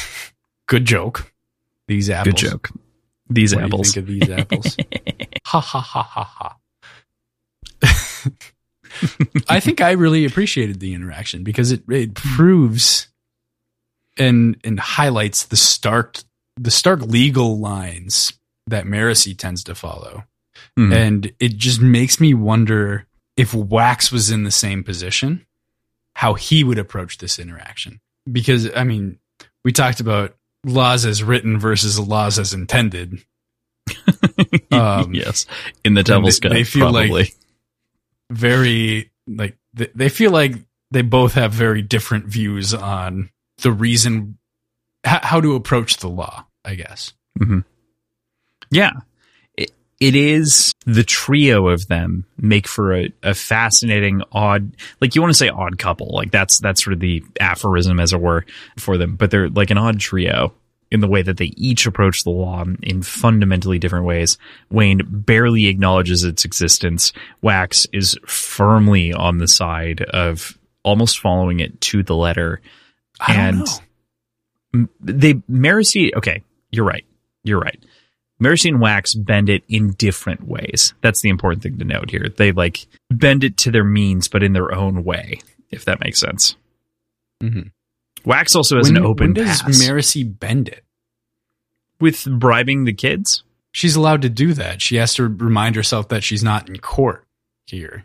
[0.66, 1.32] good joke.
[1.88, 2.40] These apples.
[2.40, 2.70] Good joke.
[3.28, 3.92] These What apples.
[3.92, 4.76] think of these apples?
[5.46, 6.56] ha ha ha ha ha.
[9.48, 13.08] I think I really appreciated the interaction because it it proves
[14.16, 16.18] and and highlights the stark
[16.56, 18.32] the stark legal lines
[18.66, 20.24] that Marasi tends to follow.
[20.78, 20.94] Mhm.
[20.94, 23.06] And it just makes me wonder
[23.36, 25.44] if Wax was in the same position,
[26.14, 28.00] how he would approach this interaction.
[28.30, 29.18] Because I mean,
[29.64, 30.34] we talked about
[30.66, 33.18] laws as written versus laws as intended.
[34.70, 35.46] um, yes.
[35.84, 37.32] In the devil's they- they feel like- probably.
[38.30, 40.54] very like they, they feel like
[40.90, 43.30] they both have very different views on
[43.62, 44.36] the reason
[45.06, 47.12] h- how to approach the law i guess
[48.70, 48.90] Yeah.
[49.98, 55.32] It, is the trio of them make for a, a fascinating, odd, like you want
[55.32, 56.10] to say odd couple.
[56.12, 58.44] Like that's, that's sort of the aphorism as it were
[58.78, 60.52] for them, but they're like an odd trio
[60.90, 64.38] in the way that they each approach the law in fundamentally different ways.
[64.70, 67.12] Wayne barely acknowledges its existence.
[67.42, 72.60] Wax is firmly on the side of almost following it to the letter.
[73.26, 73.66] And- know.
[75.00, 77.04] They Marasi okay you're right
[77.44, 77.82] you're right
[78.42, 80.92] Marasi and Wax bend it in different ways.
[81.00, 82.28] That's the important thing to note here.
[82.36, 85.40] They like bend it to their means but in their own way
[85.70, 86.56] if that makes sense.
[87.42, 87.68] Mm-hmm.
[88.28, 89.82] Wax also has when, an open when does pass.
[89.82, 90.84] Marasi bend it?
[92.00, 93.42] With bribing the kids?
[93.72, 94.80] She's allowed to do that.
[94.82, 97.24] She has to remind herself that she's not in court
[97.66, 98.04] here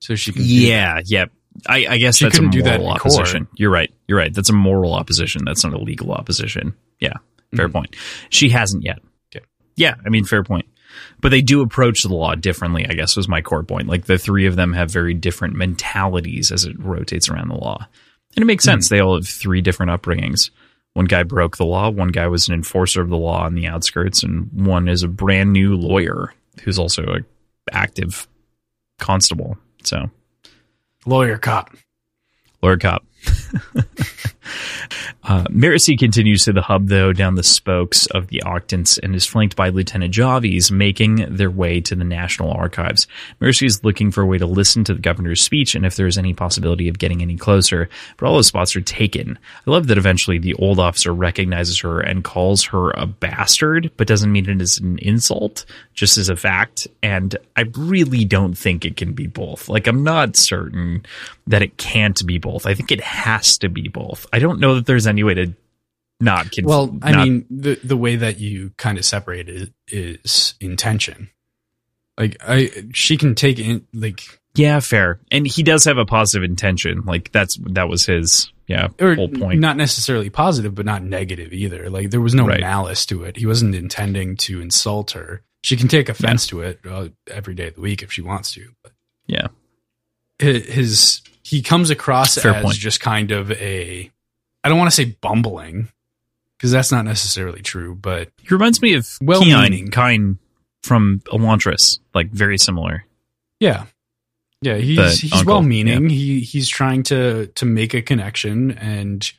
[0.00, 1.24] so she can yeah yeah
[1.68, 3.00] I, I guess She that's a moral that in court.
[3.00, 3.46] opposition.
[3.56, 3.90] You're right.
[4.08, 4.34] You're right.
[4.34, 5.42] That's a moral opposition.
[5.44, 6.74] That's not a legal opposition.
[7.00, 7.14] Yeah
[7.54, 7.72] fair Mhm.
[7.72, 7.96] point.
[8.30, 8.98] She hasn't yet.
[9.76, 10.66] Yeah i mean fair point.
[11.20, 13.88] But they do approach the law differently i guess was my core point.
[13.88, 17.86] Like the three of them have very different mentalities as it rotates around the law.
[18.36, 18.70] And it makes hmm.
[18.70, 18.88] sense.
[18.88, 20.50] They all have three different upbringings.
[20.92, 21.90] One guy broke the law.
[21.90, 24.22] One guy was an enforcer of the law on the outskirts.
[24.22, 27.18] And one is a brand new lawyer who's also a
[27.72, 28.28] active
[29.00, 29.58] constable.
[29.82, 30.10] So
[31.04, 31.74] lawyer cop.
[32.64, 33.04] Lawyer Cop.
[35.24, 39.26] uh, Marasi continues to the hub, though, down the spokes of the Octants and is
[39.26, 43.06] flanked by Lieutenant Javis, making their way to the National Archives.
[43.40, 46.06] Marasi is looking for a way to listen to the governor's speech and if there
[46.06, 49.38] is any possibility of getting any closer, but all those spots are taken.
[49.66, 54.06] I love that eventually the old officer recognizes her and calls her a bastard, but
[54.06, 55.64] doesn't mean it as an insult,
[55.94, 56.86] just as a fact.
[57.02, 59.68] And I really don't think it can be both.
[59.68, 61.04] Like, I'm not certain
[61.46, 62.66] that it can't be both.
[62.66, 64.26] I think it has to be both.
[64.34, 65.52] I don't know that there's any way to
[66.20, 69.72] not conf- well i not- mean the the way that you kind of separate it
[69.88, 71.28] is intention
[72.16, 74.20] like i she can take in like
[74.56, 75.18] yeah, fair.
[75.32, 77.02] And he does have a positive intention.
[77.04, 79.58] Like that's that was his yeah whole point.
[79.58, 81.90] not necessarily positive, but not negative either.
[81.90, 82.60] Like there was no Right.
[82.60, 83.36] malice to it.
[83.36, 85.42] He wasn't intending to insult her.
[85.62, 88.52] She can take offense to it uh, every day of the week if she wants
[88.52, 88.68] to.
[88.84, 88.92] But
[89.26, 89.48] yeah,
[90.38, 92.76] his he comes across Fair as point.
[92.76, 94.12] just kind of a
[94.64, 95.88] I don't want to say bumbling
[96.58, 99.90] because that's not necessarily true, but he reminds me of Well-meaning.
[99.90, 100.38] Keon Kine
[100.82, 101.98] from Elantris.
[102.14, 103.04] Like very similar.
[103.60, 103.84] yeah.
[104.62, 106.08] Yeah, he's The he's well meaning.
[106.08, 109.30] He he's trying to to make a connection and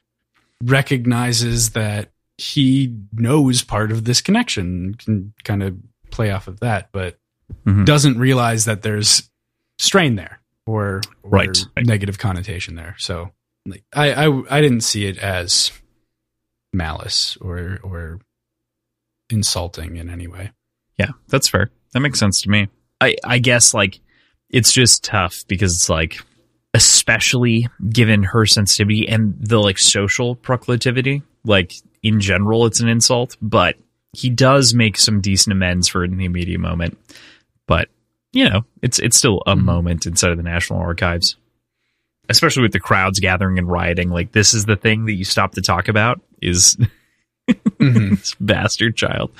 [0.63, 5.75] recognizes that he knows part of this connection can kind of
[6.11, 7.17] play off of that, but
[7.65, 7.85] Mhm.
[7.85, 9.29] doesn't realize that there's
[9.79, 11.57] strain there or, or Right.
[11.81, 12.95] negative connotation there.
[12.97, 13.31] So
[13.65, 15.71] like I, I I didn't see it as
[16.73, 18.19] malice or or
[19.29, 20.51] insulting in any way.
[20.97, 21.71] Yeah, that's fair.
[21.93, 22.67] That makes sense to me.
[23.01, 23.99] I I guess like
[24.49, 26.19] it's just tough because it's like
[26.73, 33.37] especially given her sensitivity and the like social proclivity, like in general it's an insult,
[33.41, 33.75] but
[34.13, 36.97] he does make some decent amends for it in the immediate moment.
[37.67, 37.89] But
[38.33, 39.63] you know, it's it's still a Mhm.
[39.63, 41.37] moment inside of the National Archives,
[42.29, 44.09] especially with the crowds gathering and rioting.
[44.09, 46.77] Like this is the thing that you stop to talk about is
[47.49, 48.09] Mhm.
[48.19, 49.31] this bastard child,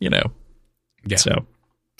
[0.00, 0.22] you know.
[1.04, 1.18] Yeah.
[1.18, 1.44] So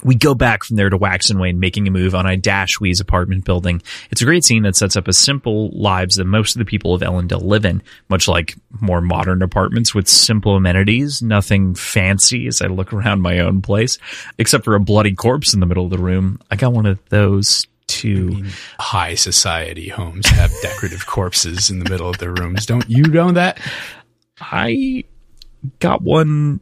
[0.05, 3.01] we go back from there to Wax and Wayne making a move on a Dashwee's
[3.01, 3.83] apartment building.
[4.11, 6.95] It's a great scene that sets up a simple lives that most of the people
[6.95, 12.61] of Elendel live in, much like more modern apartments with simple amenities, nothing fancy as
[12.63, 13.99] I look around my own place,
[14.39, 16.41] except for a bloody corpse in the middle of the room.
[16.51, 18.45] I got one of those too.
[18.79, 22.67] High society homes have decorative corpses in the middle of their rooms.
[22.67, 23.59] Don't you know that?
[24.41, 25.05] I
[25.79, 26.61] got one.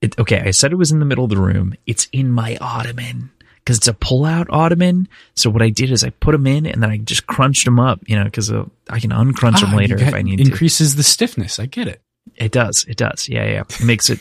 [0.00, 1.74] It, okay, I said it was in the middle of the room.
[1.86, 5.08] It's in my ottoman because it's a pull-out ottoman.
[5.34, 7.78] So what I did is I put them in and then I just crunched them
[7.78, 10.38] up, you know, because uh, I can uncrunch them Ah, later you if I need
[10.38, 10.44] to.
[10.44, 11.58] increases the stiffness.
[11.58, 12.00] I get it.
[12.36, 12.86] It does.
[12.88, 13.28] It does.
[13.28, 13.60] Yeah, yeah.
[13.68, 14.20] It makes it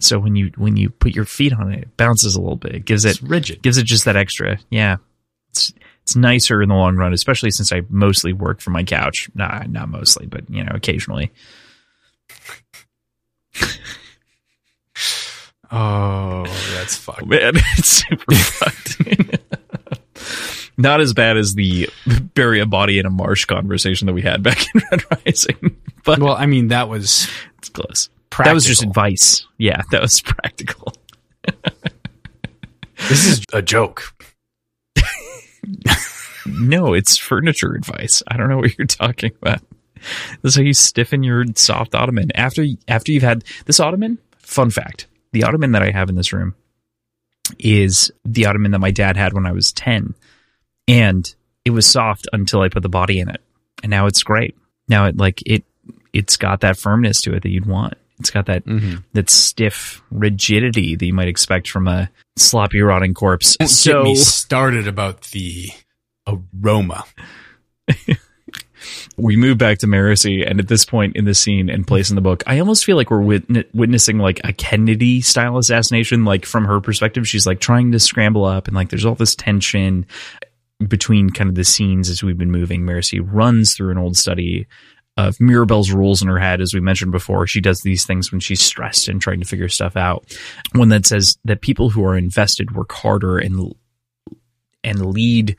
[0.00, 2.74] so when you when you put your feet on it, it bounces a little bit.
[2.74, 3.62] It gives it rigid.
[3.62, 4.58] gives it just that extra.
[4.68, 4.96] Yeah,
[6.04, 9.28] it's nicer in the long run, especially since I mostly work from my couch.
[9.34, 11.32] Nah, not mostly, but you know, occasionally.
[15.70, 16.44] Oh,
[16.76, 17.26] that's fucked.
[17.26, 19.40] man, it's super fucked.
[20.78, 21.88] Not as bad as the
[22.34, 26.20] bury a body in a marsh conversation that we had back in Red Rising, but
[26.20, 28.08] Well, I mean, that was it's close.
[28.30, 28.50] practical.
[28.50, 29.46] That was just advice.
[29.58, 30.92] Yeah, that was practical.
[33.08, 34.12] This is a joke.
[36.46, 38.22] No, it's furniture advice.
[38.28, 39.60] I don't know what you're talking about.
[40.42, 44.18] This is how you stiffen your soft ottoman after after you've had this ottoman.
[44.38, 46.54] Fun fact: the ottoman that I have in this room
[47.58, 50.14] is the ottoman that my dad had when I was ten,
[50.86, 51.34] and
[51.64, 53.40] it was soft until I put the body in it,
[53.82, 54.56] and now it's great.
[54.88, 55.64] Now it like it
[56.12, 57.94] it's got that firmness to it that you'd want.
[58.20, 58.96] It's got that Mm-hmm.
[59.14, 63.56] that stiff rigidity that you might expect from a sloppy rotting corpse.
[63.56, 65.70] Don't so get me started about the
[66.26, 67.04] aroma.
[69.16, 72.16] we move back to Marasi, and at this point in the scene and place in
[72.16, 76.24] the book, I almost feel like we're witn- witnessing like a Kennedy style assassination.
[76.24, 79.34] Like from her perspective, she's like trying to scramble up, and like there's all this
[79.34, 80.06] tension
[80.86, 82.82] between kind of the scenes as we've been moving.
[82.82, 84.66] Marasi runs through an old study
[85.16, 87.46] of Mirabelle's rules in her head, as we mentioned before.
[87.46, 90.36] She does these things when she's stressed and trying to figure stuff out.
[90.72, 93.74] One that says that people who are invested work harder and
[94.82, 95.56] and lead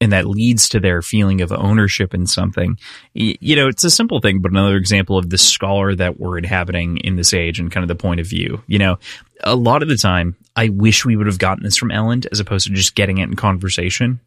[0.00, 2.78] and that leads to their feeling of ownership in something.
[3.14, 6.98] You know, it's a simple thing, but another example of the scholar that we're inhabiting
[6.98, 8.62] in this age and kind of the point of view.
[8.66, 8.98] You know,
[9.42, 12.40] a lot of the time, I wish we would have gotten this from Elend as
[12.40, 14.20] opposed to just getting it in conversation.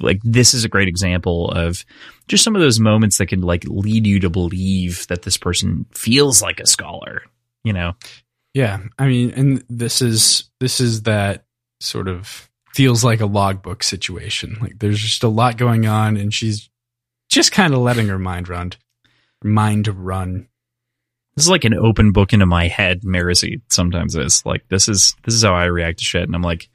[0.00, 1.84] Like this is a great example of
[2.28, 5.86] just some of those moments that can like lead you to believe that this person
[5.92, 7.22] feels like a scholar.
[7.62, 7.92] You know,
[8.52, 11.44] Yeah, I mean, and this is this is that
[11.80, 14.58] sort of feels like a logbook situation.
[14.60, 16.68] Like there's just a lot going on, and she's
[17.30, 18.72] just kind of letting her mind run,
[19.42, 20.48] mind run.
[21.36, 23.02] this is like an open book into my head.
[23.02, 26.42] Marasi sometimes is like this is this is how I react to shit, and I'm
[26.42, 26.68] like,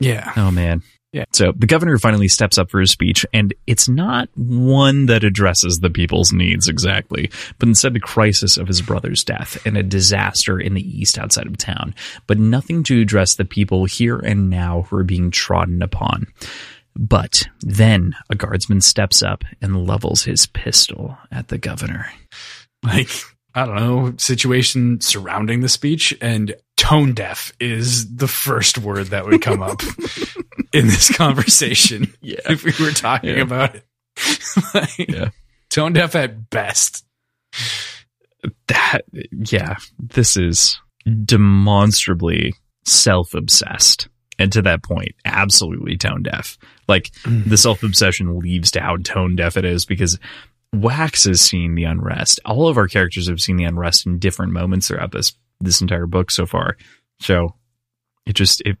[0.00, 0.82] Yeah, Oh man.
[1.12, 1.24] Yeah.
[1.32, 5.80] So the governor finally steps up for his speech, and it's not one that addresses
[5.80, 10.60] the people's needs exactly, but instead the crisis of his brother's death and a disaster
[10.60, 11.94] in the east outside of town,
[12.26, 16.26] but nothing to address the people here and now who are being trodden upon.
[16.94, 22.10] But then a guardsman steps up and levels his pistol at the governor.
[22.82, 23.08] like
[23.54, 29.26] I don't know situation surrounding the speech, and tone deaf is the first word that
[29.26, 29.80] would come up
[30.72, 32.40] in this conversation Yeah.
[32.48, 33.42] if we were talking Yeah.
[33.42, 33.84] about it.
[34.74, 35.28] Like, Yeah.
[35.70, 37.04] tone deaf at best.
[38.68, 40.78] that yeah this is
[41.24, 42.54] demonstrably
[42.84, 46.56] self-obsessed and to that point absolutely tone deaf
[46.86, 47.44] like mm.
[47.48, 50.18] the self-obsession leads to how tone deaf it is because
[50.72, 54.52] wax has seen the unrest all of our characters have seen the unrest in different
[54.52, 56.76] moments throughout this this entire book so far
[57.20, 57.54] so
[58.26, 58.76] it just it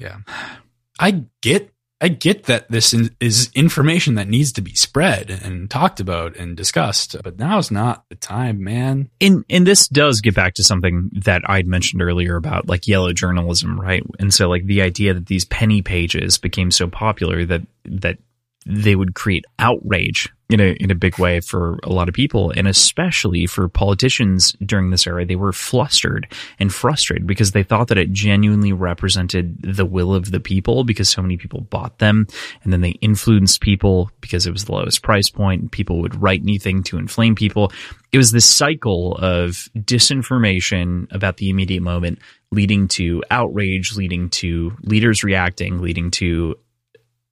[0.00, 0.16] Yeah.
[0.98, 6.00] I get I get that this is information that needs to be spread and talked
[6.00, 9.08] about and discussed, but now's not the time, man.
[9.20, 13.12] and and this does get back to something that I'd mentioned earlier about like yellow
[13.12, 14.02] journalism, right?
[14.18, 18.18] And so like the idea that these penny pages became so popular that that
[18.66, 22.50] they would create outrage in a in a big way for a lot of people
[22.50, 25.24] and especially for politicians during this era.
[25.24, 30.30] They were flustered and frustrated because they thought that it genuinely represented the will of
[30.30, 32.26] the people because so many people bought them
[32.62, 36.42] and then they influenced people because it was the lowest price point people would write
[36.42, 37.72] anything to inflame people.
[38.12, 42.18] It was this cycle of disinformation about the immediate moment
[42.52, 46.54] leading to outrage leading to leaders reacting leading to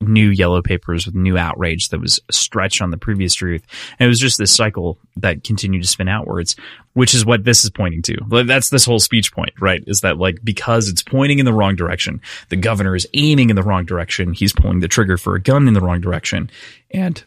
[0.02, 3.62] new yellow papers with new outrage that was stretched on the previous truth.
[3.98, 6.56] And it was just this cycle that continued to spin outwards,
[6.94, 8.44] which is what this is pointing to.
[8.44, 9.82] That's this whole speech point, right?
[9.86, 13.56] Is that like because it's pointing in the wrong direction, the governor is aiming in
[13.56, 16.50] the wrong direction, he's pulling the trigger for a gun in the wrong direction.
[16.90, 17.22] And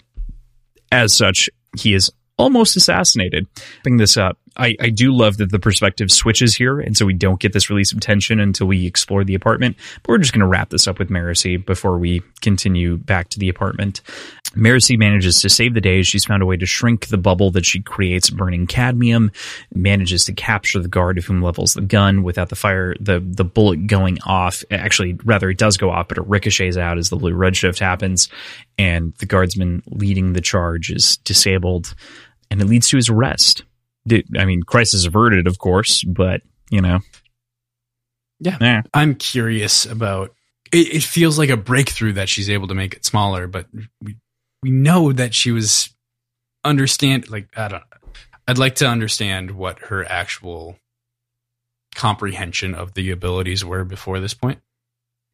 [0.92, 3.48] as such, he is almost assassinated.
[3.84, 4.38] Bring this up.
[4.58, 7.70] I, I do love that the perspective switches here, and so we don't get this
[7.70, 9.76] release of tension until we explore the apartment.
[10.04, 13.40] But we're just going to wrap this up with Marasi before we continue back to
[13.40, 14.02] the apartment.
[14.56, 16.02] Marasi manages to save the day.
[16.04, 19.32] She's found a way to shrink the bubble that she creates, burning cadmium.
[19.74, 23.44] Manages to capture the guard of whom levels the gun without the fire, the the
[23.44, 24.64] bullet going off.
[24.72, 28.30] Actually, rather, it does go off, but it ricochets out as the blue redshift happens,
[28.78, 31.94] and the guardsman leading the charge is disabled,
[32.50, 33.64] and it leads to his arrest.
[34.12, 37.00] I mean, crisis averted, of course, but you know,
[38.40, 38.58] yeah.
[38.62, 38.82] yeah.
[38.94, 40.34] I'm curious about.
[40.72, 43.68] It, it feels like a breakthrough that she's able to make it smaller, but
[44.02, 44.18] we
[44.62, 45.90] we know that she was
[46.64, 47.84] understand like I don't.
[48.48, 50.78] I'd like to understand what her actual
[51.96, 54.60] comprehension of the abilities were before this point.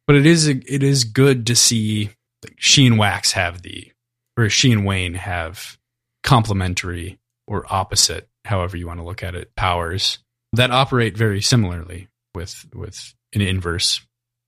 [0.06, 2.10] But it is it is good to see
[2.42, 3.92] like, she and Wax have the
[4.36, 5.78] or she and Wayne have
[6.22, 10.18] complementary or opposite however you want to look at it, powers
[10.52, 14.00] that operate very similarly with with an inverse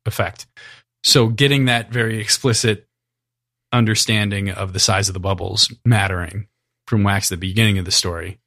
[0.07, 0.47] effect.
[1.03, 2.87] So getting that very explicit
[3.73, 6.47] understanding of the size of the bubbles mattering
[6.87, 8.39] from wax at the beginning of the story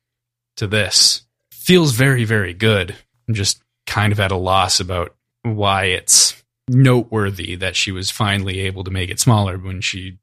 [0.56, 2.96] to this feels very very good.
[3.28, 8.62] I'm just kind of at a loss about why it's noteworthy that she was finally
[8.62, 10.18] able to make it smaller when she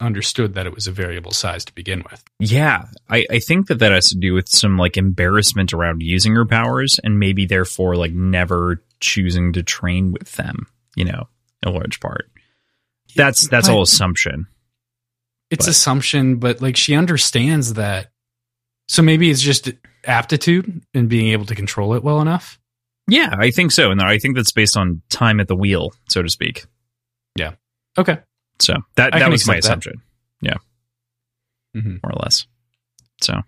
[0.00, 2.22] understood that it was a variable size to begin with.
[2.38, 6.34] Yeah, I, I think that that has to do with some like embarrassment around using
[6.34, 11.28] her powers and maybe therefore like never choosing to train with them, you know,
[11.64, 12.30] in large part.
[13.16, 14.46] That's that's all assumption.
[15.50, 15.70] It's but.
[15.70, 18.10] assumption, but like she understands that.
[18.86, 19.70] So maybe it's just
[20.04, 22.58] aptitude and being able to control it well enough.
[23.08, 23.90] Yeah, I think so.
[23.90, 26.66] And I think that's based on time at the wheel, so to speak.
[27.36, 27.52] Yeah.
[27.96, 28.18] Okay.
[28.60, 30.02] So that that was my assumption.
[30.40, 30.56] Yeah,
[31.76, 31.96] mm-hmm.
[32.02, 32.46] more or less.
[33.20, 33.42] So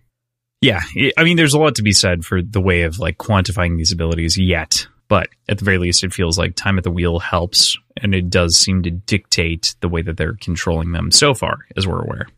[0.60, 0.80] yeah,
[1.16, 3.92] I mean, there's a lot to be said for the way of like quantifying these
[3.92, 7.78] abilities yet, but at the very least, it feels like time at the wheel helps,
[7.96, 11.86] and it does seem to dictate the way that they're controlling them so far, as
[11.86, 12.28] we're aware.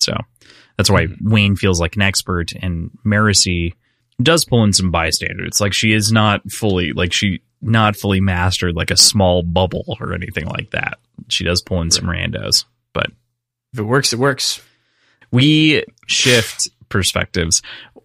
[0.00, 0.14] So
[0.76, 1.30] that's why mm-hmm.
[1.30, 3.74] Wayne feels like an expert, and Marasi
[4.22, 5.60] does pull in some bystanders.
[5.60, 10.12] Like she is not fully like she not fully mastered like a small bubble or
[10.12, 10.98] anything like that.
[11.28, 13.10] She does pull in some randos, but
[13.72, 14.60] if it works, it works.
[15.30, 17.62] We shift perspectives.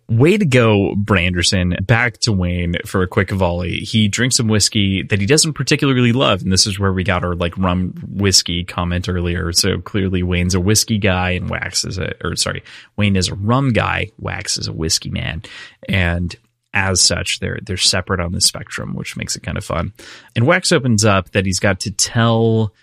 [0.07, 1.85] Way to go, Branderson.
[1.85, 3.81] Back to Wayne for a quick volley.
[3.81, 7.23] He drinks some whiskey that he doesn't particularly love, and this is where we got
[7.23, 9.51] our like rum whiskey comment earlier.
[9.53, 12.63] So clearly, Wayne's a whiskey guy, and Wax is a, or sorry,
[12.95, 14.09] Wayne is a rum guy.
[14.17, 15.43] Wax is a whiskey man,
[15.87, 16.35] and
[16.73, 19.93] as such, they're they're separate on the spectrum, which makes it kind of fun.
[20.35, 22.73] And Wax opens up that he's got to tell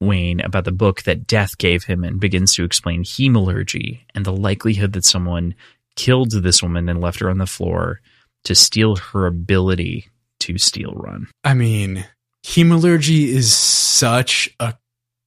[0.00, 4.32] Wayne about the book that death gave him and begins to explain hemalurgy and the
[4.32, 5.54] likelihood that someone
[5.96, 8.00] killed this woman and left her on the floor
[8.44, 10.08] to steal her ability
[10.40, 11.26] to steel run.
[11.42, 12.06] I mean,
[12.44, 14.74] hemalurgy is such a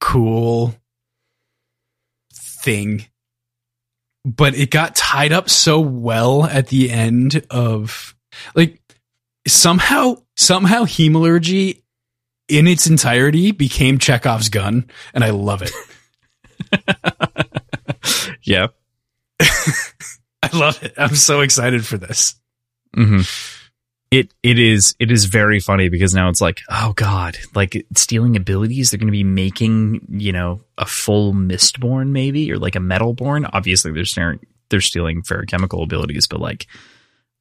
[0.00, 0.74] cool
[2.32, 3.06] thing
[4.24, 8.14] but it got tied up so well at the end of
[8.54, 8.80] like
[9.46, 11.82] somehow somehow hemalurgy
[12.48, 15.72] in its entirety became Chekhov's gun, and I love it.
[18.42, 18.68] yeah,
[19.40, 20.94] I love it.
[20.96, 22.34] I'm so excited for this.
[22.96, 23.60] Mm-hmm
[24.12, 28.36] it it is it is very funny because now it's like oh god like stealing
[28.36, 32.78] abilities they're going to be making you know a full mistborn maybe or like a
[32.78, 33.48] metalborn.
[33.52, 36.66] Obviously they're stealing they're stealing feruchemical abilities but like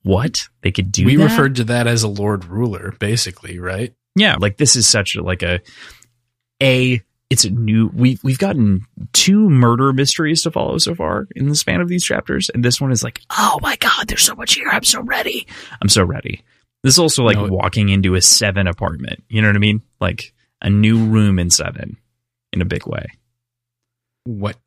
[0.03, 0.47] what?
[0.61, 1.25] They could do we that?
[1.25, 3.93] referred to that as a lord ruler basically right?
[4.15, 5.59] Yeah like this is such a, like a
[6.63, 11.49] a it's a new we we've gotten two murder mysteries to follow so far in
[11.49, 14.35] the span of these chapters and this one is like oh my god there's so
[14.35, 15.45] much here i'm so ready.
[15.81, 16.43] I'm so ready
[16.83, 19.23] this is also like no, walking into a seven apartment.
[19.29, 19.81] You know what I mean?
[19.99, 21.97] Like a new room in seven
[22.53, 23.05] in a big way.
[24.25, 24.57] what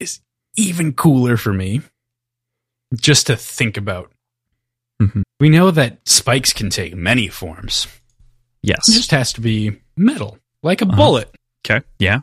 [0.00, 0.20] is
[0.56, 1.80] even cooler for me,
[2.94, 4.12] just to think about.
[5.00, 5.22] Mhm.
[5.40, 7.86] We know that spikes can take many forms.
[8.62, 8.88] Yes.
[8.88, 10.96] It just has to be metal, like a Uh-huh.
[10.96, 11.34] bullet.
[11.64, 11.84] okay.
[11.98, 12.20] Yeah.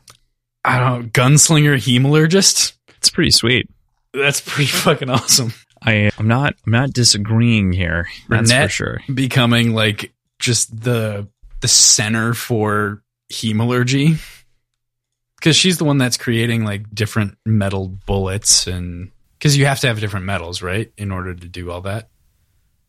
[0.63, 2.73] I don't know, gunslinger, hemalurgist.
[2.97, 3.69] It's pretty sweet.
[4.13, 5.53] That's pretty fucking awesome.
[5.85, 8.07] I I'm not I'm not disagreeing here.
[8.29, 9.01] That's for sure.
[9.13, 11.27] Becoming like just the
[11.61, 14.19] the center for hemalurgy.
[15.37, 19.87] Because she's the one that's creating like different metal bullets and because you have to
[19.87, 20.91] have different metals, right?
[20.97, 22.09] In order to do all that.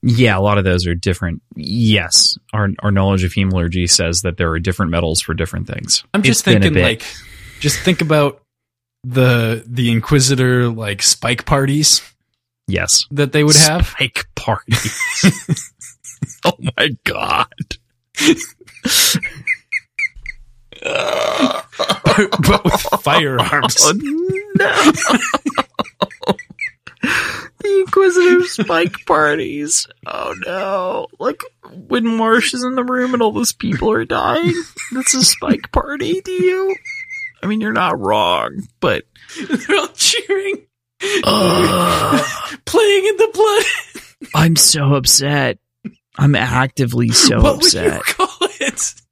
[0.03, 1.43] Yeah, a lot of those are different.
[1.55, 6.05] Yes, our our knowledge of hemalurgy says that there are different metals for different things.
[6.15, 7.03] I'm just It's thinking like
[7.61, 8.43] just think about
[9.05, 12.03] the the Inquisitor like spike parties
[12.67, 13.87] yes, that they would have.
[13.87, 15.23] spike parties.
[16.45, 17.49] oh my god!
[20.83, 23.77] but with firearms.
[23.81, 23.93] Oh,
[24.55, 24.93] no.
[27.59, 29.87] the Inquisitive spike parties.
[30.07, 31.09] Oh no.
[31.19, 31.43] Like
[31.89, 34.55] when Marsh is in the room and all those people are dying,
[34.93, 36.77] that's a spike party to you?
[37.43, 39.05] I mean, you're not wrong, but.
[39.49, 40.67] They're all cheering,
[41.01, 41.15] Playing
[43.07, 43.65] in the blood.
[44.35, 45.59] I'm so upset.
[46.19, 48.01] I'm actively so upset.
[48.19, 49.03] what would you call it?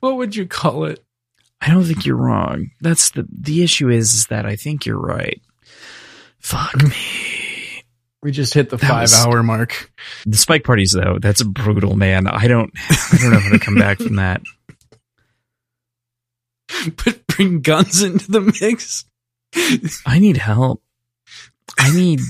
[0.00, 1.04] What would you call it?
[1.60, 2.70] I don't think you're wrong.
[2.80, 5.40] That's the the issue is, is that I think you're right.
[6.40, 6.92] Fuck me.
[8.20, 9.92] We just hit the That five was- hour mark.
[10.26, 12.26] The spike parties though, that's brutal, man.
[12.26, 12.72] I don't
[13.12, 14.42] I don't know how to come back from that.
[17.04, 19.04] But bring guns into the mix.
[20.06, 20.82] I need help.
[21.78, 22.20] I need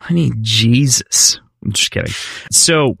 [0.00, 1.40] I need Jesus.
[1.64, 2.12] I'm just kidding.
[2.50, 2.96] So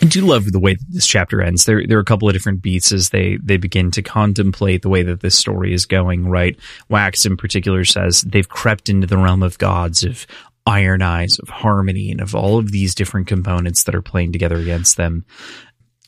[0.00, 1.64] I do love the way that this chapter ends.
[1.64, 4.88] There there are a couple of different beats as they they begin to contemplate the
[4.88, 6.58] way that this story is going, right?
[6.88, 10.26] Wax in particular says they've crept into the realm of gods of
[10.66, 14.96] Ironeyes, of harmony, and of all of these different components that are playing together against
[14.96, 15.24] them.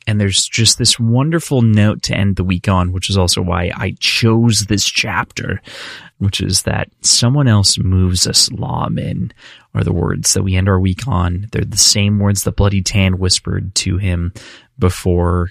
[0.07, 3.71] And there's just this wonderful note to end the week on, which is also why
[3.75, 5.63] I chose this chapter,
[6.19, 9.33] which is that someone else moves us, lawmen,
[9.75, 11.49] are the words that we end our week on.
[11.53, 14.33] They're the same words that Bloody Tan whispered to him
[14.79, 15.51] before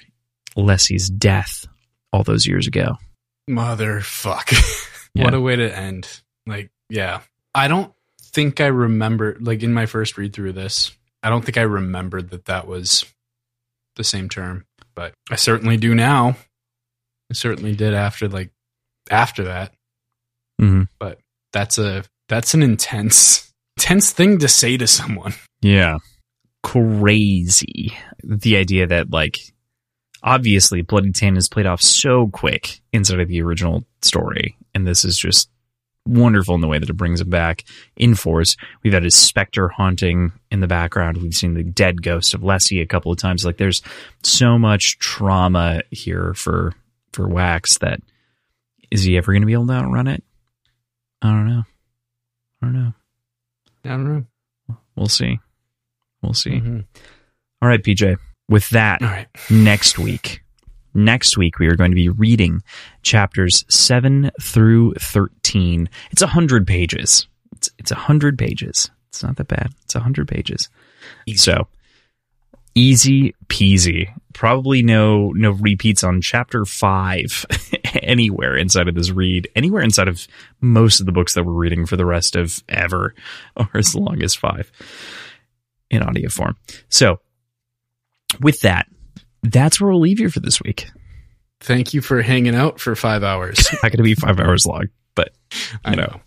[0.55, 1.65] Lessie's death
[2.11, 2.97] all those years ago.
[3.49, 4.89] Motherfuck.
[5.15, 5.25] Yeah.
[5.25, 6.21] What a way to end.
[6.47, 7.21] Like, yeah.
[7.53, 10.91] I don't think I remember, like, in my first read through this,
[11.21, 13.05] I don't think I remembered that that was
[13.95, 14.65] the same term,
[14.95, 16.37] but I certainly do now.
[17.31, 18.51] I certainly did after, like,
[19.09, 19.73] after that.
[20.61, 20.87] Mhm.
[20.99, 21.19] But
[21.51, 25.33] that's a, that's an intense, intense thing to say to someone.
[25.61, 25.97] Yeah.
[26.63, 27.93] Crazy.
[28.23, 29.39] The idea that, like,
[30.23, 34.57] obviously Bloody Tan is played off so quick inside of the original story.
[34.73, 35.49] And this is just
[36.05, 37.63] wonderful in the way that it brings him back
[37.95, 38.57] in force.
[38.83, 41.17] We've had his specter haunting in the background.
[41.17, 43.45] We've seen the dead ghost of Lessie a couple of times.
[43.45, 43.81] Like, there's
[44.23, 46.73] so much trauma here for,
[47.13, 48.01] for Wax that
[48.91, 50.23] is he ever going to be able to outrun it?
[51.21, 51.63] I don't know.
[52.61, 52.93] I don't know.
[53.85, 54.03] I don't
[54.69, 54.77] know.
[54.95, 55.39] We'll see.
[56.21, 56.51] We'll see.
[56.51, 56.85] Mhm.
[57.61, 58.17] All right, PJ.
[58.49, 59.27] With that, All right.
[59.49, 60.42] next week,
[60.93, 62.61] next week we are going to be reading
[63.01, 65.89] chapters seven through thirteen.
[66.11, 67.27] It's a hundred pages.
[67.53, 68.89] It's it's a hundred pages.
[69.09, 69.73] It's not that bad.
[69.83, 70.69] It's a hundred pages.
[71.35, 71.67] So
[72.75, 74.09] easy peasy.
[74.33, 77.45] Probably no no repeats on chapter five
[78.01, 79.47] anywhere inside of this read.
[79.55, 80.27] Anywhere inside of
[80.61, 83.13] most of the books that we're reading for the rest of ever,
[83.55, 84.71] or as long as five
[85.89, 86.55] in audio form.
[86.89, 87.19] So
[88.41, 88.87] with that,
[89.43, 90.89] that's where we'll leave you for this week.
[91.59, 93.65] Thank you for hanging out for five hours.
[93.71, 95.33] Not going to be five hours long, but
[95.85, 96.01] I know.
[96.03, 96.21] know.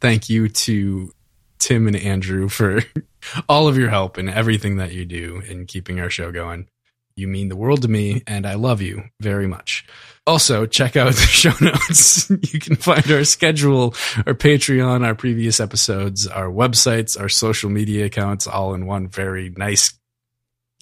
[0.00, 1.12] Thank you to
[1.60, 2.80] Tim and Andrew for
[3.48, 6.68] all of your help and everything that you do in keeping our show going.
[7.14, 9.86] You mean the world to me, and I love you very much.
[10.26, 12.30] Also, check out the show notes.
[12.52, 13.94] you can find our schedule,
[14.26, 19.50] our Patreon, our previous episodes, our websites, our social media accounts, all in one very
[19.56, 19.92] nice,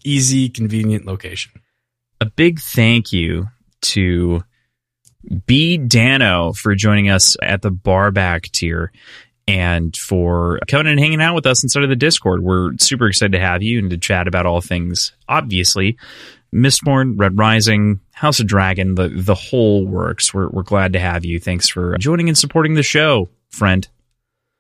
[0.05, 1.53] easy, convenient location.
[2.21, 3.49] A big thank you
[3.83, 4.43] to
[5.47, 8.93] B Dano for joining us at the barback tier
[9.47, 12.43] and for coming and hanging out with us inside of the Discord.
[12.43, 15.99] We're super excited to have you and to chat about all things, obviously.
[16.55, 20.35] Mistborn, Red Rising, House of Dragon, the the whole works.
[20.35, 21.39] We're we're glad to have you.
[21.39, 23.87] Thanks for joining and supporting the show, friend.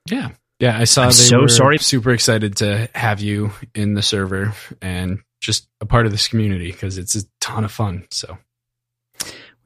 [0.08, 0.30] Yeah.
[0.60, 1.78] Yeah, I saw I'm they so were sorry.
[1.78, 6.70] super excited to have you in the server and just a part of this community
[6.70, 8.04] because it's ton of fun.
[8.10, 8.38] So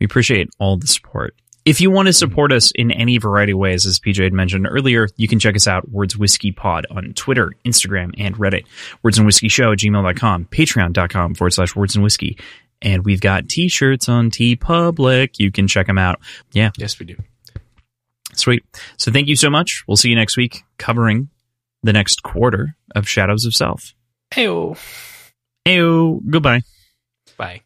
[0.00, 1.34] We appreciate all the support.
[1.64, 4.66] If you want to support us in any variety of ways, as PJ had mentioned
[4.68, 8.66] earlier, you can check us out, Words Whiskey Pod, on Twitter, Instagram, and Reddit.
[9.02, 12.36] Words and Whiskey Show at gmail.com, patreon.com forward slash words and whiskey.
[12.82, 15.38] And we've got t shirts on TeePublic.
[15.38, 16.20] You can check them out.
[16.52, 17.16] Yeah, Yes, we do.
[18.34, 18.62] sweet.
[18.98, 19.84] So thank you so much.
[19.88, 21.30] We'll see you next week covering
[21.82, 23.94] the next quarter of Shadows of Self.
[24.34, 24.76] Heyo.
[25.66, 26.60] Heyo, goodbye.
[27.38, 27.62] Bye.